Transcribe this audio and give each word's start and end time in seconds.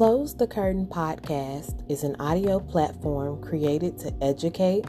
Close 0.00 0.34
the 0.34 0.46
Curtain 0.46 0.86
podcast 0.86 1.84
is 1.90 2.04
an 2.04 2.16
audio 2.18 2.58
platform 2.58 3.38
created 3.42 3.98
to 3.98 4.14
educate, 4.22 4.86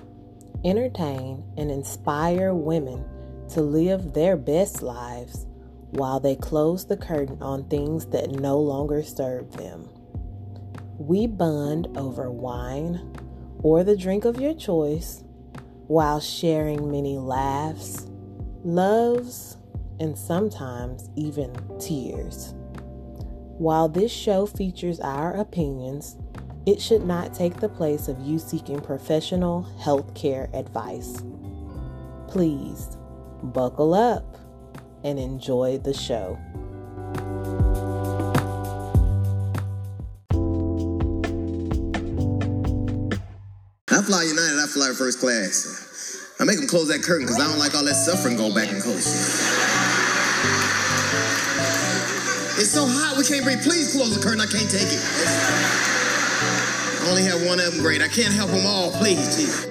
entertain, 0.64 1.44
and 1.58 1.70
inspire 1.70 2.54
women 2.54 3.04
to 3.50 3.60
live 3.60 4.14
their 4.14 4.38
best 4.38 4.82
lives 4.82 5.48
while 5.90 6.22
they 6.22 6.38
close 6.38 6.86
the 6.86 6.96
curtain 6.96 7.38
on 7.42 7.68
things 7.68 8.06
that 8.06 8.32
no 8.32 8.58
longer 8.58 9.04
serve 9.04 9.52
them. 9.58 9.90
We 10.98 11.28
bond 11.28 11.90
over 11.98 12.32
wine 12.32 13.14
or 13.64 13.84
the 13.84 13.98
drink 13.98 14.24
of 14.24 14.40
your 14.40 14.54
choice 14.54 15.26
while 15.88 16.22
sharing 16.22 16.90
many 16.90 17.18
laughs, 17.18 18.08
loves, 18.64 19.58
and 20.00 20.18
sometimes 20.18 21.10
even 21.18 21.54
tears. 21.82 22.54
While 23.62 23.90
this 23.90 24.12
show 24.12 24.48
features 24.48 25.00
our 25.02 25.36
opinions, 25.36 26.18
it 26.66 26.82
should 26.82 27.06
not 27.06 27.36
take 27.36 27.58
the 27.58 27.70
place 27.70 28.08
of 28.08 28.20
you 28.20 28.40
seeking 28.40 28.82
professional 28.82 29.68
healthcare 29.80 30.52
advice. 30.52 31.22
Please 32.28 32.98
buckle 33.44 33.94
up 33.94 34.36
and 35.04 35.20
enjoy 35.20 35.78
the 35.78 35.94
show. 35.94 36.40
I 43.92 44.02
fly 44.02 44.24
United, 44.24 44.58
I 44.58 44.66
fly 44.74 44.92
first 44.98 45.20
class. 45.20 46.34
I 46.40 46.46
make 46.46 46.58
them 46.58 46.68
close 46.68 46.88
that 46.88 47.04
curtain 47.04 47.28
because 47.28 47.40
I 47.40 47.48
don't 47.48 47.60
like 47.60 47.76
all 47.76 47.86
that 47.86 47.94
suffering 47.94 48.38
going 48.38 48.56
back 48.56 48.72
and 48.72 48.82
coast. 48.82 49.81
It's 52.62 52.78
so 52.78 52.86
hot 52.86 53.18
we 53.18 53.26
can't 53.26 53.44
breathe. 53.44 53.64
Please 53.64 53.92
close 53.92 54.14
the 54.14 54.22
curtain. 54.22 54.38
I 54.40 54.46
can't 54.46 54.70
take 54.70 54.86
it. 54.86 55.02
I 57.02 57.10
only 57.10 57.26
have 57.26 57.42
one 57.42 57.58
of 57.58 57.74
them 57.74 57.82
great. 57.82 58.04
I 58.04 58.08
can't 58.08 58.30
help 58.30 58.52
them 58.52 58.68
all. 58.70 58.92
Please, 59.02 59.18
Jesus. 59.34 59.66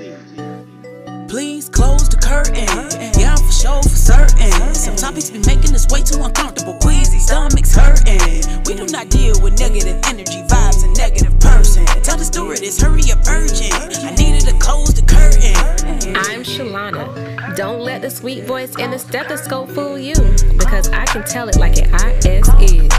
Please 1.30 1.68
close 1.68 2.11
the 2.11 2.18
curtain. 2.18 2.66
Yeah, 3.14 3.38
I'm 3.38 3.44
for 3.46 3.55
sure, 3.55 3.80
for 3.86 3.94
certain. 3.94 4.74
Some 4.74 4.96
topics 4.96 5.30
be 5.30 5.38
making 5.46 5.70
us 5.70 5.86
way 5.86 6.02
too 6.02 6.18
uncomfortable. 6.18 6.74
Queasy, 6.83 7.22
stomachs 7.22 7.78
hurting. 7.78 8.42
We 8.66 8.74
do 8.74 8.91
not 8.91 9.06
deal 9.06 9.38
with 9.38 9.55
negative 9.62 10.02
energy, 10.11 10.42
vibes, 10.50 10.83
and 10.83 10.91
negative 10.98 11.38
person. 11.38 11.86
Tell 12.02 12.18
the 12.18 12.27
stewardess, 12.27 12.83
hurry 12.83 13.06
up, 13.14 13.22
urgent. 13.30 13.70
I 14.02 14.18
needed 14.18 14.50
to 14.50 14.58
close 14.58 14.91
the 14.98 15.06
curtain. 15.06 15.55
I'm 16.27 16.42
Shalana. 16.42 17.30
Don't 17.61 17.83
let 17.83 18.00
the 18.00 18.08
sweet 18.08 18.44
voice 18.44 18.75
and 18.78 18.91
the 18.91 18.98
stethoscope 18.98 19.69
fool 19.69 19.98
you, 19.98 20.14
because 20.56 20.89
I 20.89 21.05
can 21.05 21.22
tell 21.25 21.47
it 21.50 21.56
like 21.56 21.75
it 21.77 21.89
is 22.25 22.48
IS 22.48 22.48
is. 22.72 22.91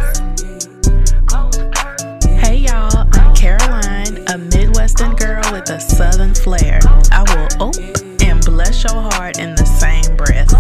Hey 2.30 2.58
y'all, 2.58 3.08
I'm 3.12 3.34
Caroline, 3.34 4.24
a 4.28 4.38
Midwestern 4.38 5.16
girl 5.16 5.42
with 5.52 5.68
a 5.72 5.80
Southern 5.80 6.36
flair. 6.36 6.80
I 7.12 7.24
will 7.34 7.70
ope 7.70 7.76
and 8.22 8.46
bless 8.46 8.84
your 8.84 9.02
heart 9.02 9.40
in 9.40 9.56
the 9.56 9.66
same 9.66 10.16
breath. 10.16 10.54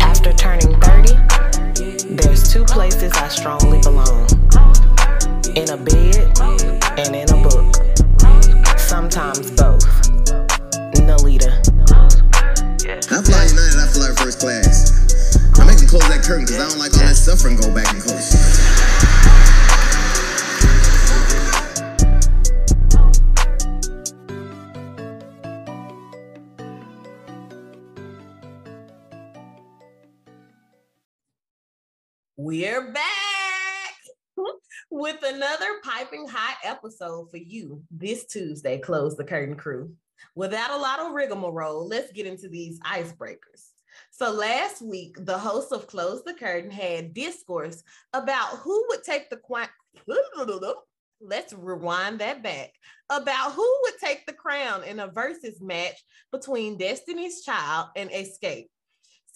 After 0.00 0.32
turning 0.32 0.80
30, 0.80 2.14
there's 2.14 2.50
two 2.50 2.64
places 2.64 3.12
I 3.12 3.28
strongly 3.28 3.82
belong 3.82 4.26
in 5.54 5.68
a 5.68 5.76
bed 5.76 6.40
and 6.96 7.14
in 7.14 7.28
a 7.28 7.36
book. 7.42 7.76
Sometimes 8.78 9.50
both. 9.50 9.97
Them 15.90 16.00
close 16.00 16.08
that 16.08 16.24
curtain 16.24 16.44
because 16.44 16.60
I 16.60 16.68
don't 16.68 16.78
like 16.78 16.94
all 16.94 17.00
that 17.00 17.16
suffering 17.16 17.56
going 17.56 17.74
back 17.74 17.92
and 17.92 18.02
coast. 18.02 18.34
We're 32.36 32.92
back 32.92 33.04
with 34.90 35.18
another 35.22 35.66
piping 35.82 36.26
hot 36.28 36.56
episode 36.64 37.30
for 37.30 37.36
you 37.36 37.82
this 37.90 38.26
Tuesday. 38.26 38.78
Close 38.78 39.16
the 39.16 39.24
curtain 39.24 39.56
crew. 39.56 39.92
Without 40.34 40.70
a 40.70 40.76
lot 40.76 41.00
of 41.00 41.12
rigmarole, 41.12 41.86
let's 41.86 42.12
get 42.12 42.26
into 42.26 42.48
these 42.48 42.80
icebreakers. 42.80 43.77
So 44.18 44.32
last 44.32 44.82
week, 44.82 45.14
the 45.16 45.38
host 45.38 45.70
of 45.70 45.86
Close 45.86 46.24
the 46.24 46.34
Curtain 46.34 46.72
had 46.72 47.14
discourse 47.14 47.84
about 48.12 48.58
who 48.58 48.86
would 48.88 49.04
take 49.04 49.30
the 49.30 49.36
crown. 49.36 49.68
Let's 51.20 51.52
rewind 51.52 52.18
that 52.18 52.42
back 52.42 52.72
about 53.08 53.52
who 53.52 53.78
would 53.82 53.94
take 54.02 54.26
the 54.26 54.32
crown 54.32 54.82
in 54.82 54.98
a 54.98 55.06
versus 55.06 55.60
match 55.60 56.02
between 56.32 56.78
Destiny's 56.78 57.44
Child 57.44 57.90
and 57.94 58.10
Xscape. 58.10 58.66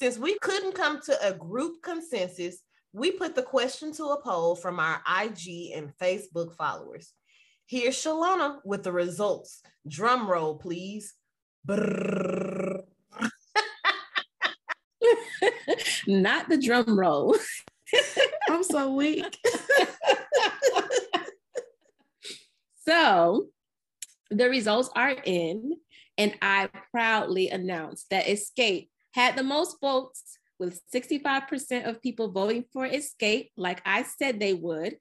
Since 0.00 0.18
we 0.18 0.36
couldn't 0.40 0.74
come 0.74 1.00
to 1.02 1.28
a 1.28 1.32
group 1.32 1.76
consensus, 1.84 2.58
we 2.92 3.12
put 3.12 3.36
the 3.36 3.42
question 3.42 3.92
to 3.94 4.06
a 4.06 4.20
poll 4.20 4.56
from 4.56 4.80
our 4.80 5.00
IG 5.22 5.76
and 5.76 5.92
Facebook 6.02 6.56
followers. 6.56 7.12
Here's 7.66 7.94
Shalana 7.94 8.58
with 8.64 8.82
the 8.82 8.92
results. 8.92 9.62
Drum 9.86 10.28
roll, 10.28 10.56
please. 10.56 11.14
Brrrr. 11.68 12.61
Not 16.06 16.48
the 16.48 16.58
drum 16.58 16.98
roll. 16.98 17.36
I'm 18.48 18.62
so 18.62 18.94
weak. 18.94 19.38
So 22.84 23.46
the 24.30 24.48
results 24.48 24.90
are 24.94 25.14
in, 25.24 25.76
and 26.18 26.34
I 26.42 26.68
proudly 26.90 27.48
announce 27.48 28.06
that 28.10 28.26
Xscape 28.26 28.88
had 29.12 29.36
the 29.36 29.42
most 29.42 29.76
votes 29.80 30.38
with 30.58 30.80
65% 30.92 31.88
of 31.88 32.02
people 32.02 32.30
voting 32.30 32.64
for 32.72 32.88
Xscape, 32.88 33.50
like 33.56 33.82
I 33.84 34.02
said 34.02 34.40
they 34.40 34.54
would. 34.54 34.96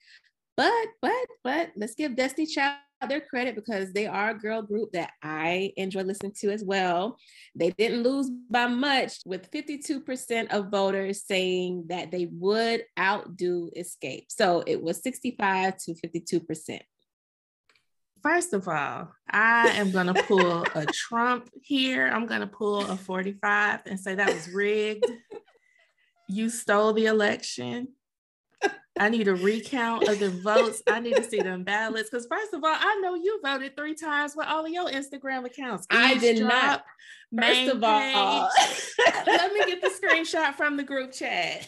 But, 0.58 0.88
but, 1.02 1.28
but 1.44 1.72
let's 1.76 1.96
give 1.96 2.16
Destiny 2.16 2.46
Child 2.46 2.78
their 3.10 3.22
credit 3.22 3.56
because 3.56 3.94
they 3.94 4.08
are 4.08 4.32
a 4.32 4.38
girl 4.38 4.62
group 4.62 4.92
that 4.94 5.12
I 5.22 5.74
enjoy 5.78 6.04
listening 6.04 6.34
to 6.40 6.52
as 6.52 6.64
well. 6.64 7.18
They 7.56 7.72
didn't 7.72 8.04
lose 8.04 8.30
by 8.50 8.68
much, 8.68 9.20
with 9.26 9.52
52% 9.52 10.52
of 10.52 10.70
voters 10.70 11.24
saying 11.26 11.86
that 11.90 12.12
they 12.12 12.28
would 12.32 12.86
outdo 13.00 13.70
Xscape. 13.76 14.26
So 14.30 14.64
it 14.66 14.82
was 14.82 15.02
65 15.04 15.78
to 15.78 15.94
52%. 15.94 16.80
First 18.24 18.54
of 18.54 18.68
all, 18.68 19.12
I 19.30 19.70
am 19.70 19.92
going 19.92 20.14
to 20.14 20.24
pull 20.24 20.64
a 20.76 20.86
Trump 20.94 21.50
here. 21.64 22.08
I'm 22.08 22.28
going 22.28 22.42
to 22.42 22.48
pull 22.48 22.82
a 22.82 22.96
45 22.96 23.82
and 23.88 24.00
say 24.00 24.14
that 24.16 24.32
was 24.32 24.48
rigged. 24.50 25.06
You 26.30 26.50
stole 26.50 26.94
the 26.94 27.08
election. 27.08 27.90
I 29.00 29.10
need 29.10 29.28
a 29.28 29.36
recount 29.36 30.08
of 30.08 30.20
the 30.20 30.30
votes. 30.30 30.84
I 30.88 31.00
need 31.00 31.16
to 31.16 31.24
see 31.24 31.40
them 31.40 31.64
ballots. 31.64 32.10
Because 32.10 32.28
first 32.28 32.54
of 32.54 32.64
all, 32.64 32.76
I 32.78 33.00
know 33.02 33.16
you 33.16 33.40
voted 33.44 33.76
three 33.76 33.96
times 33.96 34.36
with 34.36 34.48
all 34.48 34.66
of 34.66 34.72
your 34.72 34.90
Instagram 34.90 35.46
accounts. 35.46 35.88
I 35.90 36.18
did 36.18 36.40
not. 36.44 36.84
First 37.38 37.72
of 37.72 37.84
all. 37.84 38.44
Uh, 38.44 38.50
Let 39.26 39.54
me 39.54 39.66
get 39.66 39.82
the 39.82 39.90
screenshot 39.90 40.56
from 40.56 40.76
the 40.78 40.84
group 40.84 41.14
chat. 41.14 41.68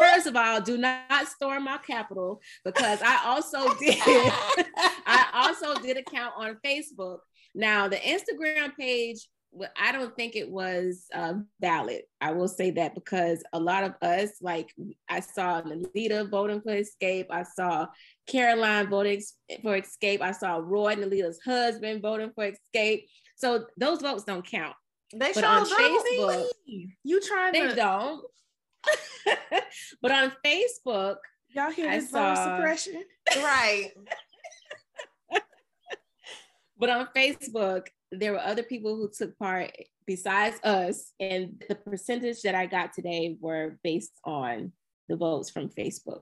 First 0.00 0.26
of 0.26 0.36
all, 0.36 0.60
do 0.60 0.78
not 0.78 1.26
storm 1.26 1.64
my 1.64 1.78
capital 1.78 2.40
because 2.64 3.00
I 3.02 3.22
also 3.26 3.74
did. 3.80 3.98
I 4.04 5.30
also 5.34 5.80
did 5.80 5.96
account 5.96 6.34
on 6.36 6.58
Facebook. 6.64 7.18
Now 7.54 7.88
the 7.88 7.96
Instagram 7.96 8.74
page, 8.76 9.28
I 9.78 9.92
don't 9.92 10.16
think 10.16 10.34
it 10.34 10.48
was 10.50 11.06
uh, 11.14 11.34
valid. 11.60 12.02
I 12.20 12.32
will 12.32 12.48
say 12.48 12.70
that 12.72 12.94
because 12.94 13.42
a 13.52 13.60
lot 13.60 13.84
of 13.84 13.94
us, 14.00 14.30
like 14.40 14.72
I 15.10 15.20
saw 15.20 15.60
Nalita 15.60 16.30
voting 16.30 16.62
for 16.62 16.72
Xscape, 16.72 17.26
I 17.30 17.42
saw 17.42 17.86
Caroline 18.26 18.88
voting 18.88 19.20
for 19.62 19.78
Xscape, 19.78 20.22
I 20.22 20.32
saw 20.32 20.56
Roy 20.56 20.94
Nalita's 20.94 21.38
husband 21.44 22.00
voting 22.00 22.30
for 22.34 22.50
Xscape. 22.50 23.04
So 23.36 23.66
those 23.76 24.00
votes 24.00 24.24
don't 24.24 24.46
count. 24.46 24.74
They 25.14 25.32
But 25.34 25.44
on. 25.44 25.66
Facebook, 25.66 26.46
You 27.02 27.20
trying 27.20 27.52
they 27.52 27.68
to 27.68 27.74
don't. 27.74 28.24
but 30.00 30.10
on 30.12 30.32
Facebook, 30.44 31.16
y'all 31.50 31.70
hear 31.70 31.90
I 31.90 31.98
this 32.00 32.10
voter 32.10 32.34
saw- 32.36 32.56
suppression? 32.56 33.04
Right. 33.36 33.90
but 36.78 36.88
on 36.88 37.08
Facebook, 37.14 37.88
there 38.12 38.32
were 38.32 38.40
other 38.40 38.62
people 38.62 38.96
who 38.96 39.10
took 39.10 39.36
part 39.38 39.72
besides 40.06 40.58
us, 40.62 41.12
and 41.18 41.62
the 41.68 41.74
percentage 41.74 42.42
that 42.42 42.54
I 42.54 42.66
got 42.66 42.92
today 42.92 43.36
were 43.40 43.78
based 43.82 44.12
on 44.24 44.72
the 45.08 45.16
votes 45.16 45.50
from 45.50 45.68
Facebook. 45.68 46.20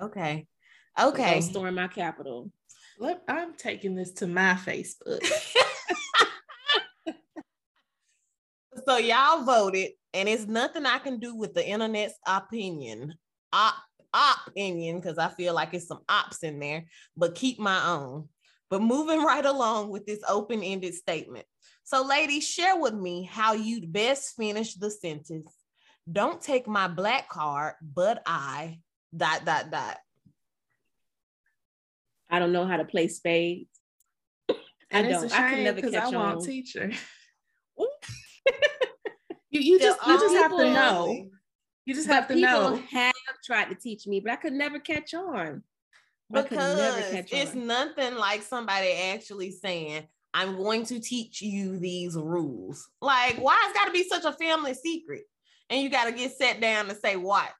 Okay. 0.00 0.46
Okay. 1.00 1.32
don't 1.32 1.42
storm 1.42 1.74
my 1.74 1.88
capital. 1.88 2.50
Let, 2.98 3.22
I'm 3.28 3.54
taking 3.54 3.94
this 3.94 4.12
to 4.14 4.26
my 4.26 4.54
Facebook. 4.54 5.20
So 8.86 8.96
y'all 8.96 9.44
voted, 9.44 9.90
and 10.14 10.28
it's 10.28 10.46
nothing 10.46 10.86
I 10.86 10.98
can 10.98 11.18
do 11.18 11.36
with 11.36 11.54
the 11.54 11.64
internet's 11.66 12.14
opinion. 12.26 13.14
Op, 13.52 13.74
opinion 14.48 14.98
because 14.98 15.18
I 15.18 15.28
feel 15.28 15.54
like 15.54 15.74
it's 15.74 15.86
some 15.86 16.00
ops 16.08 16.42
in 16.42 16.58
there, 16.58 16.84
but 17.16 17.34
keep 17.34 17.58
my 17.58 17.84
own. 17.86 18.28
But 18.70 18.82
moving 18.82 19.22
right 19.22 19.44
along 19.44 19.90
with 19.90 20.06
this 20.06 20.20
open 20.28 20.62
ended 20.62 20.94
statement. 20.94 21.44
So, 21.82 22.06
ladies, 22.06 22.46
share 22.46 22.78
with 22.78 22.94
me 22.94 23.24
how 23.24 23.52
you'd 23.54 23.92
best 23.92 24.36
finish 24.36 24.74
the 24.74 24.90
sentence. 24.90 25.52
Don't 26.10 26.40
take 26.40 26.68
my 26.68 26.86
black 26.86 27.28
card, 27.28 27.74
but 27.82 28.22
I 28.24 28.78
dot 29.14 29.44
dot 29.44 29.70
dot. 29.72 29.98
I 32.30 32.38
don't 32.38 32.52
know 32.52 32.64
how 32.64 32.76
to 32.76 32.84
play 32.84 33.08
spades. 33.08 33.68
I 34.92 35.02
don't. 35.02 35.32
I 35.32 35.50
can 35.50 35.64
never 35.64 35.80
catch 35.80 35.94
I 35.94 36.06
on. 36.06 36.14
want 36.14 36.44
teacher. 36.44 36.92
you 39.50 39.60
you 39.60 39.78
just 39.78 39.98
you 40.06 40.18
just 40.18 40.34
have 40.36 40.50
to 40.52 40.72
know. 40.72 41.28
You 41.86 41.94
just 41.94 42.08
have 42.08 42.28
to 42.28 42.36
know. 42.36 42.70
people 42.70 42.76
know. 42.76 42.82
Have 42.90 43.12
tried 43.44 43.70
to 43.70 43.74
teach 43.74 44.06
me, 44.06 44.20
but 44.20 44.30
I 44.32 44.36
could 44.36 44.52
never 44.52 44.78
catch 44.78 45.12
on. 45.14 45.64
Because 46.30 46.78
it's 47.32 47.54
nothing 47.54 48.14
like 48.16 48.42
somebody 48.42 48.92
actually 48.92 49.50
saying, 49.50 50.06
"I'm 50.32 50.56
going 50.56 50.84
to 50.86 51.00
teach 51.00 51.42
you 51.42 51.78
these 51.78 52.14
rules." 52.14 52.88
Like, 53.00 53.36
why 53.36 53.58
it's 53.66 53.78
got 53.78 53.86
to 53.86 53.92
be 53.92 54.08
such 54.08 54.24
a 54.24 54.32
family 54.32 54.74
secret? 54.74 55.24
And 55.68 55.80
you 55.80 55.88
got 55.88 56.06
to 56.06 56.12
get 56.12 56.32
set 56.32 56.60
down 56.60 56.88
and 56.88 56.98
say, 56.98 57.16
"Watch." 57.16 57.50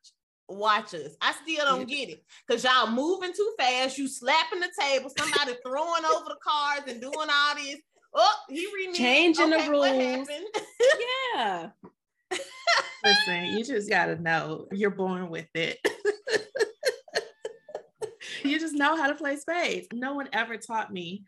watch 0.51 0.95
us. 0.95 1.17
I 1.21 1.33
still 1.33 1.65
don't 1.65 1.89
get 1.89 2.09
it 2.09 2.25
because 2.47 2.65
y'all 2.65 2.91
moving 2.91 3.33
too 3.33 3.53
fast. 3.59 3.99
You 3.99 4.09
slapping 4.09 4.61
the 4.61 4.71
table, 4.79 5.11
somebody 5.17 5.57
throwing 5.65 6.05
over 6.05 6.25
the 6.29 6.37
cards 6.43 6.91
and 6.91 7.01
doing 7.01 7.15
all 7.15 7.55
this. 7.55 7.77
Oh, 8.13 8.35
he 8.49 8.67
reneged. 8.67 8.95
Changing 8.97 9.53
okay, 9.53 9.65
the 9.65 9.71
rules. 9.71 10.29
yeah. 11.35 11.69
Listen, 13.05 13.45
you 13.57 13.65
just 13.65 13.89
gotta 13.89 14.21
know 14.21 14.67
you're 14.73 14.91
born 14.91 15.31
with 15.31 15.49
it. 15.55 15.79
you 18.43 18.59
just 18.59 18.75
know 18.75 18.97
how 18.97 19.09
to 19.09 19.15
play 19.15 19.37
spades. 19.37 19.89
No 19.93 20.15
one 20.15 20.29
ever 20.33 20.57
taught 20.57 20.93
me. 20.93 21.25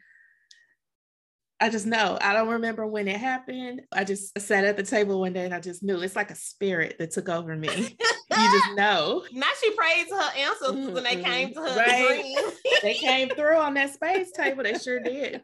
I 1.61 1.69
just 1.69 1.87
know. 1.87 2.19
I 2.21 2.33
don't 2.33 2.49
remember 2.49 2.85
when 2.87 3.07
it 3.07 3.19
happened. 3.19 3.83
I 3.93 4.03
just 4.03 4.37
sat 4.41 4.65
at 4.65 4.77
the 4.77 4.83
table 4.83 5.21
one 5.21 5.33
day 5.33 5.45
and 5.45 5.55
I 5.55 5.61
just 5.61 5.85
knew 5.85 6.03
it's 6.03 6.17
like 6.17 6.33
a 6.33 6.35
spirit 6.35 6.97
that 6.99 7.13
took 7.13 7.29
over 7.29 7.55
me. 7.55 7.69
you 7.69 8.51
just 8.61 8.73
know. 8.75 9.25
Now 9.33 9.47
she 9.61 9.71
praised 9.71 10.11
her 10.11 10.39
ancestors 10.39 10.75
mm-hmm. 10.75 10.93
when 10.93 11.05
they 11.05 11.23
came 11.23 11.55
to 11.55 11.61
her 11.61 11.77
right. 11.77 12.53
they 12.83 12.95
came 12.95 13.29
through 13.29 13.59
on 13.59 13.75
that 13.75 13.95
space 13.95 14.33
table. 14.33 14.65
They 14.65 14.75
sure 14.75 14.99
did. 14.99 15.43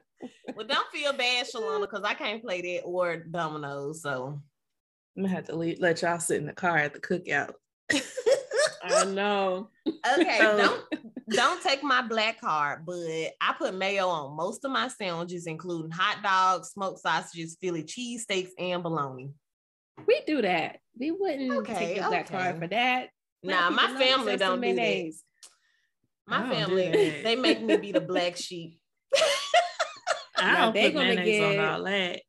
Well, 0.56 0.67
don't 0.67 0.89
feel 0.93 1.12
bad, 1.12 1.47
Shalana, 1.47 1.83
because 1.83 2.03
I 2.03 2.15
can't 2.15 2.43
play 2.43 2.62
that 2.62 2.83
or 2.83 3.19
dominoes. 3.19 4.03
So 4.03 4.43
I'm 5.17 5.23
gonna 5.23 5.35
have 5.35 5.44
to 5.44 5.56
leave, 5.56 5.79
let 5.79 6.03
y'all 6.03 6.19
sit 6.19 6.41
in 6.41 6.47
the 6.47 6.53
car 6.53 6.79
at 6.79 6.94
the 6.94 7.01
cookout. 7.01 7.53
I 8.83 9.05
know. 9.05 9.71
Okay, 9.87 10.39
so, 10.39 10.57
don't 10.57 10.85
don't 11.31 11.63
take 11.63 11.83
my 11.83 12.03
black 12.03 12.41
card, 12.41 12.85
but 12.87 12.97
I 13.41 13.55
put 13.59 13.75
mayo 13.75 14.09
on 14.09 14.37
most 14.37 14.65
of 14.65 14.71
my 14.71 14.89
sandwiches, 14.89 15.47
including 15.47 15.91
hot 15.91 16.23
dogs, 16.23 16.71
smoked 16.71 17.01
sausages, 17.01 17.57
Philly 17.61 17.85
cheesesteaks, 17.85 18.51
and 18.59 18.83
bologna. 18.83 19.31
We 20.07 20.23
do 20.27 20.43
that. 20.43 20.79
We 20.99 21.11
wouldn't 21.11 21.53
okay, 21.59 21.75
take 21.75 21.97
your 21.97 22.09
black 22.09 22.29
card 22.29 22.59
for 22.59 22.69
that. 22.69 23.09
Nah, 23.43 23.71
my 23.71 23.89
family 23.99 24.37
don't 24.37 24.61
do 24.61 24.75
that. 24.75 25.13
My 26.27 26.49
family, 26.49 27.23
they 27.23 27.37
make 27.37 27.63
me 27.63 27.77
be 27.77 27.93
the 27.93 28.01
black 28.01 28.37
sheep. 28.37 28.79
I 30.37 30.57
don't 30.59 30.75
they 30.75 30.91
put 30.91 30.95
gonna 30.95 31.15
mayonnaise 31.15 31.39
get, 31.41 31.61
on 31.61 31.65
all 31.65 31.85
that. 31.85 32.21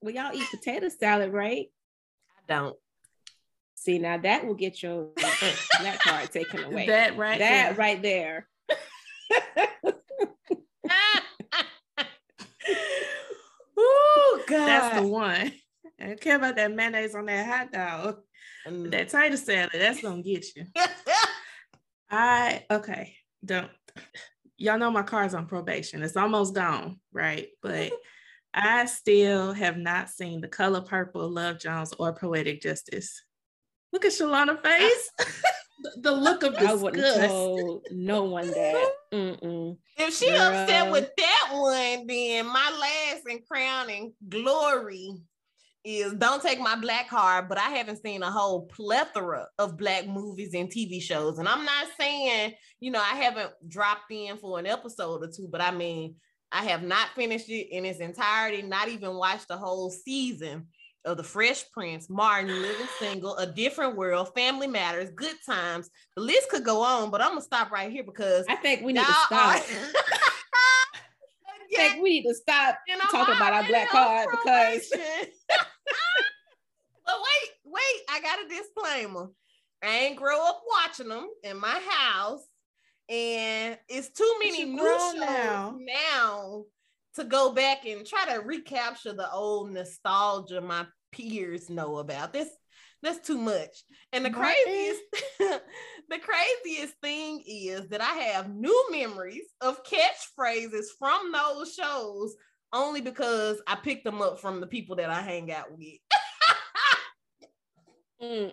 Well, 0.00 0.14
y'all 0.14 0.34
eat 0.34 0.46
potato 0.50 0.88
salad, 0.88 1.32
right? 1.32 1.66
I 2.38 2.54
don't. 2.54 2.76
See, 3.86 3.98
now 4.00 4.18
that 4.18 4.44
will 4.44 4.54
get 4.54 4.82
your 4.82 5.10
that 5.16 6.00
card 6.02 6.32
taken 6.32 6.64
away. 6.64 6.88
That 6.88 7.16
right 7.16 7.38
that 7.38 7.76
there. 7.76 7.78
right 7.78 8.02
there. 8.02 8.48
Oh 13.78 14.42
God. 14.48 14.66
That's 14.66 14.96
the 14.96 15.06
one. 15.06 15.52
I 16.00 16.06
don't 16.06 16.20
care 16.20 16.36
about 16.36 16.56
that 16.56 16.74
mayonnaise 16.74 17.14
on 17.14 17.26
that 17.26 17.46
hot 17.46 17.72
dog. 17.72 18.20
Mm. 18.66 18.90
That 18.90 19.10
tater 19.10 19.36
salad, 19.36 19.70
that's 19.74 20.00
gonna 20.00 20.22
get 20.22 20.46
you. 20.56 20.64
I 22.10 22.64
okay, 22.70 23.14
don't 23.44 23.70
y'all 24.56 24.78
know 24.78 24.90
my 24.90 25.02
car's 25.02 25.34
on 25.34 25.46
probation. 25.46 26.02
It's 26.02 26.16
almost 26.16 26.54
gone, 26.54 26.98
right? 27.12 27.48
But 27.62 27.92
I 28.54 28.86
still 28.86 29.52
have 29.52 29.76
not 29.76 30.08
seen 30.08 30.40
the 30.40 30.48
color 30.48 30.80
purple, 30.80 31.28
Love 31.28 31.58
Jones, 31.58 31.92
or 31.98 32.14
Poetic 32.14 32.62
Justice. 32.62 33.22
Look 33.92 34.04
at 34.04 34.12
Shalana 34.12 34.62
face. 34.62 35.10
the 36.00 36.12
look 36.12 36.42
of 36.42 36.54
disgust. 36.54 36.70
I 36.70 36.82
wouldn't 36.82 37.16
tell 37.16 37.82
no 37.90 38.24
one 38.24 38.48
that. 38.48 38.90
Mm-mm. 39.14 39.76
If 39.96 40.14
she 40.14 40.30
Girl. 40.30 40.40
upset 40.40 40.90
with 40.90 41.10
that 41.16 41.48
one, 41.52 42.06
then 42.06 42.46
my 42.46 42.70
last 42.80 43.22
and 43.26 43.46
crowning 43.46 44.12
glory 44.28 45.10
is 45.84 46.14
don't 46.14 46.42
take 46.42 46.58
my 46.58 46.76
black 46.76 47.08
card, 47.08 47.48
but 47.48 47.58
I 47.58 47.70
haven't 47.70 48.02
seen 48.02 48.22
a 48.22 48.30
whole 48.30 48.66
plethora 48.66 49.46
of 49.58 49.76
black 49.76 50.06
movies 50.06 50.52
and 50.54 50.68
TV 50.68 51.00
shows. 51.00 51.38
And 51.38 51.48
I'm 51.48 51.64
not 51.64 51.86
saying, 51.98 52.54
you 52.80 52.90
know, 52.90 53.00
I 53.00 53.16
haven't 53.16 53.52
dropped 53.68 54.10
in 54.10 54.36
for 54.38 54.58
an 54.58 54.66
episode 54.66 55.22
or 55.22 55.30
two, 55.34 55.48
but 55.50 55.60
I 55.60 55.70
mean, 55.70 56.16
I 56.50 56.64
have 56.64 56.82
not 56.82 57.08
finished 57.14 57.48
it 57.48 57.68
in 57.70 57.84
its 57.84 58.00
entirety, 58.00 58.62
not 58.62 58.88
even 58.88 59.14
watched 59.14 59.48
the 59.48 59.56
whole 59.56 59.90
season 59.90 60.66
of 61.06 61.16
The 61.16 61.22
Fresh 61.22 61.70
Prince, 61.72 62.10
Martin, 62.10 62.48
Living 62.60 62.88
Single, 62.98 63.36
A 63.36 63.46
Different 63.46 63.96
World, 63.96 64.34
Family 64.34 64.66
Matters, 64.66 65.10
Good 65.14 65.36
Times. 65.46 65.88
The 66.16 66.22
list 66.22 66.50
could 66.50 66.64
go 66.64 66.82
on, 66.82 67.10
but 67.10 67.22
I'm 67.22 67.30
gonna 67.30 67.40
stop 67.40 67.70
right 67.70 67.90
here 67.90 68.02
because 68.04 68.44
I 68.48 68.56
think 68.56 68.82
we 68.82 68.92
need 68.92 69.06
to 69.06 69.12
stop. 69.26 69.62
I 71.78 71.90
think 71.90 72.02
we 72.02 72.20
need 72.20 72.28
to 72.28 72.34
stop 72.34 72.78
talking 73.10 73.36
about 73.36 73.52
our 73.52 73.66
black 73.66 73.88
card 73.90 74.28
because 74.30 74.88
but 74.90 74.98
wait, 77.08 77.50
wait, 77.64 78.02
I 78.10 78.20
got 78.20 78.44
a 78.44 78.48
disclaimer. 78.48 79.30
I 79.82 79.98
ain't 79.98 80.16
grow 80.16 80.42
up 80.44 80.62
watching 80.68 81.08
them 81.08 81.28
in 81.44 81.60
my 81.60 81.80
house, 81.88 82.46
and 83.08 83.78
it's 83.88 84.08
too 84.10 84.34
many 84.40 84.64
new 84.64 84.78
shows 84.82 85.14
now. 85.14 85.76
now 85.78 86.64
to 87.16 87.24
go 87.24 87.52
back 87.52 87.86
and 87.86 88.06
try 88.06 88.24
to 88.34 88.40
recapture 88.40 89.12
the 89.12 89.30
old 89.30 89.72
nostalgia 89.72 90.60
my 90.60 90.86
peers 91.12 91.68
know 91.68 91.98
about. 91.98 92.32
This 92.32 92.48
that's 93.02 93.26
too 93.26 93.38
much. 93.38 93.84
And 94.12 94.24
the 94.24 94.30
craziest 94.30 95.02
the 95.38 96.18
craziest 96.18 96.94
thing 97.02 97.42
is 97.46 97.88
that 97.88 98.00
I 98.00 98.14
have 98.14 98.54
new 98.54 98.86
memories 98.90 99.44
of 99.60 99.82
catchphrases 99.84 100.86
from 100.98 101.32
those 101.32 101.74
shows 101.74 102.34
only 102.72 103.00
because 103.00 103.60
I 103.66 103.76
picked 103.76 104.04
them 104.04 104.20
up 104.20 104.40
from 104.40 104.60
the 104.60 104.66
people 104.66 104.96
that 104.96 105.10
I 105.10 105.20
hang 105.20 105.52
out 105.52 105.66
with. 105.76 105.98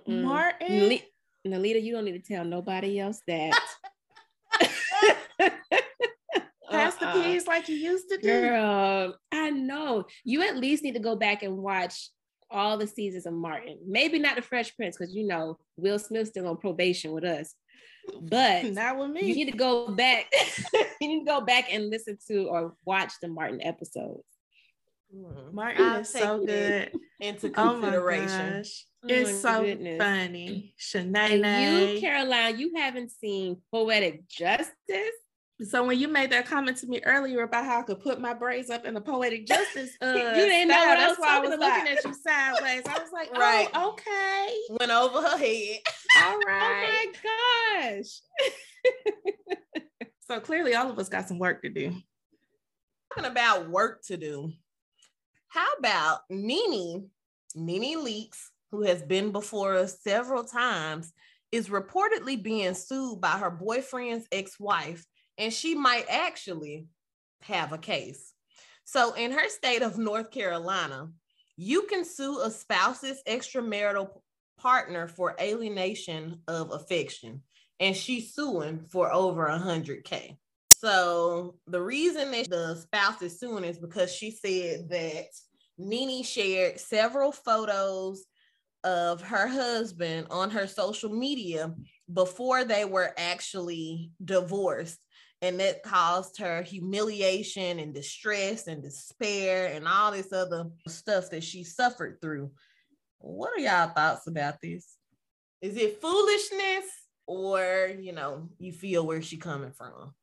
Martin. 0.08 0.90
Le- 0.90 1.00
Nalita, 1.48 1.82
you 1.82 1.94
don't 1.94 2.06
need 2.06 2.24
to 2.24 2.34
tell 2.34 2.46
nobody 2.46 3.00
else 3.00 3.22
that. 3.28 3.60
Pass 7.04 7.42
uh-uh. 7.48 7.56
like 7.56 7.70
you 7.70 7.76
used 7.76 8.10
to 8.10 8.18
do. 8.18 8.28
Girl, 8.28 9.18
I 9.32 9.50
know. 9.50 10.06
You 10.24 10.44
at 10.44 10.58
least 10.58 10.84
need 10.84 10.94
to 10.94 11.00
go 11.00 11.16
back 11.16 11.44
and 11.44 11.58
watch 11.58 12.10
all 12.50 12.78
the 12.78 12.88
seasons 12.88 13.26
of 13.26 13.34
Martin. 13.34 13.80
Maybe 13.86 14.20
not 14.20 14.36
the 14.36 14.42
Fresh 14.42 14.76
Prince, 14.76 14.98
because 14.98 15.16
you 15.16 15.26
know 15.26 15.58
Will 15.78 16.00
Smith's 16.00 16.30
still 16.30 16.48
on 16.48 16.58
probation 16.58 17.12
with 17.12 17.24
us. 17.24 17.56
But 18.22 18.66
not 18.74 18.98
with 18.98 19.12
me. 19.12 19.28
You 19.28 19.36
need 19.36 19.52
to 19.52 19.58
go 19.58 19.90
back. 19.90 20.32
you 21.02 21.08
need 21.08 21.20
to 21.22 21.26
go 21.26 21.42
back 21.42 21.72
and 21.72 21.90
listen 21.90 22.18
to 22.28 22.46
or 22.46 22.76
watch 22.86 23.14
the 23.22 23.28
Martin 23.28 23.62
episodes. 23.62 24.24
Mm-hmm. 25.16 25.56
Martin 25.56 25.86
I'll 25.86 26.00
is 26.02 26.10
so 26.10 26.44
good. 26.46 26.92
Into 27.20 27.50
consideration. 27.50 28.64
Oh 28.66 29.08
it's 29.08 29.42
so 29.42 29.64
goodness. 29.64 29.98
funny. 29.98 30.74
Shanae. 30.80 31.94
You, 31.94 32.00
Caroline, 32.00 32.58
you 32.58 32.74
haven't 32.76 33.12
seen 33.12 33.58
Poetic 33.72 34.28
Justice? 34.28 34.74
So 35.64 35.86
when 35.86 35.98
you 35.98 36.08
made 36.08 36.32
that 36.32 36.46
comment 36.46 36.78
to 36.78 36.88
me 36.88 37.02
earlier 37.06 37.44
about 37.44 37.66
how 37.66 37.80
I 37.80 37.84
could 37.84 38.02
put 38.02 38.20
my 38.20 38.34
braids 38.34 38.70
up 38.70 38.86
in 38.86 38.94
the 38.94 39.02
poetic 39.02 39.46
justice, 39.48 39.92
uh, 40.02 40.08
you 40.08 40.46
didn't 40.46 40.68
know 40.68 40.78
what 40.78 40.98
that's 40.98 41.20
why 41.20 41.38
I 41.38 41.40
was 41.40 41.50
looking 41.52 41.88
at 41.88 42.04
you 42.04 42.14
sideways. 42.14 42.84
I 42.86 43.00
was 43.00 43.12
like, 43.14 43.30
oh, 43.34 43.40
right. 43.40 43.70
okay. 43.76 44.58
Went 44.80 44.92
over 44.92 45.22
her 45.22 45.38
head. 45.38 45.80
All 46.24 46.40
right. 46.40 47.08
oh 47.08 47.12
my 47.14 47.92
gosh. 47.92 48.22
so 50.28 50.40
clearly, 50.40 50.76
all 50.76 50.90
of 50.90 51.00
us 51.00 51.10
got 51.10 51.28
some 51.28 51.40
work 51.40 51.62
to 51.62 51.70
do. 51.70 51.96
Talking 53.14 53.32
about 53.32 53.70
work 53.70 54.04
to 54.08 54.18
do. 54.18 54.52
How 55.48 55.68
about 55.78 56.22
Nene, 56.30 57.10
Nene 57.56 58.04
Leakes, 58.04 58.50
who 58.72 58.82
has 58.84 59.04
been 59.04 59.32
before 59.32 59.76
us 59.76 60.02
several 60.02 60.44
times, 60.44 61.14
is 61.52 61.70
reportedly 61.70 62.42
being 62.42 62.74
sued 62.74 63.22
by 63.22 63.38
her 63.38 63.52
boyfriend's 63.52 64.28
ex-wife 64.32 65.06
and 65.38 65.52
she 65.54 65.76
might 65.76 66.06
actually 66.10 66.88
have 67.42 67.74
a 67.74 67.78
case. 67.78 68.34
So, 68.86 69.14
in 69.14 69.32
her 69.32 69.50
state 69.50 69.82
of 69.82 69.98
North 69.98 70.32
Carolina, 70.32 71.10
you 71.56 71.84
can 71.84 72.04
sue 72.04 72.42
a 72.42 72.52
spouse's 72.52 73.22
extramarital 73.28 74.10
partner 74.58 75.08
for 75.08 75.36
alienation 75.40 76.40
of 76.48 76.72
affection. 76.72 77.42
and 77.80 77.96
she's 77.96 78.34
suing 78.34 78.86
for 78.90 79.12
over 79.12 79.48
a 79.48 79.58
hundred 79.58 80.04
K. 80.06 80.38
So 80.80 81.56
the 81.68 81.82
reason 81.82 82.32
that 82.32 82.50
the 82.50 82.76
spouse 82.76 83.22
is 83.22 83.40
suing 83.40 83.64
is 83.64 83.80
because 83.80 84.14
she 84.14 84.32
said 84.32 84.90
that 84.90 85.26
Nene 85.78 86.24
shared 86.24 86.80
several 86.80 87.32
photos 87.32 88.26
of 88.84 89.22
her 89.22 89.48
husband 89.48 90.28
on 90.30 90.52
her 90.52 90.68
social 90.68 91.10
media 91.10 91.74
before 92.12 92.64
they 92.64 92.86
were 92.86 93.14
actually 93.18 94.12
divorced. 94.24 95.03
And 95.44 95.60
that 95.60 95.84
caused 95.84 96.40
her 96.40 96.62
humiliation 96.62 97.78
and 97.78 97.94
distress 97.94 98.68
and 98.68 98.82
despair 98.82 99.74
and 99.74 99.86
all 99.86 100.14
this 100.14 100.32
other 100.32 100.70
stuff 100.88 101.30
that 101.32 101.44
she 101.44 101.66
suffered 101.66 102.20
through. 102.22 102.50
What 103.20 103.52
are 103.52 103.60
y'all 103.60 103.90
thoughts 103.90 104.26
about 104.26 104.62
this? 104.64 104.96
Is 105.62 105.76
it 105.76 106.02
foolishness 106.02 106.86
or, 107.28 107.92
you 108.00 108.14
know, 108.14 108.48
you 108.58 108.72
feel 108.72 109.06
where 109.06 109.22
she 109.22 109.36
coming 109.36 109.74
from? 109.74 110.14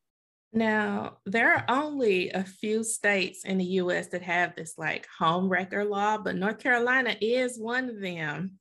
Now, 0.54 1.18
there 1.26 1.52
are 1.52 1.64
only 1.68 2.30
a 2.30 2.42
few 2.42 2.82
states 2.82 3.44
in 3.44 3.58
the 3.58 3.64
US 3.64 4.06
that 4.08 4.22
have 4.22 4.56
this 4.56 4.78
like 4.78 5.06
home 5.18 5.50
wrecker 5.50 5.84
law, 5.84 6.16
but 6.16 6.34
North 6.34 6.60
Carolina 6.60 7.14
is 7.20 7.58
one 7.58 7.90
of 7.90 8.00
them. 8.00 8.58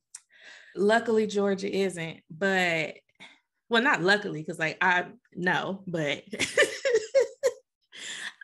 Luckily, 0.76 1.26
Georgia 1.26 1.74
isn't, 1.74 2.20
but 2.30 2.96
well, 3.70 3.84
not 3.84 4.02
luckily, 4.02 4.42
because 4.42 4.60
like 4.60 4.78
I 4.82 5.06
know, 5.36 5.84
but 5.88 6.24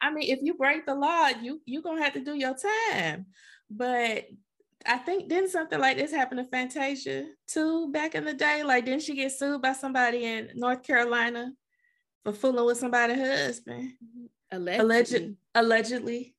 I 0.02 0.12
mean, 0.12 0.30
if 0.32 0.40
you 0.42 0.54
break 0.54 0.86
the 0.86 0.96
law, 0.96 1.30
you 1.42 1.62
you 1.66 1.82
gonna 1.82 2.04
have 2.04 2.14
to 2.14 2.20
do 2.20 2.36
your 2.36 2.56
time. 2.92 3.26
But 3.70 4.26
I 4.86 4.98
think 4.98 5.30
didn't 5.30 5.50
something 5.50 5.80
like 5.80 5.98
this 5.98 6.12
happen 6.12 6.38
to 6.38 6.46
Fantasia 6.46 7.26
too 7.48 7.92
back 7.92 8.14
in 8.14 8.24
the 8.24 8.34
day? 8.34 8.64
Like, 8.64 8.86
didn't 8.86 9.02
she 9.02 9.16
get 9.16 9.32
sued 9.32 9.62
by 9.62 9.74
somebody 9.74 10.26
in 10.26 10.52
North 10.56 10.84
Carolina 10.84 11.52
for 12.26 12.34
fooling 12.34 12.66
with 12.66 12.78
somebody's 12.78 13.18
husband. 13.20 13.94
Allegedly. 14.52 14.86
Alleged, 14.86 15.36
allegedly. 15.54 16.36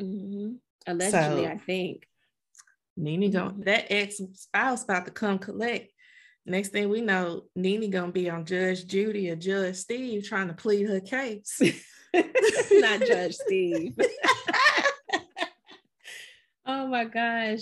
Mm-hmm. 0.00 0.52
Allegedly, 0.86 1.44
So- 1.44 1.50
I 1.50 1.58
think. 1.58 2.06
Nene 2.96 3.30
going 3.30 3.60
that 3.60 3.90
ex 3.90 4.20
spouse 4.34 4.84
about 4.84 5.06
to 5.06 5.10
come 5.10 5.38
collect. 5.38 5.90
Next 6.50 6.70
thing 6.70 6.88
we 6.88 7.00
know, 7.00 7.44
Nene 7.54 7.90
gonna 7.90 8.10
be 8.10 8.28
on 8.28 8.44
Judge 8.44 8.84
Judy 8.84 9.30
or 9.30 9.36
Judge 9.36 9.76
Steve 9.76 10.26
trying 10.26 10.48
to 10.48 10.54
plead 10.54 10.88
her 10.88 10.98
case. 10.98 11.60
Not 12.72 13.06
Judge 13.06 13.36
Steve. 13.36 13.96
oh 16.66 16.88
my 16.88 17.04
gosh. 17.04 17.60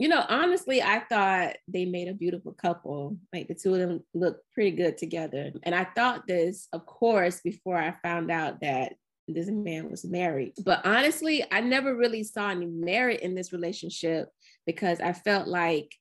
You 0.00 0.08
know, 0.08 0.24
honestly, 0.28 0.82
I 0.82 1.04
thought 1.08 1.58
they 1.68 1.84
made 1.84 2.08
a 2.08 2.14
beautiful 2.14 2.52
couple. 2.52 3.18
Like 3.32 3.46
the 3.46 3.54
two 3.54 3.74
of 3.74 3.80
them 3.80 4.02
looked 4.14 4.42
pretty 4.52 4.72
good 4.72 4.98
together. 4.98 5.52
And 5.62 5.72
I 5.72 5.84
thought 5.84 6.26
this, 6.26 6.66
of 6.72 6.86
course, 6.86 7.40
before 7.40 7.76
I 7.76 7.94
found 8.02 8.32
out 8.32 8.62
that 8.62 8.94
this 9.28 9.48
man 9.48 9.92
was 9.92 10.04
married. 10.04 10.54
But 10.64 10.84
honestly, 10.84 11.44
I 11.52 11.60
never 11.60 11.94
really 11.94 12.24
saw 12.24 12.50
any 12.50 12.66
merit 12.66 13.20
in 13.20 13.36
this 13.36 13.52
relationship 13.52 14.28
because 14.66 15.00
I 15.00 15.12
felt 15.12 15.46
like 15.46 15.94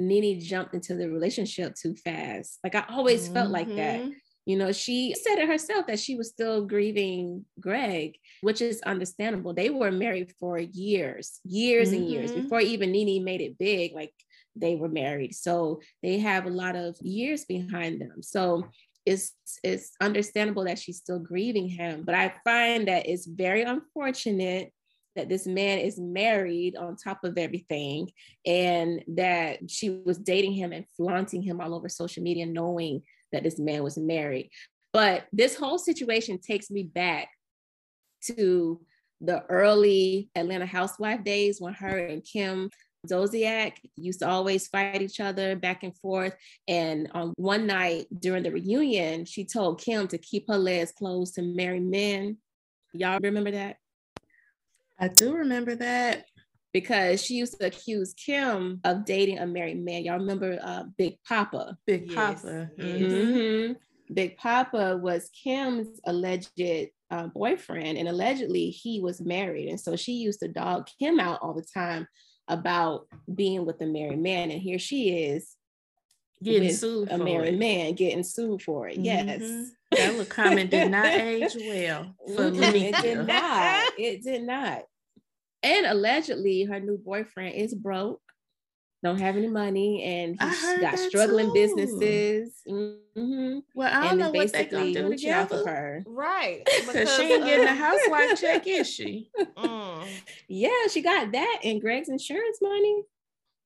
Nene 0.00 0.40
jumped 0.40 0.74
into 0.74 0.94
the 0.96 1.08
relationship 1.10 1.74
too 1.74 1.94
fast. 1.96 2.58
Like 2.64 2.74
I 2.74 2.84
always 2.90 3.28
felt 3.28 3.50
like 3.50 3.74
that. 3.76 4.00
Mhm. 4.00 4.14
You 4.46 4.56
know, 4.56 4.72
she 4.72 5.14
said 5.14 5.38
it 5.38 5.48
herself 5.48 5.86
that 5.86 6.00
she 6.00 6.16
was 6.16 6.30
still 6.30 6.64
grieving 6.66 7.44
Greg, 7.60 8.16
which 8.40 8.60
is 8.62 8.80
understandable. 8.82 9.52
They 9.54 9.70
were 9.70 9.92
married 9.92 10.32
for 10.40 10.58
years, 10.58 11.40
years 11.44 11.92
and 11.92 12.08
years 12.08 12.32
Mhm. 12.32 12.42
before 12.42 12.60
even 12.60 12.90
Nene 12.90 13.22
made 13.22 13.42
it 13.42 13.58
big. 13.58 13.92
Like 13.94 14.14
they 14.56 14.74
were 14.76 14.88
married, 14.88 15.34
so 15.34 15.80
they 16.02 16.18
have 16.18 16.46
a 16.46 16.50
lot 16.50 16.74
of 16.74 16.96
years 17.02 17.44
behind 17.44 18.00
them. 18.00 18.22
So 18.22 18.64
it's 19.06 19.34
it's 19.62 19.92
understandable 20.00 20.64
that 20.64 20.78
she's 20.78 20.98
still 20.98 21.18
grieving 21.18 21.68
him. 21.68 22.02
But 22.04 22.14
I 22.14 22.34
find 22.44 22.88
that 22.88 23.06
it's 23.08 23.26
very 23.26 23.62
unfortunate 23.62 24.72
that 25.16 25.28
this 25.28 25.46
man 25.46 25.78
is 25.78 25.98
married 25.98 26.76
on 26.76 26.96
top 26.96 27.24
of 27.24 27.36
everything 27.36 28.10
and 28.46 29.02
that 29.08 29.70
she 29.70 29.90
was 29.90 30.18
dating 30.18 30.52
him 30.52 30.72
and 30.72 30.84
flaunting 30.96 31.42
him 31.42 31.60
all 31.60 31.74
over 31.74 31.88
social 31.88 32.22
media 32.22 32.46
knowing 32.46 33.02
that 33.32 33.42
this 33.42 33.58
man 33.58 33.82
was 33.82 33.98
married. 33.98 34.50
But 34.92 35.26
this 35.32 35.56
whole 35.56 35.78
situation 35.78 36.38
takes 36.38 36.70
me 36.70 36.82
back 36.82 37.28
to 38.36 38.80
the 39.20 39.42
early 39.46 40.30
Atlanta 40.34 40.66
housewife 40.66 41.24
days 41.24 41.60
when 41.60 41.74
her 41.74 41.98
and 41.98 42.24
Kim 42.24 42.70
Zolciak 43.06 43.74
used 43.96 44.20
to 44.20 44.28
always 44.28 44.68
fight 44.68 45.02
each 45.02 45.20
other 45.20 45.56
back 45.56 45.82
and 45.82 45.96
forth. 45.98 46.34
And 46.68 47.10
on 47.14 47.32
one 47.36 47.66
night 47.66 48.06
during 48.18 48.42
the 48.42 48.50
reunion, 48.50 49.24
she 49.24 49.44
told 49.44 49.80
Kim 49.80 50.08
to 50.08 50.18
keep 50.18 50.46
her 50.48 50.58
legs 50.58 50.92
closed 50.92 51.34
to 51.34 51.42
marry 51.42 51.80
men. 51.80 52.38
Y'all 52.92 53.20
remember 53.22 53.52
that? 53.52 53.76
I 55.00 55.08
do 55.08 55.34
remember 55.34 55.74
that. 55.76 56.24
Because 56.72 57.20
she 57.20 57.34
used 57.34 57.58
to 57.58 57.66
accuse 57.66 58.14
Kim 58.14 58.80
of 58.84 59.04
dating 59.04 59.38
a 59.40 59.46
married 59.46 59.84
man. 59.84 60.04
Y'all 60.04 60.18
remember 60.20 60.56
uh, 60.62 60.84
Big 60.96 61.18
Papa? 61.26 61.76
Big 61.84 62.08
Yes, 62.08 62.14
Papa. 62.42 62.70
yes. 62.78 62.86
Mhm. 62.86 63.10
Mhm. 63.10 63.76
Big 64.14 64.36
Papa 64.36 64.96
was 65.02 65.30
Kim's 65.30 66.00
alleged 66.06 66.52
uh, 67.10 67.26
boyfriend, 67.26 67.98
and 67.98 68.06
allegedly 68.08 68.70
he 68.70 69.00
was 69.00 69.20
married. 69.20 69.68
And 69.68 69.80
so 69.80 69.96
she 69.96 70.12
used 70.12 70.38
to 70.40 70.48
dog 70.48 70.86
Kim 70.96 71.18
out 71.18 71.40
all 71.42 71.54
the 71.54 71.66
time 71.74 72.06
about 72.46 73.08
being 73.34 73.66
with 73.66 73.80
a 73.80 73.86
married 73.86 74.20
man. 74.20 74.52
And 74.52 74.62
here 74.62 74.78
she 74.78 75.24
is, 75.24 75.56
Getting 76.40 76.68
with 76.68 76.78
sued 76.78 77.10
a 77.10 77.18
for 77.18 77.24
married 77.24 77.54
it. 77.54 77.58
man, 77.58 77.94
getting 77.94 78.22
sued 78.22 78.62
for 78.62 78.86
it. 78.88 78.96
Yes. 78.96 79.42
Mhm. 79.42 79.66
That 79.90 80.10
little 80.12 80.24
comment 80.26 80.70
did 80.70 80.88
not 80.92 81.06
age 81.08 81.56
well 81.56 82.14
for 82.36 82.46
it 82.46 82.94
did 83.02 83.26
not. 83.26 83.92
It 83.98 84.22
did 84.22 84.44
not. 84.44 84.82
And 85.62 85.86
allegedly, 85.86 86.64
her 86.64 86.80
new 86.80 86.96
boyfriend 86.98 87.54
is 87.54 87.74
broke, 87.74 88.22
don't 89.02 89.20
have 89.20 89.36
any 89.36 89.48
money, 89.48 90.02
and 90.02 90.36
I 90.40 90.48
he's 90.48 90.80
got 90.80 90.98
struggling 90.98 91.48
too. 91.48 91.52
businesses. 91.54 92.60
Mhm. 92.68 93.62
Well, 93.74 93.88
I 93.92 94.00
don't 94.02 94.10
And 94.12 94.18
know 94.20 94.30
what 94.30 94.52
they 94.52 94.64
gonna 94.66 94.84
basically 94.84 94.94
do 94.94 95.08
mooching 95.08 95.32
off 95.32 95.52
of 95.52 95.66
her. 95.66 96.04
Right. 96.06 96.62
Because 96.86 97.14
she 97.16 97.22
ain't 97.32 97.44
getting 97.44 97.66
a 97.66 97.74
housewife 97.74 98.40
check, 98.40 98.66
is 98.66 98.88
she? 98.90 99.30
mm, 99.56 100.06
Yeah, 100.48 100.86
she 100.90 101.00
got 101.02 101.32
that 101.32 101.60
and 101.64 101.80
Greg's 101.80 102.08
insurance 102.08 102.58
money 102.62 103.02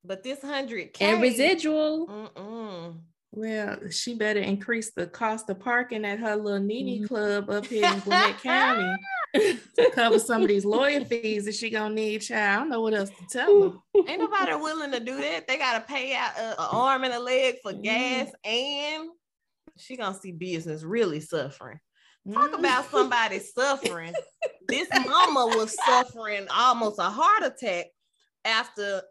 but 0.07 0.23
this 0.23 0.43
hundred 0.43 0.91
and 1.01 1.23
residual. 1.23 2.07
Mm-mm. 2.09 2.99
Well, 3.33 3.79
she 3.91 4.15
better 4.15 4.39
increase 4.41 4.93
the 4.93 5.07
cost 5.07 5.49
of 5.49 5.59
parking 5.61 6.05
at 6.05 6.19
her 6.19 6.37
little 6.37 6.61
Nene 6.61 7.03
Mhm. 7.03 7.09
club 7.09 7.49
up 7.51 7.67
here 7.67 7.91
in 7.91 8.01
Gwinnett 8.01 8.39
County 8.43 8.95
to 9.77 9.91
cover 9.93 10.19
some 10.19 10.43
of 10.43 10.49
these 10.49 10.65
lawyer 10.65 11.05
fees 11.05 11.45
that 11.47 11.55
she 11.55 11.71
gonna 11.71 11.95
need, 11.95 12.21
child. 12.21 12.41
I 12.57 12.57
don't 12.61 12.69
know 12.71 12.81
what 12.81 12.95
else 12.95 13.11
to 13.11 13.27
tell 13.31 13.63
her. 13.63 13.73
Ain't 14.09 14.21
nobody 14.21 14.55
willing 14.55 14.93
to 14.93 15.01
do 15.01 15.17
that. 15.21 15.47
They 15.49 15.59
gotta 15.59 15.81
pay 15.81 16.15
out 16.15 16.33
an 16.39 16.55
arm 16.59 17.05
and 17.05 17.13
a 17.15 17.19
leg 17.19 17.57
for 17.63 17.73
gas, 17.73 18.31
and 18.45 19.09
she 19.77 19.97
gonna 19.97 20.19
see 20.19 20.33
business 20.33 20.83
really 20.83 21.21
suffering. 21.21 21.81
Talk 22.33 22.53
Mm. 22.53 22.59
about 22.61 22.91
somebody 22.91 23.39
suffering. 23.39 24.15
This 24.69 24.89
mama 25.07 25.47
was 25.59 25.77
suffering 25.85 26.47
almost 26.49 26.99
a 26.99 27.11
heart 27.11 27.43
attack 27.43 27.87
after 28.47 29.03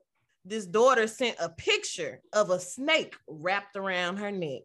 this 0.46 0.66
daughter 0.66 1.06
sent 1.08 1.38
a 1.40 1.50
picture 1.50 2.22
of 2.34 2.50
a 2.50 2.60
snake 2.60 3.16
wrapped 3.28 3.76
around 3.76 4.18
her 4.18 4.32
neck. 4.32 4.62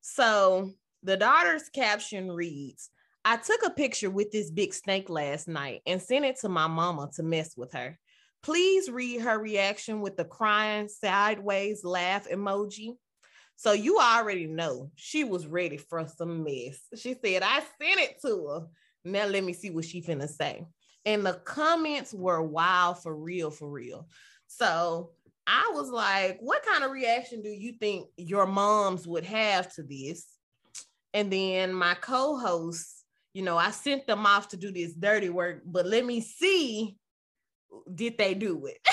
So 0.00 0.72
the 1.02 1.16
daughter's 1.16 1.68
caption 1.68 2.30
reads, 2.32 2.90
I 3.30 3.36
took 3.36 3.60
a 3.62 3.68
picture 3.68 4.08
with 4.08 4.32
this 4.32 4.50
big 4.50 4.72
snake 4.72 5.10
last 5.10 5.48
night 5.48 5.82
and 5.84 6.00
sent 6.00 6.24
it 6.24 6.40
to 6.40 6.48
my 6.48 6.66
mama 6.66 7.10
to 7.16 7.22
mess 7.22 7.54
with 7.58 7.74
her. 7.74 7.98
Please 8.42 8.90
read 8.90 9.20
her 9.20 9.38
reaction 9.38 10.00
with 10.00 10.16
the 10.16 10.24
crying 10.24 10.88
sideways 10.88 11.84
laugh 11.84 12.26
emoji. 12.26 12.94
So 13.56 13.72
you 13.72 13.98
already 13.98 14.46
know 14.46 14.90
she 14.94 15.24
was 15.24 15.46
ready 15.46 15.76
for 15.76 16.08
some 16.08 16.42
mess. 16.42 16.80
She 16.96 17.16
said, 17.22 17.42
I 17.42 17.58
sent 17.58 18.00
it 18.00 18.18
to 18.24 18.46
her. 18.46 18.66
Now 19.04 19.26
let 19.26 19.44
me 19.44 19.52
see 19.52 19.68
what 19.68 19.84
she 19.84 20.00
finna 20.00 20.26
say. 20.26 20.64
And 21.04 21.26
the 21.26 21.34
comments 21.34 22.14
were 22.14 22.40
wild 22.40 23.02
for 23.02 23.14
real, 23.14 23.50
for 23.50 23.68
real. 23.68 24.08
So 24.46 25.10
I 25.46 25.72
was 25.74 25.90
like, 25.90 26.38
what 26.40 26.64
kind 26.64 26.82
of 26.82 26.92
reaction 26.92 27.42
do 27.42 27.50
you 27.50 27.72
think 27.72 28.06
your 28.16 28.46
moms 28.46 29.06
would 29.06 29.24
have 29.24 29.70
to 29.74 29.82
this? 29.82 30.24
And 31.12 31.30
then 31.30 31.74
my 31.74 31.92
co-hosts, 31.92 32.97
you 33.34 33.42
know, 33.42 33.56
I 33.56 33.70
sent 33.70 34.06
them 34.06 34.26
off 34.26 34.48
to 34.48 34.56
do 34.56 34.72
this 34.72 34.94
dirty 34.94 35.28
work, 35.28 35.62
but 35.64 35.86
let 35.86 36.04
me 36.04 36.20
see, 36.20 36.96
did 37.94 38.18
they 38.18 38.34
do 38.34 38.66
it? 38.66 38.78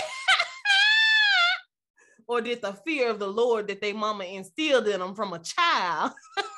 or 2.28 2.42
did 2.42 2.62
the 2.62 2.74
fear 2.74 3.10
of 3.10 3.20
the 3.20 3.28
Lord 3.28 3.68
that 3.68 3.82
they 3.82 3.94
mama 3.94 4.26
instilled 4.26 4.88
in 4.88 5.00
them 5.00 5.16
from 5.16 5.34
a 5.34 5.40
child? 5.40 6.12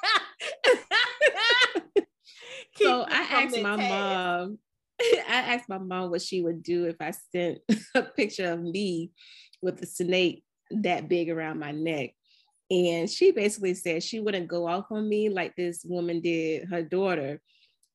So 2.78 3.06
I 3.10 3.22
asked 3.22 3.58
my 3.58 3.76
task? 3.76 3.90
mom, 3.90 4.60
I 5.02 5.24
asked 5.28 5.70
my 5.70 5.78
mom 5.78 6.12
what 6.12 6.22
she 6.22 6.42
would 6.42 6.64
do 6.64 6.86
if 6.86 6.96
I 7.00 7.12
sent 7.12 7.60
a 7.96 8.04
picture 8.04 8.52
of 8.52 8.62
me 8.62 9.12
with 9.62 9.82
a 9.82 9.86
snake 9.86 10.44
that 10.72 11.10
big 11.10 11.30
around 11.30 11.60
my 11.60 11.72
neck. 11.72 12.12
And 12.70 13.10
she 13.10 13.32
basically 13.32 13.74
said 13.74 14.04
she 14.04 14.20
wouldn't 14.20 14.48
go 14.48 14.68
off 14.68 14.86
on 14.92 15.08
me 15.08 15.30
like 15.30 15.56
this 15.56 15.84
woman 15.86 16.22
did 16.22 16.68
her 16.70 16.84
daughter. 16.84 17.42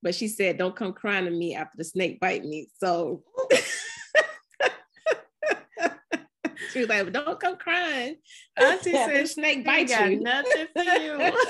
But 0.03 0.13
she 0.13 0.27
said, 0.27 0.57
don't 0.57 0.75
come 0.75 0.93
crying 0.93 1.25
to 1.25 1.31
me 1.31 1.55
after 1.55 1.77
the 1.77 1.83
snake 1.83 2.19
bite 2.19 2.43
me. 2.43 2.67
So 2.77 3.23
she 6.71 6.79
was 6.81 6.89
like, 6.89 7.11
don't 7.11 7.39
come 7.39 7.55
crying. 7.57 8.17
Auntie 8.57 8.91
said 8.91 9.29
snake 9.29 9.65
bite 9.65 9.87
got 9.87 10.11
you. 10.11 10.19
nothing 10.19 10.67
for 10.75 10.83
you. 10.83 11.31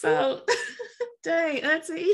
So, 0.00 0.40
dang, 1.24 1.62
auntie. 1.62 2.10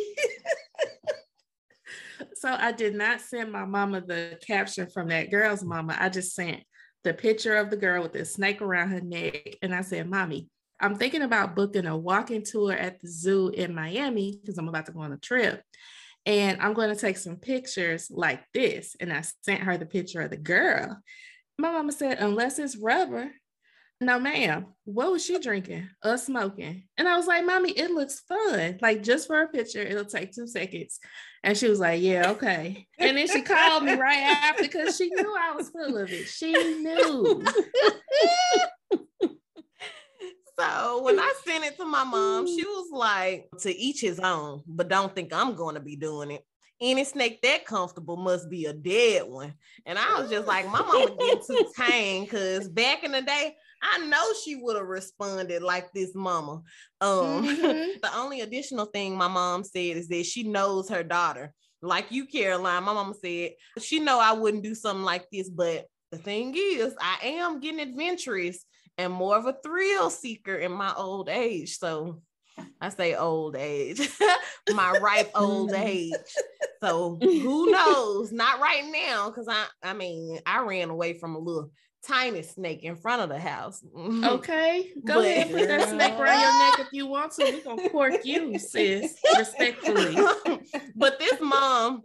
so 2.34 2.48
I 2.48 2.72
did 2.72 2.96
not 2.96 3.20
send 3.20 3.52
my 3.52 3.64
mama 3.64 4.00
the 4.00 4.40
caption 4.44 4.88
from 4.88 5.08
that 5.08 5.30
girl's 5.30 5.62
mama. 5.62 5.96
I 5.96 6.08
just 6.08 6.34
sent 6.34 6.64
the 7.06 7.14
picture 7.14 7.56
of 7.56 7.70
the 7.70 7.76
girl 7.76 8.02
with 8.02 8.12
the 8.12 8.24
snake 8.24 8.60
around 8.60 8.90
her 8.90 9.00
neck. 9.00 9.56
And 9.62 9.72
I 9.72 9.82
said, 9.82 10.10
Mommy, 10.10 10.48
I'm 10.80 10.96
thinking 10.96 11.22
about 11.22 11.54
booking 11.54 11.86
a 11.86 11.96
walking 11.96 12.42
tour 12.44 12.72
at 12.72 13.00
the 13.00 13.08
zoo 13.08 13.48
in 13.48 13.74
Miami 13.74 14.38
because 14.40 14.58
I'm 14.58 14.68
about 14.68 14.86
to 14.86 14.92
go 14.92 15.00
on 15.00 15.12
a 15.12 15.16
trip. 15.16 15.62
And 16.26 16.60
I'm 16.60 16.74
going 16.74 16.92
to 16.92 17.00
take 17.00 17.16
some 17.16 17.36
pictures 17.36 18.10
like 18.10 18.42
this. 18.52 18.96
And 18.98 19.12
I 19.12 19.22
sent 19.42 19.62
her 19.62 19.78
the 19.78 19.86
picture 19.86 20.20
of 20.20 20.30
the 20.30 20.36
girl. 20.36 21.00
My 21.56 21.70
mama 21.70 21.92
said, 21.92 22.18
unless 22.18 22.58
it's 22.58 22.76
rubber, 22.76 23.30
no, 24.00 24.18
ma'am. 24.18 24.66
What 24.84 25.10
was 25.12 25.24
she 25.24 25.38
drinking? 25.38 25.88
Us 26.02 26.26
smoking. 26.26 26.84
And 26.98 27.08
I 27.08 27.16
was 27.16 27.26
like, 27.26 27.44
Mommy, 27.44 27.70
it 27.70 27.90
looks 27.90 28.20
fun. 28.20 28.78
Like 28.82 29.02
just 29.02 29.26
for 29.26 29.40
a 29.40 29.48
picture, 29.48 29.82
it'll 29.82 30.04
take 30.04 30.32
two 30.32 30.46
seconds. 30.46 30.98
And 31.42 31.56
she 31.56 31.68
was 31.68 31.80
like, 31.80 32.02
Yeah, 32.02 32.30
okay. 32.32 32.86
And 32.98 33.16
then 33.16 33.28
she 33.28 33.42
called 33.42 33.84
me 33.84 33.94
right 33.94 34.18
after 34.18 34.62
because 34.62 34.96
she 34.96 35.08
knew 35.08 35.34
I 35.38 35.54
was 35.54 35.70
full 35.70 35.96
of 35.96 36.10
it. 36.10 36.26
She 36.26 36.52
knew. 36.52 37.44
So 40.58 41.02
when 41.02 41.18
I 41.18 41.34
sent 41.44 41.64
it 41.64 41.76
to 41.76 41.84
my 41.84 42.04
mom, 42.04 42.46
she 42.46 42.64
mm. 42.64 42.66
was 42.66 42.88
like, 42.90 43.48
to 43.60 43.76
each 43.76 44.00
his 44.00 44.18
own, 44.18 44.62
but 44.66 44.88
don't 44.88 45.14
think 45.14 45.32
I'm 45.32 45.54
going 45.54 45.74
to 45.74 45.82
be 45.82 45.96
doing 45.96 46.30
it. 46.30 46.44
Any 46.80 47.04
snake 47.04 47.42
that 47.42 47.66
comfortable 47.66 48.16
must 48.16 48.48
be 48.48 48.64
a 48.64 48.72
dead 48.72 49.24
one. 49.26 49.54
And 49.84 49.98
I 49.98 50.20
was 50.20 50.30
just 50.30 50.46
like, 50.46 50.66
my 50.66 50.80
mama 50.80 51.14
get 51.18 51.46
too 51.46 51.66
tame 51.78 52.24
because 52.24 52.68
back 52.68 53.04
in 53.04 53.12
the 53.12 53.22
day, 53.22 53.54
I 53.82 53.98
know 54.06 54.22
she 54.44 54.56
would 54.56 54.76
have 54.76 54.86
responded 54.86 55.62
like 55.62 55.92
this 55.92 56.14
mama. 56.14 56.62
Um, 57.00 57.44
Mhm. 57.44 58.00
the 58.02 58.16
only 58.16 58.40
additional 58.40 58.86
thing 58.86 59.16
my 59.16 59.28
mom 59.28 59.64
said 59.64 59.96
is 59.96 60.08
that 60.08 60.26
she 60.26 60.44
knows 60.44 60.88
her 60.88 61.02
daughter. 61.02 61.52
Like 61.82 62.10
you, 62.10 62.26
Caroline, 62.26 62.84
my 62.84 62.92
mama 62.92 63.14
said, 63.22 63.52
she 63.80 64.00
know 64.00 64.18
I 64.18 64.32
wouldn't 64.32 64.62
do 64.62 64.74
something 64.74 65.04
like 65.04 65.26
this, 65.30 65.48
but 65.48 65.86
the 66.10 66.18
thing 66.18 66.54
is, 66.56 66.94
I 67.00 67.18
am 67.26 67.60
getting 67.60 67.80
adventurous 67.80 68.64
and 68.98 69.12
more 69.12 69.36
of 69.36 69.46
a 69.46 69.56
thrill 69.62 70.10
seeker 70.10 70.56
in 70.56 70.72
my 70.72 70.94
old 70.94 71.28
age. 71.28 71.78
So 71.78 72.22
I 72.80 72.88
say 72.88 73.14
old 73.14 73.56
age, 73.56 74.08
my 74.72 74.92
ripe 74.92 75.30
old 75.34 75.74
age. 75.74 76.14
So 76.82 77.18
who 77.20 77.70
knows? 77.70 78.32
Not 78.32 78.60
right 78.60 78.84
now, 78.90 79.28
because 79.28 79.48
I 79.48 79.66
I 79.82 79.92
mean 79.92 80.40
I 80.46 80.62
ran 80.62 80.90
away 80.90 81.18
from 81.18 81.34
a 81.34 81.38
little 81.38 81.70
tiny 82.06 82.42
snake 82.42 82.82
in 82.84 82.96
front 82.96 83.22
of 83.22 83.28
the 83.28 83.38
house. 83.38 83.82
Okay, 84.24 84.92
go 85.04 85.14
But- 85.16 85.24
ahead, 85.26 85.50
put 85.52 85.68
that 85.68 85.88
snake 85.88 86.14
around 86.14 86.40
your 86.40 86.70
neck 86.70 86.78
if 86.80 86.88
you 86.92 87.06
want 87.06 87.32
to. 87.32 87.44
We're 87.44 87.76
gonna 87.76 87.88
cork 87.90 88.24
you, 88.24 88.58
sis, 88.72 89.16
respectfully. 89.36 90.16
but 90.96 91.18
this 91.18 91.40
mom, 91.40 92.02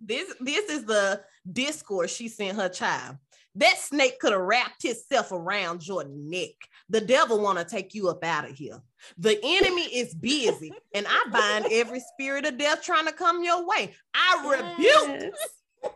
this 0.00 0.32
this 0.40 0.68
is 0.70 0.84
the 0.84 1.22
discourse 1.50 2.14
she 2.14 2.28
sent 2.28 2.56
her 2.56 2.68
child. 2.68 3.16
That 3.56 3.76
snake 3.78 4.18
could 4.18 4.32
have 4.32 4.40
wrapped 4.40 4.84
itself 4.86 5.30
around 5.30 5.86
your 5.86 6.04
neck. 6.08 6.54
The 6.88 7.02
devil 7.02 7.38
want 7.40 7.58
to 7.58 7.64
take 7.64 7.94
you 7.94 8.08
up 8.08 8.24
out 8.24 8.48
of 8.48 8.56
here. 8.56 8.80
The 9.18 9.38
enemy 9.42 9.82
is 9.82 10.14
busy, 10.14 10.72
and 10.94 11.06
I 11.06 11.28
bind 11.30 11.66
every 11.70 12.00
spirit 12.00 12.46
of 12.46 12.56
death 12.56 12.82
trying 12.82 13.06
to 13.06 13.12
come 13.12 13.44
your 13.44 13.66
way. 13.66 13.94
I 14.14 14.48
rebuke 14.78 14.78
Yes. 15.20 15.32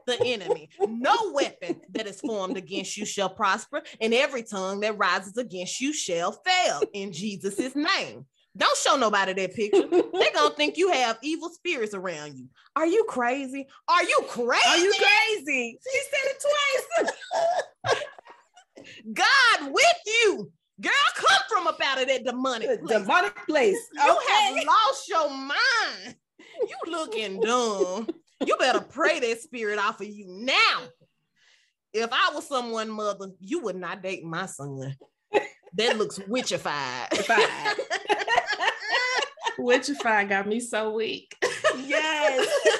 The 0.06 0.20
enemy. 0.22 0.68
No 0.86 1.32
weapon 1.32 1.80
that 1.90 2.06
is 2.06 2.20
formed 2.20 2.56
against 2.56 2.96
you 2.96 3.04
shall 3.04 3.28
prosper, 3.28 3.82
and 4.00 4.14
every 4.14 4.42
tongue 4.42 4.80
that 4.80 4.98
rises 4.98 5.36
against 5.36 5.80
you 5.80 5.92
shall 5.92 6.32
fail 6.32 6.82
in 6.92 7.12
Jesus' 7.12 7.74
name. 7.74 8.26
Don't 8.56 8.76
show 8.78 8.96
nobody 8.96 9.34
that 9.34 9.54
picture. 9.54 9.86
They're 9.86 10.32
gonna 10.34 10.54
think 10.54 10.78
you 10.78 10.90
have 10.90 11.18
evil 11.22 11.50
spirits 11.50 11.92
around 11.92 12.36
you. 12.38 12.46
Are 12.74 12.86
you 12.86 13.04
crazy? 13.04 13.66
Are 13.86 14.02
you 14.02 14.24
crazy? 14.28 14.68
Are 14.68 14.78
you 14.78 14.92
crazy? 14.92 15.78
She 15.92 16.00
said 16.10 16.30
it 16.30 16.42
twice. 16.42 17.12
God 19.12 19.72
with 19.72 20.00
you. 20.06 20.50
Girl, 20.80 20.92
come 21.14 21.40
from 21.48 21.66
up 21.66 21.80
out 21.82 22.00
of 22.00 22.08
that 22.08 22.24
demonic 22.24 22.82
place. 22.82 23.00
Demonic 23.00 23.36
place. 23.46 23.78
You 23.94 24.18
have 24.28 24.64
lost 24.66 25.08
your 25.08 25.30
mind. 25.30 26.16
You 26.68 26.76
looking 26.92 27.40
dumb. 27.40 28.08
You 28.44 28.56
better 28.56 28.80
pray 28.80 29.20
that 29.20 29.40
spirit 29.40 29.78
off 29.78 30.00
of 30.00 30.06
you 30.06 30.26
now. 30.28 30.82
If 31.92 32.10
I 32.12 32.32
was 32.34 32.46
someone 32.46 32.90
mother, 32.90 33.30
you 33.40 33.60
would 33.60 33.76
not 33.76 34.02
date 34.02 34.24
my 34.24 34.46
son. 34.46 34.96
That 35.74 35.98
looks 35.98 36.18
witchified. 36.18 37.08
witchified 39.58 40.28
got 40.28 40.46
me 40.46 40.60
so 40.60 40.92
weak. 40.92 41.34
yes. 41.84 42.78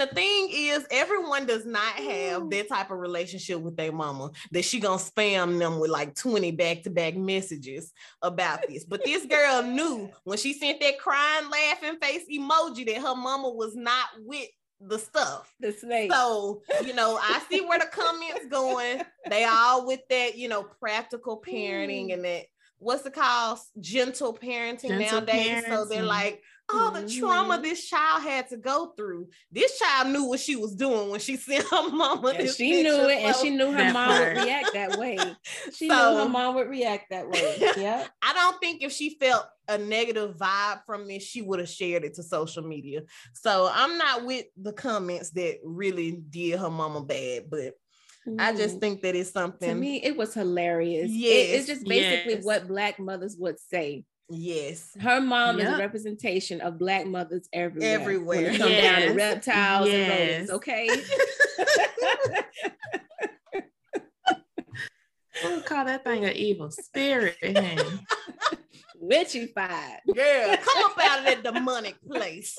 And 0.00 0.08
the 0.08 0.14
thing 0.14 0.48
is, 0.50 0.86
everyone 0.90 1.46
does 1.46 1.66
not 1.66 1.94
have 1.94 2.42
mm. 2.42 2.50
that 2.50 2.68
type 2.68 2.90
of 2.90 2.98
relationship 2.98 3.60
with 3.60 3.76
their 3.76 3.92
mama 3.92 4.30
that 4.52 4.64
she 4.64 4.80
gonna 4.80 4.96
spam 4.96 5.58
them 5.58 5.78
with 5.78 5.90
like 5.90 6.14
20 6.14 6.52
back-to-back 6.52 7.16
messages 7.16 7.92
about 8.22 8.60
this. 8.68 8.84
But 8.84 9.04
this 9.04 9.26
girl 9.26 9.62
knew 9.66 10.10
when 10.24 10.38
she 10.38 10.54
sent 10.54 10.80
that 10.80 10.98
crying, 10.98 11.50
laughing 11.50 11.98
face 12.00 12.24
emoji 12.32 12.86
that 12.86 13.02
her 13.02 13.14
mama 13.14 13.50
was 13.50 13.74
not 13.74 14.06
with 14.20 14.48
the 14.80 14.98
stuff. 14.98 15.52
The 15.60 15.72
snake. 15.72 16.12
So, 16.12 16.62
you 16.84 16.94
know, 16.94 17.18
I 17.20 17.42
see 17.50 17.60
where 17.60 17.78
the 17.78 17.86
comments 17.86 18.46
going. 18.50 19.02
They 19.28 19.44
all 19.50 19.86
with 19.86 20.00
that, 20.08 20.38
you 20.38 20.48
know, 20.48 20.62
practical 20.62 21.42
parenting 21.46 22.08
mm. 22.08 22.14
and 22.14 22.24
that 22.24 22.46
what's 22.80 23.04
it 23.06 23.12
called? 23.12 23.58
Gentle 23.78 24.34
parenting 24.34 24.88
Gentle 24.88 25.20
nowadays. 25.20 25.64
So 25.68 25.84
they're 25.84 26.02
like, 26.02 26.42
oh, 26.72 26.90
the 26.94 27.08
trauma 27.08 27.58
Mhm. 27.58 27.62
this 27.62 27.86
child 27.88 28.22
had 28.22 28.48
to 28.48 28.56
go 28.56 28.92
through. 28.96 29.28
This 29.50 29.78
child 29.78 30.08
knew 30.08 30.24
what 30.24 30.40
she 30.40 30.56
was 30.56 30.74
doing 30.74 31.10
when 31.10 31.20
she 31.20 31.36
sent 31.36 31.64
her 31.68 31.90
mama. 31.90 32.28
And 32.28 32.38
this 32.40 32.56
she 32.56 32.82
knew 32.82 33.08
it, 33.08 33.18
and 33.22 33.36
she 33.36 33.50
knew 33.50 33.70
her 33.70 33.76
That 33.78 33.92
mom 33.92 34.08
would 34.18 34.44
react 34.44 34.72
that 34.74 34.98
way. 34.98 35.18
She 35.74 35.88
So- 35.88 36.12
knew 36.12 36.18
her 36.18 36.28
mom 36.28 36.54
would 36.56 36.68
react 36.68 37.10
that 37.10 37.28
way. 37.28 37.56
Yeah. 37.76 38.06
I 38.22 38.32
don't 38.34 38.60
think 38.60 38.82
if 38.82 38.92
she 38.92 39.10
felt 39.18 39.46
a 39.68 39.78
negative 39.78 40.36
vibe 40.36 40.80
from 40.84 41.06
this, 41.06 41.22
she 41.22 41.42
would 41.42 41.60
have 41.60 41.68
shared 41.68 42.04
it 42.04 42.14
to 42.14 42.22
social 42.22 42.62
media. 42.62 43.02
So 43.34 43.70
I'm 43.72 43.96
not 43.98 44.24
with 44.24 44.46
the 44.56 44.72
comments 44.72 45.30
that 45.30 45.58
really 45.64 46.12
did 46.12 46.58
her 46.58 46.70
mama 46.70 47.02
bad, 47.02 47.48
but 47.50 47.74
I 48.38 48.52
just 48.54 48.76
Mm. 48.76 48.80
think 48.80 49.02
that 49.02 49.16
it's 49.16 49.30
something. 49.30 49.68
to 49.68 49.74
me, 49.74 50.02
it 50.02 50.16
was 50.16 50.34
hilarious. 50.34 51.10
It- 51.10 51.14
it's 51.14 51.66
just 51.66 51.84
basically 51.84 52.34
yes. 52.34 52.44
what 52.44 52.68
black 52.68 52.98
mothers 52.98 53.36
would 53.38 53.58
say. 53.58 54.04
Yes. 54.30 54.96
Her 55.00 55.20
mom 55.20 55.60
is 55.60 55.68
a 55.68 55.76
representation 55.78 56.60
of 56.60 56.78
black 56.78 57.06
mothers 57.06 57.48
everywhere. 57.52 57.98
When 57.98 58.00
Everywhere. 58.00 58.40
it 58.52 58.58
come 58.58 58.70
down 58.70 59.00
to 59.00 59.06
Yes. 59.06 59.14
reptiles 59.16 59.88
and 59.88 59.96
Yes. 59.98 60.48
rodents, 60.48 60.50
okay? 60.52 60.88
We'll 65.42 65.62
call 65.62 65.84
that 65.86 66.04
thing 66.04 66.24
an 66.26 66.34
evil 66.34 66.70
spirit. 66.70 67.36
honey. 67.42 67.78
Witchified. 69.02 69.98
Girl, 70.14 70.56
come 70.58 70.84
up 70.84 70.98
out 70.98 71.18
of 71.20 71.24
that 71.24 71.42
demonic 71.54 71.96
place. 72.06 72.58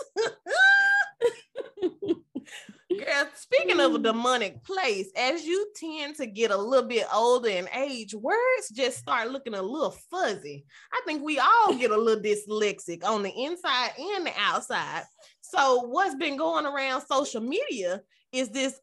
Girl, 2.97 3.27
speaking 3.35 3.79
of 3.79 3.95
a 3.95 3.99
mm. 3.99 4.03
demonic 4.03 4.63
place, 4.63 5.09
as 5.15 5.45
you 5.45 5.71
tend 5.75 6.15
to 6.15 6.25
get 6.25 6.51
a 6.51 6.57
little 6.57 6.87
bit 6.87 7.05
older 7.13 7.49
in 7.49 7.67
age, 7.75 8.13
words 8.13 8.69
just 8.73 8.97
start 8.97 9.31
looking 9.31 9.53
a 9.53 9.61
little 9.61 9.95
fuzzy. 10.09 10.65
I 10.93 11.01
think 11.05 11.23
we 11.23 11.39
all 11.39 11.73
get 11.75 11.91
a 11.91 11.97
little 11.97 12.23
dyslexic 12.23 13.03
on 13.05 13.23
the 13.23 13.31
inside 13.31 13.91
and 13.97 14.25
the 14.25 14.33
outside. 14.37 15.03
So, 15.41 15.83
what's 15.87 16.15
been 16.15 16.37
going 16.37 16.65
around 16.65 17.03
social 17.05 17.41
media 17.41 18.01
is 18.31 18.49
this 18.49 18.79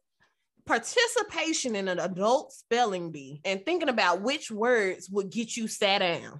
participation 0.65 1.75
in 1.75 1.87
an 1.87 1.99
adult 1.99 2.53
spelling 2.53 3.11
bee 3.11 3.41
and 3.43 3.65
thinking 3.65 3.89
about 3.89 4.21
which 4.21 4.51
words 4.51 5.09
would 5.09 5.31
get 5.31 5.57
you 5.57 5.67
sat 5.67 5.99
down. 5.99 6.39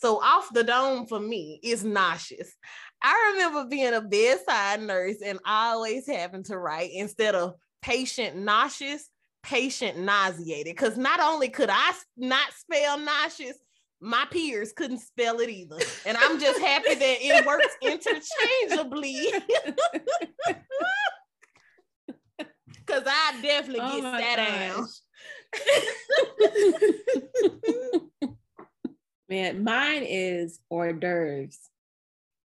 So 0.00 0.20
off 0.22 0.52
the 0.52 0.62
dome 0.62 1.06
for 1.06 1.18
me 1.18 1.58
is 1.62 1.84
nauseous. 1.84 2.54
I 3.02 3.32
remember 3.32 3.68
being 3.68 3.94
a 3.94 4.00
bedside 4.00 4.80
nurse 4.82 5.16
and 5.24 5.40
always 5.44 6.06
having 6.06 6.44
to 6.44 6.56
write 6.56 6.90
instead 6.92 7.34
of 7.34 7.54
patient 7.82 8.36
nauseous, 8.36 9.10
patient 9.42 9.98
nauseated. 9.98 10.76
Because 10.76 10.96
not 10.96 11.18
only 11.20 11.48
could 11.48 11.70
I 11.70 11.92
not 12.16 12.52
spell 12.52 12.98
nauseous, 12.98 13.56
my 14.00 14.24
peers 14.30 14.72
couldn't 14.72 15.00
spell 15.00 15.40
it 15.40 15.48
either. 15.48 15.78
And 16.06 16.16
I'm 16.16 16.38
just 16.38 16.60
happy 16.60 16.94
that 16.94 17.16
it 17.20 17.44
works 17.44 17.76
interchangeably. 17.82 19.16
Cause 22.86 23.02
I 23.04 23.40
definitely 23.42 23.80
Oh 23.82 24.00
get 24.00 24.22
sat 24.22 24.36
down. 24.36 24.86
Man, 29.28 29.62
mine 29.62 30.04
is 30.04 30.60
hors 30.70 30.94
d'oeuvres. 30.94 31.58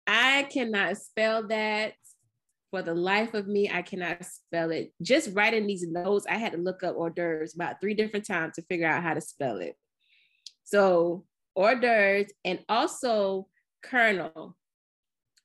I 0.07 0.43
cannot 0.43 0.97
spell 0.97 1.47
that 1.47 1.93
for 2.71 2.81
the 2.81 2.93
life 2.93 3.33
of 3.33 3.47
me. 3.47 3.69
I 3.69 3.81
cannot 3.81 4.25
spell 4.25 4.71
it. 4.71 4.93
Just 5.01 5.31
writing 5.33 5.67
these 5.67 5.85
notes, 5.85 6.25
I 6.29 6.37
had 6.37 6.53
to 6.53 6.57
look 6.57 6.83
up 6.83 6.95
hors 6.95 7.11
d'oeuvres 7.11 7.53
about 7.53 7.81
three 7.81 7.93
different 7.93 8.25
times 8.25 8.55
to 8.55 8.61
figure 8.63 8.87
out 8.87 9.03
how 9.03 9.13
to 9.13 9.21
spell 9.21 9.57
it. 9.57 9.75
So 10.63 11.25
hors 11.55 11.75
d'oeuvres 11.75 12.31
and 12.45 12.59
also 12.69 13.47
kernel, 13.83 14.55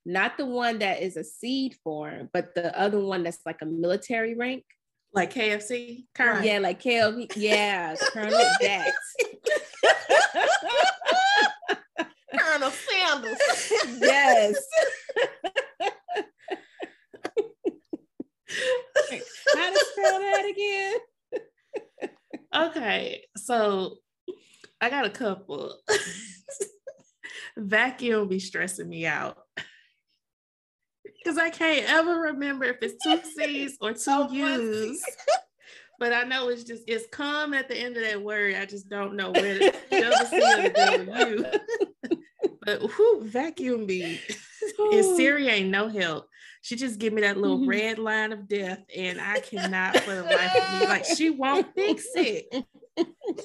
not 0.07 0.39
the 0.39 0.47
one 0.47 0.79
that 0.79 1.03
is 1.03 1.17
a 1.17 1.25
seed 1.25 1.77
form, 1.83 2.31
but 2.33 2.55
the 2.55 2.79
other 2.79 3.01
one 3.01 3.25
that's 3.25 3.41
like 3.45 3.63
a 3.63 3.67
military 3.67 4.35
rank. 4.35 4.65
Like 5.13 5.33
KFC. 5.33 6.07
Current. 6.15 6.45
Yeah, 6.45 6.59
like 6.59 6.83
KLV. 6.83 7.33
Yeah, 7.37 7.95
Colonel 8.13 8.39
that. 8.61 8.93
Sandals. 12.71 13.39
yes. 14.01 14.57
How 19.57 19.71
to 19.73 19.87
spell 19.93 20.19
that 20.21 20.45
again? 20.51 22.11
Okay, 22.55 23.25
so 23.37 23.97
I 24.81 24.91
got 24.91 25.07
a 25.07 25.11
couple. 25.11 25.77
Vacuum 27.57 28.29
be 28.29 28.39
stressing 28.39 28.89
me 28.89 29.07
out. 29.07 29.39
Because 31.05 31.39
I 31.39 31.51
can't 31.51 31.89
ever 31.89 32.21
remember 32.21 32.65
if 32.65 32.77
it's 32.83 33.03
two 33.03 33.21
C's 33.37 33.77
or 33.81 33.93
two 33.93 34.01
Oh, 34.09 34.31
U's. 34.31 35.03
But 35.99 36.13
I 36.13 36.25
know 36.25 36.49
it's 36.49 36.65
just 36.65 36.83
it's 36.87 37.07
come 37.11 37.55
at 37.55 37.69
the 37.69 37.77
end 37.77 37.97
of 37.97 38.03
that 38.03 38.23
word. 38.23 38.57
I 38.57 38.67
just 38.67 38.89
don't 38.89 39.15
know 39.15 39.31
where 39.31 39.59
the 39.59 39.73
other 39.93 40.27
C 40.27 40.37
or 40.37 40.63
the 40.69 41.05
W. 41.07 41.45
But 42.65 42.83
who 42.83 43.23
vacuum 43.25 43.87
me. 43.87 44.21
If 44.91 45.17
Siri 45.17 45.49
ain't 45.49 45.71
no 45.71 45.89
help, 45.89 46.27
she 46.63 46.77
just 46.77 46.99
give 46.99 47.13
me 47.13 47.23
that 47.23 47.37
little 47.37 47.59
Mhm. 47.61 47.67
red 47.67 47.99
line 47.99 48.33
of 48.33 48.49
death, 48.49 48.81
and 48.95 49.21
I 49.21 49.39
cannot 49.39 50.03
for 50.05 50.15
the 50.15 50.25
life 50.25 50.55
of 50.55 50.71
me. 50.73 50.87
Like 50.87 51.05
she 51.05 51.31
won't 51.31 51.75
fix 51.75 52.07
it. 52.15 52.47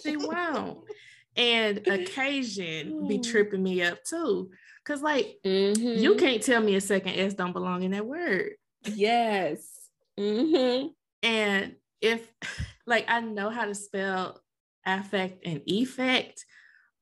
She 0.01 0.15
won't. 0.17 0.79
And 1.35 1.79
occasion 1.89 3.07
be 3.07 3.19
tripping 3.19 3.63
me 3.63 3.81
up 3.83 4.03
too. 4.03 4.51
Cause 4.85 5.01
like 5.01 5.37
Mhm. 5.45 6.01
you 6.01 6.15
can't 6.15 6.41
tell 6.43 6.61
me 6.61 6.75
a 6.75 6.81
second 6.81 7.13
S 7.13 7.33
don't 7.33 7.53
belong 7.53 7.83
in 7.83 7.91
that 7.91 8.05
word. 8.05 8.53
Yes. 8.85 9.89
hmm 10.17 10.87
And 11.23 11.75
if 12.01 12.31
like 12.87 13.05
I 13.07 13.19
know 13.21 13.49
how 13.49 13.65
to 13.65 13.75
spell 13.75 14.41
affect 14.85 15.45
and 15.45 15.61
effect, 15.67 16.45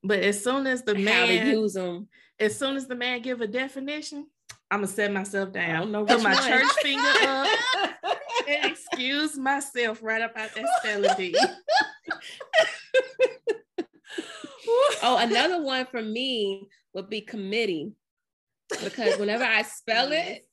but 0.02 0.20
as 0.20 0.42
soon 0.42 0.66
as 0.66 0.82
the 0.82 0.94
man 0.94 1.06
How 1.14 1.26
to 1.26 1.34
man 1.44 1.46
use 1.48 1.74
them. 1.74 2.08
as 2.38 2.58
soon 2.58 2.76
as 2.76 2.86
the 2.86 2.94
man 2.96 3.20
give 3.22 3.40
a 3.40 3.46
definition, 3.46 4.26
I'm 4.70 4.78
gonna 4.80 4.86
set 4.88 5.12
myself 5.12 5.50
I 5.50 5.52
down. 5.52 5.80
don't 5.80 5.92
know 5.92 6.04
Put 6.04 6.22
my 6.22 6.34
one. 6.34 6.42
church 6.48 6.66
finger 6.82 7.02
up 7.26 7.48
and 8.48 8.64
excuse 8.70 9.36
myself 9.36 10.00
right 10.02 10.22
up 10.22 10.36
out 10.36 10.54
that 10.54 10.66
spelling 10.80 11.10
bee. 11.16 11.36
Oh, 15.02 15.16
another 15.18 15.62
one 15.62 15.86
for 15.86 16.02
me 16.02 16.66
would 16.92 17.08
be 17.08 17.20
committee. 17.22 17.92
Because 18.84 19.18
whenever 19.18 19.44
I 19.44 19.62
spell 19.62 20.12
it, 20.12 20.44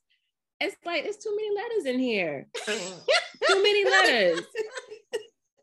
it's 0.61 0.75
like 0.85 1.03
it's 1.03 1.21
too 1.21 1.35
many 1.35 1.49
letters 1.55 1.85
in 1.85 1.99
here. 1.99 2.47
Too 3.47 3.61
many 3.61 3.83
letters. 3.85 4.41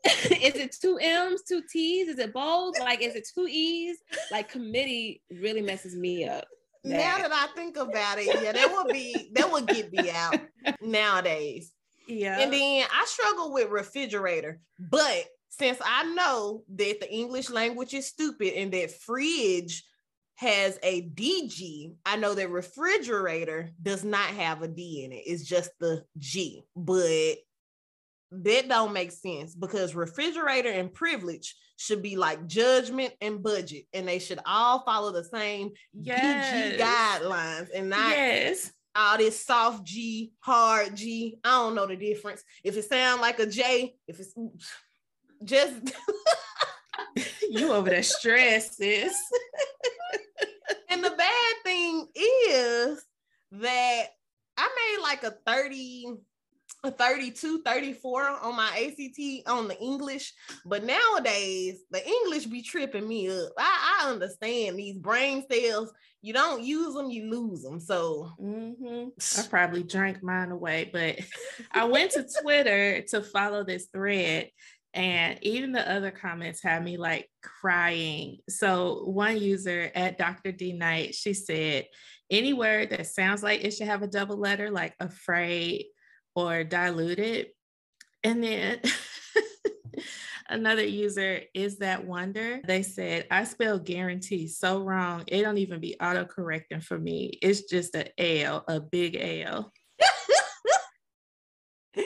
is 0.05 0.55
it 0.55 0.75
two 0.79 0.97
M's, 1.01 1.43
two 1.43 1.61
T's? 1.71 2.09
Is 2.09 2.19
it 2.19 2.33
bold? 2.33 2.77
Like, 2.79 3.01
is 3.01 3.15
it 3.15 3.27
two 3.33 3.47
E's? 3.49 3.97
Like, 4.31 4.49
committee 4.49 5.21
really 5.31 5.61
messes 5.61 5.95
me 5.95 6.27
up. 6.27 6.45
Now 6.83 7.17
that 7.17 7.31
I 7.31 7.47
think 7.55 7.77
about 7.77 8.19
it, 8.19 8.25
yeah, 8.25 8.51
that 8.51 8.73
would 8.73 8.91
be 8.91 9.31
that 9.35 9.49
would 9.49 9.67
get 9.67 9.93
me 9.93 10.11
out 10.11 10.37
nowadays. 10.81 11.71
Yeah. 12.07 12.39
And 12.39 12.51
then 12.51 12.85
I 12.91 13.05
struggle 13.05 13.53
with 13.53 13.69
refrigerator, 13.69 14.59
but 14.77 15.25
since 15.49 15.77
I 15.85 16.03
know 16.13 16.63
that 16.75 16.99
the 16.99 17.09
English 17.11 17.49
language 17.49 17.93
is 17.93 18.07
stupid 18.07 18.53
and 18.55 18.71
that 18.73 18.91
fridge 18.91 19.83
has 20.35 20.79
a 20.83 21.03
DG, 21.09 21.95
I 22.05 22.17
know 22.17 22.33
that 22.33 22.49
refrigerator 22.49 23.69
does 23.81 24.03
not 24.03 24.27
have 24.31 24.61
a 24.61 24.67
D 24.67 25.05
in 25.05 25.11
it. 25.11 25.23
It's 25.25 25.43
just 25.43 25.69
the 25.79 26.03
G. 26.17 26.63
But 26.75 27.35
that 28.41 28.67
don't 28.67 28.93
make 28.93 29.11
sense 29.11 29.55
because 29.55 29.95
refrigerator 29.95 30.69
and 30.69 30.93
privilege 30.93 31.55
should 31.77 32.01
be 32.01 32.15
like 32.15 32.47
judgment 32.47 33.13
and 33.21 33.43
budget, 33.43 33.85
and 33.93 34.07
they 34.07 34.19
should 34.19 34.39
all 34.45 34.83
follow 34.85 35.11
the 35.11 35.23
same 35.23 35.71
Yes. 35.93 36.77
DG 36.79 36.83
guidelines 36.83 37.67
and 37.73 37.89
not 37.89 38.09
yes. 38.09 38.71
all 38.95 39.17
this 39.17 39.43
soft 39.43 39.83
G, 39.85 40.33
hard 40.39 40.95
G. 40.95 41.37
I 41.43 41.49
don't 41.49 41.75
know 41.75 41.87
the 41.87 41.95
difference. 41.95 42.43
If 42.63 42.77
it 42.77 42.85
sound 42.85 43.21
like 43.21 43.39
a 43.39 43.45
J, 43.45 43.95
if 44.07 44.19
it's 44.19 44.33
just 45.43 45.93
You 47.49 47.71
over 47.71 47.89
there 47.89 48.03
stressed, 48.03 48.77
sis. 48.77 49.15
and 50.89 51.03
the 51.03 51.11
bad 51.11 51.53
thing 51.63 52.07
is 52.15 53.03
that 53.51 54.05
I 54.57 54.95
made 54.97 55.03
like 55.03 55.23
a 55.23 55.31
30 55.45 56.05
a 56.07 56.15
32 56.91 57.61
34 57.63 58.27
on 58.41 58.55
my 58.55 58.67
ACT 58.67 59.47
on 59.47 59.67
the 59.67 59.79
English 59.79 60.33
but 60.65 60.83
nowadays 60.83 61.83
the 61.91 62.05
English 62.05 62.45
be 62.45 62.61
tripping 62.61 63.07
me 63.07 63.29
up 63.29 63.51
I, 63.57 64.01
I 64.01 64.09
understand 64.11 64.77
these 64.77 64.97
brain 64.97 65.45
cells 65.49 65.93
you 66.21 66.33
don't 66.33 66.63
use 66.63 66.93
them 66.93 67.09
you 67.09 67.29
lose 67.29 67.63
them 67.63 67.79
so 67.79 68.31
Mhm. 68.41 69.11
I 69.37 69.47
probably 69.49 69.83
drank 69.83 70.23
mine 70.23 70.51
away, 70.51 70.89
but 70.91 71.19
I 71.71 71.85
went 71.85 72.11
to 72.11 72.27
Twitter 72.41 73.01
to 73.09 73.21
follow 73.21 73.63
this 73.63 73.87
thread, 73.91 74.49
and 74.93 75.37
even 75.41 75.71
the 75.71 75.89
other 75.89 76.11
comments 76.11 76.61
had 76.61 76.83
me 76.83 76.97
like 76.97 77.29
crying. 77.41 78.37
So 78.49 79.03
one 79.05 79.37
user 79.37 79.91
at 79.95 80.17
Dr. 80.17 80.51
D 80.51 80.73
Knight, 80.73 81.15
she 81.15 81.33
said, 81.33 81.85
any 82.29 82.53
word 82.53 82.89
that 82.91 83.07
sounds 83.07 83.43
like 83.43 83.63
it 83.63 83.71
should 83.71 83.87
have 83.87 84.01
a 84.01 84.07
double 84.07 84.37
letter, 84.37 84.71
like 84.71 84.95
afraid 84.99 85.85
or 86.35 86.63
diluted. 86.63 87.47
And 88.23 88.43
then 88.43 88.79
another 90.49 90.85
user 90.85 91.41
is 91.53 91.79
that 91.79 92.05
wonder. 92.05 92.61
They 92.65 92.83
said, 92.83 93.27
I 93.29 93.43
spell 93.43 93.79
guarantee 93.79 94.47
so 94.47 94.81
wrong. 94.81 95.23
It 95.27 95.41
don't 95.41 95.57
even 95.57 95.79
be 95.79 95.97
auto-correcting 95.99 96.81
for 96.81 96.97
me. 96.97 97.37
It's 97.41 97.63
just 97.63 97.95
a 97.95 98.43
L, 98.43 98.63
a 98.67 98.79
big 98.79 99.15
L. 99.15 99.71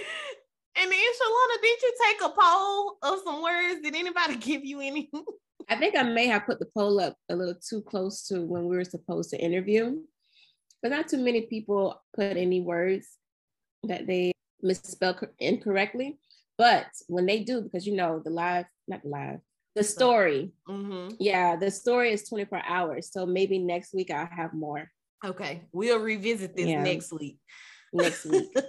And 0.80 0.92
then 0.92 1.00
Shalana, 1.00 1.62
did 1.62 1.82
you 1.82 1.94
take 2.06 2.22
a 2.22 2.30
poll 2.30 2.98
of 3.02 3.20
some 3.24 3.42
words? 3.42 3.82
Did 3.82 3.96
anybody 3.96 4.36
give 4.36 4.64
you 4.64 4.80
any? 4.80 5.10
I 5.68 5.76
think 5.76 5.98
I 5.98 6.04
may 6.04 6.28
have 6.28 6.46
put 6.46 6.60
the 6.60 6.68
poll 6.68 7.00
up 7.00 7.16
a 7.30 7.36
little 7.36 7.56
too 7.56 7.82
close 7.82 8.28
to 8.28 8.46
when 8.46 8.68
we 8.68 8.78
were 8.78 8.84
supposed 8.84 9.32
to 9.32 9.42
interview. 9.42 10.04
But 10.84 10.92
not 10.92 11.08
too 11.08 11.18
many 11.18 11.48
people 11.48 12.00
put 12.16 12.38
any 12.38 12.62
words 12.62 13.08
that 13.88 14.08
they 14.08 14.32
misspell 14.62 15.18
incorrectly. 15.40 16.20
But 16.58 16.88
when 17.08 17.26
they 17.26 17.40
do, 17.44 17.62
because 17.62 17.86
you 17.86 17.96
know, 17.96 18.22
the 18.24 18.30
live, 18.32 18.66
not 18.88 19.06
live, 19.06 19.40
the 19.76 19.84
story, 19.84 20.52
Mm-hmm. 20.68 21.16
yeah, 21.20 21.56
the 21.56 21.70
story 21.70 22.12
is 22.12 22.28
24 22.28 22.64
hours. 22.68 23.12
So 23.12 23.26
maybe 23.26 23.60
next 23.60 23.94
week 23.94 24.10
I'll 24.12 24.26
have 24.26 24.54
more 24.54 24.90
Okay, 25.26 25.64
we'll 25.72 26.00
revisit 26.00 26.56
this 26.56 26.68
Yeah. 26.68 26.84
next 26.84 27.12
week. 27.12 27.38
next 27.94 28.24
week. 28.26 28.50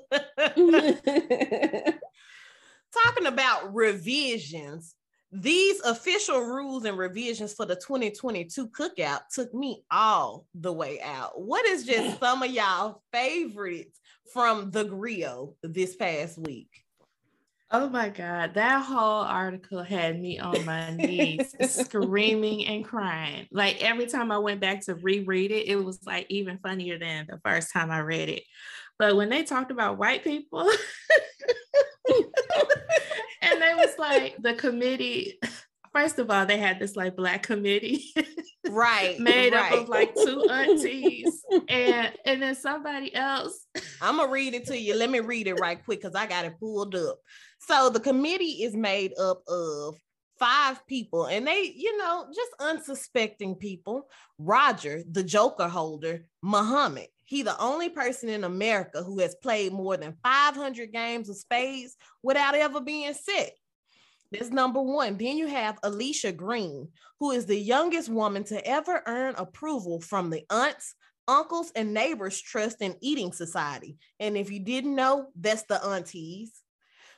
Talking 3.04 3.26
about 3.26 3.74
revisions, 3.74 4.94
these 5.30 5.78
official 5.80 6.40
rules 6.40 6.84
and 6.86 6.96
revisions 6.96 7.52
for 7.52 7.66
the 7.66 7.76
2022 7.76 8.68
cookout 8.68 9.20
took 9.32 9.52
me 9.52 9.84
all 9.90 10.46
the 10.54 10.72
way 10.72 11.00
out. 11.02 11.38
What 11.40 11.66
is 11.66 11.84
just 11.84 12.18
some 12.20 12.42
of 12.42 12.50
y'all 12.50 13.02
favorites 13.12 14.00
from 14.32 14.70
the 14.70 14.84
Grio 14.84 15.54
this 15.62 15.96
past 15.96 16.38
week? 16.38 16.84
Oh 17.70 17.90
my 17.90 18.08
God, 18.08 18.54
that 18.54 18.82
whole 18.82 19.22
article 19.22 19.82
had 19.82 20.18
me 20.18 20.38
on 20.38 20.64
my 20.64 20.90
knees 20.90 21.54
screaming 21.70 22.66
and 22.66 22.82
crying. 22.82 23.46
Like 23.52 23.84
every 23.84 24.06
time 24.06 24.32
I 24.32 24.38
went 24.38 24.60
back 24.60 24.86
to 24.86 24.94
reread 24.94 25.50
it, 25.50 25.66
it 25.66 25.76
was 25.76 25.98
like 26.06 26.24
even 26.30 26.58
funnier 26.58 26.98
than 26.98 27.26
the 27.28 27.38
first 27.44 27.70
time 27.70 27.90
I 27.90 28.00
read 28.00 28.30
it. 28.30 28.44
But 28.98 29.16
when 29.16 29.28
they 29.28 29.44
talked 29.44 29.70
about 29.70 29.98
white 29.98 30.24
people, 30.24 30.60
and 33.42 33.62
they 33.62 33.74
was 33.74 33.98
like, 33.98 34.36
the 34.40 34.54
committee 34.54 35.38
First 35.92 36.18
of 36.18 36.30
all, 36.30 36.46
they 36.46 36.58
had 36.58 36.78
this 36.78 36.96
like 36.96 37.16
black 37.16 37.42
committee 37.42 38.04
right. 38.68 39.18
made 39.18 39.52
right. 39.52 39.72
up 39.72 39.78
of 39.80 39.88
like 39.88 40.14
two 40.14 40.42
aunties 40.50 41.42
and 41.68 42.12
and 42.24 42.42
then 42.42 42.54
somebody 42.54 43.14
else. 43.14 43.66
I'm 44.00 44.16
gonna 44.16 44.30
read 44.30 44.54
it 44.54 44.66
to 44.66 44.78
you. 44.78 44.94
Let 44.96 45.10
me 45.10 45.20
read 45.20 45.46
it 45.46 45.54
right 45.54 45.82
quick 45.82 46.00
because 46.00 46.14
I 46.14 46.26
got 46.26 46.44
it 46.44 46.58
pulled 46.58 46.94
up. 46.94 47.18
So 47.60 47.90
the 47.90 48.00
committee 48.00 48.62
is 48.64 48.74
made 48.74 49.12
up 49.18 49.42
of 49.48 49.96
five 50.38 50.86
people, 50.86 51.26
and 51.26 51.46
they, 51.46 51.72
you 51.74 51.96
know, 51.98 52.26
just 52.34 52.50
unsuspecting 52.60 53.56
people. 53.56 54.08
Roger, 54.38 55.02
the 55.10 55.22
Joker 55.22 55.68
holder, 55.68 56.26
Muhammad. 56.42 57.08
He 57.24 57.42
the 57.42 57.60
only 57.60 57.90
person 57.90 58.30
in 58.30 58.44
America 58.44 59.02
who 59.02 59.18
has 59.18 59.34
played 59.42 59.72
more 59.72 59.98
than 59.98 60.16
500 60.22 60.90
games 60.92 61.28
of 61.28 61.36
spades 61.36 61.94
without 62.22 62.54
ever 62.54 62.80
being 62.80 63.12
sick. 63.12 63.52
That's 64.30 64.50
number 64.50 64.80
one. 64.80 65.16
Then 65.16 65.38
you 65.38 65.46
have 65.46 65.78
Alicia 65.82 66.32
Green, 66.32 66.88
who 67.18 67.30
is 67.30 67.46
the 67.46 67.56
youngest 67.56 68.08
woman 68.08 68.44
to 68.44 68.66
ever 68.66 69.02
earn 69.06 69.34
approval 69.36 70.00
from 70.00 70.30
the 70.30 70.44
aunts, 70.50 70.94
uncles, 71.26 71.72
and 71.74 71.94
neighbors 71.94 72.40
trust 72.40 72.82
in 72.82 72.96
eating 73.00 73.32
society. 73.32 73.96
And 74.20 74.36
if 74.36 74.50
you 74.50 74.60
didn't 74.60 74.94
know, 74.94 75.28
that's 75.38 75.62
the 75.62 75.82
aunties. 75.82 76.52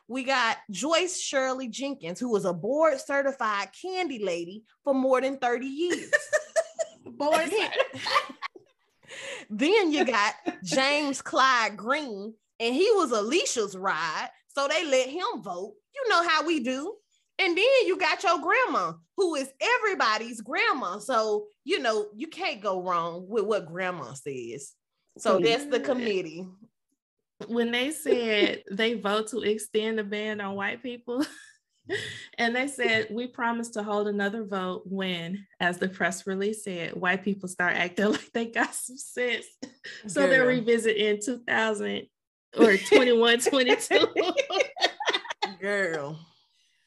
We 0.07 0.25
got 0.25 0.57
Joyce 0.71 1.21
Shirley 1.21 1.69
Jenkins, 1.69 2.19
who 2.19 2.31
was 2.31 2.45
a 2.45 2.53
board 2.53 3.01
certified 3.01 3.69
candy 3.81 4.23
lady 4.23 4.65
for 4.83 4.93
more 4.93 5.21
than 5.21 5.39
30 5.39 5.67
years. 5.67 6.11
Boys, 7.05 7.53
then 9.51 9.93
you 9.93 10.05
got 10.05 10.35
James 10.65 11.23
Clyde 11.23 11.77
Green, 11.77 12.35
and 12.59 12.75
he 12.75 12.91
was 12.93 13.13
Alicia's 13.13 13.77
ride, 13.77 14.31
so 14.55 14.69
they 14.69 14.85
let 14.85 15.09
him 15.09 15.43
vote. 15.43 15.75
You 15.95 16.09
know 16.09 16.27
how 16.29 16.47
we 16.47 16.61
do. 16.61 16.95
And 17.39 17.57
then 17.57 17.65
you 17.87 17.97
got 17.99 18.23
your 18.23 18.39
grandma, 18.41 18.93
who 19.17 19.35
is 19.35 19.51
everybody's 19.61 20.43
grandma. 20.43 20.99
So, 20.99 21.47
you 21.65 21.79
know, 21.79 22.09
you 22.15 22.27
can't 22.27 22.61
go 22.61 22.83
wrong 22.83 23.27
with 23.29 23.45
what 23.45 23.67
grandma 23.67 24.13
says. 24.13 24.73
So 25.19 25.39
that's 25.39 25.65
the 25.67 25.81
committee. 25.81 26.47
when 27.47 27.73
they 27.73 27.93
said 27.93 28.63
they 28.71 28.95
vote 28.95 29.29
to 29.29 29.41
extend 29.41 29.99
the 29.99 30.05
ban 30.05 30.41
on 30.41 30.55
white 30.55 30.83
people, 30.83 31.25
and 32.39 32.55
they 32.55 32.69
said 32.69 33.09
we 33.11 33.27
promise 33.27 33.71
to 33.71 33.83
hold 33.83 34.07
another 34.07 34.45
vote 34.45 34.83
when, 34.85 35.47
as 35.61 35.79
the 35.79 35.89
press 35.89 36.27
release 36.27 36.65
said, 36.65 36.95
white 36.95 37.25
people 37.25 37.49
start 37.49 37.75
acting 37.75 38.05
like 38.11 38.31
they 38.35 38.47
got 38.47 38.75
some 38.75 38.99
sense. 38.99 39.47
So 40.07 40.27
they'll 40.27 40.45
Girl. 40.45 40.49
revisit 40.49 40.97
in 40.97 41.21
2000 41.25 42.07
or 42.59 42.77
21, 42.77 43.41
22. 43.41 44.07
Girl. 45.61 46.19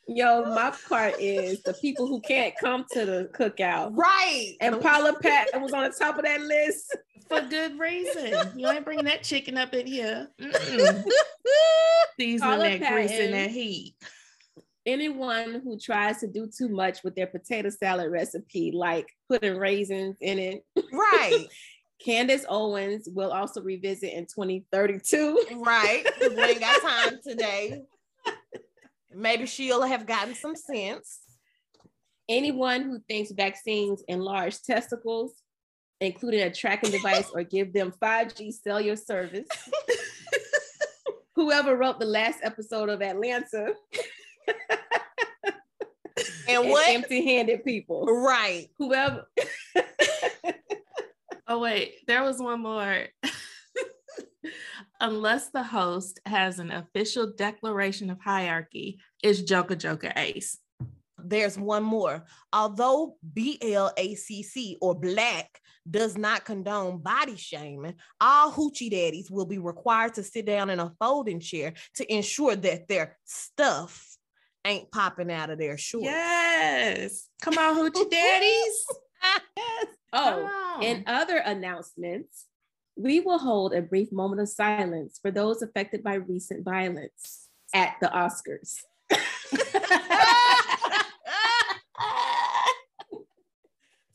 Yo, 0.08 0.43
my 0.54 0.73
part 0.89 1.15
is 1.19 1.63
the 1.63 1.73
people 1.76 2.08
who 2.08 2.19
can't 2.21 2.54
come 2.60 2.86
to 2.91 3.06
the 3.06 3.30
cookout. 3.34 3.91
Right. 3.93 4.56
And 4.60 4.82
Paula 4.82 5.13
Patton 5.21 5.62
was 5.62 5.71
on 5.71 5.84
the 5.84 5.95
top 5.97 6.17
of 6.17 6.26
that 6.26 6.41
list. 6.41 6.97
For 7.30 7.41
good 7.41 7.80
reason. 7.80 8.52
You 8.58 8.69
ain't 8.69 8.84
bringing 8.84 9.06
that 9.06 9.23
chicken 9.23 9.58
up 9.58 9.73
in 9.73 9.88
here. 9.88 10.28
Seasoning 12.19 12.39
Paula 12.39 12.78
that 12.78 12.91
grease 12.91 13.12
Patton. 13.12 13.26
and 13.26 13.34
that 13.34 13.49
heat. 13.52 13.95
Anyone 14.86 15.62
who 15.63 15.80
tries 15.80 16.19
to 16.19 16.28
do 16.28 16.49
too 16.56 16.67
much 16.67 17.02
with 17.06 17.15
their 17.15 17.28
potato 17.28 17.69
salad 17.69 18.12
recipe, 18.12 18.73
like 18.73 19.08
putting 19.30 19.58
raisins 19.58 20.17
in 20.19 20.38
it, 20.38 20.65
right. 20.91 21.47
Candace 22.04 22.46
Owens 22.50 23.08
will 23.12 23.32
also 23.32 23.62
revisit 23.62 24.13
in 24.13 24.26
2032. 24.26 25.46
Right. 25.58 26.04
We 26.20 26.42
ain't 26.42 26.60
got 26.60 26.82
time 26.82 27.20
today. 27.28 27.84
Maybe 29.13 29.46
she'll 29.46 29.84
have 29.84 30.06
gotten 30.06 30.36
some 30.36 30.56
sense. 30.56 31.20
Anyone 32.28 32.84
who 32.84 33.00
thinks 33.08 33.32
vaccines 33.32 34.04
enlarge 34.08 34.62
testicles, 34.63 35.34
including 36.02 36.42
a 36.42 36.52
tracking 36.52 36.92
device 36.92 37.30
or 37.34 37.44
give 37.44 37.74
them 37.74 37.94
5G 38.02 38.54
cellular 38.54 38.96
service. 38.96 39.48
Whoever 41.36 41.76
wrote 41.76 42.00
the 42.00 42.06
last 42.06 42.39
episode 42.44 42.89
of 42.89 43.02
Atlanta 43.02 43.74
And 46.48 46.63
and 46.63 46.70
what? 46.70 46.88
empty-handed 46.89 47.63
people. 47.63 48.06
Right. 48.06 48.68
Whoever 48.78 49.28
Oh, 51.54 51.60
wait, 51.60 52.00
there 52.08 52.24
was 52.24 52.39
one 52.39 52.62
more. 52.62 53.06
Unless 55.00 55.52
the 55.52 55.62
host 55.62 56.20
has 56.26 56.58
an 56.58 56.72
official 56.72 57.32
declaration 57.38 58.10
of 58.10 58.20
hierarchy, 58.20 59.00
it's 59.22 59.44
Joker 59.44 59.76
Joker 59.76 60.12
Ace. 60.16 60.58
There's 61.24 61.56
one 61.56 61.84
more. 61.84 62.26
Although 62.52 63.18
BLACC 63.36 64.78
or 64.82 64.96
black 64.96 65.60
does 65.88 66.18
not 66.18 66.44
condone 66.44 67.04
body 67.04 67.36
shaming, 67.36 67.94
all 68.20 68.52
hoochie 68.52 68.89
daddies 68.89 69.30
will 69.30 69.46
be 69.46 69.60
required 69.60 70.16
to 70.16 70.24
sit 70.24 70.48
down 70.48 70.72
in 70.72 70.80
a 70.80 70.92
folding 71.00 71.39
chair 71.39 71.74
to 71.98 72.12
ensure 72.12 72.56
that 72.56 72.88
their 72.88 73.16
stuff 73.26 74.18
ain't 74.66 74.92
popping 74.92 75.32
out 75.32 75.52
of 75.52 75.60
their 75.60 75.78
shorts. 75.78 76.06
Yes. 76.06 77.30
Come 77.44 77.60
on, 77.60 77.76
Hoochie 77.76 78.10
Daddies. 78.10 78.86
yes. 79.57 79.88
Oh, 80.13 80.79
in 80.81 81.03
other 81.07 81.38
announcements, 81.38 82.45
we 82.95 83.19
will 83.19 83.39
hold 83.39 83.73
a 83.73 83.81
brief 83.81 84.12
moment 84.12 84.41
of 84.41 84.49
silence 84.49 85.19
for 85.21 85.31
those 85.31 85.62
affected 85.62 86.03
by 86.03 86.15
recent 86.15 86.63
violence 86.63 87.47
at 87.73 87.95
the 88.01 88.07
Oscars. 88.07 88.75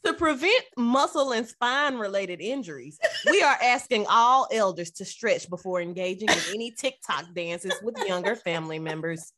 to 0.04 0.12
prevent 0.14 0.64
muscle 0.76 1.32
and 1.32 1.46
spine 1.46 1.96
related 1.96 2.40
injuries, 2.40 2.98
we 3.28 3.42
are 3.42 3.58
asking 3.62 4.06
all 4.08 4.46
elders 4.52 4.90
to 4.92 5.04
stretch 5.04 5.50
before 5.50 5.80
engaging 5.80 6.28
in 6.28 6.38
any 6.54 6.70
TikTok 6.70 7.34
dances 7.34 7.74
with 7.82 7.96
younger 8.06 8.36
family 8.36 8.78
members. 8.78 9.32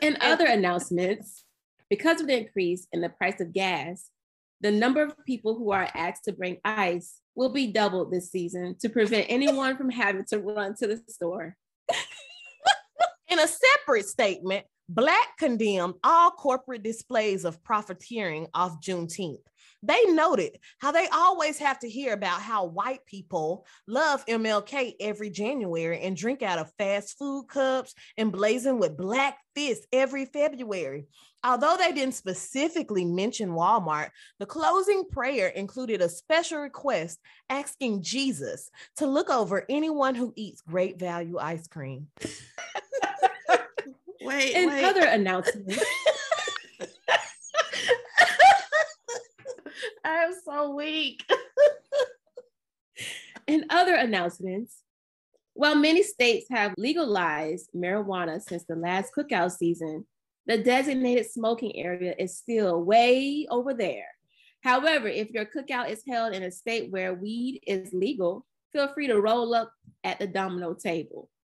In 0.00 0.16
other 0.20 0.46
announcements, 0.46 1.44
because 1.90 2.20
of 2.20 2.28
the 2.28 2.38
increase 2.38 2.86
in 2.92 3.00
the 3.00 3.08
price 3.10 3.40
of 3.40 3.52
gas, 3.52 4.08
the 4.60 4.70
number 4.70 5.02
of 5.02 5.14
people 5.26 5.56
who 5.56 5.72
are 5.72 5.88
asked 5.94 6.24
to 6.24 6.32
bring 6.32 6.58
ice 6.64 7.18
will 7.34 7.48
be 7.48 7.66
doubled 7.66 8.10
this 8.10 8.30
season 8.30 8.76
to 8.80 8.88
prevent 8.88 9.26
anyone 9.28 9.76
from 9.76 9.90
having 9.90 10.24
to 10.26 10.38
run 10.38 10.74
to 10.76 10.86
the 10.86 11.02
store. 11.08 11.56
In 13.28 13.38
a 13.38 13.48
separate 13.48 14.06
statement, 14.06 14.66
Black 14.88 15.36
condemned 15.38 15.94
all 16.02 16.30
corporate 16.30 16.82
displays 16.82 17.44
of 17.44 17.62
profiteering 17.62 18.48
off 18.54 18.80
Juneteenth. 18.80 19.42
They 19.82 20.04
noted 20.06 20.58
how 20.78 20.92
they 20.92 21.08
always 21.08 21.58
have 21.58 21.78
to 21.80 21.88
hear 21.88 22.12
about 22.12 22.42
how 22.42 22.66
white 22.66 23.04
people 23.06 23.66
love 23.86 24.24
MLK 24.26 24.94
every 25.00 25.30
January 25.30 26.00
and 26.00 26.16
drink 26.16 26.42
out 26.42 26.58
of 26.58 26.72
fast 26.78 27.18
food 27.18 27.46
cups 27.48 27.94
and 28.18 28.30
blazing 28.30 28.78
with 28.78 28.96
black 28.96 29.38
fists 29.54 29.86
every 29.92 30.26
February. 30.26 31.06
Although 31.42 31.78
they 31.78 31.92
didn't 31.92 32.14
specifically 32.14 33.06
mention 33.06 33.50
Walmart, 33.50 34.10
the 34.38 34.44
closing 34.46 35.04
prayer 35.10 35.48
included 35.48 36.02
a 36.02 36.08
special 36.10 36.58
request 36.58 37.18
asking 37.48 38.02
Jesus 38.02 38.70
to 38.96 39.06
look 39.06 39.30
over 39.30 39.64
anyone 39.70 40.14
who 40.14 40.34
eats 40.36 40.60
great 40.60 40.98
value 40.98 41.38
ice 41.38 41.66
cream. 41.66 42.08
Wait, 44.22 44.54
In 44.54 44.68
wait. 44.68 44.84
other 44.84 45.06
announcements, 45.06 45.82
I'm 50.04 50.32
so 50.44 50.74
weak. 50.74 51.24
In 53.46 53.66
other 53.70 53.94
announcements, 53.94 54.76
while 55.54 55.74
many 55.74 56.02
states 56.02 56.46
have 56.50 56.74
legalized 56.78 57.70
marijuana 57.74 58.40
since 58.40 58.64
the 58.64 58.76
last 58.76 59.12
cookout 59.16 59.52
season, 59.52 60.06
the 60.46 60.58
designated 60.58 61.30
smoking 61.30 61.76
area 61.76 62.14
is 62.18 62.36
still 62.36 62.82
way 62.82 63.46
over 63.50 63.74
there. 63.74 64.06
However, 64.62 65.08
if 65.08 65.30
your 65.30 65.46
cookout 65.46 65.90
is 65.90 66.02
held 66.06 66.34
in 66.34 66.42
a 66.42 66.50
state 66.50 66.90
where 66.90 67.14
weed 67.14 67.62
is 67.66 67.92
legal, 67.92 68.46
feel 68.72 68.92
free 68.92 69.06
to 69.08 69.20
roll 69.20 69.54
up 69.54 69.72
at 70.04 70.18
the 70.18 70.26
domino 70.26 70.74
table. 70.74 71.28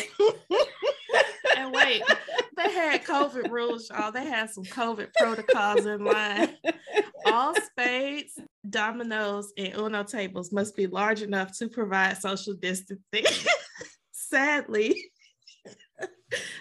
And 1.56 1.72
wait, 1.72 2.02
they 2.66 2.74
had 2.74 3.04
COVID 3.04 3.50
rules, 3.50 3.90
y'all. 3.90 4.12
They 4.12 4.24
had 4.24 4.50
some 4.50 4.64
COVID 4.64 5.12
protocols 5.14 5.86
in 5.86 6.04
line. 6.04 6.54
All 7.26 7.54
spades, 7.54 8.38
dominoes, 8.68 9.52
and 9.56 9.74
Uno 9.76 10.02
tables 10.02 10.52
must 10.52 10.76
be 10.76 10.86
large 10.86 11.22
enough 11.22 11.56
to 11.58 11.68
provide 11.68 12.18
social 12.18 12.54
distancing. 12.54 13.24
Sadly, 14.12 15.10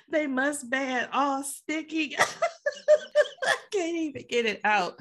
they 0.10 0.28
must 0.28 0.70
ban 0.70 1.08
all 1.12 1.44
sticking. 1.44 2.14
I 3.46 3.56
can't 3.72 3.98
even 3.98 4.24
get 4.30 4.46
it 4.46 4.62
out. 4.64 5.00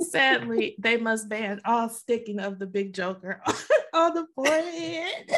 Sadly, 0.00 0.76
they 0.78 0.96
must 0.96 1.28
ban 1.28 1.60
all 1.64 1.88
sticking 1.88 2.38
of 2.38 2.58
the 2.58 2.66
big 2.66 2.92
joker 2.92 3.40
on 3.94 4.14
the 4.14 4.26
forehead. 4.34 5.28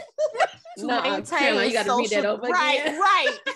to 0.78 0.86
Nuh-uh, 0.86 1.02
maintain 1.02 1.38
Caroline, 1.38 1.68
you 1.68 1.72
gotta 1.72 1.96
read 1.96 2.10
that 2.10 2.26
over 2.26 2.42
right, 2.42 2.80
again. 2.80 3.00
right. 3.00 3.36
She 3.46 3.52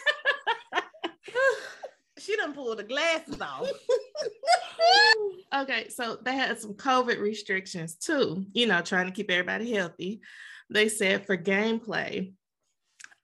done 2.40 2.52
pulled 2.54 2.78
the 2.78 2.84
glasses 2.84 3.40
off. 3.40 3.68
okay, 5.62 5.88
so 5.88 6.18
they 6.22 6.34
had 6.34 6.60
some 6.60 6.74
COVID 6.74 7.20
restrictions 7.20 7.94
too, 7.96 8.44
you 8.52 8.66
know, 8.66 8.80
trying 8.82 9.06
to 9.06 9.12
keep 9.12 9.30
everybody 9.30 9.72
healthy. 9.72 10.20
They 10.70 10.88
said 10.88 11.26
for 11.26 11.36
gameplay, 11.36 12.32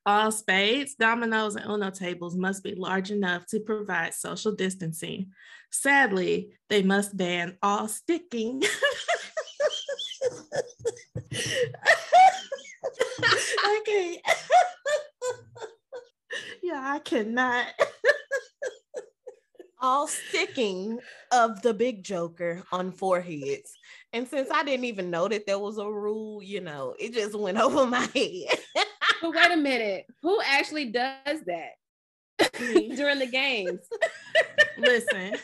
all 0.04 0.30
spades, 0.30 0.94
dominoes, 0.94 1.56
and 1.56 1.68
Uno 1.68 1.90
tables 1.90 2.36
must 2.36 2.62
be 2.62 2.74
large 2.74 3.10
enough 3.10 3.46
to 3.46 3.60
provide 3.60 4.14
social 4.14 4.52
distancing. 4.52 5.32
Sadly, 5.70 6.50
they 6.68 6.82
must 6.82 7.16
ban 7.16 7.56
all 7.62 7.88
sticking. 7.88 8.62
okay. 13.80 14.22
yeah, 16.62 16.82
I 16.84 17.00
cannot. 17.04 17.66
All 19.86 20.08
sticking 20.08 20.98
of 21.30 21.62
the 21.62 21.72
big 21.72 22.02
joker 22.02 22.64
on 22.72 22.90
foreheads. 22.90 23.78
And 24.12 24.26
since 24.26 24.50
I 24.52 24.64
didn't 24.64 24.86
even 24.86 25.10
know 25.10 25.28
that 25.28 25.46
there 25.46 25.60
was 25.60 25.78
a 25.78 25.88
rule, 25.88 26.42
you 26.42 26.60
know, 26.60 26.96
it 26.98 27.14
just 27.14 27.38
went 27.38 27.56
over 27.60 27.86
my 27.86 28.00
head. 28.12 28.58
but 29.22 29.32
wait 29.32 29.52
a 29.52 29.56
minute, 29.56 30.06
who 30.22 30.40
actually 30.44 30.86
does 30.86 31.40
that 31.46 32.52
during 32.58 33.20
the 33.20 33.28
games? 33.30 33.78
Listen, 34.76 35.36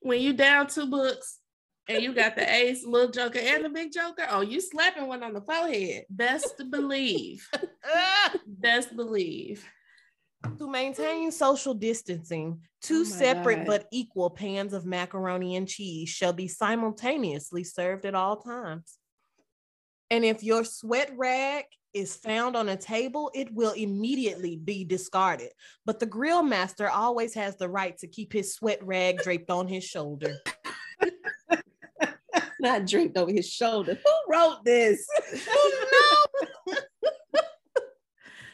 when 0.00 0.20
you 0.20 0.32
down 0.32 0.68
two 0.68 0.86
books 0.86 1.40
and 1.88 2.04
you 2.04 2.14
got 2.14 2.36
the 2.36 2.54
ace, 2.54 2.86
little 2.86 3.10
joker, 3.10 3.40
and 3.40 3.64
the 3.64 3.68
big 3.68 3.92
joker, 3.92 4.26
oh, 4.30 4.42
you 4.42 4.60
slapping 4.60 5.08
one 5.08 5.24
on 5.24 5.32
the 5.32 5.40
forehead. 5.40 6.04
Best 6.08 6.62
believe. 6.70 7.48
Best 8.46 8.94
believe. 8.94 9.68
To 10.58 10.70
maintain 10.70 11.32
social 11.32 11.74
distancing, 11.74 12.60
two 12.82 13.00
oh 13.00 13.04
separate 13.04 13.58
God. 13.58 13.66
but 13.66 13.88
equal 13.90 14.30
pans 14.30 14.72
of 14.72 14.86
macaroni 14.86 15.56
and 15.56 15.68
cheese 15.68 16.08
shall 16.08 16.32
be 16.32 16.48
simultaneously 16.48 17.64
served 17.64 18.04
at 18.04 18.14
all 18.14 18.36
times. 18.36 18.98
And 20.10 20.24
if 20.24 20.42
your 20.42 20.64
sweat 20.64 21.10
rag 21.16 21.64
is 21.92 22.16
found 22.16 22.56
on 22.56 22.68
a 22.68 22.76
table, 22.76 23.30
it 23.34 23.52
will 23.54 23.72
immediately 23.72 24.56
be 24.56 24.84
discarded. 24.84 25.50
But 25.86 26.00
the 26.00 26.06
grill 26.06 26.42
master 26.42 26.90
always 26.90 27.34
has 27.34 27.56
the 27.56 27.68
right 27.68 27.96
to 27.98 28.06
keep 28.06 28.32
his 28.32 28.54
sweat 28.54 28.84
rag 28.84 29.18
draped 29.18 29.50
on 29.50 29.68
his 29.68 29.84
shoulder. 29.84 30.36
Not 32.60 32.86
draped 32.86 33.16
over 33.16 33.30
his 33.30 33.48
shoulder. 33.48 33.98
Who 34.04 34.32
wrote 34.32 34.64
this? 34.64 35.06
no. 36.66 36.74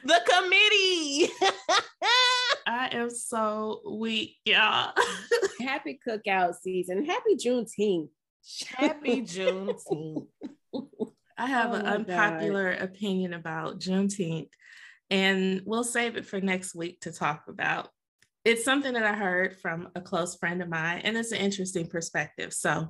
the 0.05 0.21
committee. 0.29 1.33
I 2.67 2.89
am 2.93 3.11
so 3.11 3.81
weak, 3.91 4.37
y'all. 4.45 4.93
Happy 5.61 5.99
cookout 6.07 6.55
season. 6.63 7.05
Happy 7.05 7.37
Juneteenth. 7.37 8.11
Happy 8.77 9.23
Juneteenth. 9.23 10.27
I 11.37 11.47
have 11.47 11.71
oh 11.73 11.75
an 11.75 11.87
unpopular 11.87 12.75
God. 12.75 12.83
opinion 12.83 13.35
about 13.35 13.81
Juneteenth, 13.81 14.51
and 15.11 15.63
we'll 15.65 15.85
save 15.85 16.17
it 16.17 16.27
for 16.27 16.41
next 16.41 16.75
week 16.75 17.01
to 17.01 17.13
talk 17.13 17.45
about. 17.49 17.89
It's 18.45 18.65
something 18.65 18.95
that 18.95 19.05
I 19.05 19.15
heard 19.15 19.59
from 19.59 19.89
a 19.95 20.01
close 20.01 20.37
friend 20.37 20.63
of 20.63 20.69
mine, 20.69 21.03
and 21.05 21.17
it's 21.17 21.33
an 21.33 21.39
interesting 21.39 21.87
perspective. 21.87 22.53
So 22.53 22.89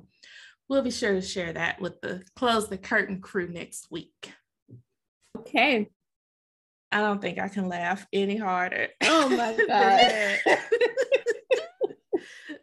we'll 0.69 0.81
be 0.81 0.91
sure 0.91 1.13
to 1.13 1.21
share 1.21 1.53
that 1.53 1.81
with 1.81 1.99
the 2.01 2.23
Close 2.35 2.69
the 2.69 2.77
Curtain 2.77 3.19
crew 3.19 3.49
next 3.49 3.87
week. 3.91 4.31
Okay. 5.37 5.89
I 6.91 6.99
don't 6.99 7.21
think 7.21 7.39
I 7.39 7.47
can 7.47 7.67
laugh 7.69 8.05
any 8.11 8.37
harder. 8.37 8.89
Oh 9.03 9.29
my 9.29 9.57
God. 9.67 10.59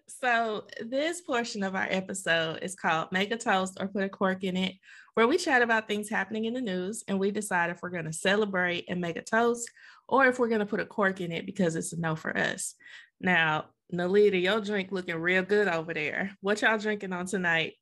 so, 0.07 0.67
this 0.85 1.21
portion 1.21 1.63
of 1.63 1.75
our 1.75 1.87
episode 1.89 2.59
is 2.63 2.75
called 2.75 3.13
Make 3.13 3.31
a 3.33 3.37
Toast 3.37 3.79
or 3.81 3.89
Put 3.89 4.05
a 4.05 4.09
Cork 4.09 4.45
in 4.45 4.57
It, 4.57 4.75
where 5.15 5.27
we 5.27 5.37
chat 5.37 5.63
about 5.63 5.89
things 5.89 6.09
happening 6.09 6.45
in 6.45 6.55
the 6.55 6.61
news 6.61 7.05
and 7.09 7.19
we 7.19 7.31
decide 7.31 7.71
if 7.71 7.81
we're 7.83 7.91
going 7.91 8.05
to 8.05 8.13
celebrate 8.13 8.85
and 8.89 9.01
make 9.01 9.17
a 9.17 9.23
toast 9.23 9.71
or 10.09 10.27
if 10.27 10.39
we're 10.39 10.49
going 10.49 10.61
to 10.61 10.67
put 10.67 10.81
a 10.81 10.87
cork 10.87 11.21
in 11.21 11.33
it 11.33 11.47
because 11.47 11.77
it's 11.77 11.93
a 11.93 12.01
no 12.01 12.17
for 12.17 12.37
us. 12.37 12.75
Now, 13.21 13.67
Nalita, 13.93 14.41
your 14.41 14.61
drink 14.61 14.93
looking 14.93 15.17
real 15.17 15.43
good 15.43 15.69
over 15.69 15.95
there. 15.95 16.37
What 16.41 16.63
y'all 16.63 16.79
drinking 16.79 17.13
on 17.13 17.27
tonight? 17.27 17.75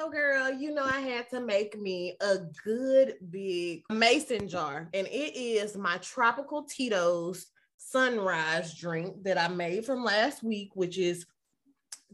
Oh, 0.00 0.10
girl, 0.10 0.52
you 0.52 0.72
know, 0.72 0.84
I 0.84 1.00
had 1.00 1.28
to 1.30 1.40
make 1.40 1.76
me 1.76 2.16
a 2.20 2.38
good 2.64 3.14
big 3.30 3.82
mason 3.90 4.48
jar, 4.48 4.88
and 4.94 5.08
it 5.08 5.36
is 5.36 5.76
my 5.76 5.96
tropical 5.96 6.62
Tito's 6.62 7.46
sunrise 7.78 8.74
drink 8.74 9.24
that 9.24 9.38
I 9.38 9.48
made 9.48 9.84
from 9.84 10.04
last 10.04 10.44
week, 10.44 10.70
which 10.74 10.98
is 10.98 11.26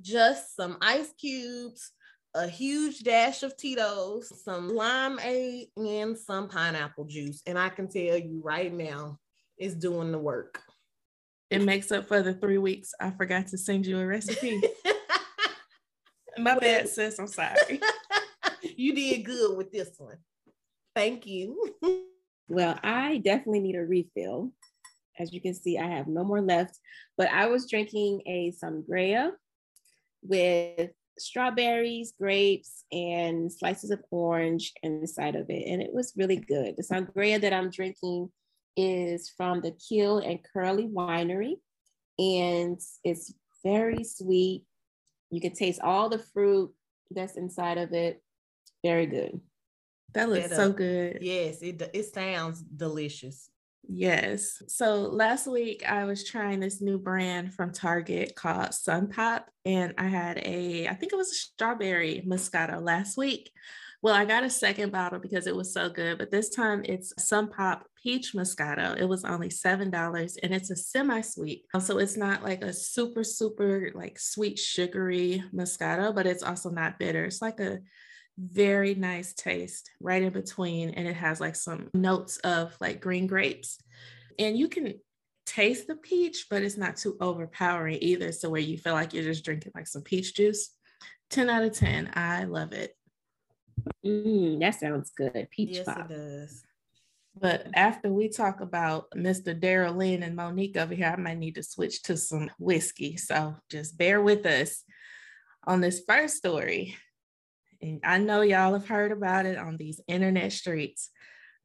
just 0.00 0.56
some 0.56 0.78
ice 0.80 1.12
cubes, 1.18 1.92
a 2.34 2.48
huge 2.48 3.00
dash 3.00 3.42
of 3.42 3.54
Tito's, 3.54 4.32
some 4.42 4.70
limeade, 4.70 5.68
and 5.76 6.16
some 6.16 6.48
pineapple 6.48 7.04
juice. 7.04 7.42
And 7.46 7.58
I 7.58 7.68
can 7.68 7.88
tell 7.88 8.16
you 8.16 8.40
right 8.42 8.72
now, 8.72 9.18
it's 9.58 9.74
doing 9.74 10.10
the 10.10 10.18
work. 10.18 10.62
It 11.50 11.62
makes 11.62 11.92
up 11.92 12.08
for 12.08 12.22
the 12.22 12.32
three 12.32 12.58
weeks 12.58 12.94
I 12.98 13.10
forgot 13.10 13.48
to 13.48 13.58
send 13.58 13.84
you 13.84 13.98
a 14.00 14.06
recipe. 14.06 14.62
My 16.38 16.58
bad, 16.58 16.88
sis. 16.88 17.18
I'm 17.18 17.26
sorry. 17.26 17.80
you 18.62 18.94
did 18.94 19.24
good 19.24 19.56
with 19.56 19.72
this 19.72 19.90
one. 19.98 20.18
Thank 20.94 21.26
you. 21.26 21.74
well, 22.48 22.78
I 22.82 23.18
definitely 23.18 23.60
need 23.60 23.76
a 23.76 23.84
refill. 23.84 24.52
As 25.18 25.32
you 25.32 25.40
can 25.40 25.54
see, 25.54 25.78
I 25.78 25.86
have 25.86 26.08
no 26.08 26.24
more 26.24 26.40
left, 26.40 26.78
but 27.16 27.28
I 27.30 27.46
was 27.46 27.70
drinking 27.70 28.22
a 28.26 28.52
sangria 28.52 29.32
with 30.22 30.90
strawberries, 31.18 32.14
grapes, 32.18 32.84
and 32.90 33.52
slices 33.52 33.90
of 33.90 34.02
orange 34.10 34.72
inside 34.82 35.36
of 35.36 35.48
it. 35.50 35.68
And 35.68 35.80
it 35.80 35.92
was 35.92 36.14
really 36.16 36.36
good. 36.36 36.74
The 36.76 36.82
sangria 36.82 37.40
that 37.40 37.52
I'm 37.52 37.70
drinking 37.70 38.30
is 38.76 39.32
from 39.36 39.60
the 39.60 39.72
Kill 39.88 40.18
and 40.18 40.40
Curly 40.52 40.88
Winery, 40.88 41.54
and 42.18 42.80
it's 43.04 43.32
very 43.64 44.02
sweet 44.02 44.64
you 45.34 45.40
can 45.40 45.52
taste 45.52 45.80
all 45.82 46.08
the 46.08 46.18
fruit 46.18 46.72
that's 47.10 47.36
inside 47.36 47.78
of 47.78 47.92
it. 47.92 48.22
Very 48.84 49.06
good. 49.06 49.40
That 50.12 50.28
looks 50.28 50.52
uh, 50.52 50.56
so 50.56 50.72
good. 50.72 51.18
Yes, 51.20 51.60
it 51.62 51.82
it 51.92 52.14
sounds 52.14 52.62
delicious. 52.62 53.50
Yes. 53.88 54.62
So 54.68 54.94
last 54.94 55.46
week 55.46 55.82
I 55.86 56.04
was 56.04 56.24
trying 56.24 56.60
this 56.60 56.80
new 56.80 56.98
brand 56.98 57.52
from 57.52 57.72
Target 57.72 58.34
called 58.34 58.72
Sun 58.72 59.08
Pop, 59.08 59.50
and 59.64 59.92
I 59.98 60.04
had 60.04 60.38
a, 60.38 60.88
I 60.88 60.94
think 60.94 61.12
it 61.12 61.16
was 61.16 61.30
a 61.30 61.34
strawberry 61.34 62.22
Moscato 62.26 62.80
last 62.80 63.16
week. 63.16 63.50
Well, 64.00 64.14
I 64.14 64.24
got 64.24 64.44
a 64.44 64.50
second 64.50 64.92
bottle 64.92 65.18
because 65.18 65.46
it 65.46 65.56
was 65.56 65.72
so 65.72 65.90
good, 65.90 66.18
but 66.18 66.30
this 66.30 66.50
time 66.50 66.82
it's 66.84 67.12
Sun 67.18 67.48
Pop 67.48 67.86
Peach 68.04 68.34
Moscato. 68.34 68.94
It 69.00 69.06
was 69.06 69.24
only 69.24 69.48
$7 69.48 70.36
and 70.42 70.54
it's 70.54 70.70
a 70.70 70.76
semi 70.76 71.22
sweet. 71.22 71.64
So 71.80 71.98
it's 71.98 72.18
not 72.18 72.44
like 72.44 72.62
a 72.62 72.70
super, 72.70 73.24
super 73.24 73.90
like 73.94 74.18
sweet, 74.20 74.58
sugary 74.58 75.42
Moscato, 75.54 76.14
but 76.14 76.26
it's 76.26 76.42
also 76.42 76.68
not 76.68 76.98
bitter. 76.98 77.24
It's 77.24 77.40
like 77.40 77.60
a 77.60 77.78
very 78.36 78.94
nice 78.94 79.32
taste 79.32 79.90
right 80.00 80.22
in 80.22 80.34
between. 80.34 80.90
And 80.90 81.08
it 81.08 81.16
has 81.16 81.40
like 81.40 81.56
some 81.56 81.88
notes 81.94 82.36
of 82.38 82.76
like 82.78 83.00
green 83.00 83.26
grapes. 83.26 83.80
And 84.38 84.58
you 84.58 84.68
can 84.68 85.00
taste 85.46 85.86
the 85.86 85.96
peach, 85.96 86.48
but 86.50 86.62
it's 86.62 86.76
not 86.76 86.98
too 86.98 87.16
overpowering 87.22 87.98
either. 88.02 88.32
So 88.32 88.50
where 88.50 88.60
you 88.60 88.76
feel 88.76 88.92
like 88.92 89.14
you're 89.14 89.24
just 89.24 89.46
drinking 89.46 89.72
like 89.74 89.86
some 89.86 90.02
peach 90.02 90.34
juice. 90.34 90.76
10 91.30 91.48
out 91.48 91.64
of 91.64 91.72
10. 91.72 92.10
I 92.12 92.44
love 92.44 92.72
it. 92.74 92.94
Mm, 94.04 94.60
that 94.60 94.78
sounds 94.78 95.10
good. 95.16 95.48
Peach 95.50 95.70
yes, 95.70 95.86
pop. 95.86 96.10
it 96.10 96.14
does. 96.14 96.64
But 97.36 97.66
after 97.74 98.12
we 98.12 98.28
talk 98.28 98.60
about 98.60 99.10
Mr. 99.10 99.58
Darryl 99.58 99.96
Lynn 99.96 100.22
and 100.22 100.36
Mo'Nique 100.36 100.76
over 100.76 100.94
here, 100.94 101.12
I 101.16 101.20
might 101.20 101.38
need 101.38 101.56
to 101.56 101.62
switch 101.62 102.02
to 102.04 102.16
some 102.16 102.50
whiskey. 102.58 103.16
So 103.16 103.56
just 103.70 103.98
bear 103.98 104.22
with 104.22 104.46
us 104.46 104.84
on 105.66 105.80
this 105.80 106.02
first 106.06 106.36
story. 106.36 106.96
And 107.82 108.00
I 108.04 108.18
know 108.18 108.42
y'all 108.42 108.72
have 108.72 108.86
heard 108.86 109.10
about 109.10 109.46
it 109.46 109.58
on 109.58 109.76
these 109.76 110.00
internet 110.06 110.52
streets. 110.52 111.10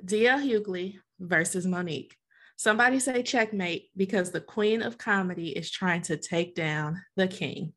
DL 0.04 0.42
Hughley 0.44 0.98
versus 1.20 1.66
Mo'Nique. 1.66 2.14
Somebody 2.58 3.00
say 3.00 3.24
checkmate 3.24 3.90
because 3.96 4.32
the 4.32 4.42
queen 4.42 4.82
of 4.82 4.98
comedy 4.98 5.50
is 5.50 5.72
trying 5.72 6.02
to 6.04 6.18
take 6.18 6.56
down 6.56 7.02
the 7.16 7.28
king. 7.28 7.74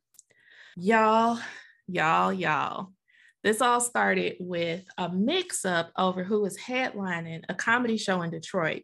Y'all, 0.77 1.39
y'all, 1.87 2.33
y'all. 2.33 2.93
This 3.43 3.61
all 3.61 3.81
started 3.81 4.37
with 4.39 4.85
a 4.99 5.09
mix 5.09 5.65
up 5.65 5.91
over 5.97 6.23
who 6.23 6.43
was 6.43 6.57
headlining 6.57 7.43
a 7.49 7.55
comedy 7.55 7.97
show 7.97 8.23
in 8.23 8.31
Detroit. 8.31 8.83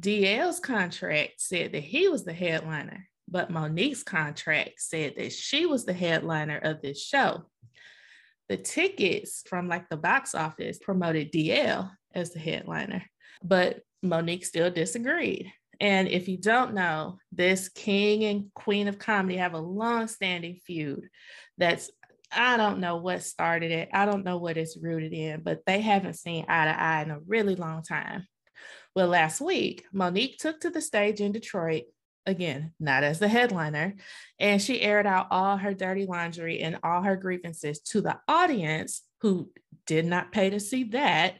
DL's 0.00 0.58
contract 0.58 1.34
said 1.38 1.72
that 1.72 1.82
he 1.82 2.08
was 2.08 2.24
the 2.24 2.32
headliner, 2.32 3.08
but 3.28 3.50
Mo'Nique's 3.50 4.02
contract 4.02 4.80
said 4.80 5.14
that 5.16 5.32
she 5.32 5.66
was 5.66 5.84
the 5.84 5.92
headliner 5.92 6.58
of 6.58 6.80
this 6.80 7.02
show. 7.02 7.44
The 8.48 8.56
tickets 8.56 9.42
from 9.46 9.68
like 9.68 9.88
the 9.88 9.96
box 9.96 10.34
office 10.34 10.78
promoted 10.78 11.32
DL 11.32 11.90
as 12.14 12.32
the 12.32 12.40
headliner, 12.40 13.04
but 13.42 13.80
Mo'Nique 14.02 14.44
still 14.44 14.70
disagreed. 14.70 15.52
And 15.80 16.08
if 16.08 16.28
you 16.28 16.38
don't 16.38 16.74
know, 16.74 17.18
this 17.32 17.68
king 17.68 18.24
and 18.24 18.52
queen 18.54 18.88
of 18.88 18.98
comedy 18.98 19.36
have 19.36 19.54
a 19.54 19.58
long-standing 19.58 20.60
feud 20.66 21.08
that's 21.58 21.90
I 22.34 22.56
don't 22.56 22.80
know 22.80 22.96
what 22.96 23.22
started 23.22 23.70
it. 23.70 23.88
I 23.92 24.06
don't 24.06 24.24
know 24.24 24.38
what 24.38 24.56
it's 24.56 24.76
rooted 24.76 25.12
in, 25.12 25.42
but 25.42 25.60
they 25.66 25.80
haven't 25.80 26.14
seen 26.14 26.44
eye 26.48 26.64
to 26.66 26.80
eye 26.80 27.02
in 27.02 27.10
a 27.10 27.20
really 27.20 27.54
long 27.54 27.82
time. 27.82 28.26
Well, 28.94 29.08
last 29.08 29.40
week, 29.40 29.84
Mo'Nique 29.92 30.38
took 30.38 30.60
to 30.60 30.70
the 30.70 30.80
stage 30.80 31.20
in 31.20 31.32
Detroit, 31.32 31.84
again, 32.26 32.72
not 32.78 33.02
as 33.02 33.18
the 33.18 33.28
headliner, 33.28 33.94
and 34.38 34.62
she 34.62 34.80
aired 34.80 35.06
out 35.06 35.28
all 35.30 35.56
her 35.56 35.74
dirty 35.74 36.06
laundry 36.06 36.60
and 36.60 36.78
all 36.82 37.02
her 37.02 37.16
grievances 37.16 37.80
to 37.80 38.00
the 38.00 38.18
audience 38.28 39.02
who 39.20 39.50
did 39.86 40.06
not 40.06 40.32
pay 40.32 40.50
to 40.50 40.60
see 40.60 40.84
that, 40.84 41.34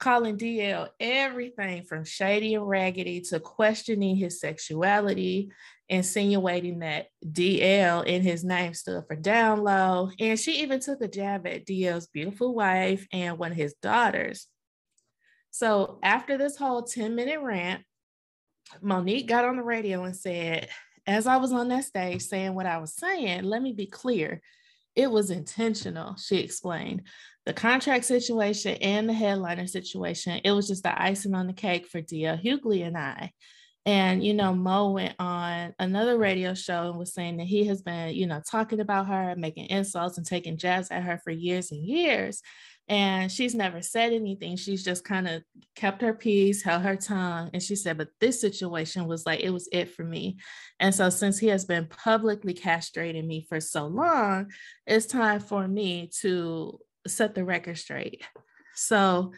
calling 0.00 0.38
DL 0.38 0.88
everything 0.98 1.84
from 1.84 2.04
shady 2.04 2.54
and 2.54 2.66
raggedy 2.66 3.20
to 3.20 3.38
questioning 3.38 4.16
his 4.16 4.40
sexuality, 4.40 5.52
insinuating 5.88 6.80
that 6.80 7.08
DL 7.24 8.04
in 8.06 8.22
his 8.22 8.42
name 8.42 8.74
stood 8.74 9.04
for 9.06 9.14
down 9.14 9.62
low. 9.62 10.10
And 10.18 10.40
she 10.40 10.62
even 10.62 10.80
took 10.80 11.02
a 11.02 11.08
jab 11.08 11.46
at 11.46 11.66
DL's 11.66 12.06
beautiful 12.08 12.54
wife 12.54 13.06
and 13.12 13.38
one 13.38 13.52
of 13.52 13.56
his 13.56 13.74
daughters. 13.82 14.48
So 15.50 15.98
after 16.02 16.38
this 16.38 16.56
whole 16.56 16.82
10 16.82 17.14
minute 17.14 17.40
rant, 17.40 17.82
Mo'Nique 18.82 19.26
got 19.26 19.44
on 19.44 19.56
the 19.56 19.62
radio 19.62 20.04
and 20.04 20.16
said, 20.16 20.68
as 21.06 21.26
I 21.26 21.36
was 21.36 21.52
on 21.52 21.68
that 21.68 21.84
stage 21.84 22.22
saying 22.22 22.54
what 22.54 22.66
I 22.66 22.78
was 22.78 22.94
saying, 22.94 23.44
let 23.44 23.62
me 23.62 23.72
be 23.72 23.86
clear. 23.86 24.40
It 24.96 25.10
was 25.10 25.30
intentional, 25.30 26.16
she 26.16 26.38
explained. 26.38 27.02
The 27.46 27.52
contract 27.52 28.04
situation 28.04 28.76
and 28.80 29.08
the 29.08 29.12
headliner 29.12 29.66
situation, 29.66 30.40
it 30.44 30.52
was 30.52 30.68
just 30.68 30.82
the 30.82 31.00
icing 31.00 31.34
on 31.34 31.46
the 31.46 31.52
cake 31.52 31.86
for 31.86 32.02
DL 32.02 32.42
Hughley 32.42 32.86
and 32.86 32.96
I. 32.96 33.32
And, 33.86 34.22
you 34.22 34.34
know, 34.34 34.54
Mo 34.54 34.90
went 34.90 35.14
on 35.18 35.74
another 35.78 36.18
radio 36.18 36.52
show 36.54 36.90
and 36.90 36.98
was 36.98 37.14
saying 37.14 37.38
that 37.38 37.46
he 37.46 37.66
has 37.66 37.80
been, 37.80 38.14
you 38.14 38.26
know, 38.26 38.42
talking 38.48 38.80
about 38.80 39.06
her, 39.06 39.34
making 39.36 39.66
insults 39.66 40.18
and 40.18 40.26
taking 40.26 40.58
jabs 40.58 40.90
at 40.90 41.02
her 41.02 41.18
for 41.24 41.30
years 41.30 41.72
and 41.72 41.82
years. 41.82 42.42
And 42.90 43.30
she's 43.30 43.54
never 43.54 43.82
said 43.82 44.12
anything. 44.12 44.56
She's 44.56 44.82
just 44.82 45.04
kind 45.04 45.28
of 45.28 45.44
kept 45.76 46.02
her 46.02 46.12
peace, 46.12 46.60
held 46.60 46.82
her 46.82 46.96
tongue. 46.96 47.50
And 47.54 47.62
she 47.62 47.76
said, 47.76 47.96
but 47.96 48.08
this 48.18 48.40
situation 48.40 49.06
was 49.06 49.24
like, 49.24 49.40
it 49.40 49.50
was 49.50 49.68
it 49.70 49.94
for 49.94 50.02
me. 50.02 50.38
And 50.80 50.92
so, 50.92 51.08
since 51.08 51.38
he 51.38 51.46
has 51.46 51.64
been 51.64 51.86
publicly 51.86 52.52
castrating 52.52 53.28
me 53.28 53.46
for 53.48 53.60
so 53.60 53.86
long, 53.86 54.50
it's 54.88 55.06
time 55.06 55.38
for 55.38 55.68
me 55.68 56.10
to 56.20 56.80
set 57.06 57.36
the 57.36 57.44
record 57.44 57.78
straight. 57.78 58.24
So, 58.74 59.34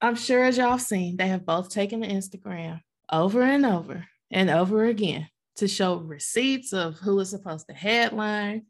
I'm 0.00 0.14
sure 0.14 0.42
as 0.42 0.56
y'all 0.56 0.78
seen, 0.78 1.18
they 1.18 1.28
have 1.28 1.44
both 1.44 1.68
taken 1.68 2.00
to 2.00 2.08
Instagram 2.08 2.80
over 3.12 3.42
and 3.42 3.66
over 3.66 4.06
and 4.30 4.48
over 4.48 4.86
again 4.86 5.28
to 5.56 5.68
show 5.68 5.96
receipts 5.96 6.72
of 6.72 6.96
who 6.98 7.16
was 7.16 7.28
supposed 7.28 7.66
to 7.68 7.74
headline, 7.74 8.64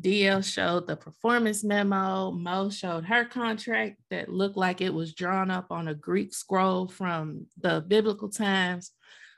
DL 0.00 0.44
showed 0.44 0.86
the 0.86 0.96
performance 0.96 1.64
memo. 1.64 2.30
Mo 2.30 2.70
showed 2.70 3.04
her 3.04 3.24
contract 3.24 3.96
that 4.10 4.28
looked 4.28 4.56
like 4.56 4.80
it 4.80 4.92
was 4.92 5.14
drawn 5.14 5.50
up 5.50 5.66
on 5.70 5.88
a 5.88 5.94
Greek 5.94 6.34
scroll 6.34 6.88
from 6.88 7.46
the 7.60 7.84
biblical 7.86 8.28
times. 8.28 8.90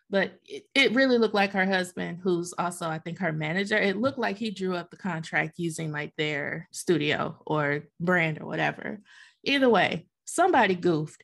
But 0.08 0.38
it, 0.44 0.64
it 0.74 0.94
really 0.94 1.18
looked 1.18 1.34
like 1.34 1.52
her 1.52 1.66
husband, 1.66 2.20
who's 2.22 2.54
also, 2.58 2.88
I 2.88 2.98
think, 2.98 3.18
her 3.18 3.32
manager. 3.32 3.76
It 3.76 3.96
looked 3.96 4.18
like 4.18 4.36
he 4.36 4.50
drew 4.50 4.76
up 4.76 4.90
the 4.90 4.96
contract 4.96 5.54
using 5.58 5.90
like 5.90 6.14
their 6.16 6.68
studio 6.70 7.40
or 7.44 7.84
brand 8.00 8.40
or 8.40 8.46
whatever. 8.46 9.00
Either 9.44 9.68
way, 9.68 10.06
somebody 10.24 10.74
goofed 10.74 11.22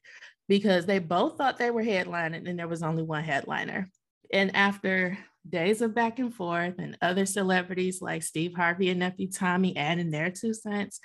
because 0.49 0.85
they 0.85 0.99
both 0.99 1.39
thought 1.39 1.59
they 1.59 1.71
were 1.71 1.83
headlining 1.83 2.49
and 2.49 2.59
there 2.59 2.69
was 2.69 2.83
only 2.83 3.03
one 3.03 3.25
headliner. 3.25 3.89
And 4.33 4.55
after 4.57 5.17
days 5.49 5.83
of 5.83 5.95
back 5.95 6.19
and 6.19 6.35
forth 6.35 6.75
and 6.79 6.97
other 7.03 7.27
celebrities 7.27 8.01
like 8.01 8.23
Steve 8.23 8.55
Harvey 8.55 8.91
and 8.91 9.01
nephew 9.01 9.31
Tommy 9.31 9.77
adding 9.77 10.11
their 10.11 10.31
two 10.31 10.55
cents, 10.55 11.01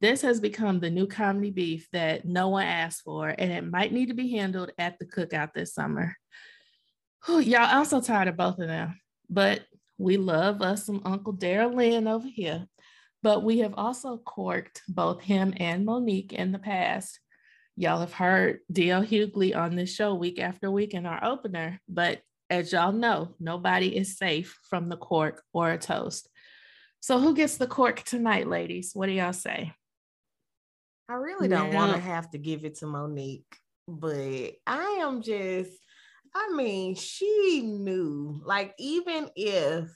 this 0.00 0.22
has 0.22 0.40
become 0.40 0.80
the 0.80 0.90
new 0.90 1.06
comedy 1.06 1.50
beef 1.50 1.88
that 1.92 2.24
no 2.24 2.48
one 2.48 2.66
asked 2.66 3.02
for, 3.02 3.28
and 3.28 3.52
it 3.52 3.64
might 3.64 3.92
need 3.92 4.08
to 4.08 4.14
be 4.14 4.30
handled 4.30 4.72
at 4.78 4.98
the 4.98 5.04
cookout 5.04 5.52
this 5.52 5.74
summer. 5.74 6.16
Whew, 7.26 7.40
y'all, 7.40 7.68
I'm 7.68 7.84
so 7.84 8.00
tired 8.00 8.28
of 8.28 8.36
both 8.36 8.58
of 8.58 8.68
them, 8.68 8.98
but 9.28 9.62
we 9.98 10.16
love 10.16 10.62
us 10.62 10.86
some 10.86 11.02
Uncle 11.04 11.34
Darryl 11.34 11.74
Lynn 11.74 12.08
over 12.08 12.26
here. 12.26 12.66
But 13.22 13.44
we 13.44 13.58
have 13.58 13.74
also 13.76 14.16
corked 14.16 14.80
both 14.88 15.20
him 15.20 15.52
and 15.58 15.84
Mo'Nique 15.84 16.32
in 16.32 16.52
the 16.52 16.58
past. 16.58 17.20
Y'all 17.76 18.00
have 18.00 18.14
heard 18.14 18.60
DL 18.72 19.06
Hughley 19.06 19.54
on 19.54 19.76
this 19.76 19.94
show 19.94 20.14
week 20.14 20.38
after 20.38 20.70
week 20.70 20.94
in 20.94 21.04
our 21.04 21.22
opener, 21.22 21.80
but 21.86 22.22
as 22.50 22.72
y'all 22.72 22.92
know, 22.92 23.34
nobody 23.38 23.96
is 23.96 24.18
safe 24.18 24.58
from 24.68 24.88
the 24.88 24.96
cork 24.96 25.42
or 25.52 25.70
a 25.70 25.78
toast. 25.78 26.28
So, 26.98 27.18
who 27.18 27.34
gets 27.34 27.56
the 27.56 27.66
cork 27.66 28.02
tonight, 28.02 28.48
ladies? 28.48 28.90
What 28.92 29.06
do 29.06 29.12
y'all 29.12 29.32
say? 29.32 29.72
I 31.08 31.14
really 31.14 31.48
don't 31.48 31.72
want 31.72 31.94
to 31.94 32.00
have 32.00 32.30
to 32.30 32.38
give 32.38 32.64
it 32.64 32.76
to 32.76 32.84
Mo'Nique, 32.86 33.44
but 33.88 34.52
I 34.66 34.98
am 35.00 35.22
just, 35.22 35.72
I 36.34 36.50
mean, 36.54 36.94
she 36.94 37.62
knew, 37.64 38.40
like, 38.44 38.74
even 38.78 39.28
if 39.34 39.88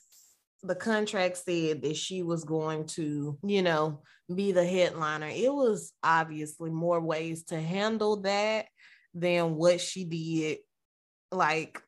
the 0.63 0.75
contract 0.75 1.37
said 1.37 1.83
that 1.83 1.97
she 1.97 2.23
was 2.23 2.43
going 2.43 2.87
to, 2.87 3.39
you 3.45 3.63
know, 3.63 4.03
be 4.35 4.53
the 4.53 4.65
headliner, 4.65 5.29
it 5.29 5.53
was 5.53 5.93
obviously 6.03 6.71
more 6.71 7.01
ways 7.01 7.45
to 7.45 7.61
handle 7.61 8.23
that 8.23 8.67
than 9.13 9.55
what 9.55 9.81
she 9.81 10.05
did. 10.05 10.59
Like, 11.31 11.81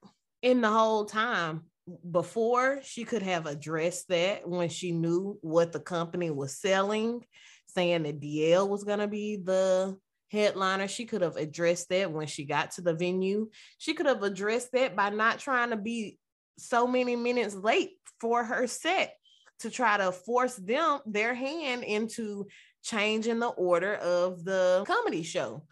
in 0.42 0.60
the 0.60 0.70
whole 0.70 1.04
time 1.04 1.62
before 2.10 2.80
she 2.82 3.04
could 3.04 3.22
have 3.22 3.46
addressed 3.46 4.08
that 4.08 4.48
when 4.48 4.68
she 4.68 4.92
knew 4.92 5.38
what 5.40 5.72
the 5.72 5.80
company 5.80 6.30
was 6.30 6.58
selling, 6.58 7.24
saying 7.66 8.02
that 8.02 8.20
DL 8.20 8.68
was 8.68 8.84
going 8.84 8.98
to 8.98 9.08
be 9.08 9.36
the 9.36 9.96
headliner. 10.30 10.88
She 10.88 11.04
could 11.04 11.22
have 11.22 11.36
addressed 11.36 11.88
that 11.90 12.10
when 12.10 12.26
she 12.26 12.44
got 12.44 12.72
to 12.72 12.80
the 12.80 12.94
venue. 12.94 13.50
She 13.78 13.94
could 13.94 14.06
have 14.06 14.22
addressed 14.22 14.72
that 14.72 14.96
by 14.96 15.10
not 15.10 15.38
trying 15.38 15.70
to 15.70 15.76
be 15.76 16.18
so 16.58 16.86
many 16.86 17.16
minutes 17.16 17.54
late 17.54 17.90
for 18.20 18.42
her 18.42 18.66
set 18.66 19.14
to 19.60 19.70
try 19.70 19.96
to 19.96 20.12
force 20.12 20.56
them 20.56 21.00
their 21.06 21.34
hand 21.34 21.84
into 21.84 22.46
changing 22.82 23.38
the 23.38 23.48
order 23.48 23.94
of 23.94 24.44
the 24.44 24.84
comedy 24.86 25.22
show. 25.22 25.62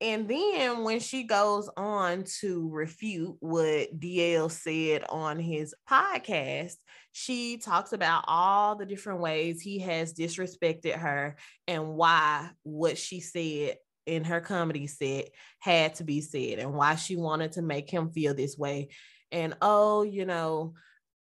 And 0.00 0.28
then 0.28 0.84
when 0.84 1.00
she 1.00 1.24
goes 1.24 1.68
on 1.76 2.24
to 2.40 2.68
refute 2.70 3.34
what 3.40 3.98
DL 3.98 4.50
said 4.50 5.04
on 5.08 5.40
his 5.40 5.74
podcast, 5.90 6.76
she 7.10 7.58
talks 7.58 7.92
about 7.92 8.24
all 8.28 8.76
the 8.76 8.86
different 8.86 9.20
ways 9.20 9.60
he 9.60 9.80
has 9.80 10.14
disrespected 10.14 10.94
her 10.94 11.36
and 11.66 11.94
why 11.94 12.48
what 12.62 12.96
she 12.96 13.18
said 13.20 13.76
in 14.06 14.22
her 14.22 14.40
comedy 14.40 14.86
set 14.86 15.30
had 15.58 15.96
to 15.96 16.04
be 16.04 16.20
said 16.20 16.60
and 16.60 16.72
why 16.74 16.94
she 16.94 17.16
wanted 17.16 17.52
to 17.52 17.62
make 17.62 17.90
him 17.90 18.10
feel 18.10 18.34
this 18.34 18.56
way. 18.56 18.88
And 19.32 19.54
oh, 19.60 20.02
you 20.02 20.24
know, 20.24 20.74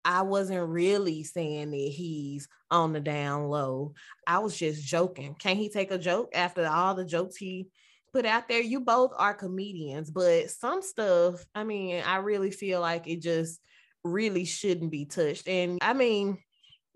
I 0.05 0.23
wasn't 0.23 0.69
really 0.69 1.25
saying 1.25 1.71
that 1.71 1.77
he's 1.77 2.49
on 2.71 2.93
the 2.93 3.01
down 3.01 3.49
low. 3.49 3.95
I 4.27 4.39
was 4.39 4.57
just 4.57 4.85
joking. 4.85 5.35
Can 5.39 5.57
he 5.57 5.71
take 5.71 5.91
a 5.91 5.99
joke 5.99 6.31
after 6.35 6.67
all 6.67 6.95
the 6.95 7.05
jokes 7.05 7.37
he 7.37 7.69
put 8.13 8.27
out 8.27 8.49
there. 8.49 8.61
You 8.61 8.81
both 8.81 9.13
are 9.17 9.35
comedians, 9.35 10.11
but 10.11 10.51
some 10.51 10.83
stuff, 10.83 11.45
I 11.55 11.65
mean, 11.65 12.03
I 12.05 12.17
really 12.17 12.51
feel 12.51 12.81
like 12.81 13.07
it 13.07 13.21
just 13.23 13.61
really 14.05 14.45
shouldn't 14.45 14.91
be 14.91 15.05
touched. 15.05 15.49
And 15.49 15.79
I 15.83 15.93
mean, 15.93 16.39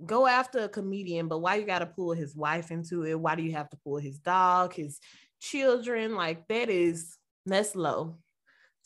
go 0.05 0.27
after 0.27 0.61
a 0.61 0.69
comedian, 0.69 1.29
but 1.29 1.39
why 1.39 1.57
you 1.57 1.67
got 1.67 1.81
to 1.81 1.87
pull 1.87 2.13
his 2.13 2.35
wife 2.35 2.71
into 2.71 3.05
it? 3.05 3.19
Why 3.19 3.35
do 3.35 3.43
you 3.43 3.53
have 3.53 3.71
to 3.71 3.77
pull 3.85 3.99
his 3.99 4.19
dog, 4.19 4.75
his 4.75 4.99
children? 5.41 6.15
Like 6.15 6.47
that 6.49 6.69
is 6.69 7.17
that's 7.47 7.75
low. 7.75 8.17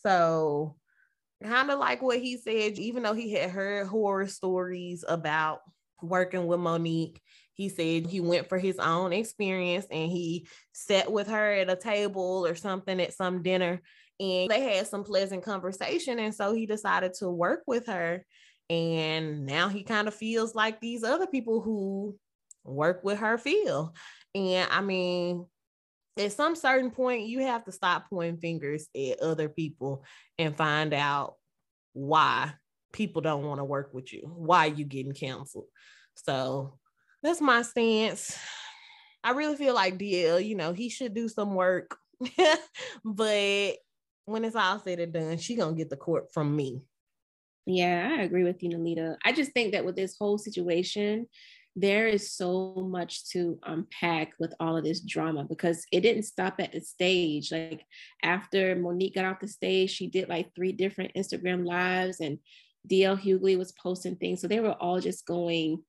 So 0.02 0.76
kind 1.42 1.70
of 1.70 1.78
like 1.78 2.02
what 2.02 2.18
he 2.20 2.36
said, 2.36 2.78
even 2.78 3.02
though 3.02 3.14
he 3.14 3.32
had 3.32 3.50
heard 3.50 3.86
horror 3.86 4.26
stories 4.26 5.04
about 5.06 5.60
working 6.02 6.46
with 6.46 6.60
Mo'Nique, 6.60 7.18
he 7.56 7.70
said 7.70 8.06
he 8.06 8.20
went 8.20 8.48
for 8.48 8.58
his 8.58 8.78
own 8.78 9.12
experience 9.12 9.86
and 9.90 10.10
he 10.10 10.46
sat 10.72 11.10
with 11.10 11.26
her 11.28 11.52
at 11.54 11.70
a 11.70 11.76
table 11.76 12.46
or 12.46 12.54
something 12.54 13.00
at 13.00 13.14
some 13.14 13.42
dinner 13.42 13.80
and 14.20 14.50
they 14.50 14.60
had 14.60 14.86
some 14.86 15.04
pleasant 15.04 15.42
conversation. 15.42 16.18
And 16.18 16.34
so 16.34 16.54
he 16.54 16.66
decided 16.66 17.14
to 17.14 17.30
work 17.30 17.62
with 17.66 17.86
her. 17.86 18.24
And 18.68 19.46
now 19.46 19.68
he 19.68 19.82
kind 19.82 20.06
of 20.06 20.14
feels 20.14 20.54
like 20.54 20.80
these 20.80 21.02
other 21.02 21.26
people 21.26 21.60
who 21.60 22.16
work 22.64 23.02
with 23.02 23.18
her 23.18 23.38
feel. 23.38 23.94
And 24.34 24.68
i 24.70 24.82
mean 24.82 25.46
at 26.18 26.32
some 26.32 26.56
certain 26.56 26.90
point 26.90 27.26
you 27.26 27.40
have 27.40 27.64
to 27.64 27.72
stop 27.72 28.06
pointing 28.10 28.38
fingers 28.38 28.88
at 28.96 29.20
other 29.20 29.48
people 29.48 30.04
and 30.38 30.56
find 30.56 30.92
out 30.92 31.34
why 31.92 32.52
people 32.92 33.22
don't 33.22 33.44
want 33.44 33.60
to 33.60 33.64
work 33.64 33.92
with 33.92 34.12
you 34.12 34.22
why 34.36 34.66
you 34.66 34.84
getting 34.84 35.12
canceled. 35.12 35.66
So 36.14 36.78
that's 37.26 37.40
my 37.40 37.62
stance. 37.62 38.38
I 39.24 39.32
really 39.32 39.56
feel 39.56 39.74
like 39.74 39.98
DL, 39.98 40.44
you 40.44 40.54
know, 40.54 40.72
he 40.72 40.88
should 40.88 41.12
do 41.12 41.28
some 41.28 41.54
work, 41.54 41.96
but 43.04 43.76
when 44.26 44.44
it's 44.44 44.54
all 44.54 44.78
said 44.78 45.00
and 45.00 45.12
done, 45.12 45.38
she 45.38 45.56
gonna 45.56 45.76
get 45.76 45.90
the 45.90 45.96
court 45.96 46.32
from 46.32 46.54
me. 46.54 46.82
Yeah, 47.66 48.16
I 48.16 48.22
agree 48.22 48.44
with 48.44 48.62
you, 48.62 48.70
Nalita. 48.70 49.16
I 49.24 49.32
just 49.32 49.52
think 49.52 49.72
that 49.72 49.84
with 49.84 49.96
this 49.96 50.16
whole 50.16 50.38
situation, 50.38 51.26
there 51.74 52.06
is 52.06 52.32
so 52.32 52.74
much 52.76 53.28
to 53.30 53.58
unpack 53.64 54.34
with 54.38 54.54
all 54.60 54.76
of 54.76 54.84
this 54.84 55.00
drama 55.00 55.44
because 55.44 55.84
it 55.92 56.02
didn't 56.02 56.22
stop 56.22 56.54
at 56.60 56.72
the 56.72 56.80
stage. 56.80 57.50
Like 57.50 57.84
after 58.22 58.76
Mo'Nique 58.76 59.16
got 59.16 59.24
off 59.24 59.40
the 59.40 59.48
stage, 59.48 59.90
she 59.90 60.06
did 60.06 60.28
like 60.28 60.54
three 60.54 60.72
different 60.72 61.12
Instagram 61.16 61.66
lives 61.66 62.20
and 62.20 62.38
DL 62.88 63.20
Hughley 63.20 63.58
was 63.58 63.72
posting 63.72 64.14
things. 64.14 64.40
So 64.40 64.46
they 64.46 64.60
were 64.60 64.72
all 64.72 65.00
just 65.00 65.26
going 65.26 65.82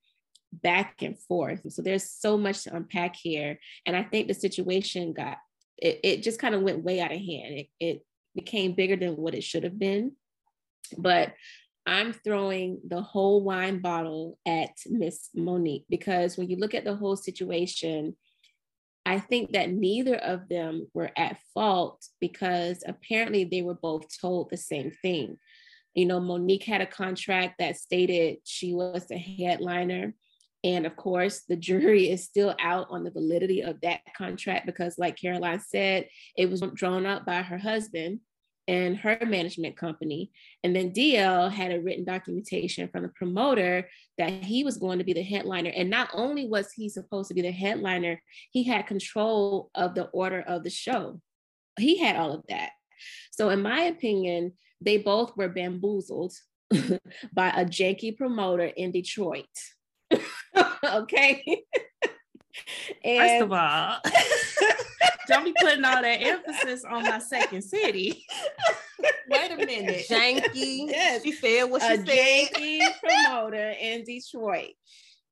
back 0.52 1.02
and 1.02 1.18
forth. 1.18 1.60
So 1.72 1.82
there's 1.82 2.10
so 2.10 2.38
much 2.38 2.64
to 2.64 2.74
unpack 2.74 3.16
here. 3.16 3.58
And 3.86 3.96
I 3.96 4.02
think 4.02 4.28
the 4.28 4.34
situation 4.34 5.12
got, 5.12 5.38
it, 5.76 6.00
it 6.02 6.22
just 6.22 6.40
kind 6.40 6.54
of 6.54 6.62
went 6.62 6.84
way 6.84 7.00
out 7.00 7.12
of 7.12 7.18
hand. 7.18 7.54
It, 7.54 7.68
it 7.80 8.06
became 8.34 8.72
bigger 8.72 8.96
than 8.96 9.16
what 9.16 9.34
it 9.34 9.44
should 9.44 9.64
have 9.64 9.78
been. 9.78 10.12
But 10.96 11.34
I'm 11.86 12.12
throwing 12.12 12.80
the 12.86 13.00
whole 13.00 13.42
wine 13.42 13.80
bottle 13.80 14.38
at 14.46 14.72
Miss 14.86 15.30
Mo'Nique 15.36 15.86
because 15.88 16.36
when 16.36 16.50
you 16.50 16.56
look 16.56 16.74
at 16.74 16.84
the 16.84 16.94
whole 16.94 17.16
situation, 17.16 18.14
I 19.06 19.20
think 19.20 19.52
that 19.52 19.70
neither 19.70 20.16
of 20.16 20.50
them 20.50 20.88
were 20.92 21.10
at 21.16 21.38
fault 21.54 22.04
because 22.20 22.84
apparently 22.86 23.44
they 23.44 23.62
were 23.62 23.74
both 23.74 24.06
told 24.20 24.50
the 24.50 24.58
same 24.58 24.92
thing. 25.00 25.38
You 25.94 26.04
know, 26.04 26.20
Mo'Nique 26.20 26.64
had 26.64 26.82
a 26.82 26.86
contract 26.86 27.54
that 27.58 27.78
stated 27.78 28.38
she 28.44 28.74
was 28.74 29.06
the 29.06 29.16
headliner. 29.16 30.14
And 30.64 30.86
of 30.86 30.96
course, 30.96 31.42
the 31.48 31.56
jury 31.56 32.10
is 32.10 32.24
still 32.24 32.54
out 32.60 32.88
on 32.90 33.04
the 33.04 33.10
validity 33.10 33.62
of 33.62 33.80
that 33.82 34.00
contract 34.16 34.66
because, 34.66 34.98
like 34.98 35.16
Caroline 35.16 35.60
said, 35.60 36.08
it 36.36 36.50
was 36.50 36.62
drawn 36.74 37.06
up 37.06 37.24
by 37.24 37.42
her 37.42 37.58
husband 37.58 38.20
and 38.66 38.98
her 38.98 39.18
management 39.24 39.76
company. 39.76 40.30
And 40.62 40.76
then 40.76 40.92
DL 40.92 41.50
had 41.50 41.72
a 41.72 41.80
written 41.80 42.04
documentation 42.04 42.88
from 42.88 43.02
the 43.02 43.08
promoter 43.08 43.88
that 44.18 44.44
he 44.44 44.62
was 44.62 44.76
going 44.76 44.98
to 44.98 45.04
be 45.04 45.14
the 45.14 45.22
headliner. 45.22 45.70
And 45.74 45.88
not 45.88 46.10
only 46.12 46.46
was 46.46 46.70
he 46.72 46.88
supposed 46.88 47.28
to 47.28 47.34
be 47.34 47.42
the 47.42 47.50
headliner, 47.50 48.20
he 48.50 48.64
had 48.64 48.86
control 48.86 49.70
of 49.74 49.94
the 49.94 50.04
order 50.06 50.40
of 50.40 50.64
the 50.64 50.70
show. 50.70 51.20
He 51.78 51.98
had 51.98 52.16
all 52.16 52.32
of 52.32 52.44
that. 52.48 52.70
So, 53.30 53.48
in 53.50 53.62
my 53.62 53.82
opinion, 53.82 54.52
they 54.80 54.98
both 54.98 55.36
were 55.36 55.48
bamboozled 55.48 56.34
by 57.32 57.48
a 57.50 57.64
janky 57.64 58.16
promoter 58.16 58.66
in 58.66 58.90
Detroit. 58.90 59.46
okay. 60.84 61.62
and, 63.04 63.18
First 63.18 63.42
of 63.42 63.52
all, 63.52 63.96
don't 65.28 65.44
be 65.44 65.54
putting 65.60 65.84
all 65.84 66.02
that 66.02 66.22
emphasis 66.22 66.84
on 66.84 67.02
my 67.04 67.18
second 67.18 67.62
city. 67.62 68.24
Wait 69.28 69.52
a 69.52 69.56
minute. 69.56 70.06
Janky. 70.08 70.88
Yes. 70.88 71.22
She 71.22 71.32
said 71.32 71.64
what 71.64 71.82
she 71.82 71.88
a 71.88 71.96
said. 71.96 72.06
Janky 72.06 72.80
promoter 73.00 73.74
in 73.80 74.04
Detroit. 74.04 74.72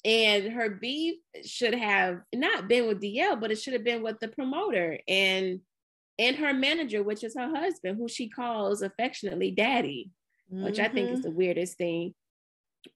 And 0.05 0.53
her 0.53 0.71
beef 0.71 1.17
should 1.45 1.75
have 1.75 2.21
not 2.33 2.69
been 2.69 2.87
with 2.87 3.03
DL, 3.03 3.41
but 3.41 3.51
it 3.51 3.59
should 3.59 3.73
have 3.73 3.85
been 3.85 4.03
with 4.03 4.21
the 4.21 4.29
promoter 4.29 4.99
and 5.09 5.61
and 6.19 6.37
her 6.37 6.55
manager, 6.55 7.03
which 7.03 7.25
is 7.25 7.35
her 7.37 7.49
husband, 7.55 7.99
who 7.99 8.09
she 8.09 8.29
calls 8.29 8.83
affectionately 8.83 9.51
daddy, 9.51 10.11
mm-hmm. 10.53 10.65
which 10.65 10.79
I 10.79 10.89
think 10.89 11.11
is 11.11 11.19
mm-hmm. 11.19 11.29
the 11.29 11.35
weirdest 11.35 11.77
thing. 11.77 12.15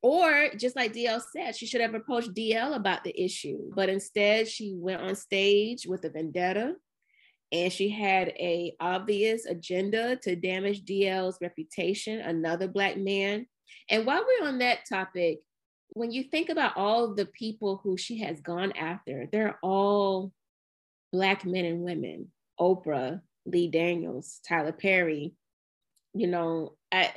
Or 0.03 0.51
just 0.57 0.77
like 0.77 0.93
DL 0.93 1.23
said, 1.33 1.57
she 1.57 1.67
should 1.67 1.81
have 1.81 1.95
approached 1.95 2.35
DL 2.35 2.75
about 2.75 3.05
the 3.05 3.19
issue, 3.21 3.71
but 3.75 3.89
instead 3.89 4.49
she 4.49 4.75
went 4.77 5.03
on 5.03 5.15
stage 5.15 5.87
with 5.87 6.05
a 6.05 6.11
vendetta 6.11 6.75
and 7.53 7.73
she 7.73 7.89
had 7.89 8.29
a 8.39 8.75
obvious 8.81 9.45
agenda 9.47 10.17
to 10.23 10.37
damage 10.37 10.85
DL's 10.85 11.39
reputation, 11.41 12.21
another 12.21 12.69
black 12.69 12.97
man. 12.97 13.47
And 13.89 14.07
while 14.07 14.25
we're 14.25 14.47
on 14.47 14.59
that 14.59 14.81
topic, 14.89 15.41
when 15.91 16.13
you 16.13 16.25
think 16.25 16.49
about 16.49 16.77
all 16.77 17.15
the 17.15 17.27
people 17.27 17.81
who 17.83 17.97
she 17.97 18.19
has 18.19 18.41
gone 18.41 18.73
after, 18.73 19.27
they're 19.33 19.59
all 19.63 20.33
black 21.13 21.45
men 21.45 21.65
and 21.65 21.83
women. 21.83 22.29
Oprah, 22.61 23.21
Lee 23.47 23.69
Daniels, 23.69 24.41
Tyler 24.47 24.73
Perry, 24.73 25.35
you 26.15 26.27
know, 26.27 26.75
at 26.93 27.17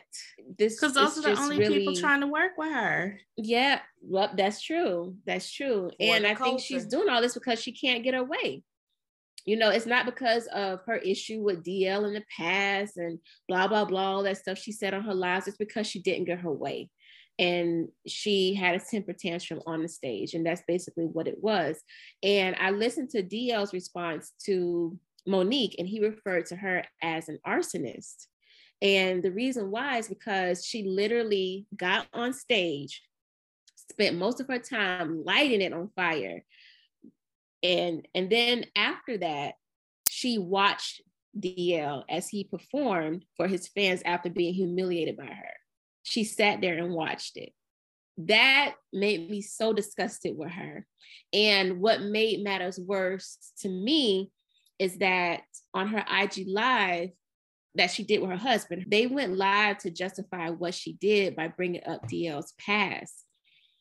this 0.57 0.75
because 0.75 0.93
those 0.93 1.17
are 1.17 1.21
the 1.21 1.41
only 1.41 1.57
really, 1.57 1.79
people 1.79 1.95
trying 1.95 2.21
to 2.21 2.27
work 2.27 2.51
with 2.57 2.71
her. 2.71 3.19
Yeah, 3.37 3.79
well, 4.01 4.31
that's 4.35 4.61
true. 4.61 5.15
That's 5.25 5.51
true. 5.51 5.89
For 5.89 5.95
and 5.99 6.27
I 6.27 6.35
culture. 6.35 6.51
think 6.51 6.61
she's 6.61 6.85
doing 6.85 7.09
all 7.09 7.21
this 7.21 7.33
because 7.33 7.61
she 7.61 7.71
can't 7.71 8.03
get 8.03 8.13
her 8.13 8.23
way. 8.23 8.63
You 9.45 9.57
know, 9.57 9.69
it's 9.69 9.85
not 9.85 10.05
because 10.05 10.47
of 10.47 10.81
her 10.85 10.97
issue 10.97 11.41
with 11.41 11.65
DL 11.65 12.07
in 12.07 12.13
the 12.13 12.23
past 12.37 12.97
and 12.97 13.19
blah 13.47 13.67
blah 13.67 13.85
blah, 13.85 14.11
all 14.13 14.23
that 14.23 14.37
stuff 14.37 14.57
she 14.57 14.71
said 14.71 14.93
on 14.93 15.03
her 15.03 15.15
lives. 15.15 15.47
It's 15.47 15.57
because 15.57 15.87
she 15.87 15.99
didn't 15.99 16.25
get 16.25 16.39
her 16.39 16.51
way. 16.51 16.89
And 17.39 17.89
she 18.05 18.53
had 18.53 18.75
a 18.75 18.79
temper 18.79 19.13
tantrum 19.13 19.61
on 19.65 19.81
the 19.81 19.87
stage. 19.87 20.35
And 20.35 20.45
that's 20.45 20.61
basically 20.67 21.05
what 21.05 21.27
it 21.27 21.41
was. 21.41 21.81
And 22.21 22.55
I 22.59 22.69
listened 22.69 23.09
to 23.09 23.23
DL's 23.23 23.73
response 23.73 24.33
to 24.45 24.99
Mo'Nique, 25.27 25.75
and 25.79 25.87
he 25.87 25.99
referred 25.99 26.45
to 26.47 26.55
her 26.55 26.83
as 27.01 27.29
an 27.29 27.39
arsonist 27.45 28.27
and 28.83 29.23
the 29.23 29.31
reason 29.31 29.71
why 29.71 29.97
is 29.97 30.09
because 30.09 30.65
she 30.65 30.83
literally 30.83 31.65
got 31.75 32.05
on 32.13 32.33
stage, 32.33 33.01
spent 33.75 34.17
most 34.17 34.41
of 34.41 34.47
her 34.49 34.59
time 34.59 35.23
lighting 35.23 35.61
it 35.61 35.71
on 35.71 35.89
fire. 35.95 36.43
And, 37.63 38.05
and 38.13 38.29
then 38.29 38.65
after 38.75 39.17
that, 39.19 39.53
she 40.09 40.37
watched 40.37 41.01
DL 41.39 42.03
as 42.09 42.27
he 42.27 42.43
performed 42.43 43.23
for 43.37 43.47
his 43.47 43.69
fans 43.69 44.01
after 44.03 44.29
being 44.29 44.53
humiliated 44.53 45.15
by 45.15 45.27
her. 45.27 45.53
She 46.03 46.25
sat 46.25 46.59
there 46.59 46.77
and 46.77 46.93
watched 46.93 47.37
it. 47.37 47.53
That 48.17 48.75
made 48.91 49.29
me 49.29 49.41
so 49.41 49.71
disgusted 49.71 50.37
with 50.37 50.51
her. 50.51 50.85
And 51.31 51.79
what 51.79 52.01
made 52.01 52.43
matters 52.43 52.77
worse 52.77 53.37
to 53.59 53.69
me 53.69 54.29
is 54.77 54.97
that 54.97 55.43
on 55.73 55.87
her 55.87 56.03
IG 56.21 56.47
Live, 56.47 57.11
that 57.75 57.91
she 57.91 58.03
did 58.03 58.21
with 58.21 58.29
her 58.29 58.37
husband. 58.37 58.85
They 58.87 59.07
went 59.07 59.37
live 59.37 59.79
to 59.79 59.89
justify 59.89 60.49
what 60.49 60.73
she 60.73 60.93
did 60.93 61.35
by 61.35 61.47
bringing 61.47 61.85
up 61.85 62.07
DL's 62.07 62.53
past. 62.59 63.25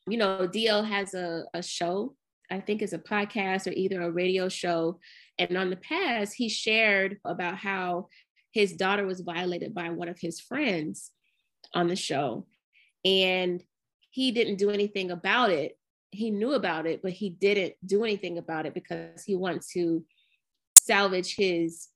You 0.08 0.16
know, 0.16 0.48
DL 0.48 0.86
has 0.86 1.14
a, 1.14 1.44
a 1.54 1.62
show, 1.62 2.14
I 2.52 2.60
think 2.60 2.82
it's 2.82 2.92
a 2.92 2.98
podcast 2.98 3.66
or 3.66 3.72
either 3.72 4.02
a 4.02 4.10
radio 4.10 4.48
show. 4.48 4.98
And 5.38 5.56
on 5.56 5.70
the 5.70 5.76
past, 5.76 6.34
he 6.34 6.48
shared 6.48 7.18
about 7.24 7.56
how 7.56 8.08
his 8.52 8.74
daughter 8.74 9.06
was 9.06 9.20
violated 9.20 9.74
by 9.74 9.88
one 9.88 10.08
of 10.08 10.18
his 10.20 10.38
friends 10.38 11.10
on 11.74 11.88
the 11.88 11.96
show. 11.96 12.46
And 13.04 13.62
he 14.10 14.32
didn't 14.32 14.56
do 14.56 14.70
anything 14.70 15.10
about 15.10 15.50
it. 15.50 15.78
He 16.10 16.30
knew 16.30 16.52
about 16.52 16.86
it, 16.86 17.00
but 17.02 17.12
he 17.12 17.30
didn't 17.30 17.74
do 17.84 18.04
anything 18.04 18.36
about 18.36 18.66
it 18.66 18.74
because 18.74 19.24
he 19.24 19.34
wanted 19.34 19.62
to 19.72 20.04
salvage 20.76 21.34
his 21.36 21.88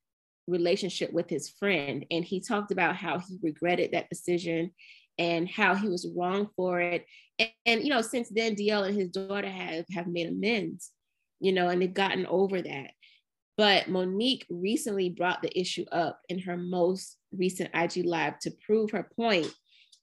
relationship 0.46 1.12
with 1.12 1.28
his 1.28 1.48
friend. 1.48 2.04
And 2.10 2.24
he 2.24 2.40
talked 2.40 2.70
about 2.70 2.96
how 2.96 3.18
he 3.18 3.38
regretted 3.42 3.92
that 3.92 4.08
decision 4.08 4.72
and 5.18 5.48
how 5.48 5.74
he 5.74 5.88
was 5.88 6.08
wrong 6.16 6.48
for 6.56 6.80
it. 6.80 7.06
And, 7.38 7.50
and, 7.64 7.82
you 7.82 7.90
know, 7.90 8.02
since 8.02 8.28
then, 8.28 8.54
DL 8.54 8.86
and 8.86 8.96
his 8.96 9.10
daughter 9.10 9.48
have, 9.48 9.84
have 9.92 10.06
made 10.06 10.28
amends, 10.28 10.90
you 11.40 11.52
know, 11.52 11.68
and 11.68 11.80
they've 11.80 11.92
gotten 11.92 12.26
over 12.26 12.60
that. 12.62 12.90
But 13.56 13.88
Mo'Nique 13.88 14.44
recently 14.50 15.08
brought 15.08 15.40
the 15.40 15.58
issue 15.58 15.86
up 15.90 16.20
in 16.28 16.38
her 16.40 16.56
most 16.56 17.16
recent 17.32 17.70
IG 17.74 18.04
Live 18.04 18.38
to 18.40 18.52
prove 18.66 18.90
her 18.90 19.08
point 19.16 19.50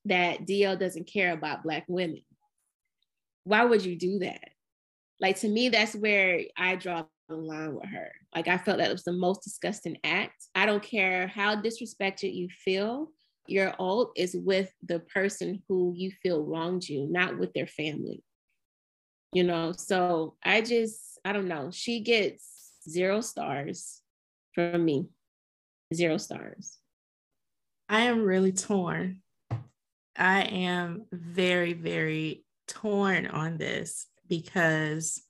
that 0.05 0.45
DL 0.45 0.79
doesn't 0.79 1.11
care 1.11 1.31
about 1.31 1.63
Black 1.63 1.85
women. 1.87 2.23
Why 3.43 3.63
would 3.63 3.85
you 3.85 3.95
do 3.95 4.19
that? 4.19 4.49
Like, 5.19 5.39
to 5.41 5.47
me, 5.47 5.69
that's 5.69 5.95
where 5.95 6.41
I 6.57 6.75
draw 6.75 7.05
line 7.29 7.75
with 7.75 7.89
her. 7.89 8.11
Like 8.35 8.47
I 8.47 8.57
felt 8.57 8.77
that 8.79 8.91
was 8.91 9.03
the 9.03 9.13
most 9.13 9.43
disgusting 9.43 9.97
act. 10.03 10.45
I 10.55 10.65
don't 10.65 10.83
care 10.83 11.27
how 11.27 11.55
disrespected 11.55 12.33
you 12.33 12.49
feel. 12.49 13.09
Your 13.47 13.73
alt 13.79 14.11
is 14.15 14.35
with 14.35 14.71
the 14.83 14.99
person 14.99 15.61
who 15.67 15.93
you 15.95 16.11
feel 16.21 16.43
wronged 16.43 16.87
you, 16.87 17.07
not 17.09 17.37
with 17.37 17.53
their 17.53 17.67
family. 17.67 18.23
You 19.33 19.43
know, 19.43 19.73
so 19.75 20.35
I 20.43 20.61
just, 20.61 21.19
I 21.25 21.33
don't 21.33 21.47
know. 21.47 21.71
She 21.71 22.01
gets 22.01 22.73
zero 22.87 23.21
stars 23.21 24.01
from 24.53 24.85
me. 24.85 25.07
Zero 25.93 26.17
stars. 26.17 26.77
I 27.89 28.01
am 28.01 28.23
really 28.23 28.51
torn. 28.51 29.21
I 30.15 30.43
am 30.43 31.05
very, 31.11 31.73
very 31.73 32.45
torn 32.67 33.27
on 33.27 33.57
this 33.57 34.07
because 34.27 35.21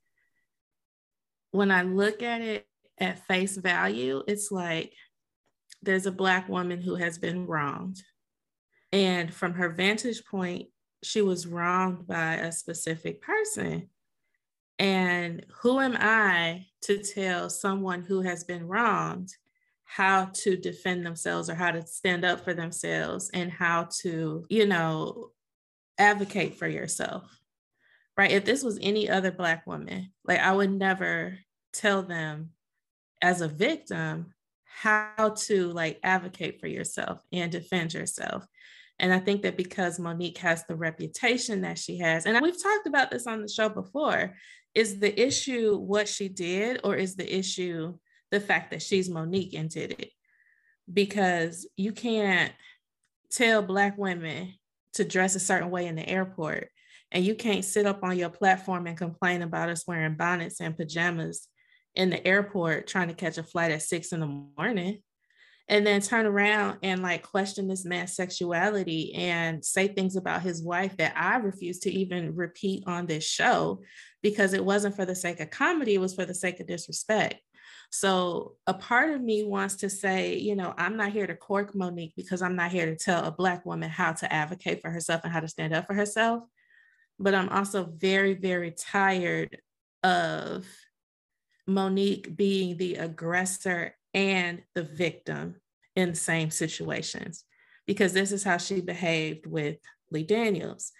when 1.53 1.71
I 1.71 1.83
look 1.83 2.21
at 2.21 2.41
it 2.41 2.67
at 2.97 3.25
face 3.27 3.55
value, 3.55 4.23
it's 4.27 4.51
like 4.51 4.93
there's 5.81 6.05
a 6.07 6.11
Black 6.11 6.49
woman 6.49 6.81
who 6.81 6.95
has 6.95 7.17
been 7.17 7.45
wronged. 7.45 8.01
And 8.91 9.33
from 9.33 9.53
her 9.53 9.69
vantage 9.69 10.25
point, 10.25 10.67
she 11.03 11.21
was 11.21 11.47
wronged 11.47 12.07
by 12.07 12.35
a 12.35 12.51
specific 12.51 13.21
person. 13.21 13.89
And 14.79 15.45
who 15.61 15.79
am 15.79 15.95
I 15.99 16.65
to 16.81 16.97
tell 16.97 17.49
someone 17.49 18.01
who 18.01 18.21
has 18.21 18.43
been 18.43 18.67
wronged 18.67 19.29
how 19.83 20.25
to 20.33 20.57
defend 20.57 21.05
themselves 21.05 21.51
or 21.51 21.55
how 21.55 21.69
to 21.69 21.85
stand 21.85 22.25
up 22.25 22.43
for 22.43 22.55
themselves 22.55 23.29
and 23.31 23.51
how 23.51 23.87
to, 24.01 24.43
you 24.49 24.65
know, 24.65 25.29
advocate 25.99 26.55
for 26.55 26.67
yourself. 26.67 27.42
Right. 28.15 28.31
If 28.31 28.45
this 28.45 28.63
was 28.63 28.77
any 28.81 29.09
other 29.09 29.31
Black 29.31 29.65
woman, 29.65 30.11
like 30.23 30.39
I 30.39 30.51
would 30.51 30.71
never 30.71 31.39
tell 31.73 32.03
them 32.03 32.51
as 33.21 33.41
a 33.41 33.47
victim 33.47 34.33
how 34.65 35.33
to 35.35 35.69
like 35.71 35.99
advocate 36.03 36.59
for 36.59 36.67
yourself 36.67 37.21
and 37.31 37.51
defend 37.51 37.93
yourself. 37.93 38.45
And 38.99 39.11
I 39.11 39.19
think 39.19 39.41
that 39.41 39.57
because 39.57 39.99
Mo'Nique 39.99 40.37
has 40.37 40.65
the 40.65 40.75
reputation 40.75 41.61
that 41.61 41.79
she 41.79 41.97
has, 41.97 42.25
and 42.25 42.39
we've 42.41 42.61
talked 42.61 42.85
about 42.85 43.09
this 43.09 43.25
on 43.25 43.41
the 43.41 43.47
show 43.47 43.69
before, 43.69 44.35
is 44.75 44.99
the 44.99 45.19
issue 45.19 45.77
what 45.77 46.07
she 46.07 46.29
did, 46.29 46.79
or 46.83 46.95
is 46.95 47.15
the 47.15 47.37
issue 47.37 47.97
the 48.31 48.39
fact 48.39 48.71
that 48.71 48.81
she's 48.81 49.09
Mo'Nique 49.09 49.57
and 49.57 49.69
did 49.69 49.91
it? 49.91 50.11
Because 50.91 51.67
you 51.75 51.91
can't 51.91 52.51
tell 53.31 53.61
Black 53.61 53.97
women 53.97 54.53
to 54.93 55.03
dress 55.03 55.35
a 55.35 55.39
certain 55.39 55.71
way 55.71 55.87
in 55.87 55.95
the 55.95 56.07
airport, 56.07 56.69
and 57.13 57.23
you 57.23 57.35
can't 57.35 57.63
sit 57.63 57.85
up 57.85 58.03
on 58.03 58.17
your 58.17 58.29
platform 58.29 58.87
and 58.87 58.97
complain 58.97 59.43
about 59.43 59.69
us 59.69 59.87
wearing 59.87 60.15
bonnets 60.15 60.59
and 60.59 60.75
pajamas 60.75 61.47
in 61.95 62.09
the 62.09 62.25
airport 62.27 62.87
trying 62.87 63.07
to 63.07 63.13
catch 63.13 63.37
a 63.37 63.43
flight 63.43 63.71
at 63.71 63.83
six 63.83 64.11
in 64.11 64.19
the 64.19 64.45
morning 64.57 64.99
and 65.69 65.87
then 65.87 66.01
turn 66.01 66.25
around 66.25 66.79
and 66.83 67.01
like 67.01 67.23
question 67.23 67.67
this 67.67 67.85
man's 67.85 68.15
sexuality 68.15 69.13
and 69.13 69.63
say 69.63 69.87
things 69.87 70.15
about 70.15 70.41
his 70.41 70.61
wife 70.61 70.97
that 70.97 71.13
I 71.15 71.37
refuse 71.37 71.79
to 71.79 71.91
even 71.91 72.35
repeat 72.35 72.83
on 72.87 73.05
this 73.05 73.23
show 73.23 73.81
because 74.21 74.53
it 74.53 74.65
wasn't 74.65 74.95
for 74.95 75.05
the 75.05 75.15
sake 75.15 75.39
of 75.39 75.51
comedy, 75.51 75.93
it 75.93 76.01
was 76.01 76.15
for 76.15 76.25
the 76.25 76.33
sake 76.33 76.59
of 76.59 76.67
disrespect. 76.67 77.35
So 77.91 78.55
a 78.65 78.73
part 78.73 79.11
of 79.11 79.21
me 79.21 79.43
wants 79.43 79.75
to 79.77 79.89
say, 79.89 80.37
you 80.37 80.55
know, 80.55 80.73
I'm 80.77 80.97
not 80.97 81.11
here 81.11 81.27
to 81.27 81.35
cork 81.35 81.75
Mo'Nique 81.75 82.15
because 82.17 82.41
I'm 82.41 82.55
not 82.55 82.71
here 82.71 82.87
to 82.87 82.95
tell 82.95 83.23
a 83.23 83.31
Black 83.31 83.65
woman 83.65 83.89
how 83.89 84.13
to 84.13 84.33
advocate 84.33 84.81
for 84.81 84.89
herself 84.89 85.21
and 85.23 85.31
how 85.31 85.41
to 85.41 85.47
stand 85.47 85.73
up 85.73 85.85
for 85.85 85.93
herself. 85.93 86.43
But 87.19 87.35
I'm 87.35 87.49
also 87.49 87.85
very, 87.85 88.33
very 88.33 88.71
tired 88.71 89.57
of 90.03 90.65
Mo'Nique 91.67 92.35
being 92.35 92.77
the 92.77 92.95
aggressor 92.95 93.95
and 94.13 94.61
the 94.75 94.83
victim 94.83 95.55
in 95.95 96.09
the 96.09 96.15
same 96.15 96.49
situations, 96.49 97.45
because 97.85 98.13
this 98.13 98.31
is 98.31 98.43
how 98.43 98.57
she 98.57 98.81
behaved 98.81 99.45
with 99.45 99.77
Lee 100.11 100.23
Daniels. 100.23 100.91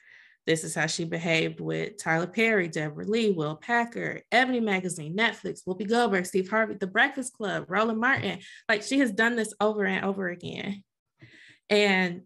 This 0.46 0.64
is 0.64 0.76
how 0.76 0.88
she 0.88 1.06
behaved 1.06 1.60
with 1.60 1.98
Tyler 1.98 2.28
Perry, 2.28 2.68
Debra 2.68 3.06
Lee, 3.06 3.32
Will 3.32 3.56
Packer, 3.56 4.22
Ebony 4.32 4.60
Magazine, 4.60 5.16
Netflix, 5.16 5.62
Whoopi 5.66 5.88
Goldberg, 5.88 6.26
Steve 6.26 6.50
Harvey, 6.50 6.76
The 6.76 6.86
Breakfast 6.86 7.34
Club, 7.34 7.66
Roland 7.70 8.00
Martin. 8.00 8.40
Like 8.70 8.84
she 8.84 9.00
has 9.00 9.12
done 9.12 9.36
this 9.36 9.54
over 9.60 9.86
and 9.86 10.06
over 10.06 10.30
again. 10.30 10.84
And 11.70 12.24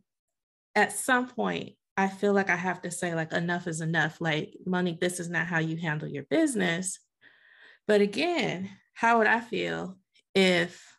at 0.76 0.92
some 0.92 1.28
point, 1.28 1.77
I 1.98 2.08
feel 2.08 2.34
like 2.34 2.52
I 2.52 2.56
have 2.56 2.84
to 2.84 2.92
say, 2.92 3.16
like, 3.16 3.34
enough 3.34 3.68
is 3.68 3.82
enough. 3.82 4.22
Like, 4.22 4.56
Mo'Nique, 4.68 5.00
this 5.00 5.20
is 5.20 5.30
not 5.30 5.48
how 5.48 5.58
you 5.60 5.78
handle 5.78 6.08
your 6.08 6.24
business. 6.30 7.00
But 7.88 8.02
again, 8.02 8.70
how 8.94 9.18
would 9.18 9.28
I 9.28 9.40
feel 9.40 9.98
if 10.36 10.96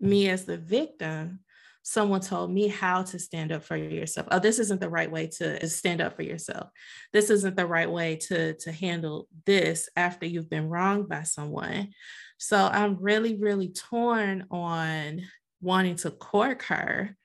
me 0.00 0.30
as 0.30 0.46
the 0.46 0.56
victim, 0.56 1.40
someone 1.82 2.20
told 2.20 2.50
me 2.50 2.68
how 2.68 3.02
to 3.02 3.18
stand 3.18 3.52
up 3.52 3.62
for 3.62 3.76
yourself? 3.76 4.28
Oh, 4.30 4.38
this 4.38 4.58
isn't 4.58 4.80
the 4.80 4.88
right 4.88 5.10
way 5.10 5.26
to 5.38 5.68
stand 5.68 6.00
up 6.00 6.16
for 6.16 6.22
yourself. 6.22 6.70
This 7.12 7.28
isn't 7.28 7.56
the 7.56 7.66
right 7.66 7.90
way 7.90 8.16
to, 8.28 8.54
to 8.54 8.72
handle 8.72 9.28
this 9.44 9.88
after 9.96 10.24
you've 10.24 10.48
been 10.48 10.70
wronged 10.70 11.08
by 11.08 11.24
someone. 11.24 11.90
So 12.38 12.56
I'm 12.56 12.96
really, 12.96 13.36
really 13.36 13.68
torn 13.68 14.46
on 14.50 15.22
wanting 15.60 15.96
to 15.96 16.10
cork 16.10 16.62
her. 16.64 17.16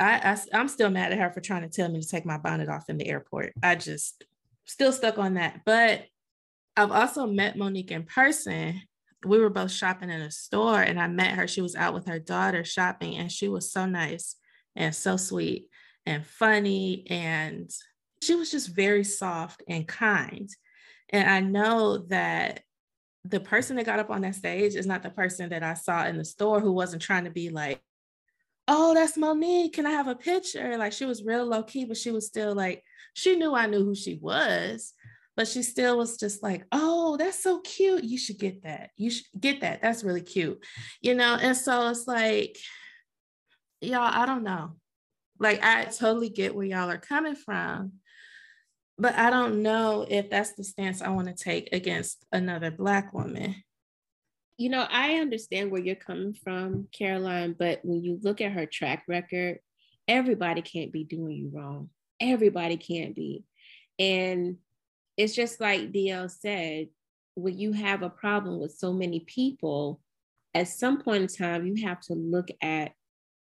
I, 0.00 0.32
I 0.32 0.58
I'm 0.58 0.68
still 0.68 0.90
mad 0.90 1.12
at 1.12 1.18
her 1.18 1.30
for 1.30 1.40
trying 1.40 1.62
to 1.62 1.68
tell 1.68 1.88
me 1.88 2.00
to 2.00 2.08
take 2.08 2.24
my 2.24 2.38
bonnet 2.38 2.68
off 2.68 2.88
in 2.88 2.96
the 2.96 3.08
airport. 3.08 3.52
I 3.62 3.74
just 3.76 4.24
still 4.64 4.92
stuck 4.92 5.18
on 5.18 5.34
that. 5.34 5.60
But 5.66 6.06
I've 6.76 6.92
also 6.92 7.26
met 7.26 7.56
Mo'Nique 7.56 7.90
in 7.90 8.04
person. 8.04 8.80
We 9.24 9.38
were 9.38 9.50
both 9.50 9.70
shopping 9.70 10.08
in 10.08 10.22
a 10.22 10.30
store 10.30 10.80
and 10.80 10.98
I 10.98 11.06
met 11.06 11.32
her. 11.32 11.46
She 11.46 11.60
was 11.60 11.76
out 11.76 11.92
with 11.92 12.06
her 12.06 12.18
daughter 12.18 12.64
shopping 12.64 13.16
and 13.16 13.30
she 13.30 13.48
was 13.48 13.70
so 13.70 13.84
nice 13.84 14.36
and 14.74 14.94
so 14.94 15.18
sweet 15.18 15.66
and 16.06 16.26
funny. 16.26 17.04
And 17.10 17.70
she 18.22 18.34
was 18.34 18.50
just 18.50 18.74
very 18.74 19.04
soft 19.04 19.62
and 19.68 19.86
kind. 19.86 20.48
And 21.10 21.28
I 21.28 21.40
know 21.40 21.98
that 22.08 22.60
the 23.24 23.40
person 23.40 23.76
that 23.76 23.84
got 23.84 23.98
up 23.98 24.08
on 24.08 24.22
that 24.22 24.36
stage 24.36 24.74
is 24.74 24.86
not 24.86 25.02
the 25.02 25.10
person 25.10 25.50
that 25.50 25.62
I 25.62 25.74
saw 25.74 26.06
in 26.06 26.16
the 26.16 26.24
store 26.24 26.60
who 26.60 26.72
wasn't 26.72 27.02
trying 27.02 27.24
to 27.24 27.30
be 27.30 27.50
like, 27.50 27.82
oh, 28.70 28.94
that's 28.94 29.18
Mo'Nique. 29.18 29.74
Can 29.74 29.84
I 29.84 29.90
have 29.90 30.08
a 30.08 30.14
picture? 30.14 30.78
Like 30.78 30.94
she 30.94 31.04
was 31.04 31.24
real 31.24 31.44
low 31.44 31.62
key, 31.62 31.84
but 31.84 31.98
she 31.98 32.10
was 32.10 32.26
still 32.26 32.54
like, 32.54 32.82
she 33.12 33.36
knew 33.36 33.54
I 33.54 33.66
knew 33.66 33.84
who 33.84 33.94
she 33.94 34.18
was 34.22 34.94
but 35.40 35.48
she 35.48 35.62
still 35.62 35.96
was 35.96 36.18
just 36.18 36.42
like, 36.42 36.66
oh, 36.70 37.16
that's 37.16 37.42
so 37.42 37.60
cute. 37.60 38.04
You 38.04 38.18
should 38.18 38.38
get 38.38 38.64
that. 38.64 38.90
You 38.98 39.10
should 39.10 39.24
get 39.40 39.62
that. 39.62 39.80
That's 39.80 40.04
really 40.04 40.20
cute. 40.20 40.62
You 41.00 41.14
know, 41.14 41.38
and 41.40 41.56
so 41.56 41.88
it's 41.88 42.06
like, 42.06 42.58
y'all, 43.80 44.00
I 44.02 44.26
don't 44.26 44.42
know. 44.42 44.72
Like, 45.38 45.64
I 45.64 45.84
totally 45.84 46.28
get 46.28 46.54
where 46.54 46.66
y'all 46.66 46.90
are 46.90 46.98
coming 46.98 47.36
from, 47.36 47.92
but 48.98 49.14
I 49.14 49.30
don't 49.30 49.62
know 49.62 50.04
if 50.06 50.28
that's 50.28 50.52
the 50.52 50.62
stance 50.62 51.00
I 51.00 51.08
want 51.08 51.28
to 51.28 51.44
take 51.44 51.70
against 51.72 52.26
another 52.32 52.70
Black 52.70 53.14
woman. 53.14 53.54
You 54.60 54.68
know, 54.68 54.86
I 54.90 55.14
understand 55.14 55.70
where 55.70 55.80
you're 55.80 55.94
coming 55.94 56.34
from, 56.34 56.86
Caroline, 56.92 57.56
but 57.58 57.80
when 57.82 58.04
you 58.04 58.20
look 58.20 58.42
at 58.42 58.52
her 58.52 58.66
track 58.66 59.04
record, 59.08 59.58
everybody 60.06 60.60
can't 60.60 60.92
be 60.92 61.02
doing 61.02 61.34
you 61.34 61.50
wrong. 61.50 61.88
Everybody 62.20 62.76
can't 62.76 63.16
be. 63.16 63.42
And 63.98 64.58
it's 65.16 65.34
just 65.34 65.62
like 65.62 65.92
DL 65.92 66.30
said, 66.30 66.88
when 67.36 67.58
you 67.58 67.72
have 67.72 68.02
a 68.02 68.10
problem 68.10 68.60
with 68.60 68.74
so 68.74 68.92
many 68.92 69.20
people, 69.20 69.98
at 70.52 70.68
some 70.68 71.00
point 71.00 71.22
in 71.22 71.28
time, 71.28 71.66
you 71.66 71.86
have 71.86 72.00
to 72.02 72.12
look 72.12 72.48
at 72.60 72.92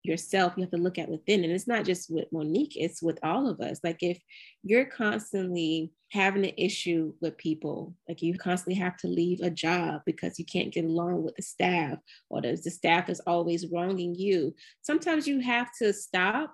yourself, 0.03 0.53
you 0.55 0.63
have 0.63 0.71
to 0.71 0.77
look 0.77 0.97
at 0.97 1.09
within. 1.09 1.43
And 1.43 1.51
it's 1.51 1.67
not 1.67 1.85
just 1.85 2.09
with 2.09 2.31
Mo'Nique, 2.31 2.73
it's 2.75 3.01
with 3.01 3.19
all 3.23 3.47
of 3.47 3.59
us. 3.59 3.79
Like 3.83 3.97
if 4.01 4.19
you're 4.63 4.85
constantly 4.85 5.91
having 6.11 6.45
an 6.45 6.53
issue 6.57 7.13
with 7.21 7.37
people, 7.37 7.93
like 8.07 8.21
you 8.21 8.37
constantly 8.37 8.79
have 8.81 8.97
to 8.97 9.07
leave 9.07 9.41
a 9.41 9.49
job 9.49 10.01
because 10.05 10.39
you 10.39 10.45
can't 10.45 10.73
get 10.73 10.85
along 10.85 11.23
with 11.23 11.35
the 11.35 11.41
staff, 11.41 11.97
or 12.29 12.41
the, 12.41 12.57
staff 12.57 13.09
is 13.09 13.19
always 13.21 13.67
wronging 13.71 14.15
you, 14.15 14.55
sometimes 14.81 15.27
you 15.27 15.39
have 15.39 15.69
to 15.81 15.93
stop 15.93 16.53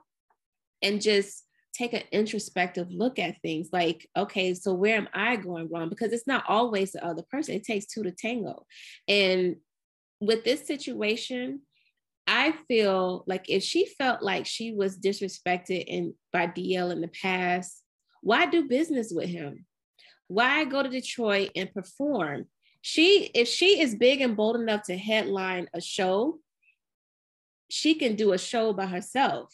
and 0.81 1.01
just 1.01 1.43
take 1.73 1.93
an 1.93 2.03
introspective 2.11 2.87
look 2.89 3.19
at 3.19 3.41
things 3.41 3.67
like 3.73 4.07
okay 4.15 4.53
so 4.53 4.73
where 4.73 4.95
am 4.95 5.09
i 5.13 5.35
going 5.35 5.67
wrong 5.69 5.89
because 5.89 6.13
it's 6.13 6.27
not 6.27 6.43
always 6.47 6.93
the 6.93 7.05
other 7.05 7.23
person 7.29 7.53
it 7.53 7.65
takes 7.65 7.85
two 7.85 8.01
to 8.01 8.11
tango 8.11 8.65
and 9.09 9.57
with 10.21 10.45
this 10.45 10.65
situation 10.65 11.59
i 12.27 12.53
feel 12.67 13.23
like 13.27 13.49
if 13.49 13.63
she 13.63 13.85
felt 13.85 14.21
like 14.21 14.45
she 14.45 14.73
was 14.73 14.97
disrespected 14.97 15.83
in 15.85 16.13
by 16.31 16.47
dl 16.47 16.91
in 16.91 17.01
the 17.01 17.07
past 17.09 17.81
why 18.21 18.45
do 18.45 18.67
business 18.67 19.11
with 19.13 19.29
him 19.29 19.65
why 20.27 20.63
go 20.65 20.81
to 20.81 20.89
detroit 20.89 21.51
and 21.55 21.73
perform 21.73 22.45
she 22.81 23.29
if 23.33 23.47
she 23.47 23.81
is 23.81 23.95
big 23.95 24.21
and 24.21 24.37
bold 24.37 24.55
enough 24.55 24.83
to 24.83 24.97
headline 24.97 25.67
a 25.73 25.81
show 25.81 26.39
she 27.69 27.95
can 27.95 28.15
do 28.15 28.33
a 28.33 28.37
show 28.37 28.73
by 28.73 28.85
herself 28.85 29.51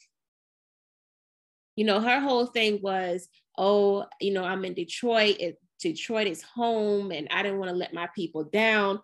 you 1.76 1.86
know, 1.86 1.99
her 1.99 2.19
whole 2.19 2.45
thing 2.45 2.80
was, 2.82 3.28
oh, 3.57 4.05
you 4.19 4.34
know, 4.34 4.43
I'm 4.43 4.65
in 4.65 4.74
Detroit. 4.74 5.38
It, 5.39 5.57
Detroit 5.80 6.28
is 6.28 6.43
home, 6.43 7.11
and 7.11 7.28
I 7.32 7.41
didn't 7.41 7.59
want 7.59 7.72
to 7.72 7.76
let 7.76 7.93
my 7.93 8.07
people 8.15 8.43
down. 8.43 8.99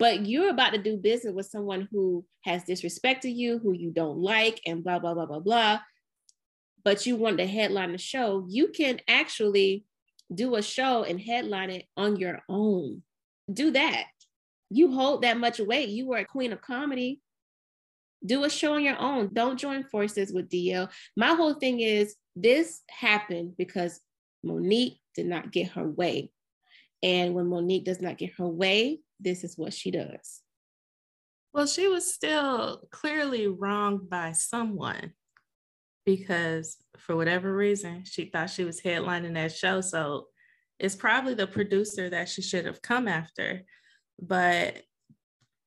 But 0.00 0.26
you're 0.26 0.50
about 0.50 0.72
to 0.72 0.82
do 0.82 0.96
business 0.96 1.32
with 1.32 1.46
someone 1.46 1.86
who 1.92 2.24
has 2.42 2.64
disrespected 2.64 3.36
you, 3.36 3.60
who 3.60 3.72
you 3.72 3.92
don't 3.92 4.18
like, 4.18 4.60
and 4.66 4.82
blah, 4.82 4.98
blah, 4.98 5.14
blah, 5.14 5.26
blah, 5.26 5.38
blah. 5.38 5.78
But 6.82 7.06
you 7.06 7.14
want 7.14 7.38
to 7.38 7.46
headline 7.46 7.92
the 7.92 7.98
show. 7.98 8.44
You 8.48 8.68
can 8.68 9.00
actually 9.06 9.84
do 10.34 10.56
a 10.56 10.62
show 10.62 11.04
and 11.04 11.20
headline 11.20 11.70
it 11.70 11.84
on 11.96 12.16
your 12.16 12.40
own. 12.48 13.02
Do 13.52 13.70
that. 13.70 14.06
You 14.70 14.90
hold 14.90 15.22
that 15.22 15.38
much 15.38 15.60
weight. 15.60 15.90
You 15.90 16.08
were 16.08 16.18
a 16.18 16.24
queen 16.24 16.52
of 16.52 16.60
comedy 16.60 17.20
do 18.24 18.44
a 18.44 18.50
show 18.50 18.74
on 18.74 18.84
your 18.84 18.98
own. 18.98 19.30
Don't 19.32 19.58
join 19.58 19.84
forces 19.84 20.32
with 20.32 20.48
DL. 20.48 20.90
My 21.16 21.34
whole 21.34 21.54
thing 21.54 21.80
is 21.80 22.16
this 22.36 22.82
happened 22.90 23.54
because 23.56 24.00
Mo'Nique 24.44 24.98
did 25.14 25.26
not 25.26 25.52
get 25.52 25.70
her 25.72 25.88
way. 25.88 26.30
And 27.02 27.34
when 27.34 27.46
Mo'Nique 27.46 27.84
does 27.84 28.00
not 28.00 28.18
get 28.18 28.34
her 28.34 28.46
way, 28.46 29.00
this 29.20 29.44
is 29.44 29.56
what 29.56 29.72
she 29.72 29.90
does. 29.90 30.40
Well, 31.52 31.66
she 31.66 31.88
was 31.88 32.12
still 32.12 32.82
clearly 32.90 33.48
wronged 33.48 34.08
by 34.08 34.32
someone 34.32 35.12
because 36.06 36.76
for 36.98 37.16
whatever 37.16 37.54
reason, 37.54 38.04
she 38.04 38.26
thought 38.26 38.50
she 38.50 38.64
was 38.64 38.80
headlining 38.80 39.34
that 39.34 39.52
show. 39.52 39.80
So 39.80 40.26
it's 40.78 40.96
probably 40.96 41.34
the 41.34 41.46
producer 41.46 42.08
that 42.08 42.28
she 42.28 42.42
should 42.42 42.66
have 42.66 42.82
come 42.82 43.08
after. 43.08 43.62
But 44.20 44.82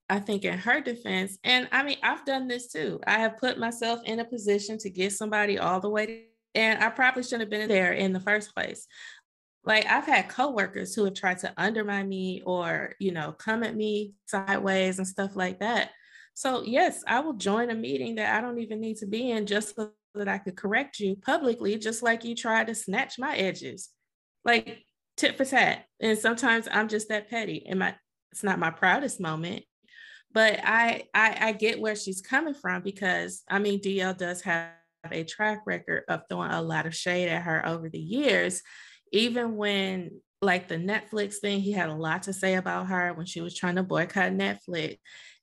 I 0.09 0.19
think 0.19 0.45
in 0.45 0.57
her 0.57 0.81
defense, 0.81 1.37
and 1.43 1.67
I 1.71 1.83
mean, 1.83 1.97
I've 2.03 2.25
done 2.25 2.47
this 2.47 2.71
too. 2.71 2.99
I 3.05 3.19
have 3.19 3.37
put 3.37 3.57
myself 3.57 4.01
in 4.05 4.19
a 4.19 4.25
position 4.25 4.77
to 4.79 4.89
get 4.89 5.13
somebody 5.13 5.59
all 5.59 5.79
the 5.79 5.89
way, 5.89 6.05
to, 6.05 6.21
and 6.55 6.83
I 6.83 6.89
probably 6.89 7.23
shouldn't 7.23 7.41
have 7.41 7.49
been 7.49 7.67
there 7.67 7.93
in 7.93 8.13
the 8.13 8.19
first 8.19 8.53
place. 8.53 8.87
Like 9.65 9.85
I've 9.85 10.05
had 10.05 10.29
coworkers 10.29 10.93
who 10.93 11.05
have 11.05 11.13
tried 11.13 11.39
to 11.39 11.53
undermine 11.57 12.09
me 12.09 12.41
or, 12.45 12.93
you 12.99 13.11
know, 13.11 13.31
come 13.31 13.63
at 13.63 13.75
me 13.75 14.13
sideways 14.25 14.97
and 14.97 15.07
stuff 15.07 15.35
like 15.35 15.59
that. 15.59 15.91
So 16.33 16.63
yes, 16.63 17.03
I 17.07 17.21
will 17.21 17.33
join 17.33 17.69
a 17.69 17.75
meeting 17.75 18.15
that 18.15 18.35
I 18.35 18.41
don't 18.41 18.59
even 18.59 18.81
need 18.81 18.97
to 18.97 19.05
be 19.05 19.31
in 19.31 19.45
just 19.45 19.75
so 19.75 19.91
that 20.15 20.27
I 20.27 20.37
could 20.37 20.57
correct 20.57 20.99
you 20.99 21.15
publicly, 21.15 21.77
just 21.77 22.03
like 22.03 22.23
you 22.23 22.35
tried 22.35 22.67
to 22.67 22.75
snatch 22.75 23.17
my 23.17 23.35
edges. 23.35 23.89
Like 24.43 24.83
tit 25.15 25.37
for 25.37 25.45
tat. 25.45 25.85
And 26.01 26.17
sometimes 26.17 26.67
I'm 26.69 26.89
just 26.89 27.09
that 27.09 27.29
petty. 27.29 27.65
And 27.67 27.79
my 27.79 27.95
it's 28.31 28.43
not 28.43 28.59
my 28.59 28.71
proudest 28.71 29.21
moment. 29.21 29.63
But 30.33 30.59
I, 30.63 31.03
I 31.13 31.37
I 31.39 31.51
get 31.51 31.79
where 31.79 31.95
she's 31.95 32.21
coming 32.21 32.55
from 32.55 32.81
because 32.81 33.43
I 33.47 33.59
mean 33.59 33.79
DL 33.79 34.17
does 34.17 34.41
have 34.41 34.71
a 35.11 35.23
track 35.23 35.61
record 35.65 36.03
of 36.07 36.21
throwing 36.27 36.51
a 36.51 36.61
lot 36.61 36.85
of 36.85 36.95
shade 36.95 37.29
at 37.29 37.43
her 37.43 37.65
over 37.65 37.89
the 37.89 37.99
years. 37.99 38.61
Even 39.13 39.55
when 39.55 40.19
like 40.41 40.67
the 40.67 40.75
Netflix 40.75 41.35
thing, 41.37 41.61
he 41.61 41.71
had 41.71 41.89
a 41.89 41.95
lot 41.95 42.23
to 42.23 42.33
say 42.33 42.55
about 42.55 42.87
her 42.87 43.13
when 43.13 43.25
she 43.25 43.39
was 43.41 43.55
trying 43.55 43.75
to 43.77 43.83
boycott 43.83 44.33
Netflix. 44.33 44.97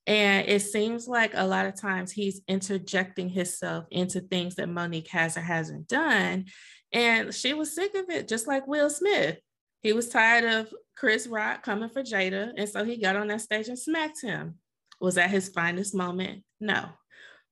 And 0.06 0.46
it 0.48 0.60
seems 0.60 1.08
like 1.08 1.32
a 1.34 1.46
lot 1.46 1.66
of 1.66 1.80
times 1.80 2.12
he's 2.12 2.42
interjecting 2.48 3.28
himself 3.28 3.86
into 3.90 4.20
things 4.20 4.56
that 4.56 4.68
Mo'Nique 4.68 5.08
has 5.08 5.36
or 5.36 5.42
hasn't 5.42 5.88
done. 5.88 6.46
And 6.92 7.34
she 7.34 7.54
was 7.54 7.74
sick 7.74 7.94
of 7.94 8.10
it, 8.10 8.28
just 8.28 8.46
like 8.46 8.66
Will 8.66 8.90
Smith. 8.90 9.38
He 9.82 9.92
was 9.92 10.08
tired 10.08 10.44
of 10.44 10.72
Chris 10.96 11.26
Rock 11.26 11.62
coming 11.62 11.88
for 11.88 12.02
Jada. 12.02 12.52
And 12.56 12.68
so 12.68 12.84
he 12.84 13.00
got 13.00 13.16
on 13.16 13.28
that 13.28 13.40
stage 13.40 13.68
and 13.68 13.78
smacked 13.78 14.20
him. 14.22 14.56
Was 15.00 15.14
that 15.14 15.30
his 15.30 15.48
finest 15.48 15.94
moment? 15.94 16.42
No. 16.60 16.86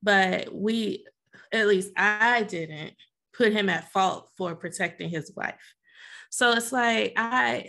But 0.03 0.53
we, 0.53 1.07
at 1.53 1.67
least 1.67 1.93
I 1.97 2.43
didn't 2.43 2.95
put 3.33 3.53
him 3.53 3.69
at 3.69 3.91
fault 3.93 4.29
for 4.37 4.55
protecting 4.55 5.09
his 5.09 5.33
wife. 5.35 5.55
So 6.31 6.53
it's 6.53 6.73
like, 6.73 7.15
I, 7.17 7.69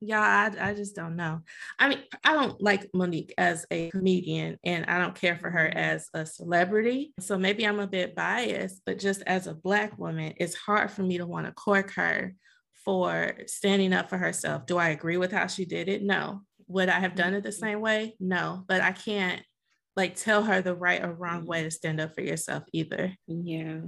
y'all, 0.00 0.18
I, 0.18 0.50
I 0.60 0.74
just 0.74 0.94
don't 0.94 1.16
know. 1.16 1.40
I 1.78 1.88
mean, 1.88 2.00
I 2.24 2.34
don't 2.34 2.60
like 2.62 2.90
Mo'Nique 2.94 3.32
as 3.36 3.66
a 3.70 3.90
comedian 3.90 4.58
and 4.64 4.86
I 4.86 4.98
don't 4.98 5.14
care 5.14 5.36
for 5.36 5.50
her 5.50 5.66
as 5.66 6.08
a 6.14 6.24
celebrity. 6.24 7.12
So 7.20 7.36
maybe 7.36 7.66
I'm 7.66 7.80
a 7.80 7.86
bit 7.86 8.14
biased, 8.14 8.82
but 8.86 8.98
just 8.98 9.22
as 9.26 9.46
a 9.46 9.54
Black 9.54 9.98
woman, 9.98 10.34
it's 10.36 10.54
hard 10.54 10.90
for 10.90 11.02
me 11.02 11.18
to 11.18 11.26
want 11.26 11.46
to 11.46 11.52
cork 11.52 11.92
her 11.94 12.34
for 12.84 13.34
standing 13.46 13.92
up 13.92 14.08
for 14.08 14.18
herself. 14.18 14.66
Do 14.66 14.78
I 14.78 14.90
agree 14.90 15.16
with 15.16 15.32
how 15.32 15.46
she 15.46 15.64
did 15.64 15.88
it? 15.88 16.02
No. 16.02 16.42
Would 16.68 16.88
I 16.88 17.00
have 17.00 17.14
done 17.14 17.34
it 17.34 17.42
the 17.42 17.48
mm-hmm. 17.48 17.60
same 17.64 17.80
way? 17.80 18.14
No, 18.20 18.64
but 18.68 18.80
I 18.80 18.92
can't 18.92 19.42
like 19.96 20.14
tell 20.14 20.44
her 20.44 20.62
the 20.62 20.74
right 20.74 21.02
or 21.02 21.12
wrong 21.12 21.44
way 21.44 21.64
to 21.64 21.70
stand 21.70 22.00
up 22.00 22.14
for 22.14 22.20
yourself 22.20 22.62
either. 22.72 23.12
Yeah. 23.26 23.80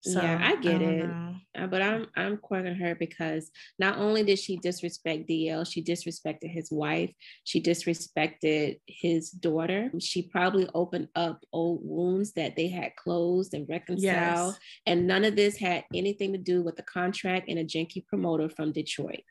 So, 0.00 0.22
yeah, 0.22 0.38
I 0.40 0.56
get 0.56 0.82
I 0.82 0.84
it. 0.84 1.10
Uh, 1.58 1.66
but 1.66 1.82
I'm 1.82 2.06
I'm 2.16 2.36
quoting 2.36 2.74
her 2.76 2.94
because 2.94 3.50
not 3.78 3.98
only 3.98 4.22
did 4.22 4.38
she 4.38 4.56
disrespect 4.56 5.28
DL, 5.28 5.70
she 5.70 5.82
disrespected 5.82 6.52
his 6.52 6.70
wife, 6.70 7.12
she 7.44 7.62
disrespected 7.62 8.80
his 8.86 9.30
daughter. 9.30 9.90
She 9.98 10.22
probably 10.22 10.68
opened 10.74 11.08
up 11.14 11.40
old 11.52 11.80
wounds 11.82 12.32
that 12.32 12.56
they 12.56 12.68
had 12.68 12.94
closed 12.96 13.54
and 13.54 13.68
reconciled. 13.68 14.54
Yes. 14.54 14.58
And 14.86 15.06
none 15.06 15.24
of 15.24 15.34
this 15.34 15.56
had 15.56 15.84
anything 15.94 16.32
to 16.32 16.38
do 16.38 16.62
with 16.62 16.76
the 16.76 16.82
contract 16.82 17.48
and 17.48 17.58
a 17.58 17.64
janky 17.64 18.06
promoter 18.06 18.48
from 18.48 18.72
Detroit. 18.72 19.22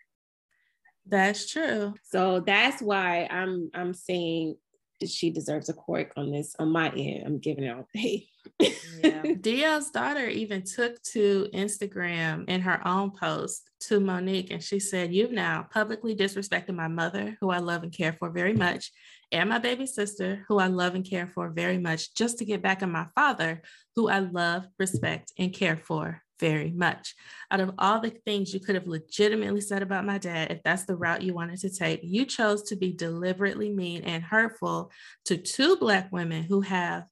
That's 1.06 1.52
true. 1.52 1.94
So 2.04 2.40
that's 2.40 2.82
why 2.82 3.28
I'm 3.30 3.70
I'm 3.74 3.94
saying 3.94 4.58
she 5.06 5.30
deserves 5.30 5.70
a 5.70 5.74
cork 5.74 6.12
on 6.18 6.32
this 6.32 6.56
on 6.58 6.70
my 6.70 6.90
end. 6.90 7.24
I'm 7.26 7.40
giving 7.40 7.64
it 7.64 7.76
all 7.76 7.88
day. 7.94 8.28
yeah. 8.60 9.22
DL's 9.42 9.92
daughter 9.92 10.28
even 10.28 10.64
took 10.64 11.02
to 11.04 11.48
Instagram 11.54 12.48
in 12.48 12.62
her 12.62 12.86
own 12.88 13.12
post 13.12 13.70
to 13.82 14.00
Mo'Nique 14.00 14.52
and 14.52 14.64
she 14.64 14.80
said, 14.80 15.14
You've 15.14 15.32
now 15.32 15.68
publicly 15.72 16.16
disrespected 16.16 16.76
my 16.76 16.88
mother, 16.88 17.38
who 17.40 17.50
I 17.50 17.60
love 17.60 17.84
and 17.84 17.92
care 17.92 18.14
for 18.14 18.30
very 18.30 18.54
much, 18.54 18.92
and 19.32 19.50
my 19.50 19.60
baby 19.60 19.86
sister, 19.86 20.44
who 20.48 20.60
I 20.60 20.68
love 20.68 20.96
and 20.96 21.08
care 21.08 21.28
for 21.28 21.50
very 21.50 21.78
much, 21.78 22.14
just 22.16 22.38
to 22.40 22.46
get 22.46 22.62
back 22.62 22.82
at 22.82 22.90
my 22.90 23.08
father, 23.16 23.62
who 23.96 24.10
I 24.10 24.20
love, 24.20 24.68
respect, 24.80 25.34
and 25.38 25.54
care 25.54 25.78
for 25.78 26.22
very 26.40 26.72
much. 26.72 27.16
Out 27.52 27.60
of 27.60 27.72
all 27.78 28.00
the 28.00 28.12
things 28.26 28.54
you 28.54 28.60
could 28.60 28.76
have 28.76 28.88
legitimately 28.88 29.62
said 29.62 29.82
about 29.82 30.06
my 30.06 30.18
dad, 30.18 30.52
if 30.52 30.64
that's 30.64 30.86
the 30.86 30.96
route 30.96 31.22
you 31.22 31.34
wanted 31.34 31.60
to 31.60 31.70
take, 31.70 32.02
you 32.04 32.26
chose 32.26 32.64
to 32.64 32.76
be 32.76 32.92
deliberately 32.92 33.70
mean 33.70 34.04
and 34.04 34.24
hurtful 34.24 34.92
to 35.26 35.38
two 35.38 35.78
Black 35.78 36.12
women 36.12 36.44
who 36.44 36.62
have 36.62 37.06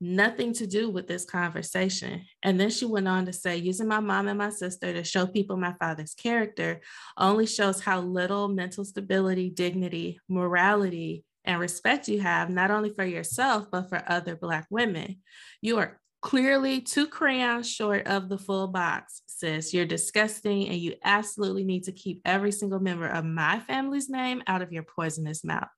nothing 0.00 0.52
to 0.54 0.66
do 0.66 0.88
with 0.88 1.06
this 1.06 1.24
conversation. 1.24 2.24
And 2.42 2.58
then 2.58 2.70
she 2.70 2.86
went 2.86 3.08
on 3.08 3.26
to 3.26 3.32
say, 3.32 3.56
using 3.56 3.88
my 3.88 4.00
mom 4.00 4.28
and 4.28 4.38
my 4.38 4.50
sister 4.50 4.92
to 4.92 5.02
show 5.04 5.26
people 5.26 5.56
my 5.56 5.74
father's 5.80 6.14
character 6.14 6.80
only 7.16 7.46
shows 7.46 7.80
how 7.80 8.00
little 8.00 8.48
mental 8.48 8.84
stability, 8.84 9.50
dignity, 9.50 10.20
morality, 10.28 11.24
and 11.44 11.60
respect 11.60 12.08
you 12.08 12.20
have, 12.20 12.50
not 12.50 12.70
only 12.70 12.90
for 12.90 13.04
yourself, 13.04 13.66
but 13.70 13.88
for 13.88 14.02
other 14.06 14.36
Black 14.36 14.66
women. 14.70 15.16
You 15.62 15.78
are 15.78 15.98
clearly 16.20 16.80
two 16.80 17.06
crayons 17.06 17.70
short 17.70 18.06
of 18.06 18.28
the 18.28 18.38
full 18.38 18.68
box, 18.68 19.22
sis. 19.26 19.72
You're 19.72 19.86
disgusting, 19.86 20.68
and 20.68 20.76
you 20.76 20.94
absolutely 21.04 21.64
need 21.64 21.84
to 21.84 21.92
keep 21.92 22.20
every 22.24 22.52
single 22.52 22.80
member 22.80 23.06
of 23.06 23.24
my 23.24 23.60
family's 23.60 24.10
name 24.10 24.42
out 24.46 24.62
of 24.62 24.72
your 24.72 24.82
poisonous 24.82 25.44
mouth. 25.44 25.68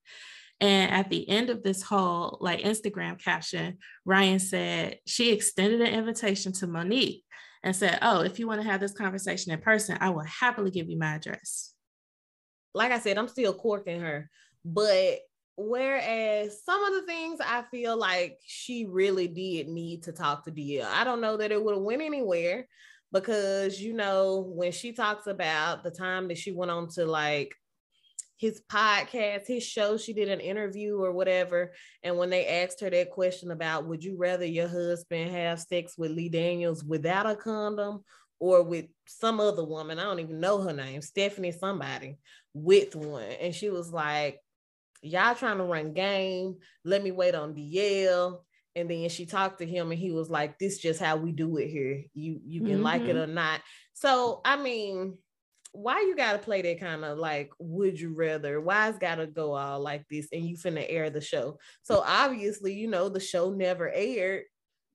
And 0.61 0.92
at 0.92 1.08
the 1.08 1.26
end 1.28 1.48
of 1.48 1.62
this 1.62 1.82
whole 1.82 2.36
like 2.40 2.61
Instagram 2.61 3.22
caption, 3.22 3.78
Ryan 4.04 4.38
said 4.38 4.98
she 5.06 5.32
extended 5.32 5.80
an 5.80 5.94
invitation 5.94 6.52
to 6.54 6.66
Mo'Nique 6.66 7.22
and 7.62 7.74
said, 7.74 7.98
Oh, 8.02 8.20
if 8.20 8.38
you 8.38 8.46
want 8.46 8.61
to 8.61 8.68
have 8.68 8.80
this 8.80 8.92
conversation 8.92 9.52
in 9.52 9.61
person, 9.61 9.96
I 10.00 10.11
will 10.11 10.24
happily 10.24 10.70
give 10.70 10.88
you 10.88 10.98
my 10.98 11.14
address. 11.14 11.72
Like 12.74 12.92
I 12.92 12.98
said, 12.98 13.18
I'm 13.18 13.28
still 13.28 13.54
corking 13.54 14.00
her, 14.00 14.30
but 14.64 15.18
whereas 15.56 16.62
some 16.64 16.82
of 16.84 16.94
the 16.94 17.02
things 17.02 17.40
I 17.44 17.64
feel 17.70 17.96
like 17.96 18.38
she 18.46 18.86
really 18.86 19.28
did 19.28 19.68
need 19.68 20.04
to 20.04 20.12
talk 20.12 20.44
to 20.44 20.52
DL. 20.52 20.84
I 20.84 21.04
don't 21.04 21.20
know 21.20 21.36
that 21.36 21.52
it 21.52 21.62
would 21.62 21.74
have 21.74 21.82
went 21.82 22.02
anywhere 22.02 22.66
because 23.12 23.80
you 23.80 23.92
know 23.92 24.44
when 24.54 24.72
she 24.72 24.92
talks 24.92 25.26
about 25.26 25.82
the 25.82 25.90
time 25.90 26.28
that 26.28 26.38
she 26.38 26.52
went 26.52 26.70
on 26.70 26.88
to 26.90 27.04
like 27.04 27.54
his 28.41 28.62
podcast, 28.72 29.47
his 29.47 29.62
show, 29.62 29.99
she 29.99 30.14
did 30.14 30.30
an 30.30 30.41
interview 30.41 30.99
or 30.99 31.12
whatever. 31.12 31.72
And 32.03 32.16
when 32.16 32.30
they 32.30 32.47
asked 32.47 32.80
her 32.80 32.88
that 32.88 33.11
question 33.11 33.51
about 33.51 33.86
would 33.86 34.03
you 34.03 34.16
rather 34.16 34.47
your 34.47 34.66
husband 34.66 35.30
have 35.30 35.61
sex 35.61 35.99
with 35.99 36.11
Lee 36.11 36.30
Daniels 36.30 36.82
without 36.82 37.26
a 37.26 37.36
condom 37.36 38.03
or 38.38 38.62
with 38.62 38.86
some 39.07 39.41
other 39.41 39.62
woman, 39.62 39.99
I 39.99 40.05
don't 40.05 40.20
even 40.20 40.41
know 40.41 40.62
her 40.62 40.72
name, 40.72 41.03
Stephanie 41.03 41.53
somebody, 41.53 42.16
with 42.55 42.97
one. 42.97 43.24
And 43.24 43.55
she 43.55 43.68
was 43.68 43.93
like, 43.93 44.41
Y'all 45.03 45.34
trying 45.34 45.59
to 45.59 45.64
run 45.64 45.93
game. 45.93 46.57
Let 46.84 47.03
me 47.03 47.11
wait 47.11 47.34
on 47.34 47.55
DL. 47.55 48.38
And 48.74 48.91
then 48.91 49.09
she 49.09 49.24
talked 49.26 49.59
to 49.59 49.66
him 49.66 49.91
and 49.91 50.01
he 50.01 50.12
was 50.12 50.30
like, 50.30 50.59
This 50.59 50.78
just 50.78 51.01
how 51.01 51.16
we 51.16 51.32
do 51.32 51.59
it 51.59 51.68
here. 51.68 52.05
You 52.14 52.41
you 52.47 52.62
can 52.62 52.76
mm-hmm. 52.76 52.82
like 52.82 53.03
it 53.03 53.16
mm-hmm. 53.16 53.18
or 53.18 53.26
not. 53.26 53.61
So 53.93 54.41
I 54.47 54.57
mean, 54.57 55.18
why 55.73 56.01
you 56.01 56.16
gotta 56.16 56.39
play 56.39 56.62
that 56.62 56.81
kind 56.81 57.05
of 57.05 57.18
like 57.18 57.51
would 57.59 58.01
you 58.01 58.14
rather? 58.14 58.61
Why 58.61 58.89
it's 58.89 58.99
gotta 58.99 59.27
go 59.27 59.55
all 59.55 59.81
like 59.81 60.05
this 60.09 60.29
and 60.33 60.45
you 60.45 60.57
finna 60.57 60.85
air 60.89 61.11
the 61.11 61.21
show? 61.21 61.59
So 61.83 62.03
obviously 62.05 62.75
you 62.75 62.89
know 62.89 63.09
the 63.09 63.21
show 63.21 63.51
never 63.51 63.91
aired. 63.91 64.45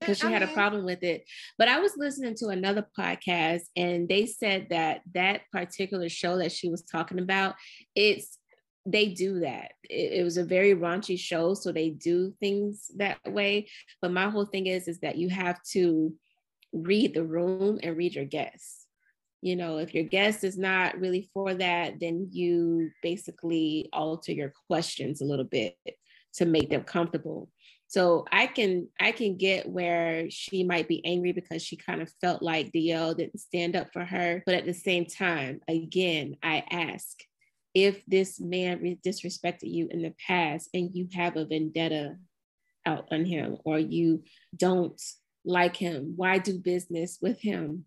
Because 0.01 0.19
she 0.19 0.27
I 0.27 0.31
had 0.31 0.41
mean, 0.41 0.49
a 0.49 0.53
problem 0.53 0.83
with 0.83 1.03
it. 1.03 1.23
But 1.57 1.69
i 1.69 1.79
was 1.79 1.93
listening 1.97 2.35
to 2.35 2.47
another 2.47 2.85
podcast 2.97 3.61
and 3.77 4.09
they 4.09 4.25
said 4.25 4.67
that 4.69 5.01
that 5.13 5.41
particular 5.51 6.09
show 6.09 6.37
that 6.37 6.51
she 6.51 6.69
was 6.69 6.83
talking 6.83 7.19
about 7.19 7.55
it's 7.95 8.37
they 8.87 9.07
do 9.07 9.39
that. 9.39 9.71
It, 9.89 10.19
it 10.19 10.23
was 10.23 10.37
a 10.37 10.43
very 10.43 10.75
raunchy 10.75 11.17
show 11.17 11.53
so 11.53 11.71
they 11.71 11.89
do 11.89 12.35
things 12.39 12.91
that 12.97 13.17
way. 13.25 13.67
But 14.01 14.11
my 14.11 14.29
whole 14.29 14.45
thing 14.45 14.67
is 14.67 14.87
is 14.87 14.99
that 14.99 15.17
you 15.17 15.29
have 15.29 15.59
to 15.71 16.13
read 16.73 17.13
the 17.13 17.23
room 17.23 17.79
and 17.81 17.95
read 17.95 18.15
your 18.15 18.25
guests 18.25 18.84
you 19.41 19.55
know 19.55 19.77
if 19.77 19.93
your 19.93 20.03
guest 20.03 20.43
is 20.43 20.57
not 20.57 20.99
really 20.99 21.29
for 21.33 21.53
that 21.53 21.99
then 21.99 22.27
you 22.31 22.89
basically 23.01 23.89
alter 23.93 24.31
your 24.31 24.53
questions 24.67 25.21
a 25.21 25.25
little 25.25 25.45
bit 25.45 25.77
to 26.33 26.45
make 26.45 26.69
them 26.69 26.83
comfortable. 26.83 27.49
So 27.87 28.25
i 28.31 28.47
can 28.47 28.87
i 28.99 29.11
can 29.11 29.37
get 29.37 29.69
where 29.69 30.29
she 30.29 30.63
might 30.63 30.87
be 30.87 31.05
angry 31.05 31.31
because 31.31 31.61
she 31.61 31.77
kind 31.77 32.01
of 32.01 32.11
felt 32.19 32.41
like 32.41 32.71
dl 32.71 33.15
didn't 33.15 33.39
stand 33.39 33.75
up 33.75 33.93
for 33.93 34.03
her. 34.03 34.43
But 34.45 34.55
at 34.55 34.65
the 34.65 34.73
same 34.73 35.05
time 35.05 35.61
again 35.67 36.35
i 36.43 36.63
ask 36.69 37.19
if 37.73 38.01
this 38.05 38.39
man 38.39 38.97
disrespected 39.05 39.71
you 39.71 39.87
in 39.91 40.01
the 40.01 40.13
past 40.25 40.69
and 40.73 40.89
you 40.93 41.07
have 41.13 41.35
a 41.35 41.45
vendetta 41.45 42.15
out 42.85 43.07
on 43.11 43.25
him 43.25 43.57
or 43.65 43.77
you 43.77 44.23
don't 44.55 45.01
like 45.43 45.75
him 45.75 46.13
why 46.15 46.37
do 46.37 46.57
business 46.57 47.19
with 47.21 47.39
him 47.39 47.85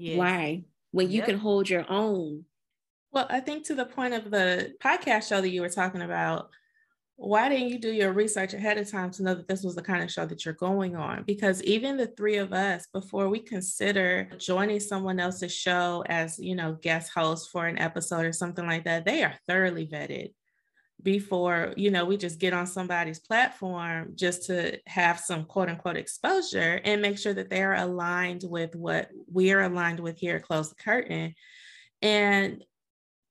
Yes. 0.00 0.16
Why? 0.16 0.64
When 0.92 1.10
you 1.10 1.18
yep. 1.18 1.26
can 1.26 1.38
hold 1.38 1.68
your 1.68 1.84
own. 1.90 2.46
Well, 3.12 3.26
I 3.28 3.40
think 3.40 3.66
to 3.66 3.74
the 3.74 3.84
point 3.84 4.14
of 4.14 4.30
the 4.30 4.72
podcast 4.82 5.28
show 5.28 5.40
that 5.40 5.50
you 5.50 5.60
were 5.60 5.68
talking 5.68 6.00
about, 6.00 6.48
why 7.16 7.50
didn't 7.50 7.68
you 7.68 7.78
do 7.78 7.92
your 7.92 8.14
research 8.14 8.54
ahead 8.54 8.78
of 8.78 8.90
time 8.90 9.10
to 9.10 9.22
know 9.22 9.34
that 9.34 9.46
this 9.46 9.62
was 9.62 9.74
the 9.74 9.82
kind 9.82 10.02
of 10.02 10.10
show 10.10 10.24
that 10.24 10.46
you're 10.46 10.54
going 10.54 10.96
on? 10.96 11.24
Because 11.26 11.62
even 11.64 11.98
the 11.98 12.06
three 12.06 12.38
of 12.38 12.54
us, 12.54 12.86
before 12.94 13.28
we 13.28 13.40
consider 13.40 14.30
joining 14.38 14.80
someone 14.80 15.20
else's 15.20 15.52
show 15.52 16.02
as, 16.06 16.38
you 16.38 16.56
know, 16.56 16.78
guest 16.80 17.12
host 17.14 17.50
for 17.50 17.66
an 17.66 17.78
episode 17.78 18.24
or 18.24 18.32
something 18.32 18.66
like 18.66 18.84
that, 18.84 19.04
they 19.04 19.22
are 19.22 19.34
thoroughly 19.46 19.86
vetted 19.86 20.32
before, 21.02 21.72
you 21.76 21.90
know, 21.90 22.04
we 22.04 22.16
just 22.16 22.38
get 22.38 22.52
on 22.52 22.66
somebody's 22.66 23.18
platform 23.18 24.12
just 24.14 24.46
to 24.46 24.78
have 24.86 25.20
some 25.20 25.44
quote 25.44 25.68
unquote 25.68 25.96
exposure 25.96 26.80
and 26.84 27.02
make 27.02 27.18
sure 27.18 27.34
that 27.34 27.50
they're 27.50 27.74
aligned 27.74 28.44
with 28.44 28.74
what 28.74 29.08
we're 29.26 29.62
aligned 29.62 30.00
with 30.00 30.18
here 30.18 30.36
at 30.36 30.42
Close 30.42 30.70
the 30.70 30.74
Curtain. 30.76 31.34
And 32.02 32.64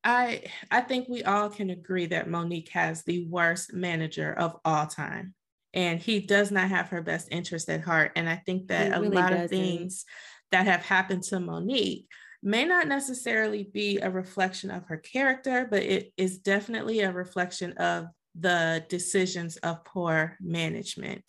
I 0.04 0.44
I 0.72 0.82
think 0.82 1.08
we 1.10 1.24
all 1.24 1.50
can 1.50 1.70
agree 1.70 2.08
that 2.08 2.30
Mo'Nique 2.30 2.70
has 2.70 3.04
the 3.04 3.26
worst 3.28 3.74
manager 3.74 4.34
of 4.34 4.56
all 4.64 4.88
time. 4.88 5.34
And 5.74 6.00
he 6.00 6.20
does 6.20 6.50
not 6.52 6.70
have 6.70 6.90
her 6.90 7.02
best 7.02 7.28
interest 7.30 7.70
at 7.70 7.82
heart. 7.82 8.14
And 8.16 8.28
I 8.28 8.38
think 8.38 8.70
that 8.70 8.92
really 8.92 9.08
a 9.16 9.20
lot 9.20 9.30
doesn't. 9.30 9.46
of 9.46 9.50
things 9.52 10.06
that 10.52 10.66
have 10.66 10.84
happened 10.84 11.24
to 11.24 11.36
Mo'Nique 11.36 12.06
may 12.42 12.66
not 12.66 12.88
necessarily 12.88 13.64
be 13.64 14.00
a 14.00 14.10
reflection 14.10 14.72
of 14.72 14.86
her 14.86 14.98
character, 14.98 15.68
but 15.70 15.84
it 15.84 16.14
is 16.18 16.38
definitely 16.40 17.02
a 17.02 17.12
reflection 17.12 17.74
of 17.74 18.08
the 18.40 18.86
decisions 18.90 19.58
of 19.58 19.84
poor 19.84 20.38
management. 20.40 21.26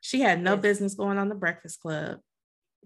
She 0.00 0.20
had 0.20 0.42
no 0.42 0.56
business 0.56 0.94
going 0.94 1.18
on 1.18 1.28
the 1.28 1.34
Breakfast 1.34 1.80
Club. 1.80 2.18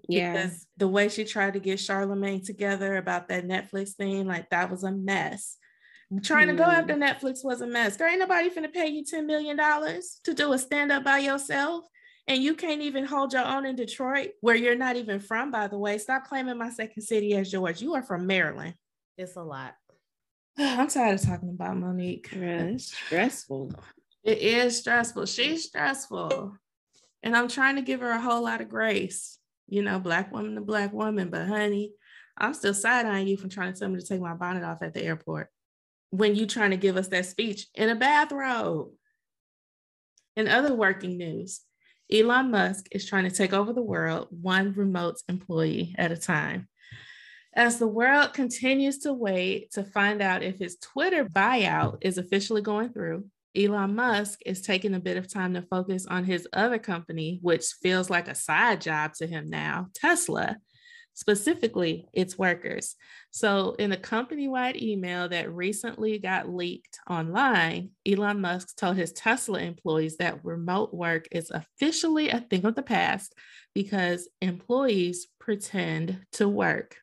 Yeah. 0.09 0.33
Because 0.33 0.67
the 0.77 0.89
way 0.89 1.09
she 1.09 1.25
tried 1.25 1.55
to 1.55 1.61
get 1.61 1.81
Charlemagne 1.81 2.45
together 2.45 2.97
about 2.97 3.29
that 3.29 3.47
Netflix 3.47 3.93
thing, 3.93 4.27
like 4.27 4.51
that 4.51 4.71
was 4.71 4.85
a 4.85 4.93
mess. 4.93 5.57
Trying 6.23 6.49
to 6.49 6.55
go 6.55 6.65
hmm. 6.65 6.71
after 6.71 6.95
Netflix 6.95 7.43
was 7.43 7.63
a 7.63 7.67
mess. 7.67 7.97
Girl, 7.97 8.11
ain't 8.11 8.19
nobody 8.19 8.51
finna 8.51 8.73
pay 8.73 8.89
you 8.89 9.03
$10 9.03 9.25
million 9.25 9.57
to 9.57 10.35
do 10.35 10.53
a 10.53 10.59
stand 10.59 10.93
up 10.93 11.05
by 11.05 11.19
yourself. 11.19 11.87
And 12.29 12.43
you 12.43 12.55
can't 12.55 12.83
even 12.83 13.05
hold 13.05 13.33
your 13.33 13.45
own 13.45 13.67
in 13.67 13.75
Detroit, 13.75 14.31
where 14.41 14.55
you're 14.55 14.77
not 14.77 14.97
even 14.97 15.19
from, 15.19 15.51
by 15.51 15.67
the 15.67 15.79
way. 15.79 15.99
Stop 15.99 16.27
claiming 16.27 16.57
my 16.57 16.71
second 16.71 17.03
city 17.03 17.35
as 17.35 17.53
yours. 17.53 17.83
You 17.83 17.95
are 17.95 18.03
from 18.03 18.27
Maryland. 18.27 18.75
It's 19.19 19.37
a 19.37 19.43
lot. 19.43 19.75
I'm 20.59 20.89
tired 20.89 21.15
of 21.21 21.27
talking 21.27 21.51
about 21.51 21.77
Mo'Nique. 21.77 22.33
Yeah, 22.33 22.63
it's 22.63 22.95
stressful. 22.95 23.73
It 24.23 24.39
is 24.39 24.79
stressful. 24.79 25.27
She's 25.27 25.65
stressful. 25.65 26.57
And 27.25 27.37
I'm 27.37 27.49
trying 27.49 27.77
to 27.77 27.83
give 27.83 28.01
her 28.01 28.11
a 28.11 28.21
whole 28.21 28.43
lot 28.43 28.61
of 28.61 28.69
grace 28.69 29.39
you 29.73 29.81
know, 29.81 29.99
black 29.99 30.31
woman 30.31 30.55
to 30.55 30.61
black 30.61 30.93
woman. 30.93 31.31
But 31.31 31.47
honey, 31.47 31.93
I'm 32.37 32.53
still 32.53 32.75
side 32.75 33.07
eyeing 33.07 33.27
you 33.27 33.39
for 33.39 33.49
trying 33.49 33.73
to 33.73 33.79
tell 33.79 33.89
me 33.89 33.99
to 33.99 34.07
take 34.07 34.21
my 34.21 34.35
bonnet 34.35 34.65
off 34.65 34.83
at 34.83 34.93
the 34.93 35.03
airport 35.03 35.49
when 36.11 36.35
you 36.35 36.45
trying 36.45 36.73
to 36.73 36.77
give 36.77 36.99
us 36.99 37.09
that 37.09 37.25
speech 37.25 37.69
in 37.75 37.89
a 37.89 37.95
bathrobe. 37.95 38.91
In 40.37 40.47
other 40.47 40.75
working 40.75 41.17
news, 41.17 41.63
Elon 42.11 42.51
Musk 42.51 42.87
is 42.93 43.07
trying 43.07 43.25
to 43.25 43.35
take 43.35 43.53
over 43.53 43.73
the 43.73 43.83
world 43.83 44.29
one 44.31 44.73
remote 44.73 45.17
employee 45.29 45.95
at 45.99 46.13
a 46.13 46.17
time. 46.17 46.69
As 47.55 47.79
the 47.79 47.87
world 47.87 48.33
continues 48.33 48.99
to 49.01 49.13
wait 49.13 49.73
to 49.73 49.85
find 49.85 50.23
out 50.23 50.43
if 50.43 50.59
his 50.59 50.77
Twitter 50.77 51.25
buyout 51.25 51.99
is 52.01 52.17
officially 52.17 52.63
going 52.63 52.93
through, 52.93 53.27
Elon 53.55 53.95
Musk 53.95 54.41
is 54.47 54.63
taking 54.63 54.95
a 54.95 55.01
bit 55.01 55.19
of 55.19 55.31
time 55.31 55.53
to 55.55 55.63
focus 55.63 56.07
on 56.07 56.25
his 56.25 56.49
other 56.55 56.79
company, 56.79 57.39
which 57.43 57.67
feels 57.83 58.09
like 58.09 58.29
a 58.29 58.35
side 58.35 58.81
job 58.81 59.13
to 59.15 59.27
him 59.27 59.51
now, 59.51 59.89
Tesla, 59.95 60.57
specifically 61.15 62.09
its 62.13 62.39
workers. 62.39 62.97
So, 63.31 63.75
in 63.79 63.93
a 63.93 63.97
company 63.97 64.49
wide 64.49 64.81
email 64.81 65.29
that 65.29 65.53
recently 65.53 66.19
got 66.19 66.49
leaked 66.49 66.99
online, 67.09 67.91
Elon 68.07 68.41
Musk 68.41 68.77
told 68.77 68.97
his 68.97 69.13
Tesla 69.13 69.61
employees 69.61 70.17
that 70.19 70.45
remote 70.45 70.93
work 70.95 71.27
is 71.31 71.51
officially 71.51 72.31
a 72.31 72.41
thing 72.41 72.65
of 72.65 72.75
the 72.75 72.83
past 72.83 73.35
because 73.75 74.29
employees 74.41 75.27
pretend 75.39 76.19
to 76.33 76.49
work. 76.49 76.97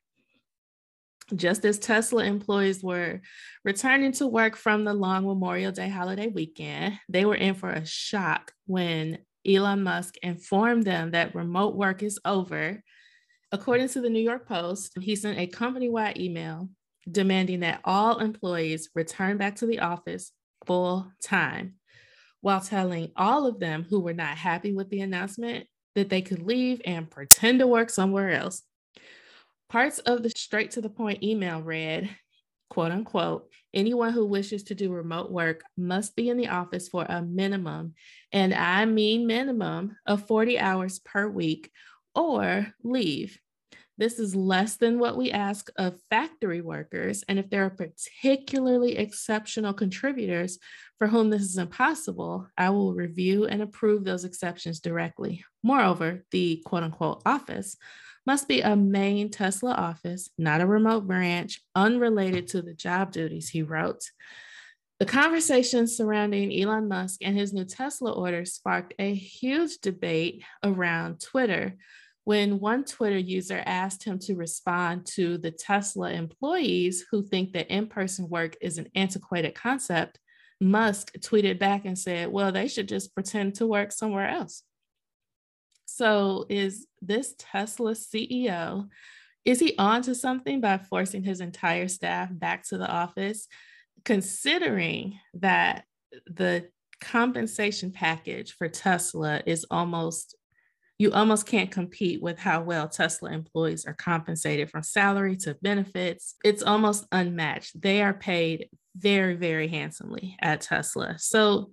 Just 1.35 1.63
as 1.63 1.77
Tesla 1.77 2.23
employees 2.23 2.83
were 2.83 3.21
returning 3.63 4.11
to 4.13 4.25
work 4.25 4.55
from 4.55 4.83
the 4.83 4.93
long 4.93 5.25
Memorial 5.25 5.71
Day 5.71 5.89
holiday 5.89 6.27
weekend, 6.27 6.99
they 7.07 7.23
were 7.23 7.35
in 7.35 7.53
for 7.53 7.69
a 7.69 7.85
shock 7.85 8.51
when 8.65 9.19
Elon 9.45 9.83
Musk 9.83 10.15
informed 10.23 10.85
them 10.85 11.11
that 11.11 11.35
remote 11.35 11.75
work 11.75 12.01
is 12.03 12.19
over. 12.25 12.81
According 13.51 13.89
to 13.89 14.01
the 14.01 14.09
New 14.09 14.19
York 14.19 14.47
Post, 14.47 14.97
he 14.99 15.15
sent 15.15 15.39
a 15.39 15.47
company 15.47 15.89
wide 15.89 16.19
email 16.19 16.69
demanding 17.09 17.61
that 17.61 17.81
all 17.83 18.19
employees 18.19 18.89
return 18.93 19.37
back 19.37 19.55
to 19.55 19.65
the 19.65 19.79
office 19.79 20.31
full 20.67 21.11
time, 21.23 21.75
while 22.41 22.61
telling 22.61 23.11
all 23.15 23.47
of 23.47 23.59
them 23.59 23.85
who 23.89 24.01
were 24.01 24.13
not 24.13 24.37
happy 24.37 24.71
with 24.71 24.89
the 24.89 25.01
announcement 25.01 25.65
that 25.95 26.09
they 26.09 26.21
could 26.21 26.43
leave 26.43 26.79
and 26.85 27.09
pretend 27.09 27.59
to 27.59 27.65
work 27.65 27.89
somewhere 27.89 28.31
else. 28.31 28.61
Parts 29.67 29.97
of 29.99 30.21
the 30.21 30.29
straight 30.29 30.71
to 30.71 30.81
the 30.81 30.89
point 30.89 31.23
email 31.23 31.61
read, 31.61 32.09
quote 32.69 32.91
unquote, 32.91 33.49
anyone 33.73 34.13
who 34.13 34.27
wishes 34.27 34.63
to 34.63 34.75
do 34.75 34.91
remote 34.91 35.31
work 35.31 35.63
must 35.75 36.15
be 36.15 36.29
in 36.29 36.37
the 36.37 36.49
office 36.49 36.87
for 36.87 37.03
a 37.05 37.23
minimum, 37.23 37.95
and 38.31 38.53
I 38.53 38.85
mean 38.85 39.25
minimum, 39.25 39.95
of 40.05 40.27
40 40.27 40.59
hours 40.59 40.99
per 40.99 41.27
week 41.27 41.71
or 42.15 42.67
leave. 42.83 43.39
This 43.97 44.17
is 44.17 44.33
less 44.33 44.77
than 44.77 44.97
what 44.97 45.17
we 45.17 45.29
ask 45.29 45.69
of 45.77 45.99
factory 46.09 46.61
workers. 46.61 47.25
And 47.27 47.37
if 47.37 47.49
there 47.49 47.65
are 47.65 47.69
particularly 47.69 48.97
exceptional 48.97 49.73
contributors 49.73 50.57
for 50.97 51.07
whom 51.07 51.29
this 51.29 51.41
is 51.41 51.57
impossible, 51.57 52.47
I 52.57 52.69
will 52.69 52.93
review 52.93 53.45
and 53.45 53.61
approve 53.61 54.05
those 54.05 54.23
exceptions 54.23 54.79
directly. 54.79 55.43
Moreover, 55.63 56.23
the 56.31 56.63
quote 56.65 56.83
unquote 56.83 57.21
office 57.25 57.75
must 58.25 58.47
be 58.47 58.61
a 58.61 58.75
main 58.75 59.31
Tesla 59.31 59.71
office, 59.71 60.29
not 60.37 60.61
a 60.61 60.65
remote 60.65 61.05
branch, 61.05 61.61
unrelated 61.75 62.47
to 62.49 62.61
the 62.61 62.73
job 62.73 63.11
duties, 63.11 63.49
he 63.49 63.63
wrote. 63.63 64.03
The 64.99 65.05
conversation 65.05 65.87
surrounding 65.87 66.51
Elon 66.53 66.89
Musk 66.89 67.21
and 67.23 67.37
his 67.37 67.53
new 67.53 67.63
Tesla 67.63 68.11
order 68.11 68.43
sparked 68.43 68.93
a 68.99 69.13
huge 69.13 69.77
debate 69.77 70.43
around 70.61 71.21
Twitter 71.21 71.77
when 72.25 72.59
one 72.59 72.83
Twitter 72.83 73.17
user 73.17 73.63
asked 73.65 74.03
him 74.03 74.19
to 74.19 74.35
respond 74.35 75.05
to 75.05 75.37
the 75.37 75.51
Tesla 75.51 76.11
employees 76.11 77.05
who 77.09 77.23
think 77.23 77.53
that 77.53 77.71
in 77.71 77.87
person 77.87 78.27
work 78.27 78.57
is 78.59 78.77
an 78.77 78.89
antiquated 78.93 79.55
concept. 79.55 80.19
Musk 80.59 81.13
tweeted 81.19 81.59
back 81.59 81.85
and 81.85 81.97
said, 81.97 82.27
Well, 82.27 82.51
they 82.51 82.67
should 82.67 82.89
just 82.89 83.15
pretend 83.15 83.55
to 83.55 83.67
work 83.67 83.93
somewhere 83.93 84.27
else. 84.27 84.63
So 85.85 86.45
is 86.49 86.87
this 87.01 87.35
Tesla 87.37 87.93
CEO 87.93 88.89
is 89.45 89.61
he 89.61 89.75
on 89.77 90.01
to 90.01 90.13
something 90.13 90.59
by 90.59 90.77
forcing 90.77 91.23
his 91.23 91.39
entire 91.39 91.87
staff 91.87 92.29
back 92.29 92.67
to 92.67 92.77
the 92.77 92.87
office 92.87 93.47
considering 94.05 95.19
that 95.35 95.85
the 96.25 96.67
compensation 97.01 97.91
package 97.91 98.53
for 98.53 98.67
Tesla 98.67 99.41
is 99.45 99.65
almost 99.71 100.35
you 100.99 101.13
almost 101.13 101.45
can't 101.45 101.71
compete 101.71 102.21
with 102.21 102.37
how 102.37 102.61
well 102.61 102.89
Tesla 102.89 103.31
employees 103.31 103.85
are 103.85 103.93
compensated 103.93 104.69
from 104.69 104.83
salary 104.83 105.37
to 105.37 105.55
benefits. 105.61 106.35
It's 106.43 106.61
almost 106.61 107.05
unmatched. 107.13 107.81
They 107.81 108.01
are 108.01 108.13
paid 108.13 108.67
very, 108.97 109.35
very 109.35 109.69
handsomely 109.69 110.35
at 110.41 110.59
Tesla. 110.59 111.15
So 111.17 111.71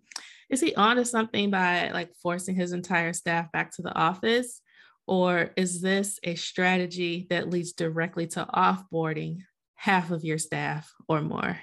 is 0.49 0.61
he 0.61 0.77
onto 0.77 1.03
something 1.03 1.51
by 1.51 1.91
like 1.91 2.12
forcing 2.22 2.55
his 2.55 2.72
entire 2.72 3.12
staff 3.12 3.51
back 3.51 3.72
to 3.72 3.83
the 3.83 3.93
office? 3.95 4.61
Or 5.09 5.51
is 5.57 5.81
this 5.81 6.20
a 6.22 6.37
strategy 6.37 7.27
that 7.31 7.51
leads 7.51 7.72
directly 7.72 8.29
to 8.29 8.47
offboarding 8.55 9.39
half 9.74 10.12
of 10.12 10.24
your 10.24 10.39
staff 10.39 10.93
or 11.09 11.20
more? 11.20 11.59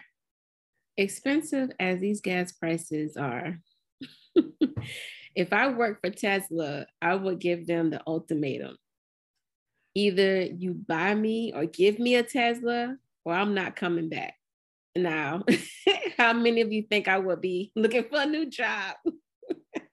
Expensive 0.97 1.71
as 1.79 1.99
these 1.99 2.21
gas 2.21 2.51
prices 2.51 3.17
are, 3.17 3.59
if 5.35 5.51
I 5.51 5.69
work 5.69 6.01
for 6.01 6.09
Tesla, 6.09 6.85
I 7.01 7.15
would 7.15 7.39
give 7.39 7.65
them 7.65 7.89
the 7.89 8.01
ultimatum. 8.05 8.77
Either 9.95 10.43
you 10.43 10.73
buy 10.73 11.13
me 11.15 11.51
or 11.53 11.65
give 11.65 11.99
me 11.99 12.15
a 12.15 12.23
Tesla, 12.23 12.97
or 13.25 13.33
I'm 13.33 13.53
not 13.53 13.75
coming 13.75 14.09
back 14.09 14.35
now. 14.95 15.43
How 16.17 16.33
many 16.33 16.61
of 16.61 16.71
you 16.71 16.83
think 16.83 17.07
I 17.07 17.17
would 17.17 17.41
be 17.41 17.71
looking 17.75 18.03
for 18.03 18.21
a 18.21 18.25
new 18.25 18.49
job? 18.49 18.95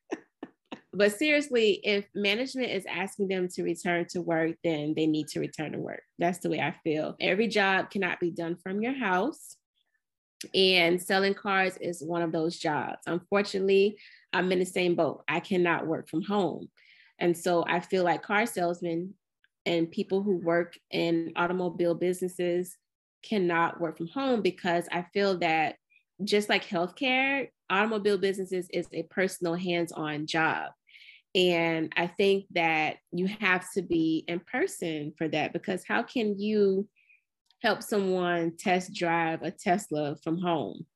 but 0.92 1.12
seriously, 1.12 1.80
if 1.82 2.06
management 2.14 2.70
is 2.70 2.86
asking 2.86 3.28
them 3.28 3.48
to 3.48 3.62
return 3.62 4.06
to 4.10 4.20
work, 4.20 4.56
then 4.62 4.94
they 4.94 5.06
need 5.06 5.28
to 5.28 5.40
return 5.40 5.72
to 5.72 5.78
work. 5.78 6.02
That's 6.18 6.38
the 6.38 6.50
way 6.50 6.60
I 6.60 6.74
feel. 6.84 7.16
Every 7.20 7.48
job 7.48 7.90
cannot 7.90 8.20
be 8.20 8.30
done 8.30 8.56
from 8.62 8.82
your 8.82 8.94
house. 8.94 9.56
And 10.54 11.00
selling 11.00 11.34
cars 11.34 11.76
is 11.78 12.02
one 12.02 12.22
of 12.22 12.32
those 12.32 12.58
jobs. 12.58 12.98
Unfortunately, 13.06 13.98
I'm 14.32 14.50
in 14.52 14.58
the 14.58 14.64
same 14.64 14.94
boat. 14.94 15.22
I 15.28 15.40
cannot 15.40 15.86
work 15.86 16.08
from 16.08 16.22
home. 16.22 16.68
And 17.18 17.36
so 17.36 17.64
I 17.66 17.80
feel 17.80 18.04
like 18.04 18.22
car 18.22 18.46
salesmen 18.46 19.14
and 19.66 19.90
people 19.90 20.22
who 20.22 20.36
work 20.36 20.78
in 20.90 21.32
automobile 21.36 21.94
businesses 21.94 22.76
cannot 23.22 23.80
work 23.80 23.98
from 23.98 24.08
home 24.08 24.40
because 24.40 24.88
I 24.90 25.04
feel 25.12 25.38
that 25.38 25.76
just 26.24 26.48
like 26.48 26.64
healthcare, 26.64 27.48
automobile 27.68 28.18
businesses 28.18 28.68
is 28.72 28.86
a 28.92 29.02
personal 29.04 29.54
hands-on 29.54 30.26
job. 30.26 30.70
And 31.34 31.92
I 31.96 32.06
think 32.06 32.46
that 32.54 32.96
you 33.12 33.28
have 33.40 33.70
to 33.74 33.82
be 33.82 34.24
in 34.26 34.40
person 34.40 35.12
for 35.16 35.28
that 35.28 35.52
because 35.52 35.84
how 35.86 36.02
can 36.02 36.38
you 36.38 36.88
help 37.62 37.82
someone 37.82 38.56
test 38.56 38.92
drive 38.94 39.42
a 39.42 39.50
Tesla 39.50 40.16
from 40.22 40.38
home? 40.38 40.86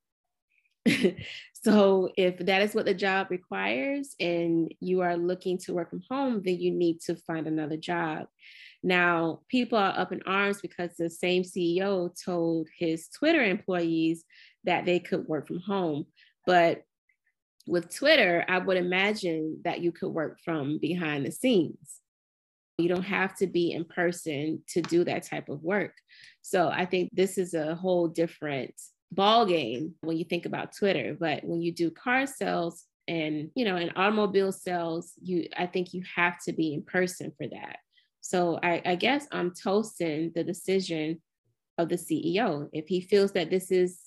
so 1.55 2.11
if 2.17 2.39
that 2.39 2.62
is 2.62 2.75
what 2.75 2.85
the 2.85 2.95
job 2.95 3.29
requires 3.31 4.15
and 4.21 4.73
you 4.81 5.01
are 5.01 5.17
looking 5.17 5.59
to 5.59 5.73
work 5.73 5.91
from 5.91 6.03
home, 6.11 6.43
then 6.45 6.59
you 6.59 6.71
need 6.71 7.01
to 7.01 7.17
find 7.17 7.47
another 7.47 7.77
job. 7.77 8.27
Now, 8.83 9.41
people 9.49 9.79
are 9.79 9.99
up 9.99 10.12
in 10.12 10.23
arms 10.27 10.61
because 10.61 10.91
the 10.97 11.09
same 11.09 11.43
CEO 11.43 12.11
told 12.23 12.69
his 12.79 13.09
Twitter 13.09 13.43
employees 13.43 14.25
that 14.65 14.85
they 14.85 14.99
could 14.99 15.27
work 15.27 15.47
from 15.47 15.61
home. 15.61 16.05
But 16.47 16.83
with 17.67 17.95
Twitter, 17.95 18.45
I 18.47 18.59
would 18.59 18.77
imagine 18.77 19.62
that 19.65 19.81
you 19.81 19.91
could 19.91 20.11
work 20.11 20.39
from 20.45 20.79
behind 20.79 21.25
the 21.25 21.33
scenes. 21.33 22.01
You 22.79 22.89
don't 22.89 23.03
have 23.03 23.37
to 23.37 23.47
be 23.47 23.72
in 23.72 23.85
person 23.85 24.62
to 24.68 24.83
do 24.83 25.05
that 25.05 25.25
type 25.25 25.49
of 25.49 25.62
work. 25.62 25.93
So 26.43 26.68
I 26.68 26.87
think 26.87 27.11
this 27.12 27.39
is 27.39 27.55
a 27.55 27.75
whole 27.75 28.09
different 28.09 28.75
ball 29.12 29.47
game 29.47 29.95
when 30.01 30.16
you 30.16 30.25
think 30.25 30.45
about 30.45 30.77
Twitter. 30.77 31.16
But 31.18 31.45
when 31.45 31.62
you 31.62 31.72
do 31.72 31.91
car 31.91 32.27
sales 32.27 32.85
and 33.07 33.51
you 33.55 33.64
know, 33.64 33.77
and 33.77 33.93
automobile 33.97 34.53
sales, 34.53 35.12
you 35.22 35.49
I 35.57 35.66
think 35.66 35.95
you 35.95 36.03
have 36.16 36.43
to 36.45 36.53
be 36.53 36.75
in 36.75 36.83
person 36.83 37.33
for 37.37 37.47
that. 37.49 37.79
So 38.20 38.59
I, 38.62 38.81
I 38.85 38.95
guess 38.95 39.27
I'm 39.31 39.53
toasting 39.53 40.33
the 40.35 40.43
decision 40.43 41.20
of 41.77 41.89
the 41.89 41.97
CEO. 41.97 42.68
If 42.72 42.89
he 42.89 43.03
feels 43.03 43.33
that 43.33 43.51
this 43.51 43.70
is 43.70 44.01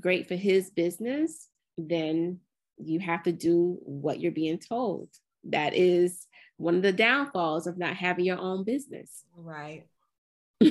great 0.00 0.28
for 0.28 0.34
his 0.34 0.70
business, 0.70 1.48
then 1.78 2.40
you 2.76 3.00
have 3.00 3.22
to 3.22 3.32
do 3.32 3.78
what 3.82 4.20
you're 4.20 4.32
being 4.32 4.58
told. 4.58 5.08
That 5.44 5.74
is 5.74 6.26
one 6.56 6.76
of 6.76 6.82
the 6.82 6.92
downfalls 6.92 7.66
of 7.66 7.78
not 7.78 7.94
having 7.94 8.24
your 8.24 8.38
own 8.38 8.64
business. 8.64 9.24
Right. 9.36 9.86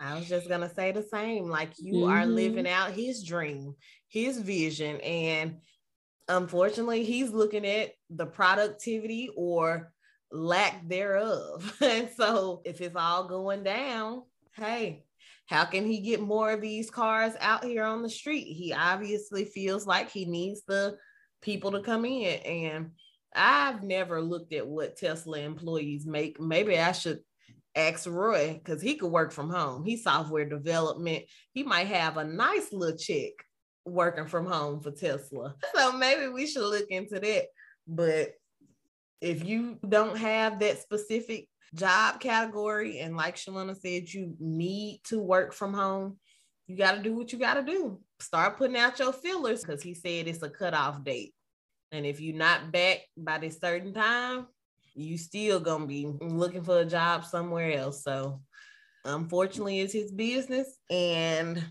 I 0.00 0.14
was 0.14 0.28
just 0.28 0.48
going 0.48 0.62
to 0.62 0.74
say 0.74 0.92
the 0.92 1.02
same. 1.02 1.48
Like 1.48 1.70
you 1.78 1.94
mm-hmm. 1.94 2.12
are 2.12 2.26
living 2.26 2.66
out 2.66 2.92
his 2.92 3.22
dream, 3.22 3.74
his 4.08 4.38
vision. 4.38 5.00
And 5.00 5.58
unfortunately, 6.28 7.04
he's 7.04 7.30
looking 7.30 7.66
at 7.66 7.92
the 8.08 8.26
productivity 8.26 9.30
or 9.36 9.92
lack 10.32 10.86
thereof. 10.88 11.76
and 11.82 12.08
so 12.16 12.62
if 12.64 12.80
it's 12.80 12.96
all 12.96 13.28
going 13.28 13.62
down, 13.62 14.22
hey, 14.54 15.04
how 15.46 15.64
can 15.64 15.84
he 15.84 16.00
get 16.00 16.20
more 16.20 16.52
of 16.52 16.60
these 16.60 16.90
cars 16.90 17.34
out 17.40 17.64
here 17.64 17.84
on 17.84 18.02
the 18.02 18.08
street? 18.08 18.44
He 18.44 18.72
obviously 18.72 19.44
feels 19.44 19.86
like 19.86 20.10
he 20.10 20.24
needs 20.24 20.62
the 20.66 20.96
people 21.42 21.72
to 21.72 21.82
come 21.82 22.04
in. 22.04 22.38
And 22.40 22.90
I've 23.34 23.82
never 23.82 24.20
looked 24.20 24.52
at 24.52 24.66
what 24.66 24.96
Tesla 24.96 25.38
employees 25.38 26.06
make. 26.06 26.40
Maybe 26.40 26.78
I 26.78 26.92
should 26.92 27.20
ask 27.76 28.06
Roy 28.06 28.54
because 28.62 28.82
he 28.82 28.96
could 28.96 29.10
work 29.10 29.32
from 29.32 29.50
home. 29.50 29.84
He's 29.84 30.02
software 30.02 30.48
development. 30.48 31.24
He 31.52 31.62
might 31.62 31.86
have 31.86 32.16
a 32.16 32.24
nice 32.24 32.72
little 32.72 32.96
check 32.96 33.32
working 33.84 34.26
from 34.26 34.46
home 34.46 34.80
for 34.80 34.90
Tesla. 34.90 35.54
So 35.74 35.92
maybe 35.92 36.28
we 36.28 36.46
should 36.46 36.68
look 36.68 36.88
into 36.88 37.20
that. 37.20 37.44
But 37.86 38.32
if 39.20 39.44
you 39.44 39.78
don't 39.86 40.16
have 40.16 40.58
that 40.60 40.80
specific 40.80 41.48
job 41.74 42.20
category, 42.20 42.98
and 42.98 43.16
like 43.16 43.36
Shalana 43.36 43.76
said, 43.76 44.12
you 44.12 44.34
need 44.38 45.00
to 45.04 45.20
work 45.20 45.52
from 45.52 45.74
home, 45.74 46.18
you 46.66 46.76
got 46.76 46.92
to 46.92 47.02
do 47.02 47.14
what 47.14 47.32
you 47.32 47.38
got 47.38 47.54
to 47.54 47.62
do. 47.62 48.00
Start 48.20 48.56
putting 48.56 48.76
out 48.76 48.98
your 48.98 49.12
fillers 49.12 49.62
because 49.62 49.82
he 49.82 49.94
said 49.94 50.28
it's 50.28 50.42
a 50.42 50.50
cutoff 50.50 51.02
date. 51.02 51.34
And 51.92 52.06
if 52.06 52.20
you're 52.20 52.36
not 52.36 52.70
back 52.72 53.00
by 53.16 53.38
this 53.38 53.58
certain 53.58 53.92
time, 53.92 54.46
you 54.94 55.18
still 55.18 55.60
gonna 55.60 55.86
be 55.86 56.06
looking 56.20 56.62
for 56.62 56.80
a 56.80 56.84
job 56.84 57.24
somewhere 57.24 57.72
else. 57.72 58.04
So 58.04 58.42
unfortunately, 59.04 59.80
it's 59.80 59.92
his 59.92 60.12
business. 60.12 60.76
And 60.90 61.64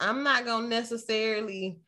I'm 0.00 0.22
not 0.22 0.44
gonna 0.44 0.68
necessarily 0.68 1.80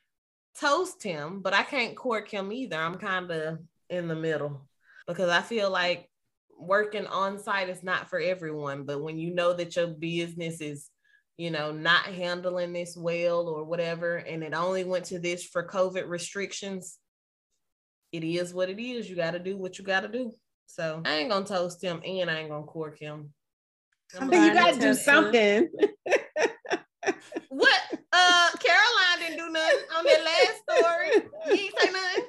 toast 0.59 1.03
him, 1.03 1.41
but 1.41 1.55
I 1.55 1.63
can't 1.63 1.97
cork 1.97 2.29
him 2.29 2.53
either. 2.53 2.77
I'm 2.77 2.97
kind 2.97 3.31
of 3.31 3.59
in 3.91 4.09
the 4.09 4.17
middle 4.17 4.67
because 5.07 5.29
I 5.29 5.43
feel 5.43 5.71
like 5.71 6.11
working 6.59 7.07
on 7.07 7.39
site 7.39 7.69
is 7.69 7.83
not 7.83 8.09
for 8.09 8.19
everyone. 8.19 8.85
But 8.85 9.03
when 9.03 9.19
you 9.19 9.35
know 9.35 9.53
that 9.53 9.77
your 9.77 9.89
business 9.89 10.61
is, 10.61 10.89
you 11.37 11.51
know, 11.51 11.71
not 11.71 12.07
handling 12.07 12.73
this 12.73 12.97
well 12.97 13.49
or 13.49 13.65
whatever, 13.65 14.17
and 14.17 14.43
it 14.43 14.55
only 14.55 14.85
went 14.85 15.05
to 15.07 15.19
this 15.19 15.45
for 15.45 15.67
COVID 15.67 16.09
restrictions, 16.09 16.99
it 18.17 18.25
is 18.25 18.55
what 18.55 18.71
it 18.71 18.81
is. 18.81 19.09
You 19.09 19.17
got 19.17 19.33
to 19.33 19.39
do 19.39 19.57
what 19.57 19.79
you 19.79 19.85
got 19.85 20.01
to 20.01 20.09
do. 20.09 20.33
So 20.67 21.03
I 21.05 21.17
ain't 21.17 21.31
gonna 21.31 21.47
toast 21.47 21.83
him, 21.83 22.01
and 22.05 22.31
I 22.31 22.41
ain't 22.41 22.51
gonna 22.51 22.65
cork 22.65 22.99
him. 22.99 23.33
you 24.21 24.29
gotta 24.29 24.79
do 24.79 24.95
something. 24.95 25.69
what? 27.49 27.81
Uh, 28.13 28.51
Caroline 28.59 29.19
didn't 29.21 29.39
do 29.39 29.51
nothing 29.51 29.79
on 29.97 30.05
that 30.05 30.25
last 30.25 30.79
story. 30.79 31.31
You 31.47 31.53
ain't 31.53 31.79
say 31.79 31.93
nothing. 31.93 32.25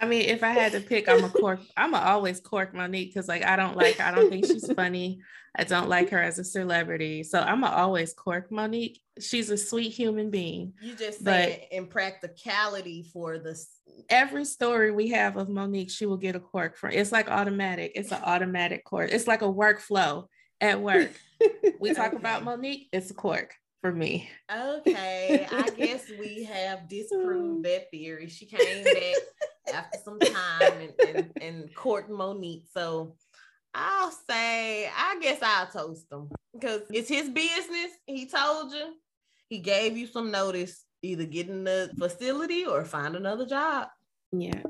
I 0.00 0.06
mean, 0.06 0.22
if 0.22 0.42
I 0.42 0.50
had 0.50 0.72
to 0.72 0.80
pick, 0.80 1.08
I'm 1.08 1.24
a 1.24 1.28
cork. 1.28 1.60
I'm 1.76 1.92
a 1.92 1.98
always 1.98 2.40
cork 2.40 2.74
Mo'Nique 2.74 3.08
because 3.08 3.28
like 3.28 3.44
I 3.44 3.56
don't 3.56 3.76
like. 3.76 4.00
I 4.00 4.10
don't 4.10 4.30
think 4.30 4.46
she's 4.46 4.70
funny. 4.76 5.20
I 5.56 5.64
don't 5.64 5.88
like 5.88 6.10
her 6.10 6.22
as 6.22 6.38
a 6.38 6.44
celebrity. 6.44 7.22
So 7.22 7.38
I'm 7.38 7.64
a 7.64 7.68
always 7.68 8.14
cork 8.14 8.50
Mo'Nique. 8.50 8.98
She's 9.20 9.50
a 9.50 9.58
sweet 9.58 9.90
human 9.90 10.30
being. 10.30 10.72
You 10.80 10.94
just 10.94 11.22
say 11.22 11.68
in 11.70 11.86
practicality 11.86 13.02
for 13.12 13.38
this. 13.38 13.68
Every 14.10 14.44
story 14.44 14.90
we 14.90 15.08
have 15.10 15.36
of 15.36 15.48
Mo'Nique, 15.48 15.90
she 15.90 16.04
will 16.04 16.16
get 16.16 16.34
a 16.34 16.40
cork 16.40 16.76
from. 16.76 16.90
It's 16.90 17.12
like 17.12 17.30
automatic. 17.30 17.92
It's 17.94 18.10
an 18.10 18.20
automatic 18.24 18.84
cork. 18.84 19.10
It's 19.12 19.28
like 19.28 19.42
a 19.42 19.46
workflow 19.46 20.26
at 20.60 20.80
work. 20.80 21.12
we 21.78 21.94
talk 21.94 22.12
about 22.12 22.42
Mo'Nique. 22.42 22.88
It's 22.92 23.10
a 23.10 23.14
cork 23.14 23.54
for 23.80 23.92
me. 23.92 24.28
Okay, 24.52 25.46
I 25.50 25.70
guess 25.70 26.10
we 26.18 26.44
have 26.44 26.88
disproved 26.88 27.64
that 27.66 27.90
theory. 27.90 28.28
She 28.28 28.46
came 28.46 28.84
back 28.84 29.74
after 29.74 29.98
some 30.04 30.18
time 30.18 30.72
and, 30.80 31.16
and, 31.16 31.32
and 31.40 31.74
court 31.74 32.10
Mo'Nique. 32.10 32.64
So 32.72 33.14
I'll 33.74 34.10
say, 34.10 34.88
I 34.88 35.18
guess 35.20 35.38
I'll 35.42 35.66
toast 35.66 36.10
him 36.10 36.28
because 36.52 36.82
it's 36.90 37.08
his 37.08 37.28
business. 37.28 37.92
He 38.06 38.26
told 38.26 38.72
you, 38.72 38.94
he 39.48 39.58
gave 39.58 39.96
you 39.96 40.06
some 40.06 40.30
notice, 40.30 40.84
either 41.02 41.24
get 41.24 41.48
in 41.48 41.64
the 41.64 41.92
facility 41.98 42.66
or 42.66 42.84
find 42.84 43.16
another 43.16 43.46
job. 43.46 43.88
Yeah. 44.32 44.62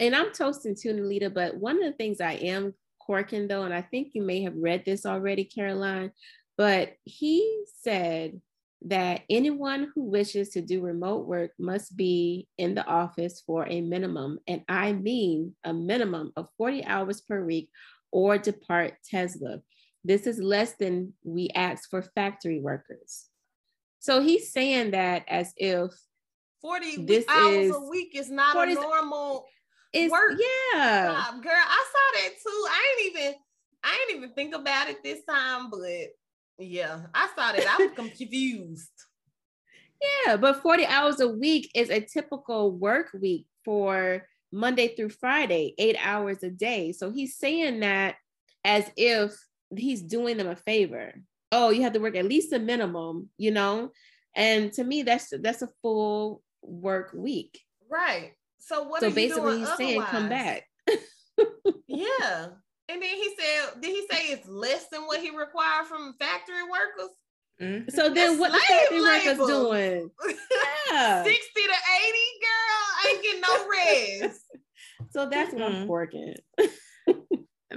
And 0.00 0.14
I'm 0.14 0.32
toasting 0.32 0.74
to 0.76 0.88
Nalita. 0.92 1.32
But 1.32 1.56
one 1.56 1.76
of 1.76 1.84
the 1.84 1.96
things 1.96 2.20
I 2.20 2.32
am 2.32 2.74
corking 2.98 3.48
though, 3.48 3.62
and 3.62 3.74
I 3.74 3.82
think 3.82 4.10
you 4.12 4.22
may 4.22 4.42
have 4.42 4.56
read 4.56 4.84
this 4.84 5.06
already, 5.06 5.44
Caroline, 5.44 6.12
but 6.56 6.94
he 7.04 7.64
said 7.80 8.40
that 8.86 9.22
anyone 9.30 9.90
who 9.94 10.04
wishes 10.04 10.50
to 10.50 10.60
do 10.60 10.82
remote 10.82 11.26
work 11.26 11.52
must 11.58 11.96
be 11.96 12.46
in 12.58 12.74
the 12.74 12.86
office 12.86 13.42
for 13.46 13.66
a 13.66 13.80
minimum, 13.80 14.38
and 14.46 14.62
I 14.68 14.92
mean 14.92 15.54
a 15.64 15.72
minimum 15.72 16.32
of 16.36 16.48
40 16.58 16.84
hours 16.84 17.20
per 17.22 17.42
week 17.42 17.70
or 18.12 18.36
depart 18.36 18.94
Tesla. 19.08 19.60
This 20.04 20.26
is 20.26 20.38
less 20.38 20.74
than 20.74 21.14
we 21.24 21.48
ask 21.54 21.88
for 21.88 22.02
factory 22.02 22.60
workers. 22.60 23.26
So 24.00 24.20
he's 24.20 24.52
saying 24.52 24.90
that 24.90 25.24
as 25.28 25.54
if 25.56 25.90
40 26.64 27.04
this 27.04 27.26
hours 27.28 27.66
is, 27.66 27.76
a 27.76 27.80
week 27.90 28.12
is 28.14 28.30
not 28.30 28.56
a 28.56 28.72
normal 28.72 29.44
it's, 29.92 30.10
work. 30.10 30.32
Yeah. 30.72 31.12
Job. 31.12 31.42
Girl, 31.42 31.52
I 31.52 31.84
saw 31.92 32.22
that 32.22 32.30
too. 32.42 32.66
I 32.70 32.96
ain't 32.98 33.14
even 33.14 33.34
I 33.84 34.06
ain't 34.08 34.16
even 34.16 34.30
think 34.30 34.54
about 34.54 34.88
it 34.88 35.02
this 35.04 35.22
time, 35.28 35.68
but 35.70 35.80
yeah, 36.58 37.00
I 37.14 37.28
saw 37.36 37.52
that. 37.52 37.66
I 37.68 37.84
was 37.84 37.92
confused. 37.96 38.90
Yeah, 40.26 40.36
but 40.38 40.62
40 40.62 40.86
hours 40.86 41.20
a 41.20 41.28
week 41.28 41.70
is 41.74 41.90
a 41.90 42.00
typical 42.00 42.72
work 42.72 43.10
week 43.12 43.46
for 43.62 44.26
Monday 44.50 44.96
through 44.96 45.10
Friday, 45.10 45.74
eight 45.76 45.96
hours 46.02 46.42
a 46.42 46.50
day. 46.50 46.92
So 46.92 47.10
he's 47.10 47.36
saying 47.36 47.80
that 47.80 48.14
as 48.64 48.90
if 48.96 49.32
he's 49.76 50.00
doing 50.00 50.38
them 50.38 50.48
a 50.48 50.56
favor. 50.56 51.12
Oh, 51.52 51.68
you 51.68 51.82
have 51.82 51.92
to 51.92 52.00
work 52.00 52.16
at 52.16 52.24
least 52.24 52.54
a 52.54 52.58
minimum, 52.58 53.28
you 53.36 53.50
know? 53.50 53.90
And 54.34 54.72
to 54.72 54.82
me, 54.84 55.02
that's 55.02 55.32
that's 55.40 55.62
a 55.62 55.68
full 55.82 56.42
work 56.66 57.12
week. 57.14 57.60
Right. 57.90 58.32
So 58.58 58.84
what 58.84 59.00
so 59.00 59.10
basically 59.10 59.58
he's 59.58 59.68
otherwise? 59.68 59.76
saying 59.76 60.02
come 60.02 60.28
back. 60.28 60.64
yeah. 61.86 62.46
And 62.88 63.02
then 63.02 63.16
he 63.16 63.34
said, 63.38 63.80
did 63.80 63.90
he 63.90 64.06
say 64.10 64.24
it's 64.32 64.48
less 64.48 64.88
than 64.90 65.02
what 65.02 65.20
he 65.20 65.30
required 65.30 65.86
from 65.86 66.14
factory 66.18 66.62
workers? 66.62 67.14
Mm-hmm. 67.60 67.90
So 67.90 68.10
then 68.10 68.38
what 68.38 68.52
the 68.52 68.58
factory 68.58 69.00
labor. 69.00 69.42
workers 69.42 69.46
doing? 69.46 70.10
Yeah. 70.90 71.24
60 71.24 71.32
to 71.32 71.60
80, 71.60 71.70
girl. 72.42 72.84
I 73.00 73.10
ain't 73.10 73.22
getting 73.22 73.40
no 73.40 73.68
rest. 74.28 74.44
so 75.10 75.28
that's 75.28 75.52
what 75.52 75.62
mm-hmm. 75.62 75.82
I'm 75.82 75.88
working. 75.88 76.34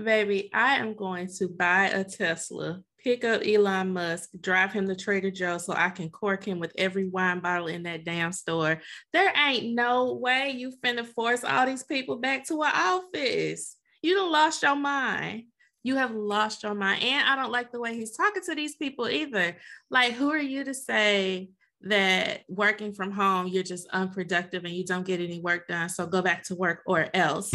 Baby, 0.04 0.52
I 0.54 0.76
am 0.76 0.94
going 0.94 1.30
to 1.40 1.48
buy 1.48 1.86
a 1.86 2.04
Tesla, 2.04 2.82
pick 3.08 3.24
up 3.24 3.42
Elon 3.48 3.94
Musk, 3.94 4.32
drive 4.42 4.74
him 4.74 4.86
to 4.86 4.94
Trader 4.94 5.32
Joe's 5.32 5.66
so 5.66 5.74
I 5.74 5.92
can 5.92 6.10
cork 6.10 6.44
him 6.44 6.60
with 6.60 6.74
every 6.78 7.08
wine 7.08 7.40
bottle 7.40 7.68
in 7.68 7.84
that 7.84 8.04
damn 8.04 8.34
store. 8.34 8.82
There 9.14 9.32
ain't 9.34 9.74
no 9.74 10.16
way 10.16 10.50
you 10.50 10.74
finna 10.84 11.08
force 11.08 11.46
all 11.46 11.66
these 11.66 11.84
people 11.84 12.18
back 12.18 12.46
to 12.48 12.62
an 12.64 12.72
office. 12.76 13.78
You 14.02 14.16
done 14.16 14.30
lost 14.30 14.62
your 14.62 14.76
mind. 14.76 15.44
You 15.84 15.96
have 15.96 16.14
lost 16.14 16.64
your 16.64 16.76
mind. 16.76 17.02
And 17.02 17.26
I 17.26 17.38
don't 17.38 17.50
like 17.50 17.72
the 17.72 17.80
way 17.80 17.96
he's 17.96 18.12
talking 18.12 18.44
to 18.44 18.56
these 18.56 18.76
people 18.76 19.08
either. 19.08 19.56
Like, 19.90 20.12
who 20.12 20.30
are 20.30 20.38
you 20.38 20.66
to 20.66 20.74
say 20.74 21.52
that 21.84 22.42
working 22.50 22.94
from 22.94 23.12
home, 23.12 23.48
you're 23.48 23.64
just 23.64 23.88
unproductive 23.94 24.66
and 24.66 24.74
you 24.74 24.84
don't 24.84 25.08
get 25.08 25.22
any 25.22 25.40
work 25.40 25.70
done? 25.70 25.88
So 25.88 26.08
go 26.08 26.22
back 26.22 26.44
to 26.48 26.56
work 26.56 26.82
or 26.86 27.08
else. 27.14 27.54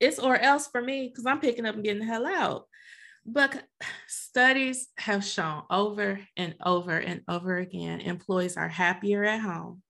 It's 0.00 0.18
or 0.18 0.36
else 0.36 0.66
for 0.66 0.82
me 0.82 1.06
because 1.06 1.26
I'm 1.26 1.38
picking 1.38 1.64
up 1.64 1.76
and 1.76 1.84
getting 1.84 2.00
the 2.00 2.06
hell 2.06 2.26
out. 2.26 2.66
But 3.24 3.62
studies 4.32 4.88
have 4.96 5.22
shown 5.22 5.62
over 5.68 6.18
and 6.38 6.54
over 6.64 6.96
and 6.96 7.20
over 7.28 7.58
again 7.58 8.00
employees 8.00 8.56
are 8.56 8.68
happier 8.68 9.22
at 9.24 9.40
home, 9.40 9.82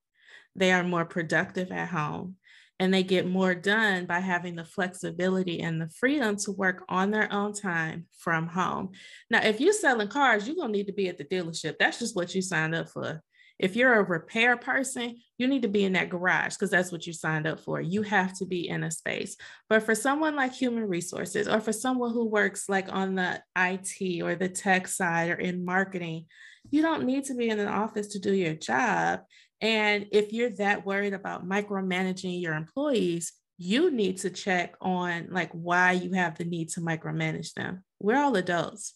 they 0.56 0.72
are 0.72 0.82
more 0.82 1.04
productive 1.04 1.70
at 1.70 1.88
home, 1.88 2.34
and 2.80 2.92
they 2.92 3.04
get 3.04 3.28
more 3.28 3.54
done 3.54 4.04
by 4.04 4.18
having 4.18 4.56
the 4.56 4.64
flexibility 4.64 5.60
and 5.60 5.80
the 5.80 5.88
freedom 5.90 6.34
to 6.38 6.50
work 6.50 6.82
on 6.88 7.12
their 7.12 7.32
own 7.32 7.52
time 7.52 8.06
from 8.18 8.48
home. 8.48 8.90
Now, 9.30 9.44
if 9.44 9.60
you're 9.60 9.72
selling 9.72 10.08
cars, 10.08 10.44
you're 10.44 10.56
going 10.56 10.72
to 10.72 10.76
need 10.76 10.88
to 10.88 10.92
be 10.92 11.08
at 11.08 11.18
the 11.18 11.24
dealership. 11.24 11.76
That's 11.78 12.00
just 12.00 12.16
what 12.16 12.34
you 12.34 12.42
signed 12.42 12.74
up 12.74 12.88
for. 12.88 13.22
If 13.62 13.76
you're 13.76 13.94
a 13.94 14.02
repair 14.02 14.56
person, 14.56 15.16
you 15.38 15.46
need 15.46 15.62
to 15.62 15.68
be 15.68 15.84
in 15.84 15.92
that 15.92 16.08
garage 16.08 16.54
because 16.54 16.70
that's 16.70 16.90
what 16.90 17.06
you 17.06 17.12
signed 17.12 17.46
up 17.46 17.60
for. 17.60 17.80
You 17.80 18.02
have 18.02 18.36
to 18.38 18.44
be 18.44 18.68
in 18.68 18.82
a 18.82 18.90
space. 18.90 19.36
But 19.68 19.84
for 19.84 19.94
someone 19.94 20.34
like 20.34 20.52
human 20.52 20.88
resources, 20.88 21.46
or 21.46 21.60
for 21.60 21.72
someone 21.72 22.12
who 22.12 22.26
works 22.26 22.68
like 22.68 22.92
on 22.92 23.14
the 23.14 23.40
IT 23.56 24.20
or 24.20 24.34
the 24.34 24.48
tech 24.48 24.88
side 24.88 25.30
or 25.30 25.36
in 25.36 25.64
marketing, 25.64 26.26
you 26.70 26.82
don't 26.82 27.04
need 27.04 27.24
to 27.26 27.34
be 27.34 27.50
in 27.50 27.60
an 27.60 27.68
office 27.68 28.08
to 28.08 28.18
do 28.18 28.34
your 28.34 28.54
job. 28.54 29.20
And 29.60 30.06
if 30.10 30.32
you're 30.32 30.50
that 30.56 30.84
worried 30.84 31.14
about 31.14 31.48
micromanaging 31.48 32.42
your 32.42 32.54
employees, 32.54 33.32
you 33.58 33.92
need 33.92 34.18
to 34.18 34.30
check 34.30 34.74
on 34.80 35.28
like 35.30 35.52
why 35.52 35.92
you 35.92 36.14
have 36.14 36.36
the 36.36 36.44
need 36.44 36.70
to 36.70 36.80
micromanage 36.80 37.54
them. 37.54 37.84
We're 38.00 38.20
all 38.20 38.34
adults. 38.34 38.94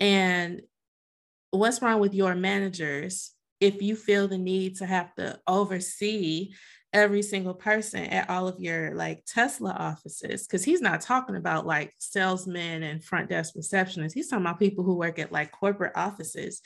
And 0.00 0.62
what's 1.52 1.80
wrong 1.80 2.00
with 2.00 2.12
your 2.12 2.34
managers 2.34 3.30
if 3.60 3.82
you 3.82 3.94
feel 3.94 4.26
the 4.26 4.38
need 4.38 4.76
to 4.76 4.86
have 4.86 5.14
to 5.14 5.38
oversee 5.46 6.52
every 6.92 7.22
single 7.22 7.54
person 7.54 8.04
at 8.04 8.28
all 8.28 8.48
of 8.48 8.58
your 8.58 8.94
like 8.94 9.24
Tesla 9.26 9.70
offices, 9.70 10.46
because 10.46 10.64
he's 10.64 10.80
not 10.80 11.00
talking 11.00 11.36
about 11.36 11.66
like 11.66 11.92
salesmen 11.98 12.82
and 12.82 13.04
front 13.04 13.28
desk 13.28 13.54
receptionists. 13.54 14.12
He's 14.12 14.28
talking 14.28 14.44
about 14.44 14.58
people 14.58 14.82
who 14.82 14.96
work 14.96 15.18
at 15.18 15.30
like 15.30 15.52
corporate 15.52 15.92
offices. 15.94 16.60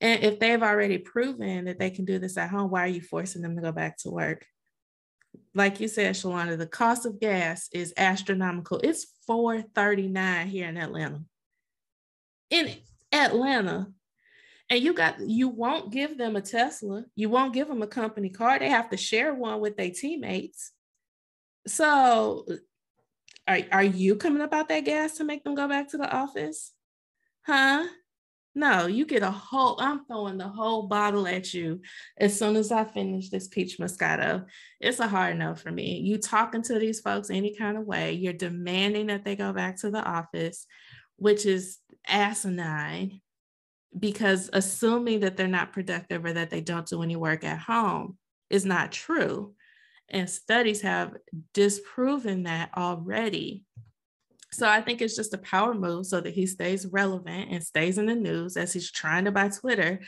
And 0.00 0.22
if 0.22 0.38
they've 0.38 0.62
already 0.62 0.98
proven 0.98 1.64
that 1.64 1.78
they 1.78 1.90
can 1.90 2.04
do 2.04 2.18
this 2.18 2.36
at 2.38 2.50
home, 2.50 2.70
why 2.70 2.84
are 2.84 2.88
you 2.88 3.00
forcing 3.00 3.42
them 3.42 3.56
to 3.56 3.62
go 3.62 3.72
back 3.72 3.98
to 3.98 4.10
work? 4.10 4.46
Like 5.54 5.80
you 5.80 5.88
said, 5.88 6.14
Shalonda, 6.14 6.56
the 6.56 6.66
cost 6.66 7.04
of 7.04 7.20
gas 7.20 7.68
is 7.72 7.92
astronomical. 7.96 8.78
It's 8.82 9.06
439 9.26 10.46
here 10.46 10.68
in 10.68 10.76
Atlanta. 10.76 11.22
In 12.50 12.74
Atlanta, 13.12 13.88
and 14.70 14.82
you 14.82 14.92
got 14.92 15.20
you 15.20 15.48
won't 15.48 15.90
give 15.90 16.18
them 16.18 16.36
a 16.36 16.40
tesla. 16.40 17.04
You 17.14 17.30
won't 17.30 17.54
give 17.54 17.68
them 17.68 17.82
a 17.82 17.86
company 17.86 18.28
car. 18.28 18.58
They 18.58 18.68
have 18.68 18.90
to 18.90 18.96
share 18.96 19.34
one 19.34 19.60
with 19.60 19.76
their 19.76 19.90
teammates. 19.90 20.72
So 21.66 22.46
are, 23.46 23.60
are 23.72 23.84
you 23.84 24.16
coming 24.16 24.42
up 24.42 24.52
out 24.52 24.68
that 24.68 24.84
gas 24.84 25.16
to 25.16 25.24
make 25.24 25.44
them 25.44 25.54
go 25.54 25.68
back 25.68 25.90
to 25.90 25.96
the 25.96 26.10
office? 26.10 26.72
Huh? 27.46 27.86
No 28.54 28.86
you 28.86 29.06
get 29.06 29.22
a 29.22 29.30
whole 29.30 29.76
i'm 29.78 30.04
throwing 30.04 30.36
the 30.36 30.48
whole 30.48 30.88
bottle 30.88 31.28
at 31.28 31.54
you 31.54 31.80
as 32.16 32.36
soon 32.36 32.56
as 32.56 32.72
i 32.72 32.82
finish 32.82 33.30
this 33.30 33.48
peach 33.48 33.78
moscato. 33.78 34.44
It's 34.80 35.00
a 35.00 35.08
hard 35.08 35.38
no 35.38 35.54
for 35.54 35.70
me. 35.70 36.00
You 36.00 36.18
talking 36.18 36.62
to 36.62 36.78
these 36.78 37.00
folks 37.00 37.30
any 37.30 37.54
kind 37.54 37.78
of 37.78 37.86
way. 37.86 38.12
You're 38.12 38.32
demanding 38.32 39.06
that 39.06 39.24
they 39.24 39.36
go 39.36 39.52
back 39.52 39.76
to 39.78 39.90
the 39.90 40.02
office 40.02 40.66
which 41.16 41.46
is 41.46 41.78
asinine 42.06 43.20
because 43.96 44.50
assuming 44.52 45.20
that 45.20 45.36
they're 45.36 45.46
not 45.46 45.72
productive 45.72 46.24
or 46.24 46.32
that 46.32 46.50
they 46.50 46.60
don't 46.60 46.86
do 46.86 47.02
any 47.02 47.16
work 47.16 47.44
at 47.44 47.58
home 47.58 48.18
is 48.50 48.64
not 48.64 48.92
true. 48.92 49.54
And 50.08 50.28
studies 50.28 50.80
have 50.82 51.16
disproven 51.52 52.44
that 52.44 52.70
already. 52.76 53.64
So 54.52 54.66
I 54.66 54.80
think 54.80 55.02
it's 55.02 55.16
just 55.16 55.34
a 55.34 55.38
power 55.38 55.74
move 55.74 56.06
so 56.06 56.20
that 56.20 56.32
he 56.32 56.46
stays 56.46 56.86
relevant 56.86 57.50
and 57.50 57.62
stays 57.62 57.98
in 57.98 58.06
the 58.06 58.14
news 58.14 58.56
as 58.56 58.72
he's 58.72 58.90
trying 58.90 59.26
to 59.26 59.32
buy 59.32 59.48
Twitter. 59.48 60.00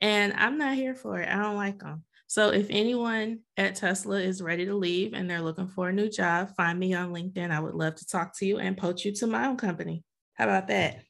And 0.00 0.32
I'm 0.32 0.58
not 0.58 0.74
here 0.74 0.94
for 0.94 1.20
it. 1.20 1.28
I 1.28 1.36
don't 1.36 1.56
like 1.56 1.82
him. 1.82 2.02
So 2.26 2.48
if 2.48 2.66
anyone 2.70 3.40
at 3.56 3.76
Tesla 3.76 4.18
is 4.18 4.42
ready 4.42 4.66
to 4.66 4.74
leave 4.74 5.12
and 5.12 5.30
they're 5.30 5.40
looking 5.40 5.68
for 5.68 5.88
a 5.88 5.92
new 5.92 6.10
job, 6.10 6.56
find 6.56 6.78
me 6.78 6.92
on 6.94 7.12
LinkedIn. 7.12 7.52
I 7.52 7.60
would 7.60 7.74
love 7.74 7.94
to 7.96 8.06
talk 8.06 8.36
to 8.38 8.46
you 8.46 8.58
and 8.58 8.76
poach 8.76 9.04
you 9.04 9.12
to 9.12 9.28
my 9.28 9.46
own 9.46 9.56
company. 9.56 10.02
How 10.32 10.44
about 10.44 10.66
that? 10.68 11.04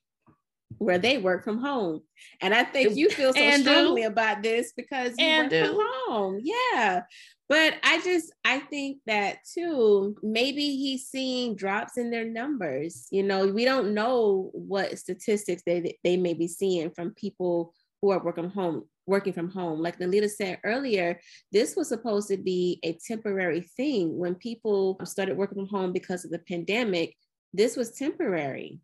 Where 0.79 0.99
they 0.99 1.19
work 1.19 1.45
from 1.45 1.59
home. 1.59 2.01
And 2.41 2.55
I 2.55 2.65
think 2.65 2.97
you 2.97 3.11
feel 3.11 3.33
so 3.33 3.41
and 3.41 3.63
strongly 3.63 4.03
do. 4.03 4.09
about 4.09 4.43
this 4.43 4.73
because 4.77 5.15
you 5.19 5.25
and 5.25 5.45
work 5.45 5.51
do. 5.51 5.67
from 5.67 5.79
home. 6.07 6.41
Yeah. 6.43 7.03
But 7.49 7.75
I 7.83 8.01
just 8.03 8.33
I 8.45 8.61
think 8.61 8.99
that 9.07 9.39
too, 9.53 10.17
maybe 10.23 10.77
he's 10.77 11.07
seeing 11.07 11.55
drops 11.57 11.99
in 11.99 12.11
their 12.11 12.25
numbers. 12.25 13.07
You 13.11 13.23
know, 13.23 13.47
we 13.47 13.65
don't 13.65 13.95
know 13.95 14.51
what 14.53 14.99
statistics 14.99 15.63
they 15.67 15.97
they 16.03 16.17
may 16.17 16.35
be 16.35 16.49
seeing 16.49 16.91
from 16.91 17.15
people 17.15 17.75
who 18.01 18.11
are 18.11 18.23
working 18.23 18.51
home 18.51 18.85
working 19.07 19.33
from 19.33 19.51
home. 19.51 19.81
Like 19.81 19.99
Nalita 19.99 20.31
said 20.31 20.59
earlier, 20.65 21.21
this 21.53 21.77
was 21.77 21.89
supposed 21.89 22.29
to 22.29 22.37
be 22.37 22.81
a 22.83 22.99
temporary 23.07 23.61
thing. 23.61 24.17
When 24.17 24.35
people 24.35 24.99
started 25.05 25.37
working 25.37 25.59
from 25.59 25.69
home 25.69 25.93
because 25.93 26.25
of 26.25 26.31
the 26.31 26.39
pandemic, 26.39 27.15
this 27.53 27.77
was 27.77 27.93
temporary. 27.93 28.81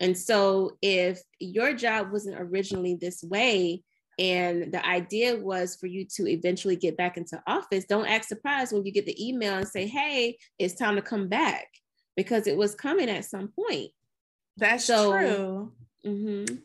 And 0.00 0.16
so 0.16 0.78
if 0.82 1.20
your 1.38 1.74
job 1.74 2.10
wasn't 2.10 2.40
originally 2.40 2.94
this 2.94 3.22
way, 3.22 3.82
and 4.18 4.72
the 4.72 4.86
idea 4.86 5.36
was 5.36 5.76
for 5.76 5.86
you 5.86 6.04
to 6.16 6.28
eventually 6.28 6.76
get 6.76 6.96
back 6.96 7.16
into 7.16 7.42
office, 7.46 7.86
don't 7.86 8.06
act 8.06 8.26
surprised 8.26 8.72
when 8.72 8.84
you 8.84 8.92
get 8.92 9.06
the 9.06 9.28
email 9.28 9.54
and 9.54 9.68
say, 9.68 9.86
hey, 9.86 10.36
it's 10.58 10.74
time 10.74 10.96
to 10.96 11.02
come 11.02 11.28
back 11.28 11.68
because 12.16 12.46
it 12.46 12.56
was 12.56 12.74
coming 12.74 13.08
at 13.08 13.24
some 13.24 13.48
point. 13.48 13.90
That's 14.58 14.84
so, 14.84 15.12
true. 15.12 15.72
Mm-hmm. 16.04 16.56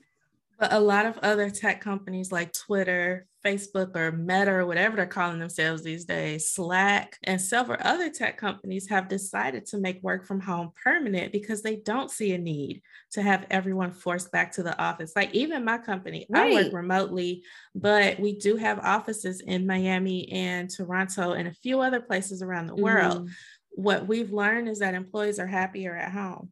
But 0.60 0.74
a 0.74 0.80
lot 0.80 1.06
of 1.06 1.18
other 1.20 1.50
tech 1.50 1.80
companies 1.80 2.32
like 2.32 2.52
Twitter, 2.52 3.26
Facebook, 3.46 3.96
or 3.96 4.12
Meta, 4.12 4.52
or 4.52 4.66
whatever 4.66 4.96
they're 4.96 5.06
calling 5.06 5.40
themselves 5.40 5.84
these 5.84 6.06
days, 6.06 6.50
Slack, 6.50 7.18
and 7.24 7.40
several 7.40 7.78
other 7.82 8.10
tech 8.10 8.38
companies 8.38 8.90
have 8.90 9.08
decided 9.08 9.68
to 9.68 9.78
make 9.78 10.02
work 10.02 10.26
from 10.26 10.40
home 10.40 10.72
permanent 10.84 11.32
because 11.32 11.62
they 11.62 11.76
don't 11.76 12.10
see 12.10 12.34
a 12.34 12.38
need 12.38 12.82
to 13.12 13.22
have 13.22 13.46
everyone 13.52 13.92
forced 13.92 14.32
back 14.32 14.52
to 14.54 14.64
the 14.64 14.78
office. 14.82 15.14
Like 15.16 15.34
even 15.34 15.64
my 15.64 15.78
company, 15.78 16.26
right. 16.30 16.52
I 16.52 16.64
work 16.64 16.74
remotely, 16.74 17.44
but 17.76 18.20
we 18.20 18.38
do 18.38 18.56
have 18.56 18.80
offices 18.80 19.42
in 19.42 19.68
Miami 19.68 20.32
and 20.32 20.70
Toronto 20.70 21.34
and 21.34 21.48
a 21.48 21.54
few 21.54 21.82
other 21.82 22.02
places 22.02 22.42
around 22.42 22.68
the 22.68 22.74
mm-hmm. 22.74 22.84
world. 22.84 23.30
What 23.72 24.08
we've 24.08 24.34
learned 24.34 24.70
is 24.70 24.80
that 24.80 24.96
employees 24.96 25.38
are 25.38 25.48
happier 25.48 25.96
at 25.96 26.12
home. 26.12 26.52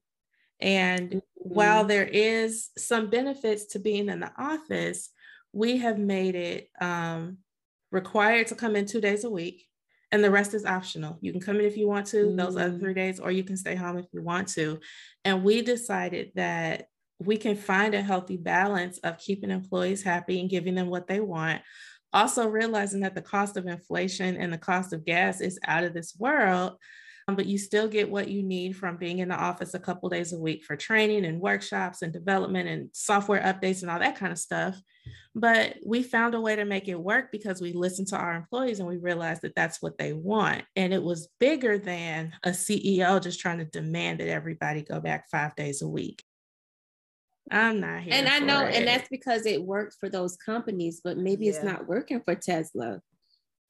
And 0.60 1.10
mm-hmm. 1.10 1.20
while 1.36 1.86
there 1.86 2.06
is 2.06 2.70
some 2.78 3.10
benefits 3.10 3.66
to 3.68 3.80
being 3.80 4.10
in 4.10 4.20
the 4.20 4.32
office, 4.38 5.10
we 5.54 5.78
have 5.78 6.00
made 6.00 6.36
it 6.36 6.70
um, 6.82 7.38
required 7.92 8.48
to 8.48 8.56
come 8.56 8.76
in 8.76 8.86
two 8.86 9.00
days 9.00 9.24
a 9.24 9.30
week, 9.30 9.68
and 10.12 10.24
the 10.24 10.32
rest 10.32 10.54
is 10.54 10.66
optional. 10.66 11.18
You 11.22 11.32
can 11.32 11.42
come 11.42 11.60
in 11.60 11.66
if 11.66 11.78
you 11.78 11.88
want 11.88 12.08
to, 12.08 12.26
mm-hmm. 12.26 12.36
those 12.36 12.58
other 12.58 12.78
three 12.78 12.92
mm. 12.92 12.96
days, 12.96 13.20
or 13.20 13.32
you 13.32 13.44
can 13.44 13.56
stay 13.56 13.76
home 13.76 13.98
if 13.98 14.08
you 14.12 14.22
want 14.22 14.48
to. 14.50 14.80
And 15.24 15.44
we 15.44 15.62
decided 15.62 16.32
that 16.36 16.88
we 17.20 17.38
can 17.38 17.56
find 17.56 17.94
a 17.94 18.02
healthy 18.02 18.36
balance 18.36 18.98
of 19.00 19.20
keeping 19.20 19.52
employees 19.52 20.04
happy 20.04 20.40
and 20.40 20.50
giving 20.50 20.76
them 20.76 20.88
what 20.88 21.08
they 21.08 21.20
want. 21.20 21.62
Also, 22.12 22.48
realizing 22.48 23.02
that 23.02 23.16
the 23.16 23.22
cost 23.22 23.56
of 23.58 23.66
inflation 23.66 24.36
and 24.38 24.52
the 24.52 24.58
cost 24.58 24.94
of 24.94 25.06
gas 25.06 25.40
is 25.42 25.60
out 25.66 25.84
of 25.84 25.94
this 25.94 26.16
world 26.18 26.74
Um, 27.28 27.36
but 27.36 27.46
you 27.46 27.58
still 27.58 27.88
get 27.88 28.10
what 28.10 28.28
you 28.28 28.44
need 28.44 28.76
from 28.76 28.98
being 28.98 29.20
in 29.20 29.30
the 29.30 29.36
office 29.36 29.74
a 29.74 29.80
couple 29.80 30.10
days 30.10 30.34
a 30.34 30.38
week 30.38 30.64
for 30.64 30.76
training 30.76 31.26
and 31.26 31.40
workshops 31.40 32.02
and 32.02 32.12
development 32.12 32.68
and 32.68 32.90
software 32.92 33.42
updates 33.42 33.82
and 33.82 33.90
all 33.90 34.00
that 34.00 34.18
kind 34.18 34.32
of 34.32 34.38
stuff. 34.38 34.82
But 35.36 35.78
we 35.86 36.04
found 36.04 36.36
a 36.36 36.42
way 36.42 36.56
to 36.56 36.66
make 36.66 36.88
it 36.88 37.00
work 37.00 37.32
because 37.32 37.62
we 37.62 37.74
listened 37.74 38.08
to 38.10 38.18
our 38.18 38.36
employees 38.36 38.80
and 38.80 38.88
we 38.88 38.98
realized 38.98 39.42
that 39.44 39.56
that's 39.56 39.82
what 39.82 39.98
they 39.98 40.14
want. 40.14 40.64
And 40.76 40.94
it 40.94 41.02
was 41.02 41.30
bigger 41.40 41.78
than 41.78 42.34
a 42.44 42.50
CEO 42.50 43.22
just 43.22 43.40
trying 43.40 43.60
to 43.60 43.66
demand 43.66 44.20
that 44.20 44.28
everybody 44.28 44.82
go 44.82 45.00
back 45.00 45.30
five 45.30 45.56
days 45.56 45.82
a 45.82 45.88
week. 45.88 46.24
I'm 47.52 47.80
not 47.80 48.02
here. 48.02 48.14
And 48.14 48.28
I 48.28 48.40
know, 48.40 48.66
it. 48.66 48.76
and 48.76 48.88
that's 48.88 49.10
because 49.10 49.46
it 49.46 49.64
worked 49.64 49.96
for 50.00 50.10
those 50.10 50.38
companies, 50.38 51.02
but 51.04 51.18
maybe 51.18 51.46
yeah. 51.46 51.52
it's 51.52 51.64
not 51.64 51.88
working 51.88 52.22
for 52.22 52.36
Tesla. 52.36 53.02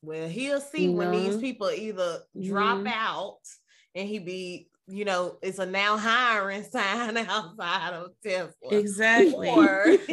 Well, 0.03 0.27
he'll 0.27 0.61
see 0.61 0.85
you 0.85 0.91
when 0.91 1.11
know? 1.11 1.19
these 1.19 1.38
people 1.38 1.71
either 1.71 2.19
drop 2.39 2.80
mm-hmm. 2.80 2.88
out 2.88 3.39
and 3.95 4.07
he 4.07 4.19
be 4.19 4.67
you 4.88 5.05
know, 5.05 5.38
it's 5.41 5.59
a 5.59 5.65
now 5.65 5.97
hiring 5.97 6.63
sign 6.71 7.17
outside 7.17 7.93
of 7.93 8.11
Tesla. 8.21 8.51
Exactly. 8.71 9.49
Or 9.49 9.85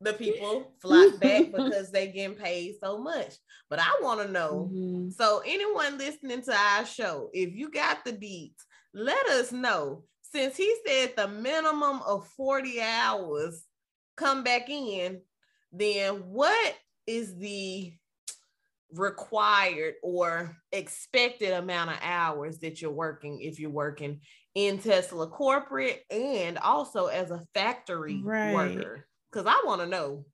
the 0.00 0.12
people 0.18 0.72
flock 0.80 1.18
back 1.18 1.52
because 1.52 1.90
they 1.90 2.08
getting 2.08 2.36
paid 2.36 2.74
so 2.82 2.98
much. 2.98 3.34
But 3.70 3.78
I 3.78 4.00
want 4.02 4.20
to 4.20 4.30
know. 4.30 4.70
Mhm. 4.70 5.12
So 5.14 5.42
anyone 5.46 5.98
listening 5.98 6.42
to 6.42 6.54
our 6.54 6.84
show, 6.84 7.30
if 7.32 7.54
you 7.54 7.70
got 7.70 8.04
the 8.04 8.12
deets, 8.12 8.64
let 8.92 9.26
us 9.28 9.50
know. 9.50 10.04
Since 10.20 10.56
he 10.56 10.74
said 10.86 11.14
the 11.16 11.28
minimum 11.28 12.00
of 12.06 12.26
40 12.36 12.80
hours 12.80 13.64
come 14.16 14.44
back 14.44 14.68
in, 14.68 15.20
then 15.72 16.16
what 16.26 16.74
is 17.06 17.34
the 17.36 17.92
required 18.94 19.94
or 20.02 20.56
expected 20.72 21.52
amount 21.52 21.90
of 21.90 21.98
hours 22.02 22.58
that 22.58 22.80
you're 22.80 22.90
working 22.90 23.40
if 23.40 23.58
you're 23.58 23.70
working 23.70 24.20
in 24.54 24.78
Tesla 24.78 25.26
corporate 25.28 26.02
and 26.10 26.58
also 26.58 27.06
as 27.06 27.30
a 27.30 27.42
factory 27.54 28.22
Right. 28.24 28.52
worker? 28.52 29.06
Because 29.32 29.46
I 29.46 29.62
want 29.64 29.80
to 29.80 29.86
know. 29.86 30.26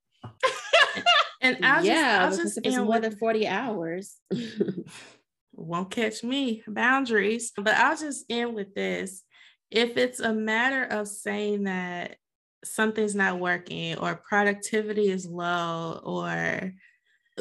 And 1.41 1.65
I'll 1.65 1.85
yeah, 1.85 2.27
just, 2.29 2.41
I'll 2.41 2.45
just 2.47 2.59
if 2.59 2.65
it's 2.65 2.79
more 2.79 2.99
than 2.99 3.17
40 3.17 3.47
hours. 3.47 4.17
won't 5.53 5.91
catch 5.91 6.23
me 6.23 6.63
boundaries 6.69 7.53
but 7.57 7.75
i'll 7.75 7.97
just 7.97 8.25
end 8.31 8.55
with 8.55 8.75
this 8.75 9.25
if 9.71 9.97
it's 9.97 10.21
a 10.21 10.33
matter 10.33 10.85
of 10.85 11.09
saying 11.09 11.65
that 11.65 12.17
something's 12.65 13.15
not 13.15 13.39
working 13.41 13.97
or 13.99 14.23
productivity 14.29 15.11
is 15.11 15.27
low 15.27 16.01
or 16.05 16.73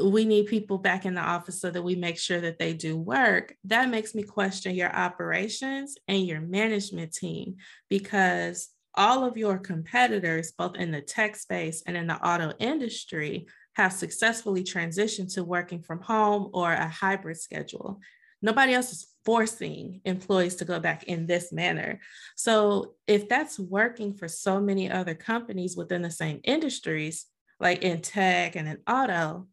we 0.04 0.26
need 0.26 0.48
people 0.48 0.78
back 0.78 1.06
in 1.06 1.14
the 1.14 1.22
office 1.22 1.62
so 1.62 1.70
that 1.70 1.82
we 1.82 1.96
make 1.96 2.18
sure 2.18 2.42
that 2.42 2.60
they 2.60 2.74
do 2.74 2.98
work 2.98 3.56
that 3.64 3.90
makes 3.90 4.14
me 4.14 4.24
question 4.24 4.76
your 4.76 4.94
operations 4.96 5.96
and 6.08 6.26
your 6.26 6.42
management 6.42 7.14
team 7.14 7.56
because 7.90 8.70
all 8.98 9.24
of 9.24 9.38
your 9.38 9.60
competitors 9.60 10.52
both 10.58 10.76
in 10.76 10.92
the 10.92 11.02
tech 11.02 11.36
space 11.36 11.84
and 11.86 11.96
in 11.96 12.08
the 12.08 12.28
auto 12.28 12.52
industry 12.60 13.48
have 13.76 13.94
successfully 13.94 14.64
transitioned 14.64 15.32
to 15.36 15.44
working 15.44 15.84
from 15.84 16.02
home 16.02 16.50
or 16.52 16.74
a 16.74 16.88
hybrid 16.88 17.38
schedule. 17.38 18.00
Nobody 18.42 18.74
else 18.74 18.92
is 18.92 19.08
forcing 19.24 20.02
employees 20.04 20.56
to 20.56 20.66
go 20.66 20.80
back 20.80 21.04
in 21.04 21.28
this 21.28 21.52
manner. 21.52 22.00
So, 22.36 22.96
if 23.06 23.30
that's 23.30 23.60
working 23.60 24.14
for 24.14 24.28
so 24.28 24.60
many 24.60 24.90
other 24.90 25.14
companies 25.14 25.76
within 25.78 26.02
the 26.02 26.12
same 26.12 26.40
industries, 26.44 27.26
like 27.60 27.84
in 27.84 28.02
tech 28.02 28.56
and 28.56 28.68
in 28.68 28.78
auto, 28.88 29.48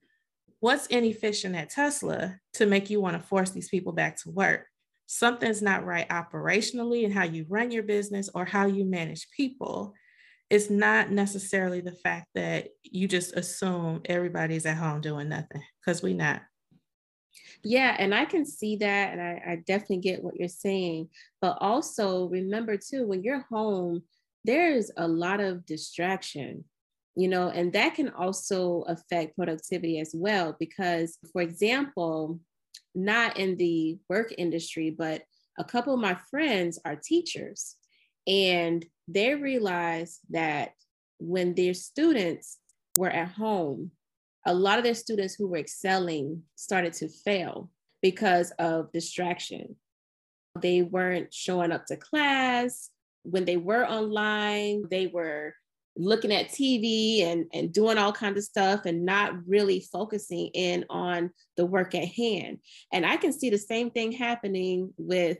what's 0.65 0.86
inefficient 0.86 1.55
at 1.55 1.70
Tesla 1.70 2.39
to 2.55 2.66
make 2.66 2.89
you 2.89 3.01
want 3.01 3.20
to 3.20 3.28
force 3.28 3.51
these 3.51 3.69
people 3.69 3.93
back 3.93 4.16
to 4.23 4.31
work? 4.31 4.66
Something's 5.07 5.61
not 5.61 5.85
right 5.85 6.09
operationally 6.09 7.03
in 7.03 7.11
how 7.11 7.24
you 7.24 7.45
run 7.49 7.70
your 7.70 7.82
business 7.82 8.31
or 8.35 8.45
how 8.45 8.66
you 8.66 8.85
manage 8.85 9.28
people 9.36 9.95
it's 10.51 10.70
not 10.70 11.11
necessarily 11.11 11.81
the 11.81 11.93
fact 11.93 12.28
that 12.35 12.69
you 12.82 13.09
just 13.09 13.35
assume 13.36 14.03
everybody's 14.05 14.66
at 14.66 14.77
home 14.77 15.01
doing 15.01 15.28
nothing 15.28 15.62
because 15.81 16.03
we 16.03 16.15
not. 16.15 16.43
Yeah, 17.62 17.97
and 17.99 18.15
I 18.15 18.24
can 18.27 18.45
see 18.45 18.77
that, 18.77 19.12
and 19.12 19.20
I, 19.20 19.43
I 19.47 19.62
definitely 19.66 19.99
get 19.99 20.23
what 20.23 20.36
you're 20.36 20.49
saying. 20.49 21.09
But 21.41 21.59
also 21.61 22.28
remember 22.28 22.77
too, 22.77 23.07
when 23.07 23.24
you're 23.24 23.47
home, 23.51 24.03
there's 24.45 24.91
a 24.97 25.09
lot 25.09 25.41
of 25.41 25.65
distraction, 25.65 26.65
you 27.16 27.28
know, 27.28 27.49
and 27.49 27.73
that 27.73 27.95
can 27.95 28.11
also 28.11 28.82
affect 28.89 29.36
productivity 29.36 30.01
as 30.01 30.12
well. 30.15 30.57
Because, 30.59 31.19
for 31.32 31.43
example, 31.43 32.41
not 32.95 33.39
in 33.39 33.57
the 33.57 33.99
work 34.09 34.32
industry, 34.36 34.91
but 34.91 35.23
a 35.59 35.65
couple 35.65 35.95
of 35.95 36.01
my 36.01 36.16
friends 36.31 36.78
are 36.85 36.97
teachers, 36.97 37.77
and 38.27 38.85
they 39.07 39.35
realized 39.35 40.20
that 40.31 40.73
when 41.19 41.55
their 41.55 41.74
students 41.74 42.59
were 42.99 43.11
at 43.11 43.28
home, 43.28 43.91
a 44.47 44.55
lot 44.55 44.78
of 44.78 44.85
their 44.85 44.95
students 44.95 45.35
who 45.35 45.47
were 45.47 45.59
excelling 45.59 46.43
started 46.55 46.93
to 46.95 47.09
fail 47.09 47.70
because 48.03 48.51
of 48.59 48.93
distraction. 48.93 49.77
They 50.61 50.82
weren't 50.82 51.32
showing 51.32 51.73
up 51.73 51.86
to 51.86 51.97
class. 51.97 52.91
When 53.23 53.45
they 53.45 53.57
were 53.57 53.89
online, 53.89 54.85
they 54.91 55.07
were 55.07 55.55
looking 55.96 56.32
at 56.32 56.48
TV 56.48 57.22
and, 57.22 57.46
and 57.52 57.72
doing 57.72 57.98
all 57.98 58.12
kinds 58.12 58.38
of 58.38 58.44
stuff 58.44 58.84
and 58.84 59.04
not 59.04 59.32
really 59.46 59.80
focusing 59.80 60.48
in 60.48 60.84
on 60.90 61.30
the 61.56 61.64
work 61.64 61.94
at 61.94 62.08
hand. 62.08 62.58
And 62.92 63.06
I 63.06 63.16
can 63.16 63.32
see 63.32 63.50
the 63.50 63.58
same 63.58 63.90
thing 63.90 64.12
happening 64.12 64.92
with 64.96 65.38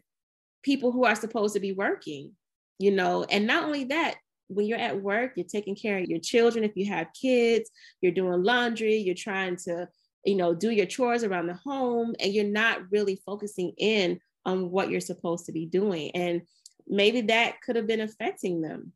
people 0.63 0.93
who 0.93 1.05
are 1.05 1.17
supposed 1.17 1.55
to 1.55 1.61
be 1.61 1.73
working, 1.73 2.33
you 2.79 2.93
know, 2.93 3.25
and 3.25 3.47
not 3.47 3.65
only 3.65 3.85
that, 3.85 4.15
when 4.49 4.67
you're 4.67 4.79
at 4.79 5.01
work, 5.01 5.33
you're 5.37 5.47
taking 5.47 5.75
care 5.75 5.99
of 5.99 6.05
your 6.05 6.21
children. 6.21 6.65
If 6.65 6.77
you 6.77 6.87
have 6.87 7.09
kids, 7.21 7.71
you're 8.01 8.13
doing 8.13 8.43
laundry, 8.43 8.97
you're 8.97 9.15
trying 9.15 9.57
to, 9.65 9.89
you 10.25 10.37
know, 10.37 10.55
do 10.55 10.71
your 10.71 10.87
chores 10.87 11.25
around 11.25 11.47
the 11.47 11.55
home, 11.55 12.15
and 12.21 12.33
you're 12.33 12.45
not 12.45 12.81
really 12.91 13.21
focusing 13.25 13.73
in 13.79 14.21
on 14.45 14.71
what 14.71 14.91
you're 14.91 15.01
supposed 15.01 15.47
to 15.47 15.53
be 15.53 15.67
doing. 15.67 16.11
And 16.15 16.43
maybe 16.87 17.23
that 17.23 17.61
could 17.63 17.77
have 17.77 17.87
been 17.87 18.03
affecting 18.03 18.61
them. 18.61 18.93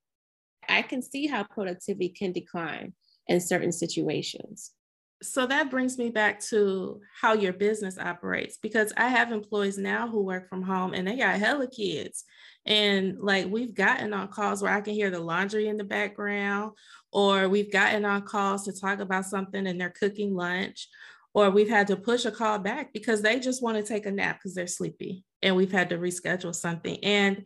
I 0.69 0.83
can 0.83 1.03
see 1.03 1.27
how 1.27 1.45
productivity 1.45 2.11
can 2.11 2.33
decline 2.33 2.93
in 3.27 3.41
certain 3.41 3.73
situations. 3.73 4.73
So 5.21 5.47
that 5.47 5.71
brings 5.71 5.99
me 5.99 6.11
back 6.11 6.41
to 6.45 7.01
how 7.21 7.33
your 7.33 7.53
business 7.53 7.99
operates 7.99 8.57
because 8.57 8.93
I 8.97 9.09
have 9.09 9.33
employees 9.33 9.77
now 9.77 10.07
who 10.07 10.23
work 10.23 10.49
from 10.49 10.63
home 10.63 10.95
and 10.95 11.09
they 11.09 11.17
got 11.17 11.41
hella 11.41 11.69
kids. 11.69 12.25
And 12.65 13.19
like 13.19 13.47
we've 13.47 13.75
gotten 13.75 14.15
on 14.15 14.29
calls 14.29 14.63
where 14.63 14.73
I 14.73 14.81
can 14.81 14.95
hear 14.95 15.11
the 15.11 15.19
laundry 15.19 15.67
in 15.67 15.77
the 15.77 15.85
background, 15.85 16.73
or 17.11 17.49
we've 17.49 17.73
gotten 17.73 18.05
on 18.05 18.23
calls 18.23 18.65
to 18.65 18.73
talk 18.73 19.01
about 19.01 19.25
something 19.25 19.67
and 19.67 19.81
they're 19.81 19.91
cooking 19.91 20.35
lunch, 20.35 20.89
or 21.35 21.51
we've 21.51 21.69
had 21.69 21.89
to 21.89 21.97
push 21.97 22.25
a 22.25 22.31
call 22.31 22.59
back 22.59 22.93
because 22.93 23.21
they 23.21 23.41
just 23.41 23.63
want 23.63 23.77
to 23.77 23.83
take 23.83 24.07
a 24.07 24.13
nap 24.13 24.37
because 24.39 24.55
they're 24.55 24.67
sleepy 24.67 25.25
and 25.43 25.57
we've 25.57 25.73
had 25.73 25.89
to 25.89 25.99
reschedule 25.99 26.55
something. 26.55 27.03
And 27.03 27.45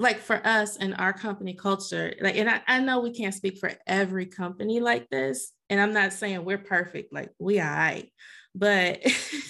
like 0.00 0.18
for 0.18 0.40
us 0.46 0.78
and 0.78 0.94
our 0.98 1.12
company 1.12 1.52
culture, 1.52 2.14
like, 2.22 2.36
and 2.36 2.48
I, 2.48 2.62
I 2.66 2.80
know 2.80 3.00
we 3.00 3.12
can't 3.12 3.34
speak 3.34 3.58
for 3.58 3.70
every 3.86 4.24
company 4.24 4.80
like 4.80 5.10
this. 5.10 5.52
And 5.68 5.78
I'm 5.78 5.92
not 5.92 6.14
saying 6.14 6.42
we're 6.42 6.56
perfect, 6.56 7.12
like 7.12 7.28
we 7.38 7.60
all 7.60 7.66
right. 7.68 8.10
But 8.54 9.02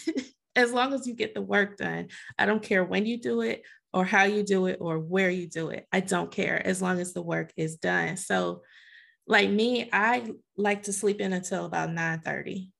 as 0.56 0.72
long 0.72 0.92
as 0.92 1.06
you 1.06 1.14
get 1.14 1.34
the 1.34 1.40
work 1.40 1.76
done, 1.76 2.08
I 2.36 2.46
don't 2.46 2.64
care 2.64 2.84
when 2.84 3.06
you 3.06 3.20
do 3.20 3.42
it 3.42 3.62
or 3.94 4.04
how 4.04 4.24
you 4.24 4.42
do 4.42 4.66
it 4.66 4.78
or 4.80 4.98
where 4.98 5.30
you 5.30 5.48
do 5.48 5.68
it. 5.68 5.86
I 5.92 6.00
don't 6.00 6.32
care 6.32 6.60
as 6.66 6.82
long 6.82 6.98
as 6.98 7.12
the 7.12 7.22
work 7.22 7.52
is 7.56 7.76
done. 7.76 8.16
So 8.16 8.62
like 9.28 9.48
me, 9.48 9.88
I 9.92 10.32
like 10.56 10.82
to 10.84 10.92
sleep 10.92 11.20
in 11.20 11.32
until 11.32 11.64
about 11.64 11.92
9 11.92 12.20
30. 12.22 12.72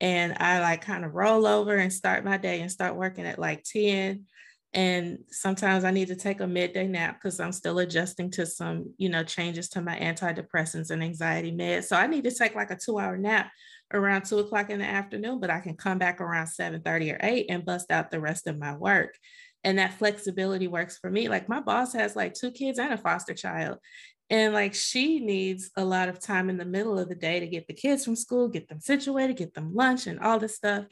And 0.00 0.36
I 0.40 0.58
like 0.58 0.82
kind 0.82 1.04
of 1.04 1.14
roll 1.14 1.46
over 1.46 1.76
and 1.76 1.92
start 1.92 2.24
my 2.24 2.36
day 2.36 2.62
and 2.62 2.72
start 2.72 2.96
working 2.96 3.26
at 3.26 3.38
like 3.38 3.62
10 3.62 4.24
and 4.72 5.18
sometimes 5.28 5.82
i 5.82 5.90
need 5.90 6.08
to 6.08 6.14
take 6.14 6.40
a 6.40 6.46
midday 6.46 6.86
nap 6.86 7.16
because 7.16 7.40
i'm 7.40 7.50
still 7.50 7.80
adjusting 7.80 8.30
to 8.30 8.46
some 8.46 8.84
you 8.98 9.08
know 9.08 9.24
changes 9.24 9.68
to 9.68 9.82
my 9.82 9.98
antidepressants 9.98 10.90
and 10.90 11.02
anxiety 11.02 11.50
meds. 11.50 11.84
So 11.84 11.96
i 11.96 12.06
need 12.06 12.24
to 12.24 12.34
take 12.34 12.54
like 12.54 12.70
a 12.70 12.76
two 12.76 12.98
hour 12.98 13.16
nap 13.16 13.50
around 13.92 14.24
two 14.24 14.38
o'clock 14.38 14.70
in 14.70 14.78
the 14.78 14.84
afternoon 14.84 15.40
but 15.40 15.50
i 15.50 15.58
can 15.58 15.76
come 15.76 15.98
back 15.98 16.20
around 16.20 16.46
7 16.46 16.82
30 16.82 17.12
or 17.12 17.18
8 17.20 17.46
and 17.48 17.64
bust 17.64 17.90
out 17.90 18.10
the 18.10 18.20
rest 18.20 18.46
of 18.46 18.58
my 18.58 18.76
work. 18.76 19.14
And 19.62 19.78
that 19.78 19.98
flexibility 19.98 20.68
works 20.68 20.96
for 20.96 21.10
me. 21.10 21.28
Like 21.28 21.46
my 21.46 21.60
boss 21.60 21.92
has 21.92 22.16
like 22.16 22.32
two 22.32 22.50
kids 22.50 22.78
and 22.78 22.94
a 22.94 22.96
foster 22.96 23.34
child 23.34 23.76
and 24.30 24.54
like 24.54 24.74
she 24.74 25.18
needs 25.18 25.70
a 25.76 25.84
lot 25.84 26.08
of 26.08 26.20
time 26.20 26.48
in 26.48 26.56
the 26.56 26.64
middle 26.64 26.98
of 26.98 27.08
the 27.08 27.14
day 27.14 27.40
to 27.40 27.46
get 27.46 27.66
the 27.66 27.74
kids 27.74 28.04
from 28.04 28.16
school 28.16 28.48
get 28.48 28.68
them 28.68 28.80
situated 28.80 29.36
get 29.36 29.52
them 29.52 29.74
lunch 29.74 30.06
and 30.06 30.20
all 30.20 30.38
this 30.38 30.56
stuff. 30.56 30.84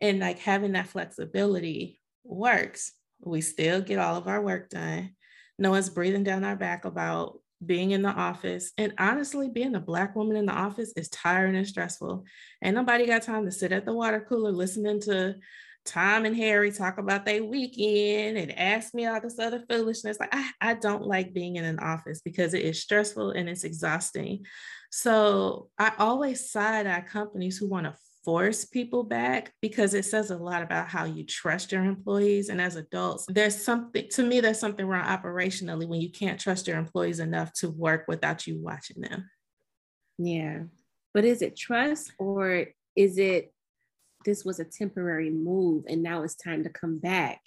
And 0.00 0.20
like 0.20 0.38
having 0.38 0.72
that 0.72 0.88
flexibility 0.88 2.00
works 2.24 2.92
we 3.24 3.40
still 3.40 3.80
get 3.80 3.98
all 3.98 4.16
of 4.16 4.28
our 4.28 4.42
work 4.42 4.70
done. 4.70 5.14
No 5.58 5.70
one's 5.70 5.90
breathing 5.90 6.24
down 6.24 6.44
our 6.44 6.56
back 6.56 6.84
about 6.84 7.38
being 7.64 7.92
in 7.92 8.02
the 8.02 8.08
office. 8.08 8.72
And 8.76 8.92
honestly, 8.98 9.48
being 9.48 9.74
a 9.74 9.80
Black 9.80 10.16
woman 10.16 10.36
in 10.36 10.46
the 10.46 10.52
office 10.52 10.92
is 10.96 11.08
tiring 11.08 11.56
and 11.56 11.66
stressful. 11.66 12.24
Ain't 12.62 12.74
nobody 12.74 13.06
got 13.06 13.22
time 13.22 13.44
to 13.44 13.52
sit 13.52 13.72
at 13.72 13.86
the 13.86 13.92
water 13.92 14.24
cooler 14.28 14.50
listening 14.50 15.00
to 15.02 15.36
Tom 15.84 16.24
and 16.24 16.36
Harry 16.36 16.70
talk 16.70 16.98
about 16.98 17.24
their 17.24 17.44
weekend 17.44 18.38
and 18.38 18.56
ask 18.56 18.94
me 18.94 19.06
all 19.06 19.20
this 19.20 19.38
other 19.38 19.64
foolishness. 19.68 20.18
Like, 20.20 20.32
I, 20.32 20.50
I 20.60 20.74
don't 20.74 21.06
like 21.06 21.34
being 21.34 21.56
in 21.56 21.64
an 21.64 21.80
office 21.80 22.20
because 22.20 22.54
it 22.54 22.62
is 22.64 22.80
stressful 22.80 23.30
and 23.30 23.48
it's 23.48 23.64
exhausting. 23.64 24.44
So 24.90 25.70
I 25.78 25.92
always 25.98 26.50
side 26.50 26.86
eye 26.86 27.00
companies 27.00 27.58
who 27.58 27.68
want 27.68 27.86
to 27.86 27.94
force 28.24 28.64
people 28.64 29.02
back 29.02 29.52
because 29.60 29.94
it 29.94 30.04
says 30.04 30.30
a 30.30 30.36
lot 30.36 30.62
about 30.62 30.88
how 30.88 31.04
you 31.04 31.24
trust 31.24 31.72
your 31.72 31.84
employees. 31.84 32.48
And 32.48 32.60
as 32.60 32.76
adults, 32.76 33.26
there's 33.28 33.60
something, 33.62 34.08
to 34.10 34.22
me, 34.24 34.40
there's 34.40 34.60
something 34.60 34.86
wrong 34.86 35.04
operationally 35.04 35.86
when 35.88 36.00
you 36.00 36.10
can't 36.10 36.40
trust 36.40 36.66
your 36.68 36.78
employees 36.78 37.20
enough 37.20 37.52
to 37.54 37.70
work 37.70 38.04
without 38.08 38.46
you 38.46 38.58
watching 38.58 39.00
them. 39.02 39.28
Yeah. 40.18 40.64
But 41.14 41.24
is 41.24 41.42
it 41.42 41.56
trust 41.56 42.12
or 42.18 42.66
is 42.96 43.18
it 43.18 43.52
this 44.24 44.44
was 44.44 44.60
a 44.60 44.64
temporary 44.64 45.30
move 45.30 45.84
and 45.88 46.02
now 46.02 46.22
it's 46.22 46.36
time 46.36 46.62
to 46.64 46.70
come 46.70 46.98
back? 46.98 47.40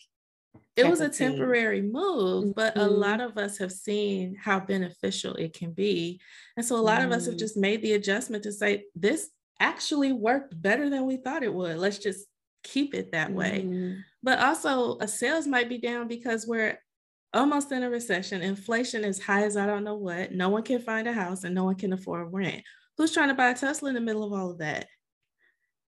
it 0.77 0.85
was 0.85 0.99
a 0.99 1.09
thing. 1.09 1.31
temporary 1.31 1.81
move, 1.81 2.53
but 2.53 2.75
a 2.75 2.81
Mhm. 2.81 2.97
lot 2.97 3.21
of 3.21 3.37
us 3.37 3.57
have 3.57 3.71
seen 3.71 4.35
how 4.35 4.59
beneficial 4.59 5.33
it 5.35 5.53
can 5.53 5.71
be. 5.71 6.19
And 6.57 6.65
so 6.65 6.75
a 6.75 6.81
lot 6.81 7.01
of 7.01 7.11
us 7.11 7.25
have 7.25 7.35
Mhm. 7.35 7.39
just 7.39 7.55
made 7.57 7.81
the 7.81 7.93
adjustment 7.93 8.43
to 8.43 8.51
say, 8.51 8.85
this 8.93 9.31
actually 9.59 10.11
worked 10.11 10.59
better 10.61 10.89
than 10.89 11.05
we 11.05 11.17
thought 11.17 11.43
it 11.43 11.53
would. 11.53 11.77
Let's 11.77 11.97
just 11.99 12.25
keep 12.63 12.93
it 12.93 13.11
that 13.11 13.31
way. 13.31 13.63
Mhm. 13.65 14.01
But 14.23 14.39
also, 14.39 14.97
a 14.99 15.07
sales 15.07 15.47
might 15.47 15.69
be 15.69 15.77
down 15.77 16.07
because 16.07 16.47
we're 16.47 16.79
almost 17.33 17.71
in 17.71 17.83
a 17.83 17.89
recession. 17.89 18.41
Inflation 18.41 19.03
is 19.03 19.21
high 19.21 19.43
as 19.43 19.55
I 19.57 19.65
don't 19.65 19.83
know 19.83 19.95
what. 19.95 20.31
No 20.31 20.49
one 20.49 20.63
can 20.63 20.79
find 20.81 21.07
a 21.07 21.13
house 21.13 21.43
and 21.43 21.53
no 21.53 21.63
one 21.65 21.75
can 21.75 21.93
afford 21.93 22.33
rent. 22.33 22.63
Who's 22.97 23.13
trying 23.13 23.27
to 23.27 23.33
buy 23.35 23.49
a 23.49 23.55
Tesla 23.55 23.89
in 23.89 23.95
the 23.95 24.01
middle 24.01 24.23
of 24.23 24.33
all 24.33 24.51
of 24.51 24.57
that? 24.59 24.87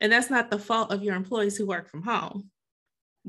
And 0.00 0.12
that's 0.12 0.28
not 0.28 0.50
the 0.50 0.58
fault 0.58 0.92
of 0.92 1.02
your 1.02 1.14
employees 1.14 1.56
who 1.56 1.66
work 1.66 1.88
from 1.88 2.02
home. 2.02 2.50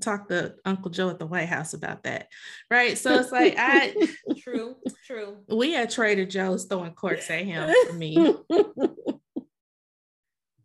Talk 0.02 0.28
to 0.30 0.56
Uncle 0.66 0.92
Joe 0.92 1.10
at 1.10 1.18
the 1.20 1.26
White 1.26 1.48
House 1.48 1.74
about 1.74 2.04
that. 2.04 2.28
Right. 2.70 2.98
So 2.98 3.16
it's 3.16 3.32
like 3.32 3.56
I 3.58 3.96
True, 4.38 4.76
true. 5.06 5.38
we 5.48 5.76
at 5.76 5.90
Trader 5.92 6.26
Joe's 6.26 6.66
throwing 6.66 6.94
corks 6.94 7.30
at 7.32 7.46
him 7.46 7.74
for 7.88 7.94
me. 7.94 8.36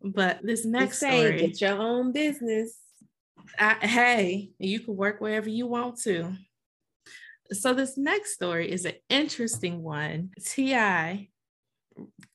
But 0.03 0.39
this 0.43 0.65
next 0.65 0.99
say, 0.99 1.25
story. 1.25 1.39
get 1.39 1.61
your 1.61 1.79
own 1.79 2.11
business. 2.11 2.77
I, 3.57 3.75
hey, 3.75 4.51
you 4.59 4.79
can 4.79 4.95
work 4.95 5.21
wherever 5.21 5.49
you 5.49 5.67
want 5.67 5.99
to. 6.01 6.33
So 7.51 7.73
this 7.73 7.97
next 7.97 8.33
story 8.33 8.71
is 8.71 8.85
an 8.85 8.95
interesting 9.09 9.81
one. 9.81 10.31
T.I. 10.43 11.29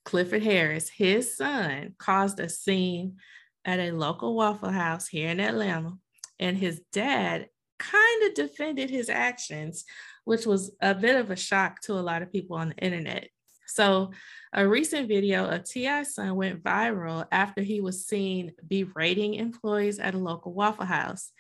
Clifford 0.05 0.43
Harris, 0.43 0.89
his 0.89 1.37
son, 1.37 1.95
caused 1.99 2.41
a 2.41 2.49
scene 2.49 3.17
at 3.65 3.81
a 3.81 3.91
local 3.91 4.35
Waffle 4.35 4.71
House 4.71 5.09
here 5.09 5.29
in 5.29 5.41
Atlanta, 5.41 5.93
and 6.39 6.57
his 6.57 6.81
dad 6.93 7.49
kind 7.79 8.23
of 8.25 8.35
defended 8.35 8.91
his 8.91 9.09
actions, 9.09 9.85
which 10.25 10.47
was 10.47 10.73
a 10.81 10.95
bit 10.95 11.17
of 11.17 11.31
a 11.31 11.37
shock 11.37 11.81
to 11.83 11.95
a 11.95 12.01
lot 12.01 12.23
of 12.23 12.33
people 12.33 12.57
on 12.57 12.71
the 12.71 12.77
internet. 12.77 13.29
So, 13.69 14.13
a 14.53 14.67
recent 14.67 15.09
video 15.09 15.47
of 15.47 15.65
T.I.'s 15.65 16.15
son 16.15 16.35
went 16.37 16.63
viral 16.63 17.27
after 17.31 17.61
he 17.61 17.81
was 17.81 18.07
seen 18.07 18.53
berating 18.67 19.35
employees 19.35 19.99
at 19.99 20.15
a 20.15 20.19
local 20.19 20.55
Waffle 20.55 20.87
House. 20.87 21.31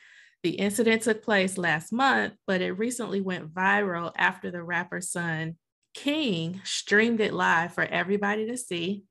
The 0.42 0.50
incident 0.50 1.02
took 1.02 1.22
place 1.22 1.58
last 1.58 1.90
month, 1.90 2.34
but 2.46 2.60
it 2.60 2.72
recently 2.72 3.20
went 3.20 3.52
viral 3.52 4.12
after 4.16 4.50
the 4.50 4.62
rapper's 4.62 5.10
son, 5.10 5.56
King, 5.94 6.60
streamed 6.64 7.20
it 7.20 7.32
live 7.32 7.72
for 7.72 7.82
everybody 7.82 8.46
to 8.46 8.56
see 8.56 9.04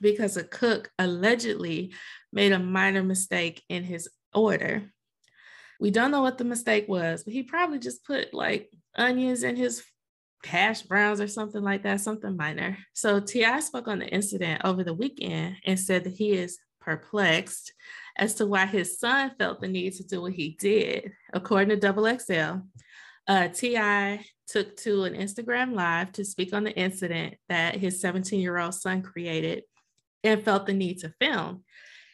because 0.00 0.36
a 0.36 0.44
cook 0.44 0.90
allegedly 0.98 1.92
made 2.32 2.52
a 2.52 2.58
minor 2.58 3.02
mistake 3.02 3.62
in 3.68 3.82
his 3.82 4.08
order. 4.32 4.92
We 5.80 5.90
don't 5.90 6.10
know 6.10 6.22
what 6.22 6.38
the 6.38 6.44
mistake 6.44 6.86
was, 6.88 7.24
but 7.24 7.32
he 7.32 7.42
probably 7.42 7.78
just 7.78 8.04
put 8.04 8.34
like 8.34 8.70
onions 8.94 9.42
in 9.42 9.56
his 9.56 9.82
hash 10.44 10.82
browns 10.82 11.20
or 11.20 11.28
something 11.28 11.62
like 11.62 11.82
that, 11.82 12.00
something 12.00 12.36
minor. 12.36 12.78
So 12.92 13.20
T.I. 13.20 13.60
spoke 13.60 13.88
on 13.88 13.98
the 13.98 14.08
incident 14.08 14.62
over 14.64 14.84
the 14.84 14.94
weekend 14.94 15.56
and 15.64 15.78
said 15.78 16.04
that 16.04 16.14
he 16.14 16.32
is 16.32 16.58
perplexed 16.80 17.72
as 18.16 18.34
to 18.34 18.46
why 18.46 18.66
his 18.66 18.98
son 18.98 19.32
felt 19.38 19.60
the 19.60 19.68
need 19.68 19.94
to 19.94 20.04
do 20.04 20.22
what 20.22 20.32
he 20.32 20.56
did. 20.58 21.12
According 21.32 21.68
to 21.70 21.76
Double 21.76 22.06
XL, 22.18 22.62
uh, 23.26 23.48
T.I. 23.48 24.24
took 24.46 24.76
to 24.78 25.04
an 25.04 25.14
Instagram 25.14 25.74
live 25.74 26.12
to 26.12 26.24
speak 26.24 26.54
on 26.54 26.64
the 26.64 26.72
incident 26.72 27.34
that 27.48 27.76
his 27.76 28.00
17 28.00 28.40
year 28.40 28.58
old 28.58 28.74
son 28.74 29.02
created 29.02 29.64
and 30.24 30.42
felt 30.42 30.66
the 30.66 30.72
need 30.72 30.98
to 31.00 31.12
film. 31.20 31.64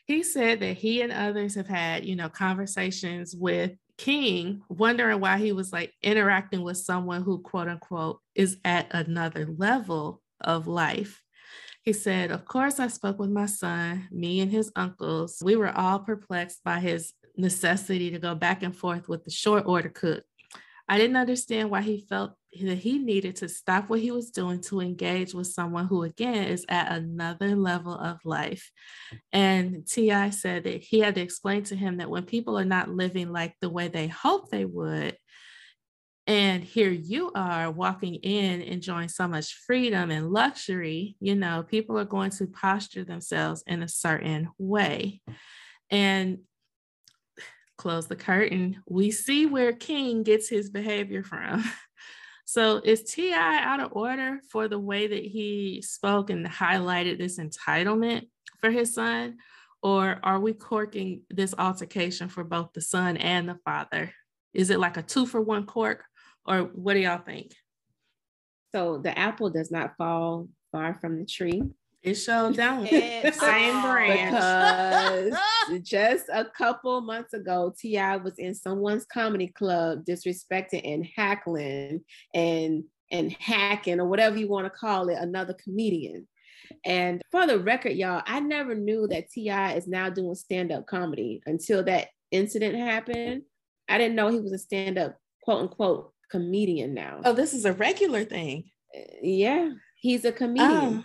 He 0.07 0.23
said 0.23 0.61
that 0.61 0.77
he 0.77 1.01
and 1.01 1.13
others 1.13 1.55
have 1.55 1.69
had, 1.69 2.05
you 2.05 2.17
know, 2.17 2.29
conversations 2.29 3.35
with 3.35 3.73
King, 3.97 4.63
wondering 4.69 5.21
why 5.21 5.39
he 5.39 5.53
was 5.53 5.73
like 5.73 5.93
interacting 6.03 6.63
with 6.63 6.77
someone 6.77 7.23
who, 7.23 7.39
quote 7.39 7.69
unquote, 7.69 8.21
is 8.35 8.59
at 8.65 8.93
another 8.95 9.47
level 9.47 10.23
of 10.41 10.67
life. 10.67 11.23
He 11.83 11.93
said, 11.93 12.31
Of 12.31 12.45
course, 12.45 12.81
I 12.81 12.89
spoke 12.89 13.19
with 13.19 13.31
my 13.31 13.47
son, 13.47 14.09
me 14.11 14.41
and 14.41 14.51
his 14.51 14.73
uncles. 14.75 15.43
We 15.45 15.57
were 15.57 15.71
all 15.71 16.01
perplexed 16.01 16.65
by 16.65 16.81
his 16.81 17.13
necessity 17.37 18.11
to 18.11 18.19
go 18.19 18.35
back 18.35 18.63
and 18.63 18.75
forth 18.75 19.09
with 19.09 19.25
the 19.25 19.31
short 19.31 19.65
order 19.67 19.91
cook. 19.91 20.25
I 20.89 20.99
didn't 20.99 21.17
understand 21.17 21.71
why 21.71 21.83
he 21.83 22.07
felt 22.09 22.35
that 22.63 22.79
he 22.79 22.99
needed 22.99 23.37
to 23.37 23.49
stop 23.49 23.89
what 23.89 24.01
he 24.01 24.11
was 24.11 24.31
doing 24.31 24.61
to 24.63 24.81
engage 24.81 25.35
with 25.35 25.47
someone 25.47 25.87
who, 25.87 26.03
again, 26.03 26.49
is 26.49 26.65
at 26.69 26.93
another 26.93 27.57
level 27.57 27.95
of 27.95 28.19
life. 28.25 28.71
And 29.33 29.87
T.I. 29.87 30.31
said 30.31 30.65
that 30.65 30.83
he 30.83 31.01
had 31.01 31.15
to 31.17 31.21
explain 31.21 31.65
to 31.65 31.77
him 31.77 31.99
that 31.99 32.11
when 32.11 32.25
people 32.25 32.59
are 32.59 32.65
not 32.65 32.91
living 32.91 33.33
like 33.33 33.55
the 33.61 33.71
way 33.71 33.89
they 33.89 34.09
hope 34.09 34.51
they 34.51 34.65
would, 34.65 35.17
and 36.27 36.65
here 36.65 36.91
you 36.91 37.31
are 37.35 37.71
walking 37.71 38.15
in, 38.17 38.63
enjoying 38.63 39.09
so 39.09 39.29
much 39.29 39.55
freedom 39.67 40.11
and 40.11 40.31
luxury, 40.31 41.17
you 41.21 41.35
know, 41.35 41.63
people 41.63 41.99
are 41.99 42.07
going 42.07 42.31
to 42.31 42.47
posture 42.47 43.05
themselves 43.05 43.63
in 43.67 43.83
a 43.83 43.89
certain 43.89 44.49
way. 44.57 45.21
And 45.91 46.39
close 47.77 48.07
the 48.07 48.17
curtain, 48.17 48.83
we 48.89 49.11
see 49.11 49.45
where 49.45 49.73
King 49.73 50.23
gets 50.23 50.49
his 50.49 50.71
behavior 50.71 51.23
from. 51.23 51.63
So 52.45 52.81
is 52.85 53.03
T.I. 53.05 53.59
out 53.63 53.81
of 53.81 53.93
order 53.93 54.41
for 54.51 54.69
the 54.69 54.79
way 54.79 55.07
that 55.07 55.25
he 55.25 55.83
spoke 55.83 56.31
and 56.31 56.47
highlighted 56.47 57.19
this 57.19 57.39
entitlement 57.39 58.29
for 58.61 58.71
his 58.71 58.95
son? 58.95 59.39
Or 59.83 60.19
are 60.23 60.41
we 60.41 60.55
corking 60.55 61.23
this 61.31 61.55
altercation 61.59 62.29
for 62.29 62.45
both 62.45 62.73
the 62.73 62.81
son 62.81 63.17
and 63.17 63.49
the 63.49 63.59
father? 63.65 64.13
Is 64.53 64.71
it 64.71 64.79
like 64.79 64.97
a 64.97 65.03
two 65.03 65.27
for 65.27 65.41
one 65.41 65.67
cork? 65.67 66.05
Or 66.47 66.63
what 66.63 66.95
do 66.95 67.01
y'all 67.01 67.19
think? 67.19 67.53
So 68.73 68.99
the 68.99 69.17
apple 69.19 69.51
does 69.51 69.71
not 69.71 69.97
fall 69.97 70.49
far 70.73 70.95
from 71.01 71.19
the 71.19 71.27
tree. 71.27 71.63
It 72.05 72.15
showed 72.15 72.55
down. 72.57 72.87
It's 72.91 73.41
Same 73.41 73.77
all- 73.77 73.91
brand. 73.93 74.35
Because 74.35 75.83
just 75.83 76.27
a 76.29 76.45
couple 76.45 77.01
months 77.01 77.33
ago, 77.33 77.75
T.I. 77.79 78.19
was 78.19 78.35
in 78.39 78.55
someone's 78.55 79.07
comedy 79.07 79.49
club 79.49 80.05
disrespecting 80.05 80.83
and 80.85 81.07
hackling 81.17 82.05
and 82.35 82.85
and 83.11 83.33
hacking 83.33 84.01
or 84.01 84.07
whatever 84.07 84.37
you 84.37 84.49
want 84.49 84.67
to 84.67 84.71
call 84.71 85.09
it 85.09 85.17
another 85.19 85.55
comedian. 85.55 86.29
And 86.85 87.23
for 87.31 87.47
the 87.47 87.59
record, 87.59 87.93
y'all, 87.93 88.23
I 88.27 88.41
never 88.41 88.75
knew 88.75 89.07
that 89.09 89.31
T.I. 89.31 89.75
is 89.75 89.87
now 89.87 90.11
doing 90.11 90.35
stand 90.35 90.73
up 90.73 90.87
comedy 90.87 91.41
until 91.47 91.83
that 91.85 92.09
incident 92.31 92.75
happened. 92.77 93.43
I 93.89 93.97
didn't 93.99 94.17
know 94.17 94.29
he 94.29 94.41
was 94.41 94.53
a 94.53 94.59
stand 94.59 94.99
up 94.99 95.17
quote 95.43 95.63
unquote 95.63 96.13
comedian 96.31 96.93
now. 96.93 97.21
Oh, 97.25 97.33
this 97.33 97.55
is 97.55 97.65
a 97.65 97.73
regular 97.73 98.25
thing. 98.25 98.65
Uh, 98.95 99.01
yeah, 99.23 99.71
he's 99.97 100.25
a 100.27 100.33
comedian. 100.33 100.71
Oh, 100.71 101.05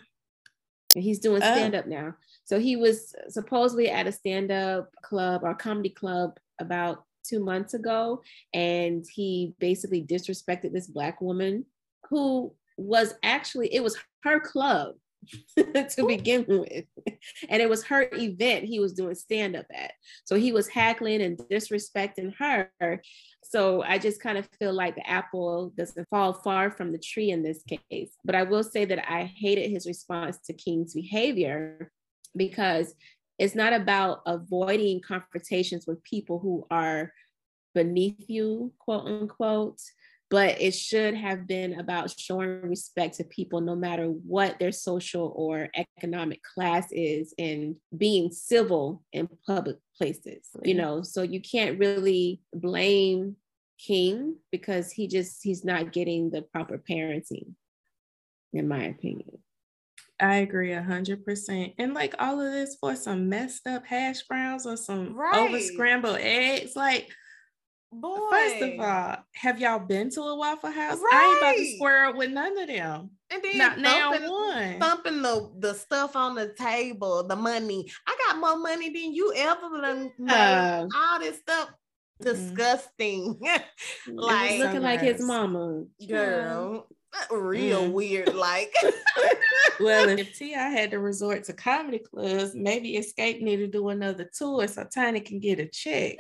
And 0.95 1.03
He's 1.03 1.19
doing 1.19 1.41
Oh. 1.41 1.45
stand 1.45 1.75
up 1.75 1.87
now. 1.87 2.15
So 2.45 2.59
he 2.59 2.75
was 2.75 3.15
supposedly 3.29 3.89
at 3.89 4.07
a 4.07 4.11
stand 4.11 4.51
up 4.51 4.89
club 5.01 5.43
or 5.43 5.53
comedy 5.53 5.89
club 5.89 6.37
about 6.59 7.03
two 7.23 7.39
months 7.39 7.73
ago. 7.73 8.21
And 8.53 9.05
he 9.13 9.53
basically 9.59 10.03
disrespected 10.03 10.73
this 10.73 10.87
Black 10.87 11.21
woman 11.21 11.65
who 12.09 12.53
was 12.77 13.13
actually, 13.23 13.73
it 13.73 13.83
was 13.83 13.97
her 14.23 14.39
club 14.39 14.95
to 15.57 16.07
begin 16.07 16.45
with. 16.47 16.85
And 17.49 17.61
it 17.61 17.69
was 17.69 17.83
her 17.85 18.07
event 18.13 18.65
he 18.65 18.79
was 18.79 18.93
doing 18.93 19.15
stand 19.15 19.55
up 19.55 19.65
at. 19.73 19.93
So 20.25 20.35
he 20.35 20.51
was 20.51 20.67
hackling 20.67 21.21
and 21.21 21.37
disrespecting 21.37 22.33
her. 22.37 22.71
So 23.43 23.83
I 23.83 23.97
just 23.97 24.21
kind 24.21 24.37
of 24.37 24.47
feel 24.59 24.73
like 24.73 24.95
the 24.95 25.07
apple 25.09 25.73
doesn't 25.77 26.07
fall 26.09 26.33
far 26.33 26.71
from 26.71 26.91
the 26.91 26.99
tree 26.99 27.31
in 27.31 27.43
this 27.43 27.63
case. 27.63 28.11
But 28.23 28.35
I 28.35 28.43
will 28.43 28.63
say 28.63 28.85
that 28.85 29.11
I 29.11 29.23
hated 29.23 29.69
his 29.69 29.87
response 29.87 30.37
to 30.45 30.53
King's 30.53 30.93
behavior 30.93 31.91
because 32.35 32.93
it's 33.37 33.55
not 33.55 33.73
about 33.73 34.21
avoiding 34.25 35.01
confrontations 35.01 35.87
with 35.87 36.03
people 36.03 36.39
who 36.39 36.67
are 36.69 37.11
beneath 37.73 38.25
you, 38.27 38.73
quote 38.79 39.05
unquote, 39.05 39.79
but 40.29 40.61
it 40.61 40.73
should 40.75 41.15
have 41.15 41.47
been 41.47 41.79
about 41.79 42.13
showing 42.17 42.61
respect 42.61 43.15
to 43.15 43.23
people 43.23 43.61
no 43.61 43.75
matter 43.75 44.05
what 44.05 44.59
their 44.59 44.71
social 44.71 45.33
or 45.35 45.69
economic 45.97 46.41
class 46.43 46.87
is 46.91 47.33
and 47.37 47.75
being 47.97 48.31
civil 48.31 49.03
in 49.11 49.27
public 49.45 49.77
places 49.97 50.47
you 50.63 50.73
know 50.73 51.01
so 51.01 51.21
you 51.21 51.41
can't 51.41 51.79
really 51.79 52.41
blame 52.53 53.35
king 53.79 54.35
because 54.51 54.91
he 54.91 55.07
just 55.07 55.39
he's 55.43 55.63
not 55.63 55.91
getting 55.91 56.29
the 56.29 56.41
proper 56.41 56.77
parenting 56.77 57.53
in 58.53 58.67
my 58.67 58.83
opinion 58.85 59.39
I 60.21 60.37
agree 60.37 60.73
a 60.73 60.83
hundred 60.83 61.25
percent. 61.25 61.73
And 61.77 61.93
like 61.93 62.13
all 62.19 62.41
of 62.41 62.51
this 62.51 62.77
for 62.79 62.95
some 62.95 63.29
messed 63.29 63.65
up 63.65 63.85
hash 63.85 64.23
browns 64.23 64.65
or 64.65 64.75
some 64.75 65.15
Right. 65.15 65.33
over 65.33 65.59
scrambled 65.61 66.17
eggs. 66.19 66.75
Like, 66.75 67.09
Boy. 67.91 68.29
first 68.29 68.61
of 68.61 68.79
all, 68.79 69.17
have 69.33 69.59
y'all 69.59 69.79
been 69.79 70.09
to 70.11 70.21
a 70.21 70.35
Waffle 70.35 70.69
House? 70.71 70.99
I 71.11 71.25
ain't 71.25 71.37
about 71.39 71.55
to 71.57 71.75
square 71.75 72.05
up 72.05 72.15
with 72.15 72.29
none 72.31 72.57
of 72.57 72.67
them. 72.67 73.09
and 73.31 73.41
then 73.43 73.57
Not 73.57 73.79
now 73.79 74.11
thumping, 74.11 74.29
one. 74.29 74.79
thumping 74.79 75.21
the, 75.23 75.51
the 75.59 75.73
stuff 75.73 76.15
on 76.15 76.35
the 76.35 76.49
table, 76.53 77.23
the 77.27 77.35
money. 77.35 77.89
I 78.07 78.15
got 78.27 78.39
more 78.39 78.57
money 78.57 78.89
than 78.89 79.13
you 79.13 79.33
ever 79.35 79.81
done 79.81 80.11
made. 80.19 80.33
Uh, 80.33 80.87
All 80.95 81.19
this 81.19 81.37
stuff. 81.39 81.69
disgusting. 82.21 83.39
Like 84.07 84.51
like 84.51 84.59
looking 84.59 84.81
like 84.81 85.01
his 85.01 85.21
mama. 85.21 85.83
girl, 86.07 86.87
real 87.31 87.83
Mm. 87.87 87.91
weird. 87.91 88.35
Like 88.35 88.73
Well, 89.79 90.09
if 90.19 90.37
T.I. 90.37 90.69
had 90.69 90.91
to 90.91 90.99
resort 90.99 91.43
to 91.45 91.53
comedy 91.53 91.99
clubs, 91.99 92.53
maybe 92.53 92.93
Xscape 92.99 93.41
need 93.41 93.57
to 93.57 93.67
do 93.67 93.89
another 93.89 94.29
tour 94.31 94.67
so 94.67 94.83
Tiny 94.93 95.21
can 95.21 95.39
get 95.39 95.59
a 95.59 95.65
check. 95.67 96.17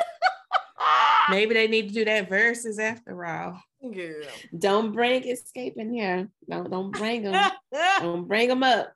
Maybe 1.29 1.53
they 1.53 1.67
need 1.67 1.89
to 1.89 1.93
do 1.93 2.05
that 2.05 2.29
verses 2.29 2.79
after 2.79 3.25
all. 3.25 3.61
girl. 3.81 4.27
Don't 4.57 4.91
bring 4.91 5.23
Xscape 5.23 5.73
in 5.77 5.93
here. 5.93 6.29
No, 6.47 6.63
don't 6.63 6.91
bring 6.91 7.23
them. 7.23 7.51
don't 7.99 8.27
bring 8.27 8.49
them 8.49 8.63
up. 8.63 8.93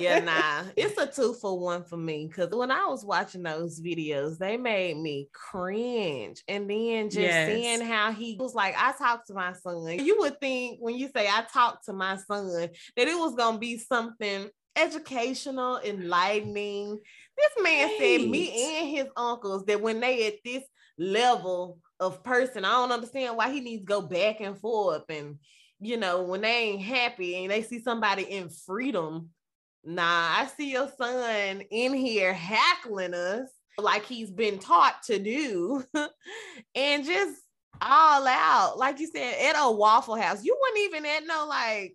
yeah, 0.00 0.18
nah, 0.24 0.64
it's 0.76 0.98
a 0.98 1.06
two 1.06 1.32
for 1.34 1.58
one 1.58 1.84
for 1.84 1.96
me. 1.96 2.28
Cause 2.28 2.50
when 2.50 2.70
I 2.72 2.86
was 2.86 3.04
watching 3.04 3.42
those 3.44 3.80
videos, 3.80 4.38
they 4.38 4.56
made 4.56 4.96
me 4.96 5.28
cringe. 5.32 6.42
And 6.48 6.68
then 6.68 7.10
just 7.10 7.20
Yes. 7.22 7.46
seeing 7.46 7.80
how 7.80 8.10
he 8.12 8.36
was 8.40 8.54
like, 8.54 8.74
I 8.76 8.92
talked 8.98 9.28
to 9.28 9.34
my 9.34 9.52
son. 9.52 9.98
You 10.04 10.18
would 10.18 10.40
think 10.40 10.78
when 10.80 10.96
you 10.96 11.08
say 11.14 11.28
I 11.28 11.44
talked 11.52 11.84
to 11.86 11.92
my 11.92 12.16
son 12.16 12.48
that 12.96 13.08
it 13.08 13.16
was 13.18 13.34
gonna 13.36 13.58
be 13.58 13.78
something 13.78 14.48
educational, 14.74 15.78
enlightening. 15.84 16.98
This 17.36 17.62
man 17.64 17.90
said 17.98 18.28
me 18.28 18.78
and 18.78 18.88
his 18.88 19.06
uncles 19.16 19.64
that 19.66 19.80
when 19.80 20.00
they 20.00 20.26
at 20.26 20.34
this 20.44 20.62
level 20.98 21.78
of 22.00 22.22
person, 22.22 22.64
I 22.64 22.72
don't 22.72 22.92
understand 22.92 23.36
why 23.36 23.50
he 23.50 23.60
needs 23.60 23.82
to 23.82 23.86
go 23.86 24.02
back 24.02 24.40
and 24.40 24.58
forth 24.58 25.04
and 25.08 25.38
you 25.80 25.96
know, 25.96 26.22
when 26.22 26.40
they 26.40 26.70
ain't 26.70 26.82
happy 26.82 27.36
and 27.36 27.50
they 27.50 27.62
see 27.62 27.80
somebody 27.80 28.22
in 28.22 28.48
freedom, 28.48 29.30
nah, 29.84 30.02
I 30.02 30.48
see 30.56 30.72
your 30.72 30.90
son 30.96 31.62
in 31.70 31.92
here 31.92 32.32
hackling 32.32 33.14
us 33.14 33.50
like 33.78 34.04
he's 34.06 34.30
been 34.30 34.58
taught 34.58 35.02
to 35.04 35.18
do 35.18 35.84
and 36.74 37.04
just 37.04 37.40
all 37.82 38.26
out. 38.26 38.78
Like 38.78 39.00
you 39.00 39.06
said, 39.06 39.34
at 39.50 39.56
a 39.58 39.70
Waffle 39.70 40.16
House, 40.16 40.42
you 40.42 40.58
weren't 40.60 40.78
even 40.86 41.04
at 41.04 41.26
no 41.26 41.46
like 41.46 41.94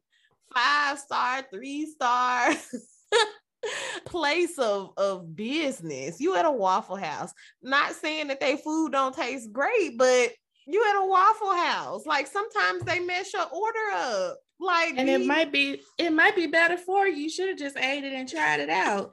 five 0.54 1.00
star, 1.00 1.44
three 1.52 1.88
star 1.88 2.52
place 4.06 4.58
of, 4.58 4.92
of 4.98 5.36
business. 5.36 6.20
You 6.20 6.36
at 6.36 6.46
a 6.46 6.52
Waffle 6.52 6.96
House. 6.96 7.32
Not 7.62 7.94
saying 7.94 8.28
that 8.28 8.40
they 8.40 8.58
food 8.58 8.92
don't 8.92 9.16
taste 9.16 9.52
great, 9.52 9.98
but 9.98 10.32
you 10.68 10.84
at 10.90 11.02
a 11.02 11.06
Waffle 11.06 11.54
House. 11.54 12.06
Like 12.06 12.28
sometimes 12.28 12.84
they 12.84 13.00
mess 13.00 13.34
your 13.34 13.48
order 13.52 13.92
up. 13.94 14.38
Like 14.60 14.94
And 14.98 15.10
it 15.10 15.26
might 15.26 15.52
be 15.52 15.82
it 15.98 16.12
might 16.12 16.36
be 16.36 16.48
better 16.48 16.78
for 16.78 17.08
you. 17.08 17.24
You 17.24 17.30
should 17.30 17.50
have 17.50 17.58
just 17.58 17.78
ate 17.78 18.04
it 18.04 18.14
and 18.14 18.30
tried 18.30 18.60
it 18.60 18.70
out. 18.70 19.12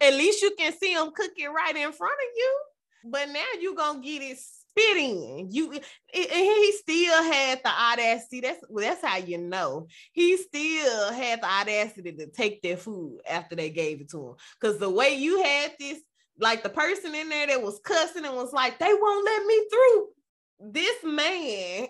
at 0.00 0.14
least 0.14 0.42
you 0.42 0.50
can 0.58 0.72
see 0.72 0.94
them 0.94 1.10
cook 1.14 1.30
it 1.36 1.48
right 1.48 1.74
in 1.74 1.92
front 1.92 2.14
of 2.14 2.36
you. 2.36 2.58
But 3.04 3.30
now 3.30 3.40
you're 3.60 3.74
gonna 3.74 4.00
get 4.00 4.22
it 4.22 4.38
spit 4.72 4.96
in. 4.96 5.48
You 5.50 5.72
and 5.72 5.82
he 6.14 6.72
still 6.72 7.22
had 7.24 7.60
the 7.64 7.70
audacity. 7.70 8.40
That's 8.40 8.64
well, 8.68 8.84
that's 8.84 9.04
how 9.04 9.16
you 9.18 9.38
know 9.38 9.86
he 10.12 10.36
still 10.36 11.12
had 11.12 11.40
the 11.42 11.46
audacity 11.50 12.12
to 12.12 12.26
take 12.28 12.62
their 12.62 12.76
food 12.76 13.20
after 13.28 13.54
they 13.56 13.70
gave 13.70 14.00
it 14.00 14.10
to 14.10 14.28
him. 14.30 14.34
Because 14.60 14.78
the 14.78 14.90
way 14.90 15.14
you 15.14 15.42
had 15.42 15.72
this, 15.78 16.00
like 16.38 16.62
the 16.62 16.68
person 16.68 17.14
in 17.14 17.28
there 17.28 17.46
that 17.48 17.62
was 17.62 17.80
cussing 17.84 18.24
and 18.24 18.34
was 18.34 18.52
like, 18.52 18.78
they 18.78 18.92
won't 18.92 19.24
let 19.24 19.46
me 19.46 19.66
through. 19.70 20.06
This 20.72 20.96
man 21.04 21.86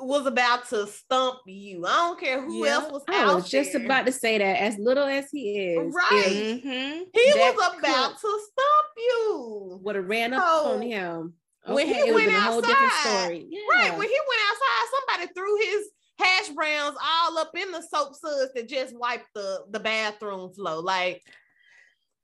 was 0.00 0.26
about 0.26 0.68
to 0.68 0.86
stump 0.88 1.38
you. 1.46 1.86
I 1.86 1.90
don't 1.90 2.18
care 2.18 2.42
who 2.42 2.64
Yeah, 2.64 2.72
else 2.72 2.90
was 2.92 3.02
I 3.08 3.22
out 3.22 3.34
was 3.36 3.48
just 3.48 3.72
there. 3.72 3.84
about 3.84 4.06
to 4.06 4.12
say 4.12 4.38
that. 4.38 4.56
As 4.60 4.76
little 4.78 5.04
as 5.04 5.30
he 5.30 5.58
is, 5.76 5.94
Right. 5.94 6.24
if 6.26 6.64
Mhm. 6.64 7.04
He 7.14 7.32
was 7.36 7.78
about 7.78 8.12
cook- 8.12 8.20
to 8.22 8.40
stump 8.50 8.88
you. 8.96 9.78
would 9.82 9.94
have 9.94 10.08
ran 10.08 10.32
up 10.32 10.42
So, 10.42 10.72
on 10.72 10.82
him. 10.82 11.34
When 11.66 11.86
he 11.86 12.02
okay, 12.02 12.12
went 12.12 12.26
been 12.26 12.34
a 12.36 12.40
whole 12.40 12.60
different 12.60 12.82
outside. 12.82 13.44
Yeah. 13.48 13.60
Right. 13.72 13.98
When 13.98 14.08
he 14.08 14.18
went 14.28 14.40
outside, 14.50 14.86
somebody 15.08 15.32
threw 15.34 15.56
his 15.58 15.88
hash 16.18 16.48
browns 16.50 16.96
all 17.02 17.38
up 17.38 17.56
in 17.56 17.70
the 17.72 17.82
soap 17.82 18.14
suds 18.14 18.52
that 18.54 18.68
just 18.68 18.96
wiped 18.96 19.28
the, 19.34 19.64
the 19.70 19.80
bathroom 19.80 20.52
floor. 20.52 20.82
Like, 20.82 21.22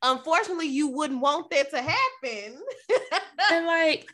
unfortunately, 0.02 0.68
you 0.68 0.88
wouldn't 0.88 1.20
want 1.20 1.50
that 1.50 1.70
to 1.70 1.82
happen. 1.82 2.60
And 3.50 3.66
like 3.66 4.06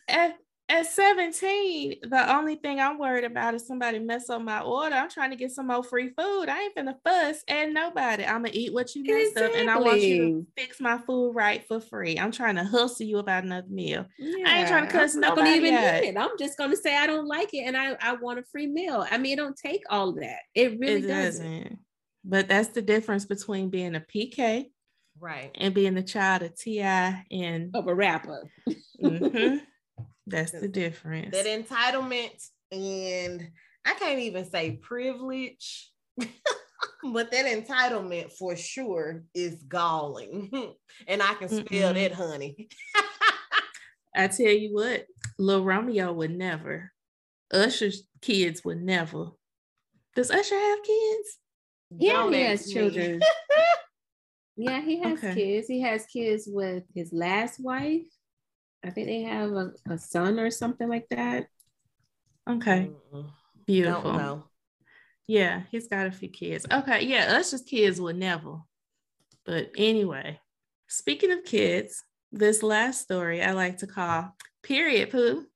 at, 0.69 0.81
at 0.81 0.87
17, 0.87 1.97
the 2.03 2.35
only 2.35 2.57
thing 2.57 2.81
I'm 2.81 2.99
worried 2.99 3.25
about 3.25 3.55
is 3.55 3.67
somebody 3.67 3.99
mess 3.99 4.31
up 4.31 4.43
my 4.43 4.61
order. 4.61 4.95
I'm 4.95 5.11
trying 5.11 5.31
to 5.31 5.37
get 5.37 5.53
some 5.53 5.67
more 5.69 5.83
free 5.83 6.11
food. 6.11 6.49
I 6.49 6.63
ain't 6.63 6.77
finna 6.77 6.97
fuss 7.05 7.43
at 7.49 7.73
nobody. 7.73 8.25
I'm 8.25 8.43
gonna 8.43 8.51
eat 8.53 8.73
what 8.73 8.95
you 8.95 9.05
messed 9.05 9.37
up 9.37 9.53
and 9.55 9.71
I 9.71 9.79
want 9.79 10.01
you 10.01 10.17
to 10.17 10.47
fix 10.57 10.81
my 10.81 10.99
food 10.99 11.33
right 11.33 11.67
for 11.67 11.81
free. 11.81 12.19
I'm 12.19 12.33
trying 12.33 12.57
to 12.57 12.65
hustle 12.65 13.07
you 13.07 13.19
about 13.19 13.45
another 13.45 13.69
meal. 13.69 14.07
Yeah, 14.19 14.49
I 14.49 14.59
ain't 14.61 14.69
trying 14.69 14.87
to 14.87 14.93
cuss 14.93 15.15
I'm 15.15 15.21
not 15.21 15.37
gonna 15.37 15.51
nobody 15.51 15.69
even 15.69 15.75
out. 15.75 16.05
eat 16.05 16.09
it. 16.09 16.17
I'm 16.17 16.39
just 16.39 16.59
gonna 16.59 16.77
say 16.77 16.97
I 16.97 17.07
don't 17.07 17.27
like 17.27 17.53
it 17.53 17.63
and 17.67 17.77
I, 17.77 17.97
I 18.01 18.15
want 18.15 18.39
a 18.39 18.43
free 18.45 18.67
meal. 18.67 19.07
I 19.11 19.19
mean, 19.19 19.35
it 19.35 19.37
don't 19.37 19.57
take 19.57 19.83
all 19.91 20.11
of 20.11 20.17
that. 20.17 20.41
It 20.55 20.79
really 20.79 21.05
it 21.05 21.09
doesn't. 21.09 21.45
doesn't. 21.45 21.79
But 22.25 22.49
that's 22.49 22.69
the 22.69 22.83
difference 22.83 23.27
between 23.27 23.69
being 23.69 23.95
a 23.97 24.01
PK 24.01 24.71
right. 25.21 25.51
and 25.57 25.75
being 25.75 25.95
the 25.95 26.03
child 26.03 26.43
of 26.43 26.57
T.I. 26.59 27.27
and 27.31 27.75
Of 27.77 27.87
a 27.87 27.95
rapper. 27.95 28.51
Mhm. 29.03 29.61
that's 30.27 30.53
the 30.53 30.69
difference. 30.69 31.37
That 31.37 31.47
entitlement 31.47 32.47
and 32.73 33.49
I 33.85 33.95
can't 33.95 34.21
even 34.21 34.45
say 34.51 34.73
privilege. 34.83 35.91
But 37.13 37.31
that 37.33 37.45
entitlement 37.45 38.33
for 38.33 38.57
sure 38.57 39.25
is 39.35 39.63
galling. 39.69 40.51
and 41.09 41.23
I 41.23 41.35
can 41.35 41.49
spell 41.49 41.93
Mm-mm. 41.93 41.95
that, 41.95 42.13
honey. 42.13 42.69
I 44.17 44.29
tell 44.29 44.47
you 44.47 44.75
what, 44.75 45.05
Lil 45.39 45.65
Romeo 45.65 46.13
would 46.13 46.31
never. 46.31 46.93
Usher's 47.53 48.05
kids 48.23 48.65
would 48.65 48.83
never. 48.83 49.27
Does 50.17 50.31
Usher 50.31 50.59
have 50.59 50.83
kids? 50.83 51.39
Yeah, 51.99 52.13
Don't 52.15 52.33
he 52.33 52.43
ask 52.43 52.51
has 52.65 52.67
me. 52.69 52.73
children. 52.75 53.21
yeah, 54.57 54.81
he 54.81 55.01
has 55.01 55.19
Okay. 55.19 55.35
kids. 55.35 55.69
He 55.69 55.81
has 55.83 56.07
kids 56.07 56.49
with 56.51 56.85
his 56.95 57.13
last 57.13 57.61
wife. 57.61 58.07
I 58.85 58.91
think 58.91 59.07
they 59.07 59.23
have 59.23 59.51
a, 59.53 59.73
a 59.89 59.99
son 59.99 60.39
or 60.39 60.51
something 60.51 60.89
like 60.89 61.07
that. 61.11 61.47
Okay, 62.49 62.91
Mm-mm. 63.15 63.31
beautiful. 63.67 64.03
Don't 64.03 64.17
know. 64.17 64.45
Yeah, 65.27 65.63
he's 65.71 65.89
got 65.89 66.07
a 66.07 66.13
few 66.13 66.29
kids. 66.29 66.67
Okay, 66.71 67.07
yeah, 67.07 67.37
Usher's 67.39 67.63
kids 67.63 68.01
would 68.01 68.17
never. 68.17 68.59
But 69.47 69.71
anyway, 69.77 70.41
speaking 70.87 71.31
of 71.33 71.45
kids, 71.45 72.03
this 72.31 72.63
last 72.63 73.01
story 73.01 73.43
I 73.43 73.53
like 73.53 73.79
to 73.79 73.87
call 73.87 74.37
Period 74.63 75.11
Poo. 75.11 75.47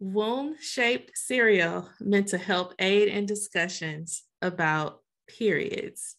Womb 0.00 0.54
shaped 0.60 1.16
cereal 1.16 1.88
meant 2.00 2.28
to 2.28 2.38
help 2.38 2.74
aid 2.78 3.08
in 3.08 3.26
discussions 3.26 4.22
about 4.40 5.00
periods. 5.26 6.16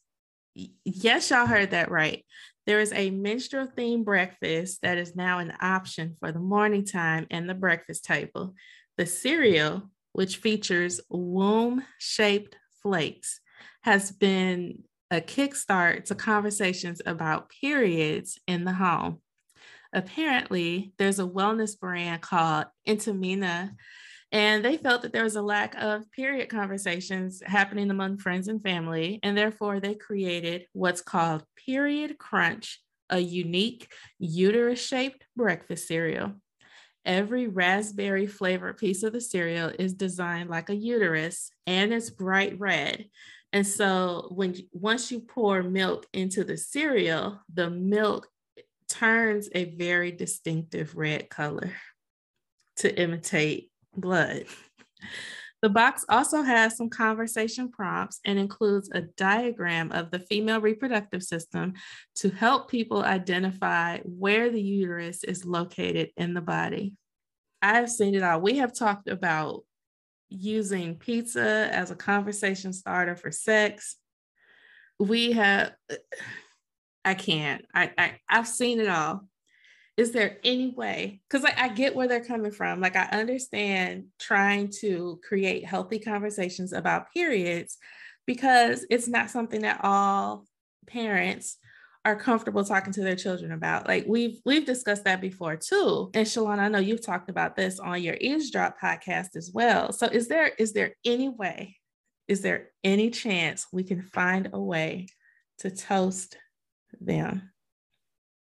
Yes, 0.83 1.29
y'all 1.29 1.45
heard 1.45 1.71
that 1.71 1.91
right. 1.91 2.25
There 2.69 2.79
is 2.79 2.93
a 2.93 3.09
menstrual 3.09 3.65
themed 3.65 4.05
breakfast 4.05 4.83
that 4.83 4.99
is 4.99 5.15
now 5.15 5.39
an 5.39 5.53
option 5.59 6.15
for 6.19 6.31
the 6.31 6.39
morning 6.39 6.85
time 6.85 7.25
and 7.31 7.49
the 7.49 7.55
breakfast 7.55 8.05
table. 8.05 8.53
The 8.95 9.07
cereal, 9.07 9.89
which 10.13 10.37
features 10.37 11.01
womb 11.09 11.83
shaped 11.97 12.55
flakes, 12.83 13.41
has 13.81 14.11
been 14.11 14.83
a 15.09 15.19
kickstart 15.19 16.05
to 16.05 16.13
conversations 16.13 17.01
about 17.07 17.49
periods 17.49 18.37
in 18.45 18.65
the 18.65 18.73
home. 18.73 19.23
Apparently, 19.91 20.93
there's 20.99 21.17
a 21.17 21.23
wellness 21.23 21.75
brand 21.75 22.21
called 22.21 22.67
Intimina, 22.87 23.71
and 24.31 24.63
they 24.63 24.77
felt 24.77 25.01
that 25.01 25.11
there 25.11 25.23
was 25.23 25.35
a 25.35 25.41
lack 25.41 25.75
of 25.75 26.09
period 26.11 26.49
conversations 26.49 27.41
happening 27.45 27.89
among 27.89 28.19
friends 28.19 28.47
and 28.47 28.61
family, 28.61 29.19
and 29.23 29.37
therefore 29.37 29.79
they 29.79 29.95
created 29.95 30.65
what's 30.73 31.01
called 31.01 31.43
Period 31.65 32.17
Crunch, 32.19 32.79
a 33.09 33.19
unique 33.19 33.91
uterus 34.19 34.85
shaped 34.85 35.25
breakfast 35.35 35.87
cereal. 35.87 36.33
Every 37.05 37.47
raspberry 37.47 38.27
flavored 38.27 38.77
piece 38.77 39.01
of 39.01 39.13
the 39.13 39.21
cereal 39.21 39.71
is 39.79 39.93
designed 39.93 40.49
like 40.49 40.69
a 40.69 40.75
uterus 40.75 41.49
and 41.65 41.91
it's 41.91 42.11
bright 42.11 42.59
red. 42.59 43.05
And 43.51 43.65
so 43.65 44.27
when 44.31 44.55
once 44.73 45.11
you 45.11 45.21
pour 45.21 45.63
milk 45.63 46.05
into 46.13 46.43
the 46.43 46.57
cereal, 46.57 47.39
the 47.51 47.69
milk 47.71 48.27
turns 48.87 49.49
a 49.55 49.75
very 49.75 50.11
distinctive 50.11 50.95
red 50.95 51.29
color 51.29 51.73
to 52.77 53.01
imitate 53.01 53.71
blood. 53.95 54.45
The 55.61 55.69
box 55.69 56.05
also 56.07 56.41
has 56.41 56.77
some 56.77 56.89
conversation 56.89 57.69
prompts 57.69 58.21
and 58.25 58.39
includes 58.39 58.89
a 58.93 59.01
diagram 59.01 59.91
of 59.91 60.09
the 60.09 60.19
female 60.19 60.61
reproductive 60.61 61.21
system 61.21 61.73
to 62.15 62.29
help 62.29 62.71
people 62.71 63.03
identify 63.03 63.99
where 63.99 64.49
the 64.49 64.61
uterus 64.61 65.23
is 65.25 65.43
located 65.43 66.11
in 66.15 66.33
the 66.33 66.41
body. 66.41 66.93
I've 67.61 67.89
seen 67.89 68.15
it 68.15 68.23
all. 68.23 68.39
We 68.39 68.57
have 68.57 68.73
talked 68.73 69.09
about 69.09 69.65
using 70.29 70.95
pizza 70.95 71.69
as 71.73 71.91
a 71.91 71.95
conversation 71.95 72.71
starter 72.71 73.17
for 73.17 73.31
sex. 73.31 73.97
We 74.97 75.33
have, 75.33 75.73
I 77.03 77.15
can't, 77.15 77.65
I, 77.73 77.91
I 77.97 78.19
I've 78.29 78.47
seen 78.47 78.79
it 78.79 78.87
all. 78.87 79.25
Is 79.99 80.13
there 80.13 80.37
any 80.45 80.69
way 80.69 81.19
because 81.27 81.43
like, 81.43 81.59
i 81.59 81.67
get 81.67 81.93
where 81.93 82.07
they're 82.07 82.23
coming 82.23 82.51
from. 82.51 82.79
Like 82.79 82.95
i 82.95 83.03
understand 83.11 84.05
trying 84.17 84.71
to 84.79 85.19
create 85.27 85.65
healthy 85.65 85.99
conversations 85.99 86.71
about 86.71 87.11
periods 87.13 87.77
because 88.25 88.85
it's 88.89 89.09
not 89.09 89.29
something 89.29 89.61
that 89.63 89.81
all 89.83 90.45
parents 90.87 91.57
are 92.05 92.15
comfortable 92.15 92.63
talking 92.63 92.93
to 92.93 93.01
their 93.01 93.17
children 93.17 93.51
about. 93.51 93.89
Like 93.89 94.05
we've 94.07 94.39
we've 94.45 94.65
discussed 94.65 95.03
that 95.03 95.19
before 95.19 95.57
too. 95.57 96.09
And 96.13 96.25
shalon 96.25 96.59
i 96.59 96.69
know 96.69 96.79
you've 96.79 97.05
talked 97.05 97.29
about 97.29 97.57
this 97.57 97.77
on 97.77 98.01
your 98.01 98.15
eavesdrop 98.21 98.79
podcast 98.79 99.35
as 99.35 99.51
well. 99.53 99.91
So 99.91 100.07
is 100.07 100.29
there 100.29 100.51
is 100.57 100.71
there 100.71 100.95
any 101.03 101.27
way 101.27 101.75
is 102.29 102.41
there 102.41 102.69
any 102.85 103.09
chance 103.09 103.67
we 103.73 103.83
can 103.83 104.01
find 104.01 104.49
a 104.53 104.59
way 104.59 105.07
to 105.57 105.69
toast 105.69 106.37
them 107.01 107.51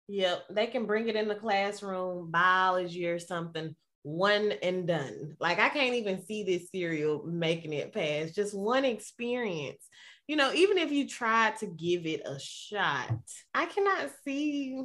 Yep, 0.07 0.45
they 0.51 0.67
can 0.67 0.85
bring 0.85 1.07
it 1.07 1.15
in 1.15 1.27
the 1.27 1.35
classroom, 1.35 2.29
biology 2.29 3.07
or 3.07 3.17
something, 3.17 3.75
one 4.03 4.53
and 4.61 4.87
done. 4.87 5.35
Like 5.39 5.59
I 5.59 5.69
can't 5.69 5.95
even 5.95 6.23
see 6.23 6.43
this 6.43 6.69
cereal 6.69 7.23
making 7.25 7.73
it 7.73 7.93
past 7.93 8.35
just 8.35 8.55
one 8.55 8.85
experience. 8.85 9.83
You 10.27 10.35
know, 10.35 10.53
even 10.53 10.77
if 10.77 10.91
you 10.91 11.07
try 11.07 11.53
to 11.59 11.65
give 11.65 12.05
it 12.05 12.21
a 12.25 12.39
shot, 12.39 13.13
I 13.53 13.65
cannot 13.65 14.11
see 14.23 14.83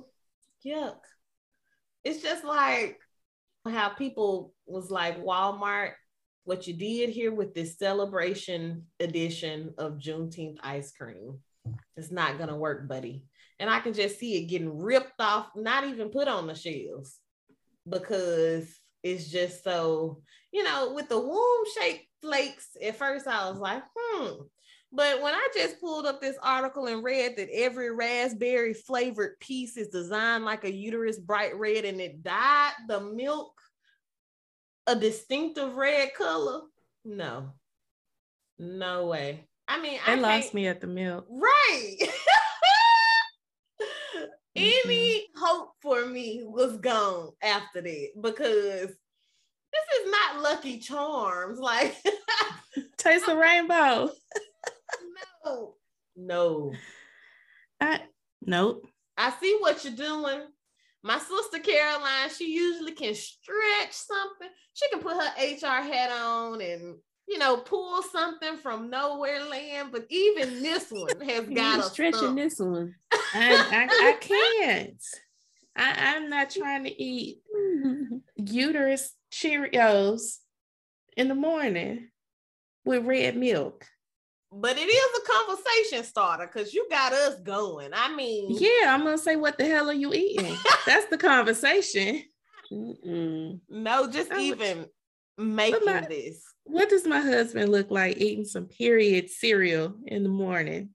yuck. 0.64 1.01
It's 2.02 2.22
just 2.22 2.44
like 2.44 2.98
how 3.68 3.90
people 3.90 4.55
was 4.66 4.90
like 4.90 5.22
Walmart, 5.22 5.92
what 6.44 6.66
you 6.66 6.72
did 6.72 7.10
here 7.10 7.32
with 7.32 7.55
this 7.55 7.76
celebration 7.76 8.86
edition 9.01 9.74
of 9.76 9.98
Juneteenth 9.98 10.56
ice 10.62 10.92
cream. 10.92 11.40
It's 11.94 12.10
not 12.10 12.38
gonna 12.38 12.56
work, 12.56 12.88
buddy 12.88 13.26
and 13.61 13.70
I 13.70 13.78
can 13.81 13.93
just 13.93 14.19
see 14.19 14.37
it 14.37 14.49
getting 14.49 14.77
ripped 14.77 15.20
off, 15.20 15.51
not 15.55 15.85
even 15.85 16.09
put 16.09 16.27
on 16.27 16.47
the 16.47 16.55
shelves 16.55 17.19
because 17.89 18.66
it's 19.03 19.31
just 19.31 19.62
so, 19.62 20.23
you 20.51 20.65
know, 20.65 20.93
with 20.95 21.09
the 21.09 21.20
womb 21.20 21.65
shaped 21.78 22.07
flakes. 22.23 22.69
At 22.82 22.97
first, 22.97 23.28
I 23.28 23.51
was 23.51 23.59
like, 23.59 23.82
hmm. 23.97 24.31
But 24.93 25.23
when 25.23 25.35
I 25.35 25.49
just 25.55 25.81
pulled 25.81 26.07
up 26.07 26.20
this 26.20 26.37
article 26.43 26.87
and 26.87 27.05
read 27.05 27.37
that 27.37 27.49
every 27.55 27.95
raspberry 27.95 28.74
flavored 28.74 29.39
piece 29.39 29.77
is 29.77 29.89
designed 29.89 30.45
like 30.45 30.65
a 30.65 30.73
uterus 30.73 31.19
bright 31.19 31.57
red 31.57 31.85
and 31.85 32.01
it 32.01 32.24
dyed 32.24 32.73
the 32.89 33.01
milk 33.01 33.53
a 34.87 34.97
distinctive 34.97 35.77
red 35.77 36.15
color, 36.15 36.62
no, 37.05 37.53
no 38.59 39.07
way. 39.07 39.47
I 39.69 39.81
mean, 39.81 40.01
I 40.05 40.16
lost 40.16 40.53
me 40.53 40.66
at 40.66 40.81
the 40.81 40.89
milk. 40.89 41.27
Right. 41.31 41.97
any 44.56 45.18
mm-hmm. 45.18 45.44
hope 45.44 45.72
for 45.81 46.06
me 46.06 46.43
was 46.44 46.77
gone 46.78 47.31
after 47.43 47.81
that 47.81 48.09
because 48.20 48.89
this 48.89 50.01
is 50.01 50.10
not 50.10 50.43
Lucky 50.43 50.78
Charms. 50.78 51.59
Like, 51.59 51.97
taste 52.97 53.27
the 53.27 53.36
rainbow. 53.36 54.10
no, 55.44 55.74
no. 56.16 56.72
I, 57.81 58.01
nope. 58.43 58.86
I 59.16 59.31
see 59.40 59.56
what 59.60 59.85
you're 59.85 59.94
doing. 59.94 60.43
My 61.02 61.18
sister 61.18 61.59
Caroline, 61.60 62.28
she 62.36 62.52
usually 62.52 62.93
can 62.93 63.14
stretch 63.14 63.93
something. 63.93 64.48
She 64.74 64.89
can 64.90 65.01
put 65.01 65.16
her 65.16 65.32
HR 65.39 65.82
hat 65.82 66.10
on 66.12 66.60
and 66.60 66.97
you 67.31 67.39
know, 67.39 67.59
pull 67.59 68.02
something 68.02 68.56
from 68.56 68.90
nowhere 68.90 69.44
land, 69.44 69.90
but 69.93 70.05
even 70.10 70.62
this 70.64 70.90
one 70.90 71.20
has 71.20 71.48
got 71.55 71.78
a 71.78 71.82
stretching 71.85 72.35
this 72.35 72.59
one. 72.59 72.97
I, 73.35 73.55
I, 73.90 74.09
I 74.09 74.12
can't. 74.20 75.02
I, 75.77 76.15
I'm 76.16 76.28
not 76.31 76.51
trying 76.51 76.85
to 76.85 77.02
eat 77.02 77.39
uterus 78.36 79.15
Cheerios 79.32 80.36
in 81.16 81.28
the 81.28 81.35
morning 81.35 82.09
with 82.85 83.05
red 83.07 83.36
milk. 83.36 83.86
But 84.52 84.77
it 84.77 84.81
is 84.89 85.20
a 85.23 85.32
conversation 85.32 86.05
starter 86.05 86.51
because 86.52 86.74
you 86.74 86.86
got 86.90 87.12
us 87.12 87.39
going. 87.40 87.90
I 87.94 88.15
mean, 88.15 88.57
Yeah, 88.59 88.93
I'm 88.93 89.05
gonna 89.05 89.16
say, 89.16 89.36
what 89.36 89.57
the 89.59 89.65
hell 89.66 89.89
are 89.90 89.94
you 89.94 90.12
eating? 90.12 90.57
That's 90.86 91.07
the 91.07 91.19
conversation. 91.19 92.24
Mm-mm. 92.73 93.61
no, 93.69 94.11
just 94.11 94.31
I 94.32 94.36
would- 94.36 94.43
even 94.43 94.86
making 95.39 95.85
my- 95.85 96.07
this. 96.09 96.43
What 96.65 96.89
does 96.89 97.07
my 97.07 97.20
husband 97.20 97.70
look 97.73 97.90
like 97.90 98.19
eating 98.19 98.44
some 98.44 98.66
period 98.66 99.28
cereal 99.31 99.94
in 100.07 100.23
the 100.23 100.28
morning? 100.28 100.90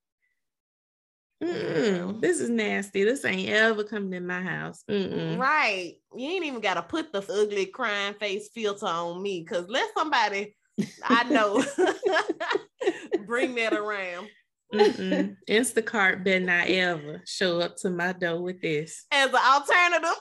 Mm-mm, 1.44 2.22
this 2.22 2.40
is 2.40 2.50
nasty. 2.50 3.04
This 3.04 3.26
ain't 3.26 3.50
ever 3.50 3.84
coming 3.84 4.14
in 4.14 4.26
my 4.26 4.42
house. 4.42 4.84
Mm-mm. 4.90 5.38
Right. 5.38 5.96
You 6.16 6.30
ain't 6.30 6.46
even 6.46 6.62
got 6.62 6.76
to 6.76 6.82
put 6.82 7.12
the 7.12 7.20
ugly 7.20 7.66
crying 7.66 8.14
face 8.16 8.50
filter 8.54 8.86
on 8.86 9.22
me 9.22 9.42
because 9.42 9.68
let 9.68 9.90
somebody 9.98 10.56
I 11.04 11.24
know 11.26 11.64
bring 13.26 13.56
that 13.56 13.74
around 13.74 14.28
Mm-mm. 14.74 15.36
Instacart 15.50 16.24
better 16.24 16.44
not 16.44 16.68
ever 16.68 17.22
show 17.26 17.60
up 17.60 17.78
to 17.78 17.90
my 17.90 18.14
door 18.14 18.42
with 18.42 18.62
this. 18.62 19.06
as 19.12 19.30
an 19.30 19.36
alternative. 19.36 20.18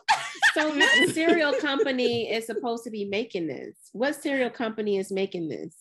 So 0.54 0.68
what 0.76 1.08
cereal 1.14 1.54
company 1.54 2.30
is 2.30 2.46
supposed 2.46 2.84
to 2.84 2.90
be 2.90 3.04
making 3.04 3.48
this? 3.48 3.74
What 3.92 4.20
cereal 4.20 4.50
company 4.50 4.98
is 4.98 5.10
making 5.10 5.48
this? 5.48 5.74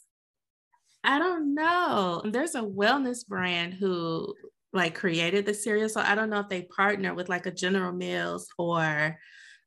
I 1.04 1.20
don't 1.20 1.54
know. 1.54 2.22
There's 2.26 2.56
a 2.56 2.62
wellness 2.62 3.28
brand 3.28 3.74
who 3.74 4.34
like 4.74 4.96
created 4.96 5.46
the 5.46 5.54
cereal. 5.54 5.88
So 5.90 6.02
I 6.02 6.16
don't 6.16 6.30
know 6.30 6.40
if 6.40 6.50
they 6.50 6.64
partner 6.64 7.14
with 7.14 7.30
like 7.30 7.46
a 7.46 7.52
General 7.52 7.94
Mills 7.94 8.48
or 8.58 9.18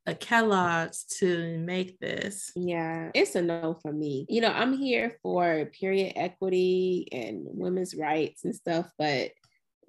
a 0.05 0.15
Kellogg's 0.15 1.03
to 1.19 1.57
make 1.59 1.99
this. 1.99 2.51
Yeah, 2.55 3.11
it's 3.13 3.35
a 3.35 3.41
no 3.41 3.77
for 3.81 3.91
me. 3.91 4.25
You 4.29 4.41
know, 4.41 4.51
I'm 4.51 4.73
here 4.73 5.17
for 5.23 5.65
period 5.79 6.13
equity 6.15 7.07
and 7.11 7.41
women's 7.43 7.95
rights 7.95 8.45
and 8.45 8.55
stuff, 8.55 8.89
but 8.97 9.31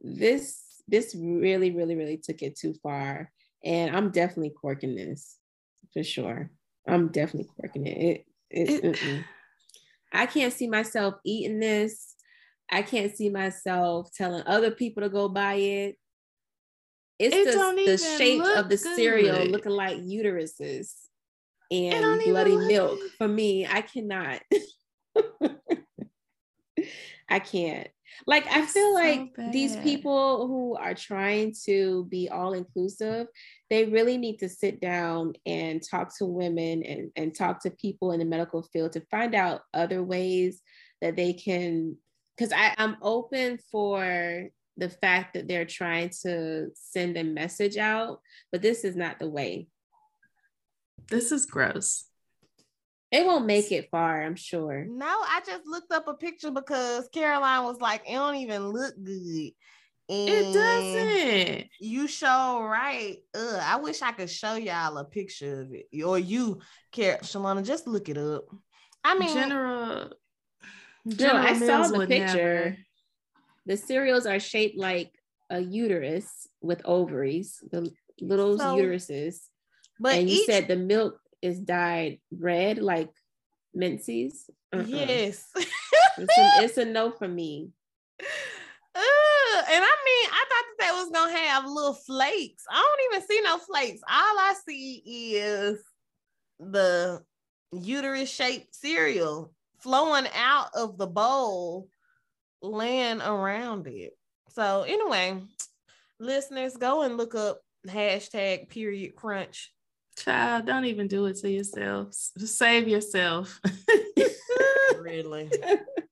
this 0.02 0.64
this 0.88 1.14
really, 1.18 1.70
really, 1.72 1.96
really 1.96 2.16
took 2.16 2.42
it 2.42 2.56
too 2.58 2.74
far. 2.82 3.30
And 3.64 3.94
I'm 3.94 4.10
definitely 4.10 4.54
corking 4.58 4.94
this 4.96 5.36
for 5.92 6.02
sure. 6.02 6.50
I'm 6.86 7.08
definitely 7.08 7.50
corking 7.60 7.86
it. 7.86 8.24
It, 8.50 8.84
it, 8.84 8.84
It- 9.02 9.24
I 10.12 10.24
can't 10.26 10.52
see 10.52 10.68
myself 10.68 11.16
eating 11.24 11.60
this. 11.60 12.14
I 12.70 12.82
can't 12.82 13.14
see 13.16 13.30
myself 13.30 14.10
telling 14.12 14.42
other 14.46 14.70
people 14.70 15.02
to 15.02 15.08
go 15.08 15.28
buy 15.28 15.54
it. 15.54 15.96
It's 17.18 17.34
It 17.34 17.46
the, 17.46 17.84
the 17.86 17.98
shape 17.98 18.42
of 18.42 18.68
the 18.68 18.76
cereal 18.76 19.44
looking 19.46 19.72
like 19.72 19.98
uteruses 19.98 20.92
and 21.70 22.22
bloody 22.24 22.56
milk. 22.56 22.98
good. 22.98 23.10
For 23.18 23.28
me, 23.28 23.66
I 23.66 23.80
cannot. 23.82 24.40
I 27.28 27.40
can't. 27.40 27.88
Like, 28.26 28.46
I 28.46 28.64
feel 28.66 28.88
so 28.88 28.92
like 28.94 29.30
these 29.52 29.76
people 29.76 30.46
who 30.48 30.76
are 30.76 30.94
trying 30.94 31.54
to 31.66 32.06
be 32.06 32.28
all 32.28 32.54
inclusive, 32.54 33.26
they 33.70 33.84
really 33.84 34.16
need 34.16 34.38
to 34.38 34.48
sit 34.48 34.80
down 34.80 35.34
and 35.44 35.82
talk 35.82 36.16
to 36.18 36.24
women 36.24 36.82
and, 36.82 37.10
and 37.16 37.34
talk 37.34 37.62
to 37.62 37.70
people 37.70 38.12
in 38.12 38.20
the 38.20 38.24
medical 38.24 38.62
field 38.62 38.92
to 38.92 39.02
find 39.10 39.34
out 39.34 39.60
other 39.74 40.02
ways 40.02 40.62
that 41.00 41.16
they 41.16 41.32
can. 41.32 41.96
Because 42.38 42.52
I'm 42.54 42.96
open 43.02 43.58
for 43.72 44.48
the 44.76 44.88
fact 44.88 45.34
that 45.34 45.48
they're 45.48 45.64
trying 45.64 46.10
to 46.22 46.68
send 46.74 47.16
a 47.16 47.24
message 47.24 47.76
out, 47.76 48.20
but 48.52 48.62
this 48.62 48.84
is 48.84 48.94
not 48.94 49.18
the 49.18 49.28
way. 49.28 49.66
This 51.08 51.32
is 51.32 51.46
gross. 51.46 52.04
It 53.10 53.26
won't 53.26 53.46
make 53.46 53.72
it 53.72 53.88
far, 53.90 54.22
I'm 54.22 54.36
sure. 54.36 54.86
No, 54.88 55.06
I 55.06 55.40
just 55.44 55.66
looked 55.66 55.92
up 55.92 56.06
a 56.06 56.14
picture 56.14 56.50
because 56.50 57.08
Caroline 57.12 57.64
was 57.64 57.80
like, 57.80 58.02
it 58.06 58.14
don't 58.14 58.36
even 58.36 58.68
look 58.68 58.94
good. 59.02 59.50
It 60.10 60.54
doesn't. 60.54 61.66
You 61.80 62.06
show 62.06 62.62
right. 62.62 63.16
Ugh, 63.34 63.60
I 63.62 63.76
wish 63.76 64.00
I 64.00 64.12
could 64.12 64.30
show 64.30 64.54
y'all 64.54 64.96
a 64.96 65.04
picture 65.04 65.62
of 65.62 65.72
it. 65.72 66.02
Or 66.02 66.18
you, 66.18 66.60
Car- 66.94 67.18
Shalana, 67.22 67.64
just 67.64 67.86
look 67.86 68.08
it 68.08 68.16
up. 68.16 68.44
I 69.04 69.18
mean, 69.18 69.34
General. 69.34 70.10
No, 71.18 71.32
I 71.32 71.58
saw 71.58 71.88
the 71.88 72.06
picture. 72.06 72.76
never. 72.76 72.76
The 73.66 73.76
cereals 73.76 74.26
are 74.26 74.40
shaped 74.40 74.78
like 74.78 75.12
a 75.50 75.60
uterus 75.60 76.46
with 76.60 76.82
ovaries, 76.84 77.62
the 77.70 77.90
little 78.20 78.58
So, 78.58 78.76
uteruses. 78.76 79.36
but 80.00 80.16
and 80.16 80.28
you 80.28 80.40
each, 80.40 80.46
said 80.46 80.68
the 80.68 80.76
milk 80.76 81.18
is 81.40 81.58
dyed 81.60 82.18
red 82.30 82.78
like 82.78 83.10
menses. 83.74 84.50
Uh-uh. 84.72 84.84
yes. 84.86 85.46
It's, 86.18 86.38
a, 86.38 86.64
it's 86.64 86.76
a 86.78 86.84
no 86.98 87.10
for 87.12 87.28
me. 87.28 87.70
Ugh, 88.20 89.64
and 89.70 89.84
I 89.84 89.96
mean, 90.04 90.30
I 90.32 90.44
thought 90.48 90.64
that 90.66 90.78
they 90.80 90.90
was 90.90 91.10
gonna 91.12 91.38
have 91.38 91.64
little 91.64 91.94
flakes. 91.94 92.64
I 92.70 92.76
don't 92.82 93.14
even 93.14 93.28
see 93.28 93.40
no 93.42 93.58
flakes. 93.58 94.00
All 94.08 94.38
I 94.38 94.54
see 94.66 95.02
is 95.36 95.80
the 96.58 97.22
uterus 97.72 98.30
shaped 98.30 98.74
cereal 98.74 99.52
flowing 99.80 100.26
out 100.34 100.70
of 100.74 100.98
the 100.98 101.06
bowl, 101.06 101.88
laying 102.62 103.20
around 103.20 103.86
it. 103.86 104.16
So 104.50 104.82
anyway, 104.82 105.40
listeners, 106.18 106.76
go 106.76 107.02
and 107.02 107.16
look 107.16 107.34
up 107.34 107.60
hashtag 107.86 108.68
period 108.68 109.14
crunch. 109.16 109.72
Child, 110.16 110.66
don't 110.66 110.84
even 110.84 111.06
do 111.06 111.26
it 111.26 111.36
to 111.36 111.50
yourself. 111.50 112.08
Just 112.36 112.58
save 112.58 112.88
yourself. 112.88 113.60
really, 115.00 115.48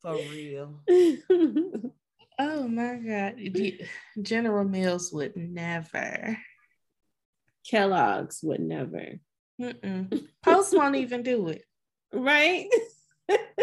for 0.01 0.14
real. 0.14 0.80
oh 2.38 2.68
my 2.68 2.94
God. 2.97 3.34
General 4.22 4.64
Mills 4.64 5.12
would 5.12 5.36
never. 5.36 6.38
Kellogg's 7.68 8.40
would 8.43 8.60
never. 8.60 9.18
Mm-mm. 9.60 10.28
Post 10.43 10.76
won't 10.76 10.97
even 10.97 11.22
do 11.22 11.48
it. 11.48 11.62
Right? 12.12 12.68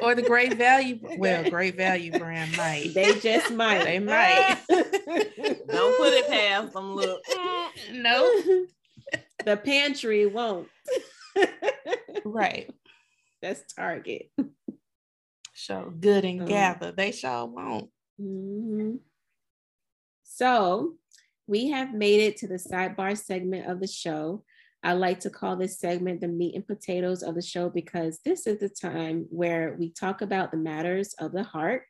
Or 0.01 0.15
the 0.15 0.21
great 0.21 0.53
value 0.55 0.99
well 1.17 1.49
great 1.49 1.75
value 1.75 2.11
brand 2.17 2.55
might. 2.57 2.93
They 2.93 3.19
just 3.19 3.51
might. 3.51 3.83
They 3.83 3.99
might. 3.99 4.57
Don't 4.69 5.97
put 5.97 6.13
it 6.13 6.27
past 6.29 6.73
them 6.73 6.95
look. 6.95 7.21
No 7.91 8.21
the 9.45 9.57
pantry 9.57 10.25
won't. 10.25 10.67
Right. 12.25 12.69
That's 13.41 13.73
target. 13.73 14.29
Show 15.53 15.93
good 15.99 16.25
and 16.25 16.41
um, 16.41 16.47
gather. 16.47 16.91
They 16.91 17.11
sure 17.11 17.45
won't. 17.45 17.89
Mm-hmm. 18.21 18.97
so 20.23 20.93
we 21.47 21.69
have 21.71 21.95
made 21.95 22.19
it 22.21 22.37
to 22.37 22.47
the 22.47 22.55
sidebar 22.55 23.17
segment 23.17 23.69
of 23.69 23.79
the 23.79 23.87
show 23.87 24.43
I 24.83 24.93
like 24.93 25.21
to 25.21 25.29
call 25.29 25.55
this 25.55 25.79
segment 25.79 26.19
the 26.19 26.27
meat 26.27 26.55
and 26.55 26.67
potatoes 26.67 27.23
of 27.23 27.35
the 27.35 27.41
show 27.41 27.69
because 27.69 28.19
this 28.25 28.45
is 28.45 28.59
the 28.59 28.67
time 28.67 29.25
where 29.29 29.77
we 29.79 29.89
talk 29.89 30.21
about 30.21 30.51
the 30.51 30.57
matters 30.57 31.15
of 31.19 31.31
the 31.31 31.43
heart. 31.43 31.83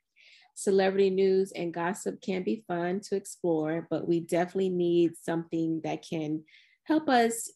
Celebrity 0.53 1.09
news 1.09 1.51
and 1.53 1.73
gossip 1.73 2.21
can 2.21 2.43
be 2.43 2.63
fun 2.67 2.99
to 3.05 3.15
explore, 3.15 3.87
but 3.89 4.07
we 4.07 4.19
definitely 4.19 4.69
need 4.69 5.13
something 5.19 5.81
that 5.83 6.05
can 6.07 6.43
help 6.83 7.09
us 7.09 7.51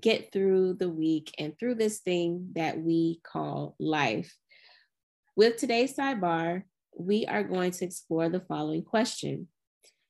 get 0.00 0.32
through 0.32 0.74
the 0.74 0.88
week 0.88 1.34
and 1.36 1.58
through 1.58 1.74
this 1.74 1.98
thing 1.98 2.50
that 2.54 2.78
we 2.78 3.20
call 3.24 3.74
life. 3.80 4.32
With 5.34 5.56
today's 5.56 5.96
sidebar, 5.96 6.62
we 6.96 7.26
are 7.26 7.42
going 7.42 7.72
to 7.72 7.84
explore 7.84 8.28
the 8.28 8.40
following 8.40 8.84
question 8.84 9.48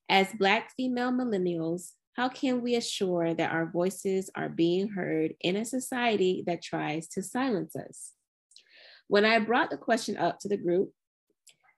As 0.09 0.29
Black 0.35 0.73
female 0.77 1.13
millennials, 1.13 1.93
how 2.17 2.29
can 2.29 2.63
we 2.63 2.75
assure 2.75 3.35
that 3.35 3.53
our 3.53 3.67
voices 3.71 4.31
are 4.35 4.49
being 4.49 4.89
heard 4.89 5.35
in 5.41 5.57
a 5.57 5.65
society 5.65 6.43
that 6.47 6.63
tries 6.63 7.09
to 7.09 7.23
silence 7.23 7.77
us? 7.77 8.13
When 9.09 9.25
I 9.25 9.39
brought 9.39 9.71
the 9.71 9.77
question 9.77 10.17
up 10.17 10.39
to 10.41 10.49
the 10.49 10.57
group, 10.57 10.93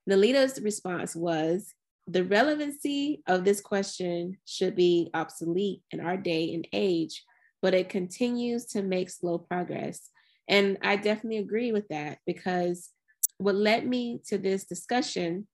Nalita's 0.07 0.61
response 0.61 1.15
was 1.15 1.75
the 2.07 2.25
relevancy 2.25 3.23
of 3.29 3.45
this 3.45 3.61
question 3.61 4.39
should 4.45 4.75
be 4.75 5.11
obsolete 5.15 5.83
in 5.93 6.01
our 6.01 6.17
day 6.17 6.53
and 6.53 6.67
age, 6.73 7.25
but 7.61 7.75
it 7.75 7.89
continues 7.89 8.67
to 8.67 8.83
make 8.83 9.09
slow 9.09 9.39
progress. 9.39 10.11
And 10.49 10.79
I 10.83 10.97
definitely 10.97 11.39
agree 11.39 11.73
with 11.73 11.87
that 11.89 12.19
because 12.27 12.91
what 13.39 13.55
led 13.55 13.87
me 13.87 14.21
to 14.27 14.39
this 14.39 14.65
discussion 14.65 15.47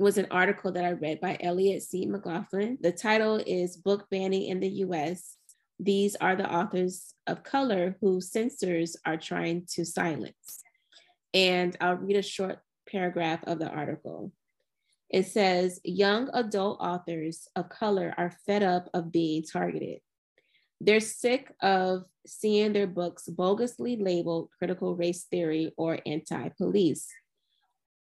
was 0.00 0.16
an 0.16 0.26
article 0.30 0.72
that 0.72 0.84
I 0.86 0.92
read 0.92 1.20
by 1.20 1.36
Eliott 1.44 1.82
C. 1.82 2.06
McLaughlin. 2.06 2.78
The 2.80 2.90
title 2.90 3.36
is 3.46 3.76
Book 3.76 4.08
Banning 4.10 4.46
in 4.46 4.58
the 4.58 4.68
US. 4.86 5.36
These 5.78 6.16
are 6.16 6.34
the 6.34 6.50
authors 6.50 7.12
of 7.26 7.42
color 7.42 7.96
who 8.00 8.22
censors 8.22 8.96
are 9.04 9.18
trying 9.18 9.66
to 9.74 9.84
silence. 9.84 10.62
And 11.34 11.76
I'll 11.82 11.96
read 11.96 12.16
a 12.16 12.22
short 12.22 12.60
paragraph 12.90 13.44
of 13.44 13.58
the 13.58 13.68
article. 13.68 14.32
It 15.10 15.26
says 15.26 15.80
Young 15.84 16.30
adult 16.32 16.80
authors 16.80 17.46
of 17.54 17.68
color 17.68 18.14
are 18.16 18.32
fed 18.46 18.62
up 18.62 18.88
of 18.94 19.12
being 19.12 19.42
targeted. 19.42 19.98
They're 20.80 21.00
sick 21.00 21.52
of 21.60 22.04
seeing 22.26 22.72
their 22.72 22.86
books 22.86 23.28
bogusly 23.30 24.02
labeled 24.02 24.48
critical 24.58 24.96
race 24.96 25.24
theory 25.24 25.74
or 25.76 25.98
anti 26.06 26.48
police 26.56 27.06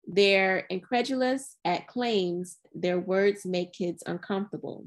they're 0.06 0.58
incredulous 0.70 1.56
at 1.64 1.88
claims 1.88 2.58
their 2.74 2.98
words 2.98 3.44
make 3.44 3.72
kids 3.72 4.02
uncomfortable. 4.06 4.86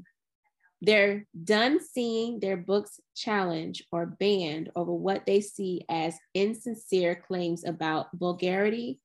They're 0.80 1.26
done 1.44 1.78
seeing 1.80 2.40
their 2.40 2.56
books 2.56 3.00
challenged 3.14 3.84
or 3.92 4.06
banned 4.06 4.70
over 4.74 4.92
what 4.92 5.26
they 5.26 5.42
see 5.42 5.84
as 5.90 6.16
insincere 6.32 7.14
claims 7.14 7.64
about 7.64 8.06
vulgarity, 8.14 8.98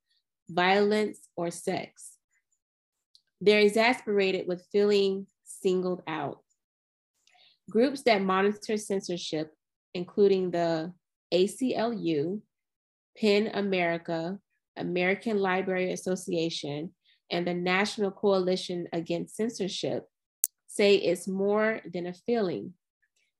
violence, 0.48 1.18
or 1.36 1.50
sex. 1.50 2.12
They're 3.42 3.60
exasperated 3.60 4.46
with 4.48 4.66
feeling 4.72 5.26
singled 5.44 6.02
out. 6.06 6.38
Groups 7.68 8.02
that 8.02 8.22
monitor 8.22 8.78
censorship, 8.78 9.52
including 9.92 10.52
the 10.52 10.94
ACLU, 11.34 12.40
PEN 13.20 13.48
America, 13.48 14.38
American 14.76 15.38
Library 15.38 15.92
Association, 15.92 16.92
and 17.30 17.46
the 17.46 17.54
National 17.54 18.10
Coalition 18.10 18.86
Against 18.92 19.36
Censorship 19.36 20.04
say 20.66 20.96
it's 20.96 21.26
more 21.26 21.80
than 21.92 22.06
a 22.06 22.12
feeling. 22.12 22.74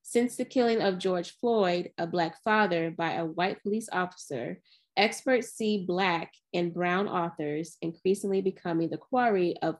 Since 0.01 0.37
the 0.37 0.45
killing 0.45 0.81
of 0.81 0.99
George 0.99 1.31
Floyd, 1.39 1.91
a 1.97 2.07
Black 2.07 2.41
father, 2.43 2.91
by 2.91 3.13
a 3.13 3.25
white 3.25 3.61
police 3.61 3.89
officer, 3.91 4.59
experts 4.95 5.49
see 5.49 5.85
Black 5.85 6.33
and 6.53 6.73
Brown 6.73 7.07
authors 7.07 7.77
increasingly 7.81 8.41
becoming 8.41 8.89
the 8.89 8.97
quarry 8.97 9.55
of, 9.61 9.75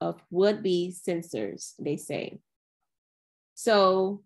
of 0.00 0.20
would 0.30 0.62
be 0.62 0.90
censors, 0.90 1.74
they 1.78 1.96
say. 1.96 2.40
So, 3.54 4.22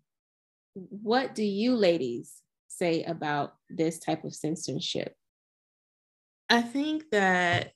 what 0.73 1.35
do 1.35 1.43
you 1.43 1.75
ladies 1.75 2.41
say 2.67 3.03
about 3.03 3.53
this 3.69 3.99
type 3.99 4.23
of 4.23 4.35
censorship? 4.35 5.15
I 6.49 6.61
think 6.61 7.03
that 7.11 7.71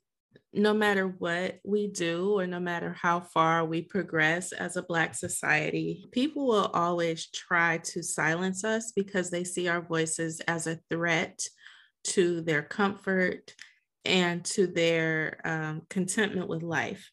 no 0.54 0.74
matter 0.74 1.08
what 1.08 1.60
we 1.64 1.88
do 1.88 2.38
or 2.40 2.46
no 2.46 2.60
matter 2.60 2.96
how 3.00 3.22
far 3.22 3.66
we 3.66 3.82
progress 3.82 4.52
as 4.52 4.78
a 4.78 4.84
Black 4.84 5.16
society, 5.16 6.06
people 6.12 6.48
will 6.48 6.68
always 6.74 7.28
try 7.32 7.80
to 7.80 8.04
silence 8.04 8.64
us 8.64 8.92
because 8.96 9.30
they 9.30 9.44
see 9.44 9.68
our 9.68 9.82
voices 9.82 10.42
as 10.42 10.68
a 10.68 10.80
threat 10.90 11.40
to 12.04 12.42
their 12.42 12.62
comfort 12.62 13.54
and 14.06 14.44
to 14.46 14.68
their 14.68 15.40
um, 15.46 15.82
contentment 15.90 16.48
with 16.48 16.62
life 16.62 17.10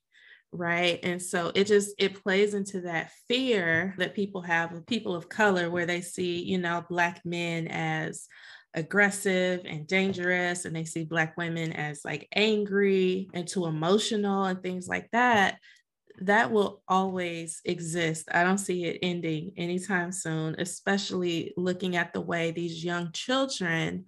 right? 0.52 0.98
And 1.02 1.22
so 1.22 1.52
it 1.54 1.66
just 1.66 1.94
it 1.98 2.22
plays 2.22 2.54
into 2.54 2.80
that 2.82 3.12
fear 3.28 3.94
that 3.98 4.14
people 4.14 4.42
have 4.42 4.72
of 4.72 4.86
people 4.86 5.14
of 5.14 5.28
color 5.28 5.70
where 5.70 5.86
they 5.86 6.00
see 6.00 6.42
you 6.42 6.58
know 6.58 6.84
black 6.88 7.20
men 7.24 7.68
as 7.68 8.26
aggressive 8.74 9.62
and 9.64 9.86
dangerous 9.86 10.64
and 10.64 10.74
they 10.74 10.84
see 10.84 11.04
black 11.04 11.36
women 11.36 11.72
as 11.72 12.02
like 12.04 12.28
angry 12.34 13.28
and 13.34 13.48
too 13.48 13.66
emotional 13.66 14.44
and 14.44 14.62
things 14.62 14.86
like 14.88 15.08
that 15.10 15.58
that 16.22 16.52
will 16.52 16.82
always 16.86 17.62
exist. 17.64 18.28
I 18.30 18.44
don't 18.44 18.58
see 18.58 18.84
it 18.84 18.98
ending 19.02 19.52
anytime 19.56 20.12
soon 20.12 20.54
especially 20.58 21.52
looking 21.56 21.96
at 21.96 22.12
the 22.12 22.20
way 22.20 22.50
these 22.50 22.84
young 22.84 23.10
children 23.12 24.04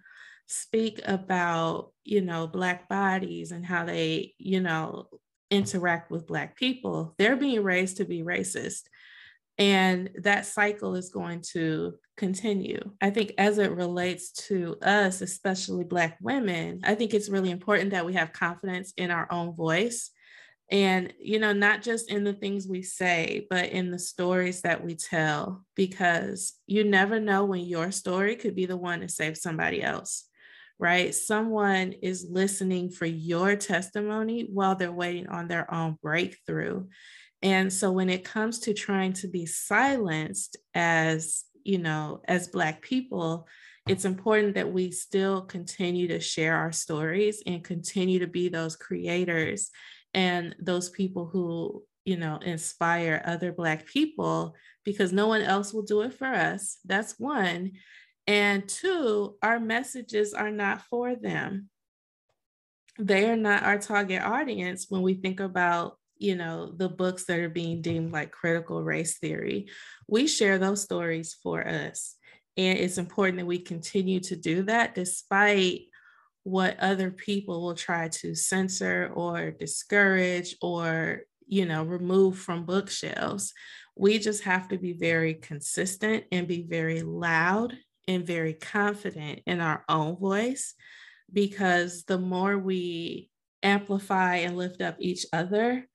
speak 0.46 1.00
about 1.06 1.92
you 2.04 2.20
know 2.20 2.46
black 2.46 2.88
bodies 2.88 3.52
and 3.52 3.64
how 3.64 3.84
they 3.84 4.34
you 4.38 4.60
know 4.60 5.08
interact 5.50 6.10
with 6.10 6.26
black 6.26 6.56
people. 6.56 7.14
They're 7.18 7.36
being 7.36 7.62
raised 7.62 7.98
to 7.98 8.04
be 8.04 8.22
racist 8.22 8.82
and 9.58 10.10
that 10.22 10.46
cycle 10.46 10.94
is 10.94 11.10
going 11.10 11.42
to 11.52 11.94
continue. 12.16 12.80
I 13.00 13.10
think 13.10 13.32
as 13.38 13.58
it 13.58 13.72
relates 13.72 14.32
to 14.48 14.76
us, 14.82 15.20
especially 15.20 15.84
Black 15.84 16.18
women, 16.20 16.80
I 16.84 16.94
think 16.94 17.14
it's 17.14 17.28
really 17.28 17.50
important 17.50 17.90
that 17.90 18.06
we 18.06 18.14
have 18.14 18.32
confidence 18.32 18.92
in 18.96 19.10
our 19.10 19.30
own 19.30 19.54
voice. 19.54 20.10
And, 20.70 21.12
you 21.20 21.38
know, 21.38 21.52
not 21.52 21.82
just 21.82 22.10
in 22.10 22.24
the 22.24 22.32
things 22.32 22.66
we 22.66 22.82
say, 22.82 23.46
but 23.50 23.70
in 23.70 23.90
the 23.90 23.98
stories 23.98 24.62
that 24.62 24.82
we 24.82 24.94
tell, 24.94 25.64
because 25.74 26.54
you 26.66 26.84
never 26.84 27.20
know 27.20 27.44
when 27.44 27.60
your 27.60 27.90
story 27.90 28.36
could 28.36 28.54
be 28.54 28.64
the 28.64 28.76
one 28.76 29.00
to 29.00 29.08
save 29.08 29.36
somebody 29.36 29.82
else, 29.82 30.24
right? 30.78 31.14
Someone 31.14 31.92
is 32.00 32.26
listening 32.30 32.90
for 32.90 33.04
your 33.04 33.54
testimony 33.54 34.48
while 34.50 34.74
they're 34.74 34.90
waiting 34.90 35.26
on 35.26 35.46
their 35.46 35.72
own 35.72 35.98
breakthrough. 36.02 36.86
And 37.42 37.72
so 37.72 37.90
when 37.90 38.08
it 38.08 38.24
comes 38.24 38.60
to 38.60 38.74
trying 38.74 39.14
to 39.14 39.28
be 39.28 39.46
silenced 39.46 40.56
as, 40.74 41.44
you 41.64 41.78
know, 41.78 42.20
as 42.26 42.48
Black 42.48 42.82
people, 42.82 43.48
it's 43.88 44.04
important 44.04 44.54
that 44.54 44.72
we 44.72 44.92
still 44.92 45.42
continue 45.42 46.06
to 46.08 46.20
share 46.20 46.54
our 46.56 46.70
stories 46.70 47.42
and 47.46 47.64
continue 47.64 48.20
to 48.20 48.28
be 48.28 48.48
those 48.48 48.76
creators 48.76 49.70
and 50.14 50.54
those 50.60 50.88
people 50.90 51.26
who, 51.26 51.82
you 52.04 52.16
know, 52.16 52.36
inspire 52.36 53.22
other 53.24 53.50
Black 53.50 53.86
people 53.86 54.54
because 54.84 55.12
no 55.12 55.26
one 55.26 55.42
else 55.42 55.72
will 55.72 55.82
do 55.82 56.02
it 56.02 56.14
for 56.14 56.28
us. 56.28 56.78
That's 56.84 57.18
one. 57.18 57.72
And 58.28 58.68
two, 58.68 59.36
our 59.42 59.58
messages 59.58 60.32
are 60.32 60.50
not 60.50 60.82
for 60.82 61.16
them. 61.16 61.68
They 63.00 63.28
are 63.28 63.36
not 63.36 63.64
our 63.64 63.78
target 63.78 64.22
audience 64.22 64.86
when 64.88 65.02
we 65.02 65.14
think 65.14 65.40
about 65.40 65.98
you 66.22 66.36
know 66.36 66.72
the 66.76 66.88
books 66.88 67.24
that 67.24 67.40
are 67.40 67.48
being 67.48 67.82
deemed 67.82 68.12
like 68.12 68.30
critical 68.30 68.82
race 68.82 69.18
theory 69.18 69.68
we 70.12 70.26
share 70.26 70.58
those 70.58 70.82
stories 70.82 71.34
for 71.42 71.66
us. 71.66 72.16
And 72.58 72.78
it's 72.78 72.98
important 72.98 73.38
that 73.38 73.46
we 73.46 73.58
continue 73.58 74.20
to 74.20 74.36
do 74.36 74.64
that 74.64 74.94
despite 74.94 75.84
what 76.42 76.78
other 76.80 77.10
people 77.10 77.62
will 77.62 77.74
try 77.74 78.08
to 78.08 78.34
censor 78.34 79.10
or 79.14 79.52
discourage 79.52 80.56
or 80.60 81.22
you 81.46 81.64
know 81.64 81.82
remove 81.82 82.38
from 82.38 82.66
bookshelves. 82.66 83.54
We 83.96 84.18
just 84.18 84.42
have 84.44 84.68
to 84.68 84.78
be 84.78 84.92
very 84.92 85.34
consistent 85.34 86.24
and 86.30 86.46
be 86.46 86.62
very 86.62 87.02
loud 87.02 87.74
and 88.06 88.26
very 88.26 88.52
confident 88.52 89.40
in 89.46 89.60
our 89.60 89.82
own 89.88 90.16
voice 90.16 90.74
because 91.32 92.04
the 92.04 92.18
more 92.18 92.58
we 92.58 93.30
amplify 93.62 94.36
and 94.36 94.58
lift 94.58 94.82
up 94.82 94.96
each 94.98 95.24
other 95.32 95.88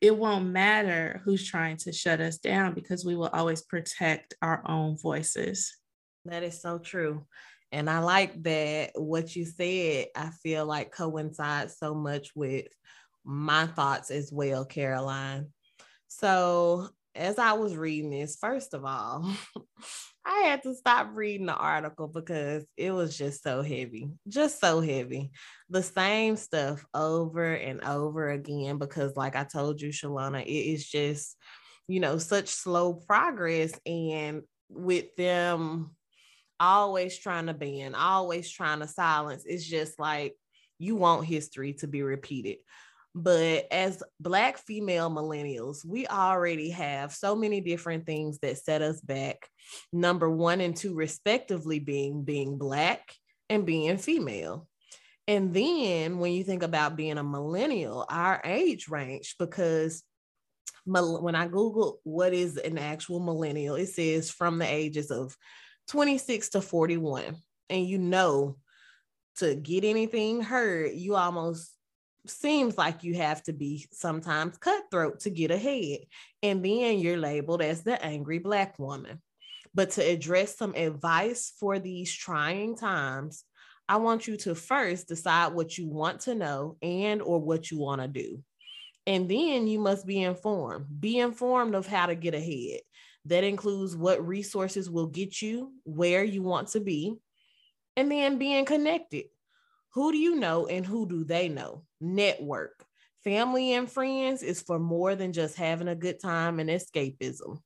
it 0.00 0.16
won't 0.16 0.46
matter 0.46 1.20
who's 1.24 1.48
trying 1.48 1.76
to 1.78 1.92
shut 1.92 2.20
us 2.20 2.38
down 2.38 2.74
because 2.74 3.04
we 3.04 3.16
will 3.16 3.30
always 3.32 3.62
protect 3.62 4.34
our 4.42 4.62
own 4.66 4.96
voices. 4.98 5.76
That 6.24 6.42
is 6.42 6.60
so 6.60 6.78
true. 6.78 7.26
And 7.70 7.88
I 7.88 7.98
like 7.98 8.42
that 8.44 8.92
what 8.94 9.34
you 9.36 9.44
said, 9.44 10.06
I 10.16 10.30
feel 10.42 10.64
like 10.66 10.92
coincides 10.92 11.76
so 11.78 11.94
much 11.94 12.30
with 12.34 12.66
my 13.24 13.66
thoughts 13.66 14.10
as 14.10 14.32
well, 14.32 14.64
Caroline. 14.64 15.52
So, 16.08 16.88
as 17.14 17.38
I 17.38 17.52
was 17.54 17.76
reading 17.76 18.10
this, 18.10 18.36
first 18.40 18.74
of 18.74 18.84
all, 18.84 19.30
I 20.30 20.40
had 20.40 20.62
to 20.64 20.74
stop 20.74 21.08
reading 21.14 21.46
the 21.46 21.56
article 21.56 22.06
because 22.06 22.66
it 22.76 22.90
was 22.90 23.16
just 23.16 23.42
so 23.42 23.62
heavy, 23.62 24.10
just 24.28 24.60
so 24.60 24.82
heavy. 24.82 25.30
The 25.70 25.82
same 25.82 26.36
stuff 26.36 26.84
over 26.92 27.54
and 27.54 27.82
over 27.82 28.30
again, 28.30 28.76
because, 28.76 29.16
like 29.16 29.36
I 29.36 29.44
told 29.44 29.80
you, 29.80 29.88
Shalana, 29.88 30.42
it 30.42 30.50
is 30.50 30.86
just, 30.86 31.34
you 31.86 32.00
know, 32.00 32.18
such 32.18 32.48
slow 32.48 32.92
progress. 32.92 33.72
And 33.86 34.42
with 34.68 35.16
them 35.16 35.96
always 36.60 37.18
trying 37.18 37.46
to 37.46 37.54
ban, 37.54 37.94
always 37.94 38.50
trying 38.50 38.80
to 38.80 38.88
silence. 38.88 39.44
It's 39.46 39.64
just 39.64 39.98
like 39.98 40.34
you 40.78 40.94
want 40.96 41.24
history 41.24 41.72
to 41.74 41.86
be 41.86 42.02
repeated. 42.02 42.58
But 43.14 43.66
as 43.72 44.02
Black 44.20 44.58
female 44.58 45.10
millennials, 45.10 45.84
we 45.84 46.06
already 46.06 46.70
have 46.70 47.14
so 47.14 47.34
many 47.34 47.62
different 47.62 48.04
things 48.04 48.38
that 48.40 48.58
set 48.58 48.82
us 48.82 49.00
back. 49.00 49.48
Number 49.92 50.30
one 50.30 50.60
and 50.60 50.76
two, 50.76 50.94
respectively, 50.94 51.78
being 51.78 52.24
being 52.24 52.58
Black 52.58 53.12
and 53.48 53.66
being 53.66 53.96
female. 53.98 54.68
And 55.26 55.52
then 55.52 56.18
when 56.18 56.32
you 56.32 56.42
think 56.44 56.62
about 56.62 56.96
being 56.96 57.18
a 57.18 57.22
millennial, 57.22 58.06
our 58.08 58.40
age 58.44 58.88
range, 58.88 59.36
because 59.38 60.02
when 60.86 61.34
I 61.34 61.46
Google 61.48 62.00
what 62.02 62.32
is 62.32 62.56
an 62.56 62.78
actual 62.78 63.20
millennial, 63.20 63.74
it 63.74 63.88
says 63.88 64.30
from 64.30 64.58
the 64.58 64.66
ages 64.66 65.10
of 65.10 65.36
26 65.88 66.50
to 66.50 66.60
41 66.62 67.36
and 67.68 67.86
you 67.86 67.98
know 67.98 68.56
to 69.36 69.54
get 69.54 69.84
anything 69.84 70.40
heard 70.40 70.92
you 70.94 71.14
almost 71.14 71.72
seems 72.26 72.76
like 72.76 73.04
you 73.04 73.14
have 73.14 73.42
to 73.44 73.52
be 73.52 73.86
sometimes 73.92 74.58
cutthroat 74.58 75.20
to 75.20 75.30
get 75.30 75.50
ahead. 75.50 76.00
And 76.42 76.64
then 76.64 76.98
you're 76.98 77.16
labeled 77.16 77.62
as 77.62 77.82
the 77.82 78.02
angry 78.02 78.38
black 78.38 78.78
woman 78.78 79.20
but 79.74 79.90
to 79.90 80.02
address 80.02 80.56
some 80.56 80.74
advice 80.74 81.52
for 81.58 81.78
these 81.78 82.12
trying 82.12 82.76
times 82.76 83.44
i 83.88 83.96
want 83.96 84.26
you 84.26 84.36
to 84.36 84.54
first 84.54 85.08
decide 85.08 85.52
what 85.52 85.76
you 85.78 85.88
want 85.88 86.20
to 86.20 86.34
know 86.34 86.76
and 86.82 87.22
or 87.22 87.40
what 87.40 87.70
you 87.70 87.78
want 87.78 88.00
to 88.00 88.08
do 88.08 88.42
and 89.06 89.28
then 89.28 89.66
you 89.66 89.78
must 89.78 90.06
be 90.06 90.22
informed 90.22 90.86
be 91.00 91.18
informed 91.18 91.74
of 91.74 91.86
how 91.86 92.06
to 92.06 92.14
get 92.14 92.34
ahead 92.34 92.80
that 93.28 93.44
includes 93.44 93.94
what 93.94 94.26
resources 94.26 94.90
will 94.90 95.06
get 95.06 95.42
you 95.42 95.72
where 95.84 96.24
you 96.24 96.42
want 96.42 96.68
to 96.68 96.80
be, 96.80 97.14
and 97.96 98.10
then 98.10 98.38
being 98.38 98.64
connected. 98.64 99.26
Who 99.94 100.12
do 100.12 100.18
you 100.18 100.36
know 100.36 100.66
and 100.66 100.84
who 100.84 101.06
do 101.06 101.24
they 101.24 101.48
know? 101.48 101.84
Network. 102.00 102.84
Family 103.24 103.74
and 103.74 103.90
friends 103.90 104.42
is 104.42 104.62
for 104.62 104.78
more 104.78 105.14
than 105.14 105.32
just 105.32 105.56
having 105.56 105.88
a 105.88 105.94
good 105.94 106.20
time 106.20 106.60
and 106.60 106.70
escapism. 106.70 107.58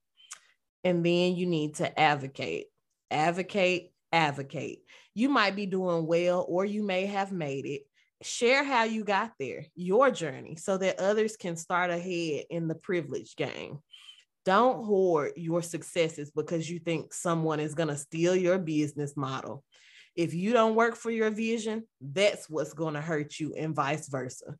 And 0.84 1.04
then 1.04 1.36
you 1.36 1.46
need 1.46 1.76
to 1.76 1.98
advocate, 1.98 2.66
advocate, 3.10 3.92
advocate. 4.10 4.80
You 5.14 5.28
might 5.28 5.56
be 5.56 5.66
doing 5.66 6.06
well 6.06 6.44
or 6.48 6.64
you 6.64 6.82
may 6.82 7.06
have 7.06 7.32
made 7.32 7.66
it. 7.66 7.82
Share 8.22 8.62
how 8.62 8.84
you 8.84 9.02
got 9.02 9.32
there, 9.38 9.66
your 9.74 10.10
journey, 10.10 10.54
so 10.56 10.78
that 10.78 11.00
others 11.00 11.36
can 11.36 11.56
start 11.56 11.90
ahead 11.90 12.44
in 12.50 12.68
the 12.68 12.76
privilege 12.76 13.34
game. 13.34 13.80
Don't 14.44 14.84
hoard 14.84 15.32
your 15.36 15.62
successes 15.62 16.30
because 16.30 16.70
you 16.70 16.78
think 16.78 17.12
someone 17.12 17.60
is 17.60 17.74
going 17.74 17.88
to 17.88 17.96
steal 17.96 18.36
your 18.36 18.58
business 18.58 19.16
model. 19.16 19.64
If 20.14 20.34
you 20.34 20.52
don't 20.52 20.74
work 20.74 20.94
for 20.94 21.10
your 21.10 21.30
vision, 21.30 21.84
that's 22.00 22.48
what's 22.48 22.74
going 22.74 22.94
to 22.94 23.00
hurt 23.00 23.38
you, 23.40 23.54
and 23.56 23.74
vice 23.74 24.08
versa. 24.08 24.56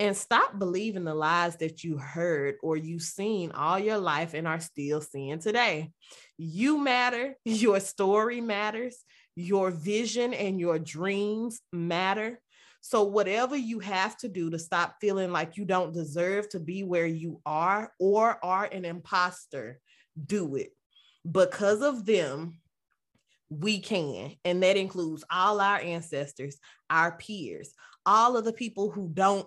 And 0.00 0.16
stop 0.16 0.58
believing 0.58 1.04
the 1.04 1.14
lies 1.14 1.56
that 1.58 1.84
you 1.84 1.98
heard 1.98 2.56
or 2.62 2.76
you've 2.76 3.02
seen 3.02 3.52
all 3.52 3.78
your 3.78 3.98
life 3.98 4.34
and 4.34 4.46
are 4.46 4.60
still 4.60 5.00
seeing 5.00 5.38
today. 5.38 5.92
You 6.36 6.78
matter, 6.78 7.36
your 7.44 7.78
story 7.80 8.40
matters, 8.40 8.96
your 9.36 9.70
vision 9.70 10.34
and 10.34 10.58
your 10.58 10.78
dreams 10.78 11.60
matter. 11.72 12.40
So, 12.80 13.04
whatever 13.04 13.56
you 13.56 13.78
have 13.78 14.16
to 14.18 14.28
do 14.28 14.50
to 14.50 14.58
stop 14.58 14.96
feeling 15.00 15.32
like 15.32 15.56
you 15.56 15.64
don't 15.64 15.94
deserve 15.94 16.48
to 16.50 16.60
be 16.60 16.82
where 16.82 17.06
you 17.06 17.40
are 17.46 17.92
or 17.98 18.38
are 18.44 18.68
an 18.70 18.84
imposter, 18.84 19.80
do 20.26 20.56
it. 20.56 20.70
Because 21.30 21.80
of 21.80 22.04
them, 22.04 22.60
we 23.48 23.78
can. 23.78 24.32
And 24.44 24.62
that 24.62 24.76
includes 24.76 25.24
all 25.30 25.60
our 25.60 25.78
ancestors, 25.78 26.58
our 26.90 27.16
peers, 27.16 27.72
all 28.04 28.36
of 28.36 28.44
the 28.44 28.52
people 28.52 28.90
who 28.90 29.10
don't 29.12 29.46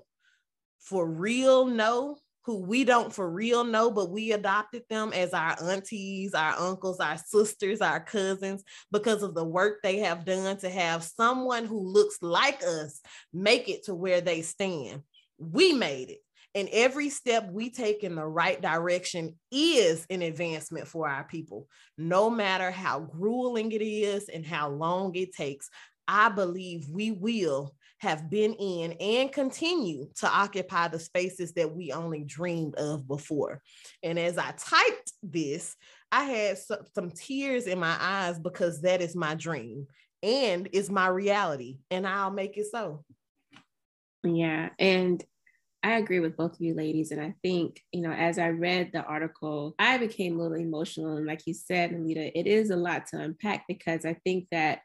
for 0.80 1.08
real 1.10 1.66
know 1.66 2.18
who 2.48 2.62
we 2.62 2.86
don't 2.86 3.12
for 3.12 3.30
real 3.30 3.66
know, 3.66 3.91
but 3.91 4.10
we 4.10 4.32
adopted 4.32 4.82
them 4.90 5.12
as 5.12 5.34
our 5.34 5.62
aunties, 5.62 6.34
our 6.34 6.54
uncles, 6.58 7.02
our 7.02 7.18
sisters, 7.18 7.82
our 7.82 7.99
cousins, 7.99 8.64
because 8.90 9.22
of 9.22 9.36
the 9.36 9.44
work 9.44 9.80
they 9.84 9.98
have 9.98 10.24
done 10.24 10.56
to 10.56 10.70
have 10.70 11.04
someone 11.04 11.66
who 11.66 11.78
looks 11.78 12.18
like 12.22 12.64
us 12.64 13.02
make 13.34 13.68
it 13.68 13.84
to 13.84 13.94
where 13.94 14.22
they 14.22 14.41
stand. 14.41 15.02
We 15.38 15.74
made 15.74 16.10
it. 16.10 16.20
And 16.56 16.70
every 16.72 17.10
step 17.10 17.52
we 17.52 17.70
take 17.70 18.06
in 18.06 18.16
the 18.16 18.26
right 18.26 18.60
direction 18.60 19.36
is 19.52 20.06
an 20.10 20.22
advancement 20.22 20.88
for 20.88 21.08
our 21.10 21.26
people, 21.26 21.68
no 21.98 22.30
matter 22.30 22.72
how 22.72 23.02
grueling 23.02 23.74
it 23.74 23.84
is 23.84 24.30
and 24.30 24.45
how 24.45 24.70
long 24.70 25.14
it 25.16 25.34
takes. 25.36 25.70
I 26.08 26.30
believe 26.30 26.88
we 26.90 27.12
will 27.12 27.76
have 27.99 28.30
been 28.30 28.53
in 28.53 28.94
and 28.94 29.32
continue 29.32 30.07
to 30.18 30.28
occupy 30.28 30.88
the 30.88 30.99
spaces 30.99 31.53
that 31.53 31.76
we 31.76 31.91
only 31.91 32.24
dreamed 32.24 32.76
of 32.76 33.07
before. 33.07 33.61
And 34.03 34.19
as 34.19 34.38
I 34.38 34.52
typed 34.57 35.14
this, 35.24 35.76
I 36.11 36.24
had 36.24 36.57
some, 36.57 36.80
some 36.94 37.11
tears 37.11 37.65
in 37.65 37.80
my 37.80 37.98
eyes 37.99 38.40
because 38.40 38.82
that 38.82 39.02
is 39.02 39.15
my 39.15 39.36
dream 39.36 39.88
and 40.24 40.69
it's 40.74 40.90
my 40.90 41.07
reality, 41.07 41.80
and 41.91 42.07
I'll 42.07 42.32
make 42.32 42.57
it 42.57 42.68
so. 42.72 43.03
Yeah. 44.24 44.69
And 44.80 45.24
I 45.84 45.98
agree 45.98 46.19
with 46.19 46.36
both 46.36 46.56
of 46.56 46.61
you 46.61 46.74
ladies. 46.74 47.11
And 47.11 47.22
I 47.22 47.36
think, 47.44 47.82
you 47.91 48.02
know, 48.02 48.11
as 48.11 48.40
I 48.40 48.49
read 48.49 48.90
the 48.91 49.03
article, 49.03 49.76
I 49.78 49.98
became 49.98 50.36
a 50.36 50.41
little 50.41 50.57
emotional. 50.57 51.18
And 51.18 51.28
like 51.28 51.45
you 51.45 51.53
said, 51.53 51.91
Nalita, 51.91 52.32
it 52.34 52.48
is 52.48 52.72
a 52.72 52.76
lot 52.76 53.06
to 53.07 53.19
unpack 53.19 53.65
because 53.68 54.06
I 54.06 54.15
think 54.26 54.48
that 54.52 54.80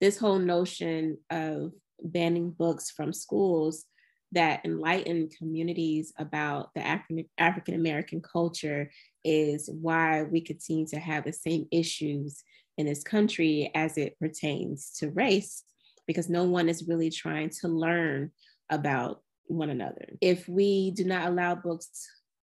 this 0.00 0.18
whole 0.18 0.38
notion 0.38 1.18
of 1.30 1.72
banning 2.02 2.50
books 2.50 2.90
from 2.90 3.12
schools 3.12 3.84
that 4.32 4.64
enlighten 4.64 5.28
communities 5.28 6.12
about 6.18 6.74
the 6.74 6.84
African 6.84 7.24
African 7.38 7.74
American 7.74 8.20
culture 8.20 8.90
is 9.24 9.70
why 9.72 10.24
we 10.24 10.40
continue 10.40 10.86
to 10.88 10.98
have 10.98 11.24
the 11.24 11.32
same 11.32 11.66
issues 11.70 12.42
in 12.76 12.86
this 12.86 13.02
country 13.02 13.70
as 13.74 13.96
it 13.96 14.18
pertains 14.18 14.92
to 14.98 15.10
race, 15.10 15.62
because 16.06 16.28
no 16.28 16.44
one 16.44 16.68
is 16.68 16.88
really 16.88 17.10
trying 17.10 17.50
to 17.50 17.68
learn 17.68 18.30
about 18.68 19.22
one 19.46 19.70
another. 19.70 20.08
If 20.20 20.48
we 20.48 20.90
do 20.90 21.04
not 21.04 21.28
allow 21.28 21.54
books 21.54 21.88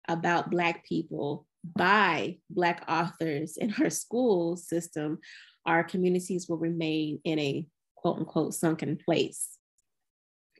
about 0.07 0.51
Black 0.51 0.83
people 0.83 1.45
by 1.75 2.37
Black 2.49 2.83
authors 2.87 3.55
in 3.55 3.73
our 3.79 3.89
school 3.89 4.57
system, 4.57 5.19
our 5.65 5.83
communities 5.83 6.47
will 6.49 6.57
remain 6.57 7.19
in 7.23 7.39
a 7.39 7.67
quote 7.97 8.17
unquote 8.17 8.53
sunken 8.53 8.97
place. 8.97 9.57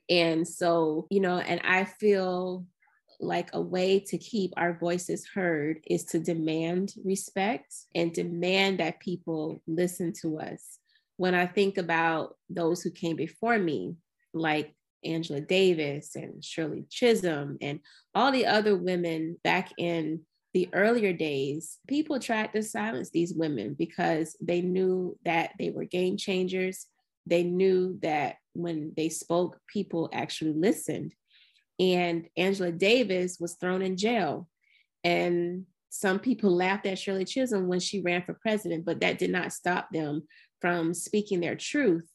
And 0.10 0.48
so, 0.48 1.08
you 1.10 1.20
know, 1.20 1.38
and 1.38 1.62
I 1.64 1.86
feel 1.86 2.66
like 3.20 3.50
a 3.54 3.62
way 3.62 4.00
to 4.00 4.18
keep 4.18 4.54
our 4.58 4.78
voices 4.78 5.28
heard 5.34 5.80
is 5.88 6.06
to 6.06 6.20
demand 6.20 6.94
respect 7.04 7.74
and 7.96 8.14
demand 8.14 8.80
that 8.80 9.00
people 9.00 9.62
listen 9.68 10.14
to 10.22 10.40
us. 10.40 10.80
When 11.18 11.34
I 11.34 11.48
think 11.48 11.78
about 11.78 12.36
those 12.50 12.82
who 12.82 12.92
came 12.92 13.16
before 13.16 13.58
me, 13.58 13.96
like 14.34 14.76
Angela 15.04 15.42
Davis 15.42 16.16
and 16.16 16.44
Shirley 16.44 16.86
Chisholm 16.90 17.58
and 17.62 17.80
all 18.14 18.32
the 18.32 18.46
other 18.46 18.76
women 18.76 19.38
back 19.44 19.72
in 19.78 20.22
the 20.54 20.70
earlier 20.74 21.14
days, 21.14 21.80
people 21.88 22.20
tried 22.20 22.54
to 22.54 22.64
silence 22.64 23.10
these 23.10 23.34
women 23.34 23.76
because 23.78 24.36
they 24.42 24.62
knew 24.62 25.18
that 25.26 25.52
they 25.60 25.72
were 25.72 25.86
game 25.86 26.18
changers. 26.18 26.88
They 27.28 27.44
knew 27.44 28.00
that 28.02 28.36
when 28.54 28.94
they 28.96 29.10
spoke, 29.10 29.60
people 29.68 30.10
actually 30.14 30.54
listened. 30.54 31.14
And 31.80 32.28
Angela 32.36 32.72
Davis 32.72 33.38
was 33.40 33.56
thrown 33.56 33.82
in 33.82 33.98
jail. 33.98 34.48
And 35.04 35.66
some 35.90 36.20
people 36.20 36.50
laughed 36.52 36.86
at 36.86 37.00
Shirley 37.00 37.26
Chisholm 37.26 37.68
when 37.68 37.80
she 37.80 38.02
ran 38.02 38.24
for 38.24 38.34
president, 38.34 38.86
but 38.86 39.00
that 39.02 39.20
did 39.20 39.30
not 39.30 39.54
stop 39.54 39.90
them 39.92 40.24
from 40.60 40.94
speaking 40.94 41.40
their 41.40 41.56
truth 41.56 42.08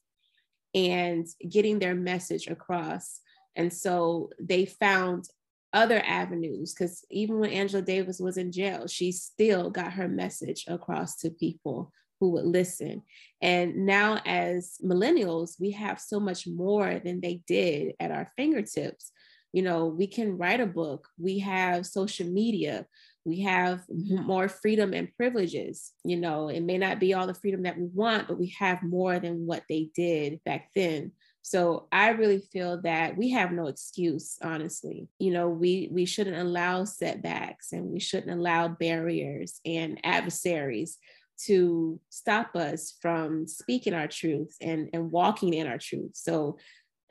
and 0.74 1.26
getting 1.48 1.78
their 1.78 1.94
message 1.94 2.48
across. 2.48 3.20
And 3.56 3.72
so 3.72 4.30
they 4.40 4.66
found 4.66 5.26
other 5.72 6.02
avenues 6.04 6.74
because 6.74 7.04
even 7.10 7.38
when 7.38 7.50
Angela 7.50 7.82
Davis 7.82 8.18
was 8.18 8.36
in 8.36 8.52
jail, 8.52 8.86
she 8.86 9.12
still 9.12 9.70
got 9.70 9.92
her 9.92 10.08
message 10.08 10.64
across 10.68 11.16
to 11.18 11.30
people 11.30 11.92
who 12.22 12.30
would 12.30 12.44
listen. 12.44 13.02
And 13.40 13.84
now, 13.84 14.20
as 14.24 14.76
millennials, 14.80 15.58
we 15.58 15.72
have 15.72 15.98
so 15.98 16.20
much 16.20 16.46
more 16.46 17.00
than 17.04 17.20
they 17.20 17.42
did 17.48 17.94
at 17.98 18.12
our 18.12 18.28
fingertips. 18.36 19.10
You 19.52 19.62
know, 19.62 19.86
we 19.86 20.06
can 20.06 20.38
write 20.38 20.60
a 20.60 20.66
book, 20.66 21.08
we 21.18 21.40
have 21.40 21.84
social 21.84 22.28
media, 22.28 22.86
we 23.24 23.40
have 23.40 23.80
more 23.88 24.48
freedom 24.48 24.94
and 24.94 25.12
privileges. 25.16 25.94
You 26.04 26.16
know, 26.16 26.48
it 26.48 26.60
may 26.60 26.78
not 26.78 27.00
be 27.00 27.12
all 27.12 27.26
the 27.26 27.34
freedom 27.34 27.64
that 27.64 27.76
we 27.76 27.86
want, 27.92 28.28
but 28.28 28.38
we 28.38 28.54
have 28.60 28.84
more 28.84 29.18
than 29.18 29.44
what 29.44 29.64
they 29.68 29.90
did 29.92 30.38
back 30.44 30.70
then. 30.76 31.10
So 31.42 31.88
I 31.90 32.10
really 32.10 32.38
feel 32.52 32.80
that 32.82 33.16
we 33.16 33.30
have 33.30 33.50
no 33.50 33.66
excuse, 33.66 34.38
honestly. 34.44 35.08
You 35.18 35.32
know, 35.32 35.48
we 35.48 35.88
we 35.90 36.04
shouldn't 36.04 36.36
allow 36.36 36.84
setbacks 36.84 37.72
and 37.72 37.86
we 37.86 37.98
shouldn't 37.98 38.38
allow 38.38 38.68
barriers 38.68 39.60
and 39.66 39.98
adversaries 40.04 40.98
to 41.46 42.00
stop 42.08 42.54
us 42.54 42.94
from 43.00 43.46
speaking 43.46 43.94
our 43.94 44.06
truths 44.06 44.56
and, 44.60 44.90
and 44.92 45.10
walking 45.10 45.54
in 45.54 45.66
our 45.66 45.78
truth. 45.78 46.12
So, 46.14 46.58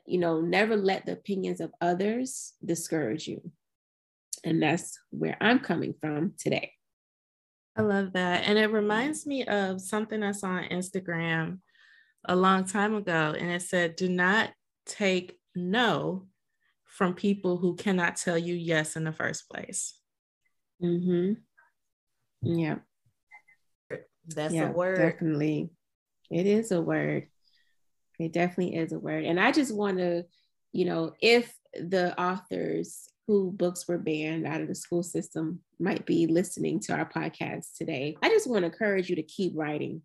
you 0.06 0.18
know, 0.18 0.40
never 0.40 0.76
let 0.76 1.06
the 1.06 1.12
opinions 1.12 1.60
of 1.60 1.72
others 1.80 2.54
discourage 2.64 3.28
you. 3.28 3.52
And 4.44 4.62
that's 4.62 4.98
where 5.10 5.36
I'm 5.40 5.60
coming 5.60 5.94
from 6.00 6.34
today. 6.38 6.72
I 7.76 7.82
love 7.82 8.12
that. 8.14 8.44
And 8.46 8.58
it 8.58 8.70
reminds 8.70 9.26
me 9.26 9.44
of 9.44 9.80
something 9.80 10.22
I 10.22 10.32
saw 10.32 10.48
on 10.48 10.64
Instagram 10.64 11.58
a 12.24 12.36
long 12.36 12.64
time 12.64 12.94
ago. 12.94 13.34
And 13.38 13.50
it 13.50 13.62
said, 13.62 13.96
do 13.96 14.08
not 14.08 14.50
take 14.86 15.38
no 15.54 16.26
from 16.84 17.14
people 17.14 17.56
who 17.56 17.74
cannot 17.76 18.16
tell 18.16 18.36
you 18.36 18.54
yes 18.54 18.96
in 18.96 19.04
the 19.04 19.12
first 19.12 19.48
place. 19.48 19.98
Mm-hmm. 20.82 21.34
Yeah. 22.42 22.76
That's 24.26 24.54
yeah, 24.54 24.68
a 24.68 24.72
word. 24.72 24.98
Definitely. 24.98 25.70
It 26.30 26.46
is 26.46 26.72
a 26.72 26.80
word. 26.80 27.28
It 28.18 28.32
definitely 28.32 28.76
is 28.76 28.92
a 28.92 28.98
word. 28.98 29.24
And 29.24 29.40
I 29.40 29.52
just 29.52 29.74
want 29.74 29.98
to, 29.98 30.24
you 30.72 30.84
know, 30.84 31.12
if 31.20 31.52
the 31.74 32.18
authors 32.20 33.08
who 33.26 33.52
books 33.52 33.86
were 33.88 33.98
banned 33.98 34.46
out 34.46 34.60
of 34.60 34.68
the 34.68 34.74
school 34.74 35.02
system 35.02 35.60
might 35.78 36.06
be 36.06 36.26
listening 36.26 36.80
to 36.80 36.94
our 36.94 37.08
podcast 37.08 37.76
today, 37.76 38.16
I 38.22 38.28
just 38.28 38.48
want 38.48 38.62
to 38.62 38.66
encourage 38.66 39.08
you 39.08 39.16
to 39.16 39.22
keep 39.22 39.52
writing. 39.56 40.02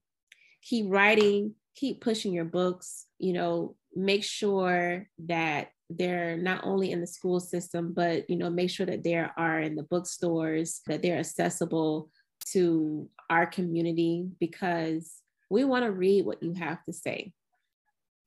Keep 0.63 0.87
writing, 0.89 1.53
keep 1.75 2.01
pushing 2.01 2.33
your 2.33 2.45
books, 2.45 3.05
you 3.19 3.33
know, 3.33 3.75
make 3.95 4.23
sure 4.23 5.07
that 5.25 5.69
they're 5.89 6.37
not 6.37 6.61
only 6.63 6.91
in 6.91 6.99
the 6.99 7.07
school 7.07 7.39
system, 7.39 7.93
but 7.93 8.29
you 8.29 8.35
know, 8.35 8.49
make 8.49 8.69
sure 8.69 8.85
that 8.85 9.03
they 9.03 9.15
are 9.15 9.59
in 9.59 9.75
the 9.75 9.83
bookstores, 9.83 10.81
that 10.87 11.01
they're 11.01 11.19
accessible 11.19 12.09
to 12.51 13.09
our 13.29 13.45
community 13.45 14.27
because 14.39 15.21
we 15.49 15.63
want 15.63 15.85
to 15.85 15.91
read 15.91 16.25
what 16.25 16.43
you 16.43 16.53
have 16.53 16.83
to 16.85 16.93
say. 16.93 17.33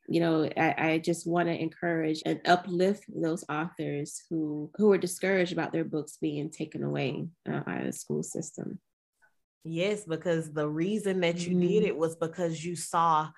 You 0.08 0.20
know, 0.20 0.50
I, 0.56 0.74
I 0.78 0.98
just 0.98 1.26
want 1.26 1.48
to 1.48 1.54
encourage 1.54 2.22
and 2.26 2.40
uplift 2.44 3.04
those 3.08 3.44
authors 3.48 4.22
who 4.28 4.70
who 4.76 4.90
are 4.92 4.98
discouraged 4.98 5.52
about 5.52 5.72
their 5.72 5.84
books 5.84 6.18
being 6.20 6.50
taken 6.50 6.82
away 6.82 7.28
uh, 7.48 7.60
out 7.66 7.80
of 7.80 7.86
the 7.86 7.92
school 7.92 8.22
system. 8.22 8.80
Yes, 9.62 10.04
because 10.04 10.52
the 10.52 10.68
reason 10.68 11.20
that 11.20 11.46
you 11.46 11.50
mm-hmm. 11.50 11.68
did 11.68 11.82
it 11.84 11.96
was 11.96 12.16
because 12.16 12.64
you 12.64 12.74
saw 12.74 13.28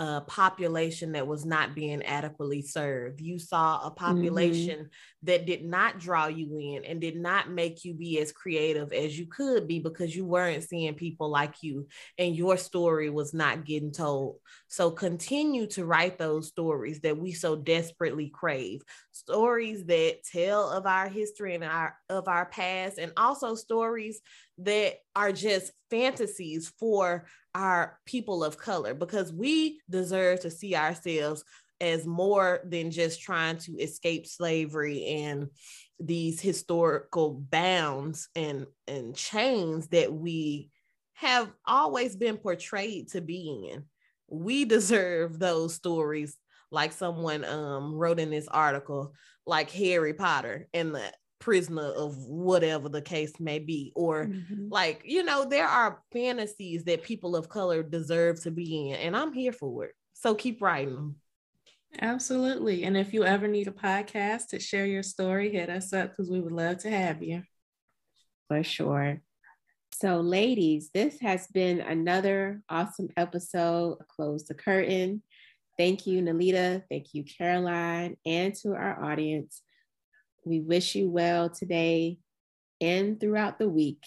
a 0.00 0.22
population 0.22 1.12
that 1.12 1.26
was 1.26 1.44
not 1.44 1.74
being 1.74 2.02
adequately 2.04 2.62
served. 2.62 3.20
You 3.20 3.38
saw 3.38 3.80
a 3.80 3.90
mm-hmm. 3.90 3.96
population 3.96 4.78
mm-hmm. 4.78 5.24
that 5.24 5.44
did 5.44 5.62
not 5.62 5.98
draw 5.98 6.26
you 6.26 6.58
in 6.58 6.86
and 6.86 7.02
did 7.02 7.16
not 7.16 7.50
make 7.50 7.84
you 7.84 7.92
be 7.92 8.18
as 8.18 8.32
creative 8.32 8.94
as 8.94 9.18
you 9.18 9.26
could 9.26 9.68
be 9.68 9.78
because 9.78 10.16
you 10.16 10.24
weren't 10.24 10.64
seeing 10.64 10.94
people 10.94 11.28
like 11.28 11.56
you 11.62 11.86
and 12.16 12.34
your 12.34 12.56
story 12.56 13.10
was 13.10 13.34
not 13.34 13.66
getting 13.66 13.92
told. 13.92 14.36
So 14.68 14.90
continue 14.90 15.66
to 15.68 15.84
write 15.84 16.16
those 16.16 16.48
stories 16.48 17.00
that 17.00 17.18
we 17.18 17.32
so 17.32 17.54
desperately 17.54 18.30
crave. 18.30 18.80
Stories 19.12 19.84
that 19.84 20.24
tell 20.24 20.70
of 20.70 20.86
our 20.86 21.10
history 21.10 21.56
and 21.56 21.64
our 21.64 21.94
of 22.08 22.26
our 22.26 22.46
past 22.46 22.96
and 22.96 23.12
also 23.18 23.54
stories 23.54 24.22
that 24.64 24.94
are 25.16 25.32
just 25.32 25.72
fantasies 25.90 26.72
for 26.78 27.26
our 27.54 27.98
people 28.06 28.44
of 28.44 28.58
color 28.58 28.94
because 28.94 29.32
we 29.32 29.80
deserve 29.88 30.40
to 30.40 30.50
see 30.50 30.74
ourselves 30.74 31.44
as 31.80 32.06
more 32.06 32.60
than 32.64 32.90
just 32.90 33.22
trying 33.22 33.56
to 33.56 33.72
escape 33.78 34.26
slavery 34.26 35.06
and 35.06 35.48
these 35.98 36.40
historical 36.40 37.32
bounds 37.50 38.28
and 38.36 38.66
and 38.86 39.16
chains 39.16 39.88
that 39.88 40.12
we 40.12 40.70
have 41.14 41.50
always 41.66 42.16
been 42.16 42.36
portrayed 42.36 43.08
to 43.08 43.20
be 43.20 43.70
in. 43.72 43.84
We 44.28 44.64
deserve 44.64 45.38
those 45.38 45.74
stories 45.74 46.36
like 46.70 46.92
someone 46.92 47.44
um 47.44 47.94
wrote 47.94 48.20
in 48.20 48.30
this 48.30 48.48
article 48.48 49.12
like 49.46 49.70
harry 49.70 50.14
potter 50.14 50.68
and 50.72 50.94
the 50.94 51.12
prisoner 51.40 51.82
of 51.82 52.16
whatever 52.26 52.88
the 52.88 53.00
case 53.00 53.32
may 53.40 53.58
be 53.58 53.92
or 53.96 54.26
mm-hmm. 54.26 54.68
like 54.68 55.02
you 55.04 55.24
know 55.24 55.44
there 55.44 55.66
are 55.66 56.02
fantasies 56.12 56.84
that 56.84 57.02
people 57.02 57.34
of 57.34 57.48
color 57.48 57.82
deserve 57.82 58.40
to 58.40 58.50
be 58.50 58.90
in 58.90 58.96
and 58.96 59.16
i'm 59.16 59.32
here 59.32 59.52
for 59.52 59.86
it. 59.86 59.92
So 60.12 60.34
keep 60.34 60.60
writing 60.60 60.94
them 60.94 61.16
absolutely. 62.00 62.84
And 62.84 62.96
if 62.96 63.12
you 63.14 63.24
ever 63.24 63.48
need 63.48 63.68
a 63.68 63.72
podcast 63.72 64.48
to 64.48 64.60
share 64.60 64.86
your 64.86 65.02
story 65.02 65.50
hit 65.50 65.70
us 65.70 65.92
up 65.92 66.10
because 66.10 66.30
we 66.30 66.40
would 66.40 66.52
love 66.52 66.78
to 66.78 66.90
have 66.90 67.22
you. 67.22 67.42
For 68.48 68.62
sure. 68.62 69.22
So 69.94 70.20
ladies 70.20 70.90
this 70.92 71.20
has 71.20 71.46
been 71.46 71.80
another 71.80 72.60
awesome 72.68 73.08
episode 73.16 73.96
close 74.08 74.44
the 74.44 74.54
curtain. 74.54 75.22
Thank 75.78 76.06
you 76.06 76.20
nalita. 76.20 76.82
Thank 76.90 77.14
you 77.14 77.24
caroline. 77.24 78.18
And 78.26 78.54
to 78.56 78.74
our 78.74 79.02
audience 79.02 79.62
we 80.44 80.60
wish 80.60 80.94
you 80.94 81.10
well 81.10 81.50
today 81.50 82.18
and 82.80 83.20
throughout 83.20 83.58
the 83.58 83.68
week. 83.68 84.02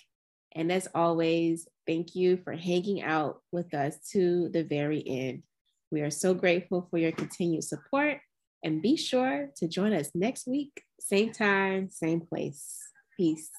And 0.56 0.72
as 0.72 0.88
always, 0.94 1.68
thank 1.88 2.16
you 2.16 2.38
for 2.38 2.54
hanging 2.54 3.02
out 3.02 3.42
with 3.52 3.74
us 3.74 3.98
to 4.12 4.50
the 4.50 4.64
very 4.64 5.04
end. 5.06 5.44
We 5.92 6.02
are 6.02 6.12
so 6.12 6.34
grateful 6.34 6.88
for 6.90 6.98
your 6.98 7.12
continued 7.12 7.64
support 7.64 8.20
and 8.64 8.82
be 8.82 8.96
sure 8.96 9.50
to 9.58 9.68
join 9.68 9.94
us 9.94 10.10
next 10.16 10.48
week, 10.48 10.84
same 11.00 11.32
time, 11.32 11.90
same 11.90 12.22
place. 12.22 12.80
Peace. 13.18 13.50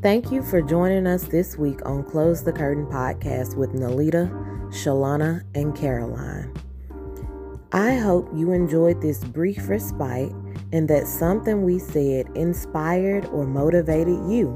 Thank 0.00 0.30
you 0.30 0.44
for 0.44 0.62
joining 0.62 1.08
us 1.08 1.24
this 1.24 1.58
week 1.58 1.84
on 1.84 2.04
Close 2.04 2.44
the 2.44 2.52
Curtain 2.52 2.86
podcast 2.86 3.56
with 3.56 3.72
Nalita, 3.72 4.30
Shalana, 4.70 5.42
and 5.56 5.76
Caroline. 5.76 6.54
I 7.72 7.96
hope 7.96 8.30
you 8.32 8.52
enjoyed 8.52 9.02
this 9.02 9.24
brief 9.24 9.68
respite 9.68 10.30
and 10.72 10.86
that 10.88 11.08
something 11.08 11.64
we 11.64 11.80
said 11.80 12.28
inspired 12.36 13.26
or 13.26 13.44
motivated 13.44 14.20
you 14.30 14.54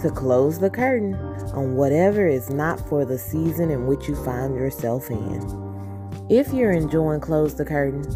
to 0.00 0.10
close 0.10 0.58
the 0.58 0.70
curtain 0.70 1.16
on 1.52 1.76
whatever 1.76 2.26
is 2.26 2.48
not 2.48 2.88
for 2.88 3.04
the 3.04 3.18
season 3.18 3.70
in 3.70 3.86
which 3.86 4.08
you 4.08 4.16
find 4.24 4.54
yourself 4.54 5.10
in. 5.10 6.26
If 6.30 6.50
you're 6.54 6.72
enjoying 6.72 7.20
Close 7.20 7.54
the 7.54 7.66
Curtain, 7.66 8.06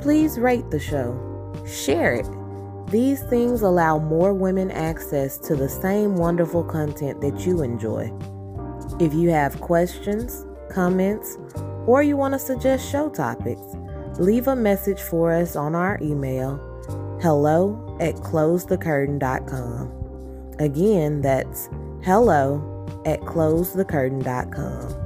please 0.00 0.38
rate 0.38 0.70
the 0.70 0.78
show, 0.78 1.12
share 1.66 2.14
it 2.14 2.39
these 2.90 3.22
things 3.24 3.62
allow 3.62 3.98
more 3.98 4.34
women 4.34 4.70
access 4.70 5.38
to 5.38 5.54
the 5.54 5.68
same 5.68 6.16
wonderful 6.16 6.64
content 6.64 7.20
that 7.20 7.46
you 7.46 7.62
enjoy. 7.62 8.12
If 8.98 9.14
you 9.14 9.30
have 9.30 9.60
questions, 9.60 10.44
comments, 10.70 11.38
or 11.86 12.02
you 12.02 12.16
want 12.16 12.34
to 12.34 12.38
suggest 12.38 12.90
show 12.90 13.08
topics, 13.08 13.62
leave 14.18 14.48
a 14.48 14.56
message 14.56 15.00
for 15.00 15.32
us 15.32 15.56
on 15.56 15.74
our 15.74 15.98
email 16.02 16.66
hello 17.22 17.96
at 18.00 18.16
closethecurtain.com. 18.16 20.56
Again, 20.58 21.20
that's 21.20 21.68
hello 22.02 22.86
at 23.04 23.20
closethecurtain.com. 23.20 24.96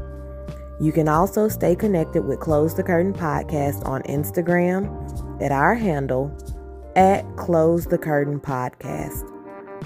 You 0.81 0.93
can 0.93 1.09
also 1.09 1.49
stay 1.49 1.77
connected 1.77 2.25
with 2.25 2.41
Close 2.41 2.75
the 2.75 2.83
Curtain 2.83 3.13
Podcast 3.13 3.87
on 3.87 4.03
Instagram 4.03 5.43
at 5.43 5.53
our 5.53 5.75
handle 5.75 6.37
at 6.97 7.25
Close 7.37 7.87
the 7.87 7.99
Curtain 7.99 8.41
Podcast. 8.41 9.31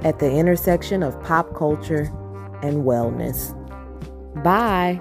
at 0.02 0.18
the 0.18 0.30
intersection 0.30 1.02
of 1.02 1.20
pop 1.22 1.54
culture 1.54 2.10
and 2.64 2.84
wellness. 2.84 3.52
Bye. 4.42 5.00